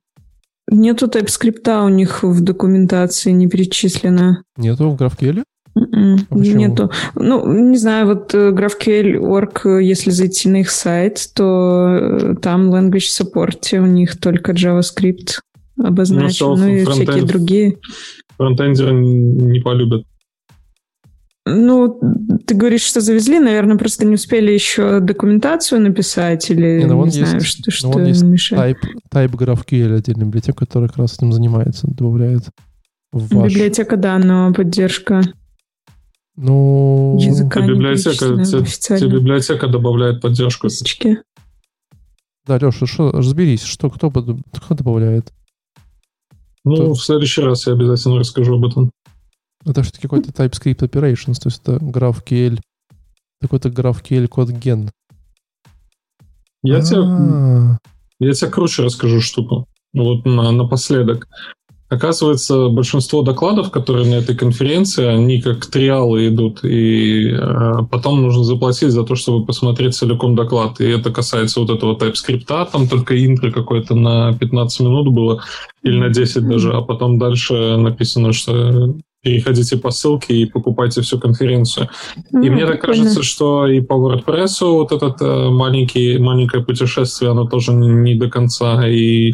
Нету 0.72 1.08
TypeScript 1.08 1.86
у 1.86 1.90
них 1.90 2.24
в 2.24 2.42
документации 2.42 3.32
не 3.32 3.48
перечислено. 3.48 4.44
Нету 4.58 4.90
в 4.90 4.96
GraphQL? 4.96 5.44
Mm-mm, 5.78 6.20
а 6.30 6.36
нету. 6.36 6.90
Ну, 7.16 7.52
не 7.52 7.78
знаю, 7.78 8.08
вот 8.08 8.34
э, 8.34 8.52
GraphQL.org, 8.52 9.62
э, 9.66 9.84
если 9.84 10.10
зайти 10.10 10.48
на 10.48 10.62
их 10.62 10.70
сайт, 10.70 11.30
то 11.36 11.88
э, 11.90 12.36
там 12.42 12.74
language 12.74 13.10
support, 13.20 13.78
у 13.78 13.86
них 13.86 14.18
только 14.20 14.54
JavaScript 14.54 15.42
обозначен, 15.78 16.48
ну, 16.48 16.56
ну 16.56 16.68
и 16.68 16.86
всякие 16.86 17.24
другие. 17.24 17.78
Фронтендеры 18.38 18.94
не 18.94 19.60
полюбят. 19.60 20.04
Ну, 21.48 22.00
ты 22.48 22.56
говоришь, 22.56 22.82
что 22.82 23.02
завезли, 23.02 23.40
наверное, 23.40 23.78
просто 23.78 24.04
не 24.06 24.16
успели 24.16 24.52
еще 24.52 25.00
документацию 25.00 25.80
написать 25.80 26.50
или 26.50 26.80
не, 26.80 26.86
ну, 26.86 27.06
не 27.06 27.12
знаю, 27.12 27.36
есть, 27.36 27.46
что, 27.46 27.72
что 27.72 27.92
ну, 27.92 28.06
есть 28.06 28.24
мешает. 28.24 28.78
Type, 29.12 29.30
type 29.30 29.32
GraphQL 29.32 29.98
отдельная 29.98 30.26
библиотека, 30.26 30.58
которая 30.66 30.90
как 30.90 30.98
раз 30.98 31.14
этим 31.14 31.32
занимается, 31.32 31.88
добавляет 31.88 32.46
в 33.12 33.36
ваш... 33.36 33.54
Библиотека, 33.54 33.96
да, 33.96 34.18
но 34.18 34.54
поддержка 34.54 35.22
ну... 36.38 37.18
Языка 37.20 37.62
тебе 37.62 37.76
библиотека, 37.76 38.44
тебе, 38.44 39.00
тебе 39.00 39.10
библиотека 39.10 39.68
добавляет 39.68 40.22
поддержку. 40.22 40.68
Язычки. 40.68 41.20
Да, 42.46 42.58
Леша, 42.58 42.86
что, 42.86 43.12
разберись, 43.12 43.64
что, 43.64 43.90
кто, 43.90 44.12
кто 44.12 44.76
добавляет? 44.76 45.34
Ну, 46.64 46.76
кто? 46.76 46.94
в 46.94 47.02
следующий 47.02 47.42
раз 47.42 47.68
я 47.68 47.74
обязательно 47.74 48.20
расскажу 48.20 48.56
об 48.56 48.66
этом. 48.66 48.92
Это 49.66 49.84
что-то 49.84 50.02
какой-то 50.02 50.30
TypeScript 50.30 50.80
Operations, 50.80 51.36
то 51.36 51.48
есть 51.48 51.62
это 51.64 51.78
GraphQL, 51.78 52.60
какой-то 53.42 53.70
GraphQL 53.70 54.28
код 54.28 54.50
ген. 54.50 54.92
Я 56.62 56.82
тебе, 56.82 57.78
я 58.20 58.34
тебе 58.34 58.52
круче 58.52 58.84
расскажу 58.84 59.22
штуку. 59.22 59.68
Вот 59.94 60.26
на, 60.26 60.52
напоследок. 60.52 61.28
Оказывается, 61.88 62.70
большинство 62.70 63.22
докладов, 63.22 63.70
которые 63.70 64.10
на 64.10 64.16
этой 64.16 64.36
конференции, 64.36 65.06
они 65.06 65.40
как 65.40 65.68
триалы 65.68 66.28
идут, 66.28 66.64
и 66.64 67.30
э, 67.30 67.74
потом 67.92 68.24
нужно 68.24 68.44
заплатить 68.44 68.90
за 68.90 69.04
то, 69.04 69.14
чтобы 69.14 69.46
посмотреть 69.46 69.96
целиком 69.96 70.36
доклад. 70.36 70.82
И 70.82 70.86
это 70.86 71.12
касается 71.12 71.60
вот 71.60 71.70
этого 71.70 71.96
TypeScript, 71.96 72.72
там 72.72 72.88
только 72.88 73.24
интро 73.24 73.52
какое-то 73.52 73.94
на 73.94 74.34
15 74.34 74.80
минут 74.80 75.14
было, 75.14 75.44
или 75.84 75.98
на 76.00 76.10
10 76.10 76.48
даже, 76.48 76.74
а 76.74 76.82
потом 76.82 77.20
дальше 77.20 77.78
написано, 77.78 78.34
что 78.34 78.96
переходите 79.26 79.78
по 79.78 79.90
ссылке 79.90 80.36
и 80.36 80.46
покупайте 80.46 81.02
всю 81.02 81.20
конференцию. 81.20 81.90
Mm, 82.32 82.46
и 82.46 82.50
мне 82.52 82.68
так 82.68 82.80
кажется, 82.80 83.24
что 83.24 83.66
и 83.66 83.82
по 83.82 83.94
WordPress 83.94 84.64
вот 84.72 84.92
этот 84.92 85.20
э, 85.20 85.50
маленький, 85.50 86.20
маленькое 86.20 86.64
путешествие, 86.64 87.32
оно 87.32 87.48
тоже 87.48 87.74
не, 87.74 87.88
не 87.88 88.16
до 88.16 88.30
конца. 88.30 88.88
И 88.88 89.34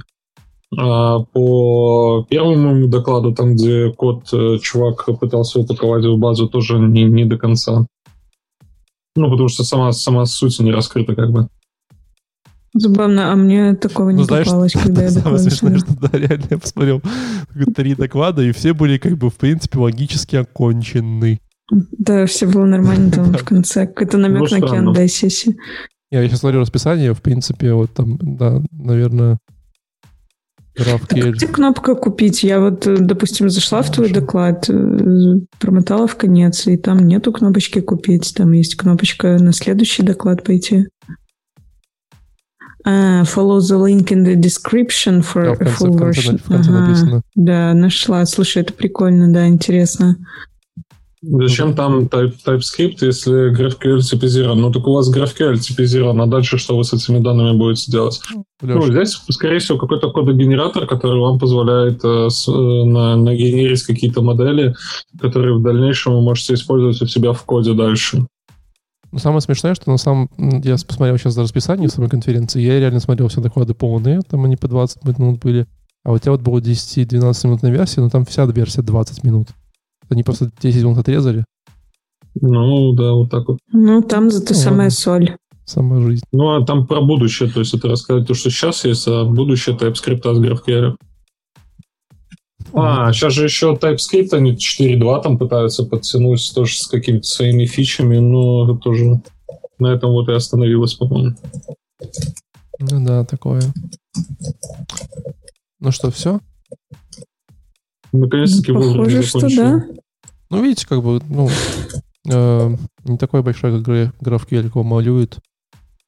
а, 0.77 1.19
по 1.33 2.25
первому 2.29 2.87
докладу, 2.87 3.33
там, 3.33 3.55
где 3.55 3.91
код 3.91 4.29
э, 4.31 4.59
чувак 4.61 5.09
пытался 5.19 5.59
упаковать 5.59 6.05
в 6.05 6.17
базу, 6.17 6.47
тоже 6.47 6.79
не, 6.79 7.03
не 7.03 7.25
до 7.25 7.37
конца. 7.37 7.85
Ну, 9.17 9.29
потому 9.29 9.49
что 9.49 9.65
сама, 9.65 9.91
сама 9.91 10.25
суть 10.25 10.57
не 10.61 10.71
раскрыта, 10.71 11.15
как 11.15 11.31
бы. 11.31 11.49
Забавно, 12.73 13.31
а 13.31 13.35
мне 13.35 13.75
такого 13.75 14.11
не 14.11 14.17
ну, 14.17 14.23
знаешь, 14.23 14.45
попалось, 14.45 14.73
когда 14.83 15.03
я 15.03 15.11
доклад 15.11 15.41
смешное, 15.41 15.77
что, 15.77 15.93
да, 15.99 16.17
реально 16.17 16.45
я 16.49 16.57
посмотрел 16.57 17.01
три 17.75 17.95
доклада, 17.95 18.43
и 18.43 18.51
все 18.51 18.73
были, 18.73 18.97
как 18.97 19.17
бы, 19.17 19.29
в 19.29 19.35
принципе, 19.35 19.79
логически 19.79 20.37
окончены. 20.37 21.39
Да, 21.71 22.25
все 22.25 22.47
было 22.47 22.65
нормально 22.65 23.11
там 23.11 23.33
в 23.33 23.43
конце. 23.43 23.87
Какой-то 23.87 24.17
намек 24.17 24.49
на 24.51 24.61
Киан, 24.61 24.95
сессии. 25.09 25.57
Я 26.11 26.27
сейчас 26.27 26.39
смотрю 26.39 26.59
расписание, 26.59 27.13
в 27.13 27.21
принципе, 27.21 27.73
вот 27.73 27.93
там, 27.93 28.17
да, 28.21 28.61
наверное, 28.71 29.37
GraphQL. 30.77 31.31
Где 31.31 31.47
кнопка 31.47 31.95
«Купить»? 31.95 32.43
Я 32.43 32.59
вот, 32.59 32.87
э, 32.87 32.97
допустим, 32.97 33.49
зашла 33.49 33.81
в 33.81 33.91
твой 33.91 34.11
доклад, 34.11 34.69
э, 34.69 35.39
промотала 35.59 36.07
в 36.07 36.15
конец, 36.15 36.67
и 36.67 36.77
там 36.77 37.05
нету 37.07 37.31
кнопочки 37.31 37.81
«Купить». 37.81 38.33
Там 38.35 38.51
есть 38.53 38.75
кнопочка 38.75 39.37
на 39.39 39.53
следующий 39.53 40.03
доклад 40.03 40.43
пойти. 40.43 40.87
А, 42.83 43.23
follow 43.23 43.59
the 43.59 43.77
link 43.77 44.11
in 44.11 44.23
the 44.23 44.35
description 44.35 45.21
for 45.21 45.43
да, 45.43 45.53
в 45.53 45.57
конце, 45.57 45.85
full 45.85 45.97
конце, 45.97 46.21
version. 46.21 46.41
Конце 46.47 46.71
ага. 46.71 47.21
Да, 47.35 47.73
нашла. 47.73 48.25
Слушай, 48.25 48.63
это 48.63 48.73
прикольно, 48.73 49.31
да, 49.31 49.47
интересно. 49.47 50.17
Зачем 51.23 51.75
там 51.75 52.05
type, 52.05 52.33
TypeScript, 52.43 52.97
если 53.01 53.55
GraphQL 53.55 53.99
типизирован? 53.99 54.59
Ну, 54.59 54.71
так 54.71 54.87
у 54.87 54.93
вас 54.93 55.15
GraphQL 55.15 55.59
типизирован, 55.59 56.19
а 56.19 56.25
дальше 56.25 56.57
что 56.57 56.75
вы 56.75 56.83
с 56.83 56.93
этими 56.93 57.19
данными 57.19 57.55
будете 57.55 57.91
делать? 57.91 58.19
Леша. 58.63 58.79
Ну, 58.79 58.91
здесь, 58.91 59.21
скорее 59.29 59.59
всего, 59.59 59.77
какой-то 59.77 60.09
кодогенератор, 60.09 60.87
который 60.87 61.19
вам 61.19 61.37
позволяет 61.37 62.03
э, 62.03 62.27
с, 62.29 62.47
э, 62.47 62.51
на, 62.51 63.15
нагенерить 63.17 63.83
какие-то 63.83 64.23
модели, 64.23 64.73
которые 65.19 65.55
в 65.55 65.61
дальнейшем 65.61 66.13
вы 66.13 66.21
можете 66.21 66.55
использовать 66.55 66.99
у 67.03 67.05
себя 67.05 67.33
в 67.33 67.43
коде 67.43 67.73
дальше. 67.73 68.25
Но 69.11 69.19
самое 69.19 69.41
смешное, 69.41 69.75
что 69.75 69.91
на 69.91 69.97
самом... 69.97 70.29
Я 70.37 70.75
посмотрел 70.75 71.17
сейчас 71.17 71.33
за 71.33 71.43
расписание 71.43 71.89
самой 71.89 72.09
конференции, 72.09 72.61
я 72.61 72.79
реально 72.79 72.99
смотрел 72.99 73.27
все 73.27 73.41
доклады 73.41 73.73
полные, 73.73 74.21
там 74.21 74.45
они 74.45 74.55
по 74.55 74.67
20 74.67 75.03
минут 75.05 75.39
были. 75.39 75.67
А 76.03 76.11
у 76.11 76.17
тебя 76.17 76.31
вот 76.31 76.41
было 76.41 76.59
10-12 76.59 77.47
минутная 77.47 77.71
версия, 77.71 78.01
но 78.01 78.09
там 78.09 78.25
вся 78.25 78.45
версия 78.45 78.81
20 78.81 79.23
минут. 79.23 79.49
Они 80.09 80.23
просто 80.23 80.49
10 80.61 80.83
минут 80.83 80.97
отрезали. 80.97 81.45
Ну, 82.35 82.93
да, 82.93 83.13
вот 83.13 83.29
так 83.29 83.47
вот. 83.47 83.59
Ну, 83.71 84.01
там 84.01 84.31
зато 84.31 84.53
ну, 84.53 84.59
самая 84.59 84.89
соль. 84.89 85.35
Сама 85.65 86.01
жизнь. 86.01 86.23
Ну, 86.31 86.55
а 86.55 86.65
там 86.65 86.87
про 86.87 87.01
будущее, 87.01 87.49
то 87.49 87.59
есть 87.59 87.73
это 87.73 87.89
рассказать 87.89 88.27
то, 88.27 88.33
что 88.33 88.49
сейчас 88.49 88.83
есть, 88.83 89.07
а 89.07 89.25
будущее 89.25 89.75
TypeScript 89.75 90.21
с 90.23 90.39
GraphQL. 90.39 90.95
А, 92.73 93.11
сейчас 93.11 93.33
же 93.33 93.43
еще 93.43 93.77
TypeScript, 93.79 94.33
они 94.33 94.53
4.2 94.53 95.23
там 95.23 95.37
пытаются 95.37 95.83
подтянуть 95.83 96.51
тоже 96.53 96.77
с 96.77 96.87
какими-то 96.87 97.27
своими 97.27 97.65
фичами, 97.65 98.17
но 98.17 98.65
это 98.65 98.79
тоже 98.79 99.21
на 99.79 99.87
этом 99.87 100.11
вот 100.11 100.29
и 100.29 100.33
остановилось, 100.33 100.93
по-моему. 100.93 101.35
Ну 102.79 103.05
да, 103.05 103.25
такое. 103.25 103.61
Ну 105.79 105.91
что, 105.91 106.11
все? 106.11 106.39
Наконец-таки 108.11 108.71
ну, 108.71 108.81
Похоже, 108.81 109.23
что 109.23 109.39
да. 109.55 109.85
Ну, 110.49 110.61
видите, 110.61 110.85
как 110.87 111.01
бы, 111.01 111.21
ну, 111.29 111.49
э, 112.29 112.75
не 113.05 113.17
такой 113.17 113.41
большой, 113.41 113.81
как 113.81 113.87
GraphQL, 113.87 114.65
его 114.65 114.83
малюет. 114.83 115.39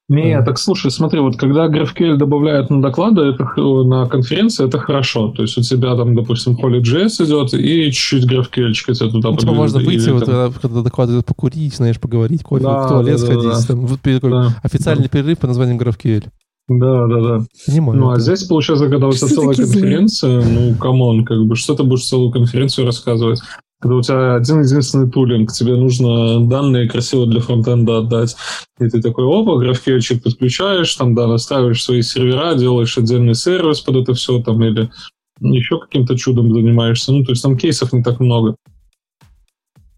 Не, 0.08 0.42
так 0.42 0.58
слушай, 0.58 0.90
смотри, 0.90 1.20
вот 1.20 1.36
когда 1.38 1.66
GraphQL 1.66 2.16
добавляют 2.16 2.68
на 2.68 2.82
доклады, 2.82 3.22
это 3.22 3.44
на 3.84 4.06
конференции, 4.06 4.66
это 4.66 4.78
хорошо. 4.78 5.30
То 5.30 5.42
есть 5.42 5.56
у 5.56 5.62
тебя 5.62 5.96
там, 5.96 6.14
допустим, 6.14 6.58
Holy.js 6.62 7.24
идет, 7.24 7.54
и 7.54 7.90
чуть-чуть 7.90 8.30
GraphQL 8.30 8.72
тебе 8.72 9.10
туда 9.10 9.30
ну, 9.30 9.36
типа 9.38 9.52
можно 9.52 9.80
выйти, 9.80 10.10
вот, 10.10 10.26
там... 10.26 10.52
когда 10.52 10.82
доклады 10.82 11.22
покурить, 11.22 11.74
знаешь, 11.74 11.98
поговорить, 11.98 12.42
кофе, 12.42 12.64
да, 12.64 12.82
в 12.82 12.88
туалет 12.88 13.18
да, 13.18 13.18
сходить. 13.18 13.44
Да, 13.44 13.62
там, 13.66 13.86
вот 13.86 14.00
такой 14.02 14.30
да. 14.30 14.54
официальный 14.62 15.04
да. 15.04 15.08
перерыв 15.08 15.38
по 15.38 15.46
названием 15.46 15.78
GraphQL. 15.78 16.24
Да, 16.68 17.06
да, 17.06 17.20
да. 17.20 17.44
Понимаю. 17.66 17.98
Ну, 17.98 18.10
а 18.10 18.18
здесь, 18.18 18.44
получается, 18.44 18.88
когда 18.88 19.08
у 19.08 19.12
тебя 19.12 19.28
целая 19.28 19.56
конференция, 19.56 20.42
ну, 20.42 20.74
come 20.76 21.03
on, 21.03 21.24
как 21.24 21.46
бы, 21.46 21.56
что 21.56 21.74
ты 21.74 21.82
будешь 21.82 22.04
целую 22.04 22.30
конференцию 22.30 22.86
рассказывать? 22.86 23.40
Когда 23.84 23.96
у 23.96 24.00
тебя 24.00 24.36
один 24.36 24.62
единственный 24.62 25.10
tooling, 25.10 25.52
тебе 25.52 25.76
нужно 25.76 26.40
данные 26.48 26.88
красиво 26.88 27.26
для 27.26 27.40
фронтенда 27.40 27.98
отдать, 27.98 28.34
и 28.80 28.88
ты 28.88 29.02
такой, 29.02 29.26
опа, 29.26 29.62
GraphQL 29.62 30.22
подключаешь, 30.22 30.94
там, 30.94 31.14
да, 31.14 31.26
настраиваешь 31.26 31.84
свои 31.84 32.00
сервера, 32.00 32.54
делаешь 32.54 32.96
отдельный 32.96 33.34
сервис 33.34 33.80
под 33.80 33.96
это 33.96 34.14
все, 34.14 34.40
там, 34.40 34.64
или 34.64 34.90
еще 35.40 35.78
каким-то 35.78 36.16
чудом 36.16 36.54
занимаешься. 36.54 37.12
Ну, 37.12 37.24
то 37.24 37.32
есть 37.32 37.42
там 37.42 37.58
кейсов 37.58 37.92
не 37.92 38.02
так 38.02 38.20
много. 38.20 38.56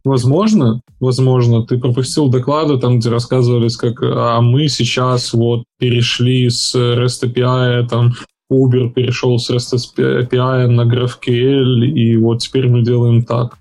Возможно, 0.04 0.80
возможно, 0.98 1.64
ты 1.64 1.78
пропустил 1.78 2.28
доклады, 2.28 2.78
там, 2.78 2.98
где 2.98 3.08
рассказывались, 3.08 3.76
как 3.76 4.02
а 4.02 4.40
мы 4.40 4.66
сейчас 4.66 5.32
вот 5.32 5.62
перешли 5.78 6.50
с 6.50 6.74
REST 6.74 7.32
API, 7.32 7.86
там, 7.86 8.14
Uber 8.52 8.90
перешел 8.90 9.38
с 9.38 9.48
REST 9.48 9.96
API 9.96 10.66
на 10.66 10.92
GraphQL, 10.92 11.86
и 11.86 12.16
вот 12.16 12.38
теперь 12.38 12.68
мы 12.68 12.82
делаем 12.82 13.24
так. 13.24 13.56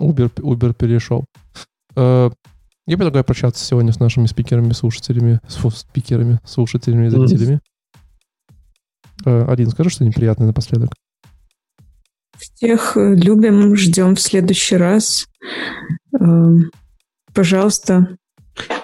Uber, 0.00 0.32
Uber 0.34 0.74
перешел. 0.74 1.24
Э, 1.96 2.30
я 2.86 2.96
предлагаю 2.96 3.24
прощаться 3.24 3.64
сегодня 3.64 3.92
с 3.92 4.00
нашими 4.00 4.26
спикерами, 4.26 4.72
слушателями, 4.72 5.40
с 5.46 5.58
спикерами, 5.78 6.40
слушателями 6.44 7.06
и 7.06 7.10
зрителями. 7.10 7.60
Mm. 9.24 9.50
Алин, 9.50 9.70
скажи 9.70 9.90
что 9.90 10.04
неприятное 10.04 10.46
напоследок. 10.46 10.90
Всех 12.38 12.96
э, 12.96 13.14
любим, 13.14 13.76
ждем 13.76 14.16
в 14.16 14.20
следующий 14.20 14.76
раз. 14.76 15.26
Пожалуйста, 17.32 18.16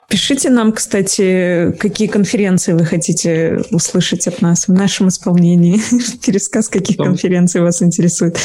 пишите 0.08 0.50
нам, 0.50 0.72
кстати, 0.72 1.72
какие 1.78 2.08
конференции 2.08 2.72
вы 2.72 2.84
хотите 2.84 3.62
услышать 3.70 4.26
от 4.28 4.40
нас 4.40 4.68
в 4.68 4.72
нашем 4.72 5.08
исполнении. 5.08 5.80
Пересказ 6.24 6.68
каких 6.68 6.96
конференций 6.96 7.60
вас 7.60 7.82
интересует. 7.82 8.38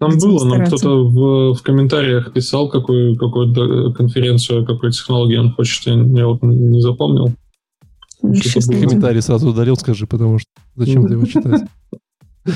Там 0.00 0.18
было, 0.18 0.44
нам 0.44 0.64
кто-то 0.66 1.04
в, 1.04 1.54
в 1.54 1.62
комментариях 1.62 2.32
писал, 2.32 2.68
какую, 2.68 3.16
какую 3.16 3.92
конференцию, 3.94 4.66
какой 4.66 4.90
технологии 4.90 5.36
он 5.36 5.52
хочет, 5.52 5.86
я, 5.86 5.94
я 5.94 6.26
вот 6.26 6.42
не 6.42 6.80
запомнил. 6.80 7.32
Комментарий 8.20 9.22
сразу 9.22 9.50
удалил, 9.50 9.76
скажи, 9.76 10.06
потому 10.06 10.38
что 10.38 10.50
зачем 10.74 11.06
ты 11.06 11.14
его 11.14 11.26
читать? 11.26 11.62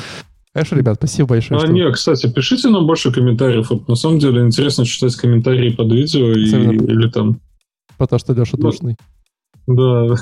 Хорошо, 0.53 0.77
ребят, 0.77 0.97
спасибо 0.97 1.29
большое. 1.29 1.61
А, 1.61 1.65
что... 1.65 1.73
не, 1.73 1.91
кстати, 1.93 2.33
пишите 2.33 2.71
нам 2.71 2.87
больше 2.87 3.13
комментариев. 3.13 3.71
Вот, 3.71 3.87
на 3.87 3.95
самом 3.95 4.19
деле 4.19 4.43
интересно 4.43 4.85
читать 4.85 5.15
комментарии 5.15 5.71
под 5.71 5.93
видео 5.93 6.33
и, 6.33 6.45
или 6.45 7.09
там... 7.09 7.41
Потому 7.97 8.19
что 8.19 8.33
Леша 8.33 8.57
душный. 8.57 8.97
Да. 9.69 10.07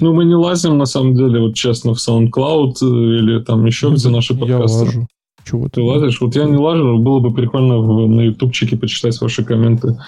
ну, 0.00 0.14
мы 0.14 0.24
не 0.24 0.34
лазим, 0.34 0.78
на 0.78 0.86
самом 0.86 1.14
деле, 1.14 1.40
вот 1.40 1.54
честно, 1.54 1.92
в 1.92 1.98
SoundCloud 1.98 2.76
или 2.80 3.42
там 3.44 3.66
еще 3.66 3.90
где 3.90 4.08
наши 4.08 4.34
подкасты. 4.34 4.78
Я 4.78 4.84
лажу. 4.84 5.06
Чего 5.44 5.64
ты? 5.64 5.76
Ты 5.76 5.82
лазишь? 5.82 6.20
Вот 6.20 6.34
я 6.36 6.44
не 6.44 6.56
лажу, 6.56 6.98
было 6.98 7.20
бы 7.20 7.32
прикольно 7.32 7.78
в, 7.78 8.08
на 8.08 8.20
ютубчике 8.22 8.76
почитать 8.76 9.20
ваши 9.20 9.44
комменты. 9.44 9.98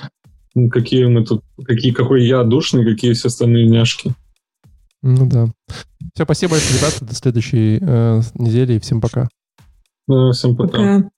Какие 0.70 1.06
мы 1.06 1.24
тут, 1.24 1.42
какие, 1.64 1.92
какой 1.92 2.26
я 2.26 2.44
душный, 2.44 2.84
какие 2.84 3.14
все 3.14 3.28
остальные 3.28 3.68
няшки. 3.68 4.12
Ну 5.02 5.26
да. 5.28 5.46
Все, 6.14 6.24
спасибо 6.24 6.52
большое, 6.52 6.78
ребята. 6.78 7.04
До 7.04 7.14
следующей 7.14 7.78
э, 7.80 8.20
недели 8.34 8.74
и 8.74 8.78
всем 8.78 9.00
пока. 9.00 9.28
Да, 10.06 10.32
всем 10.32 10.56
пока. 10.56 10.78
пока. 10.78 11.10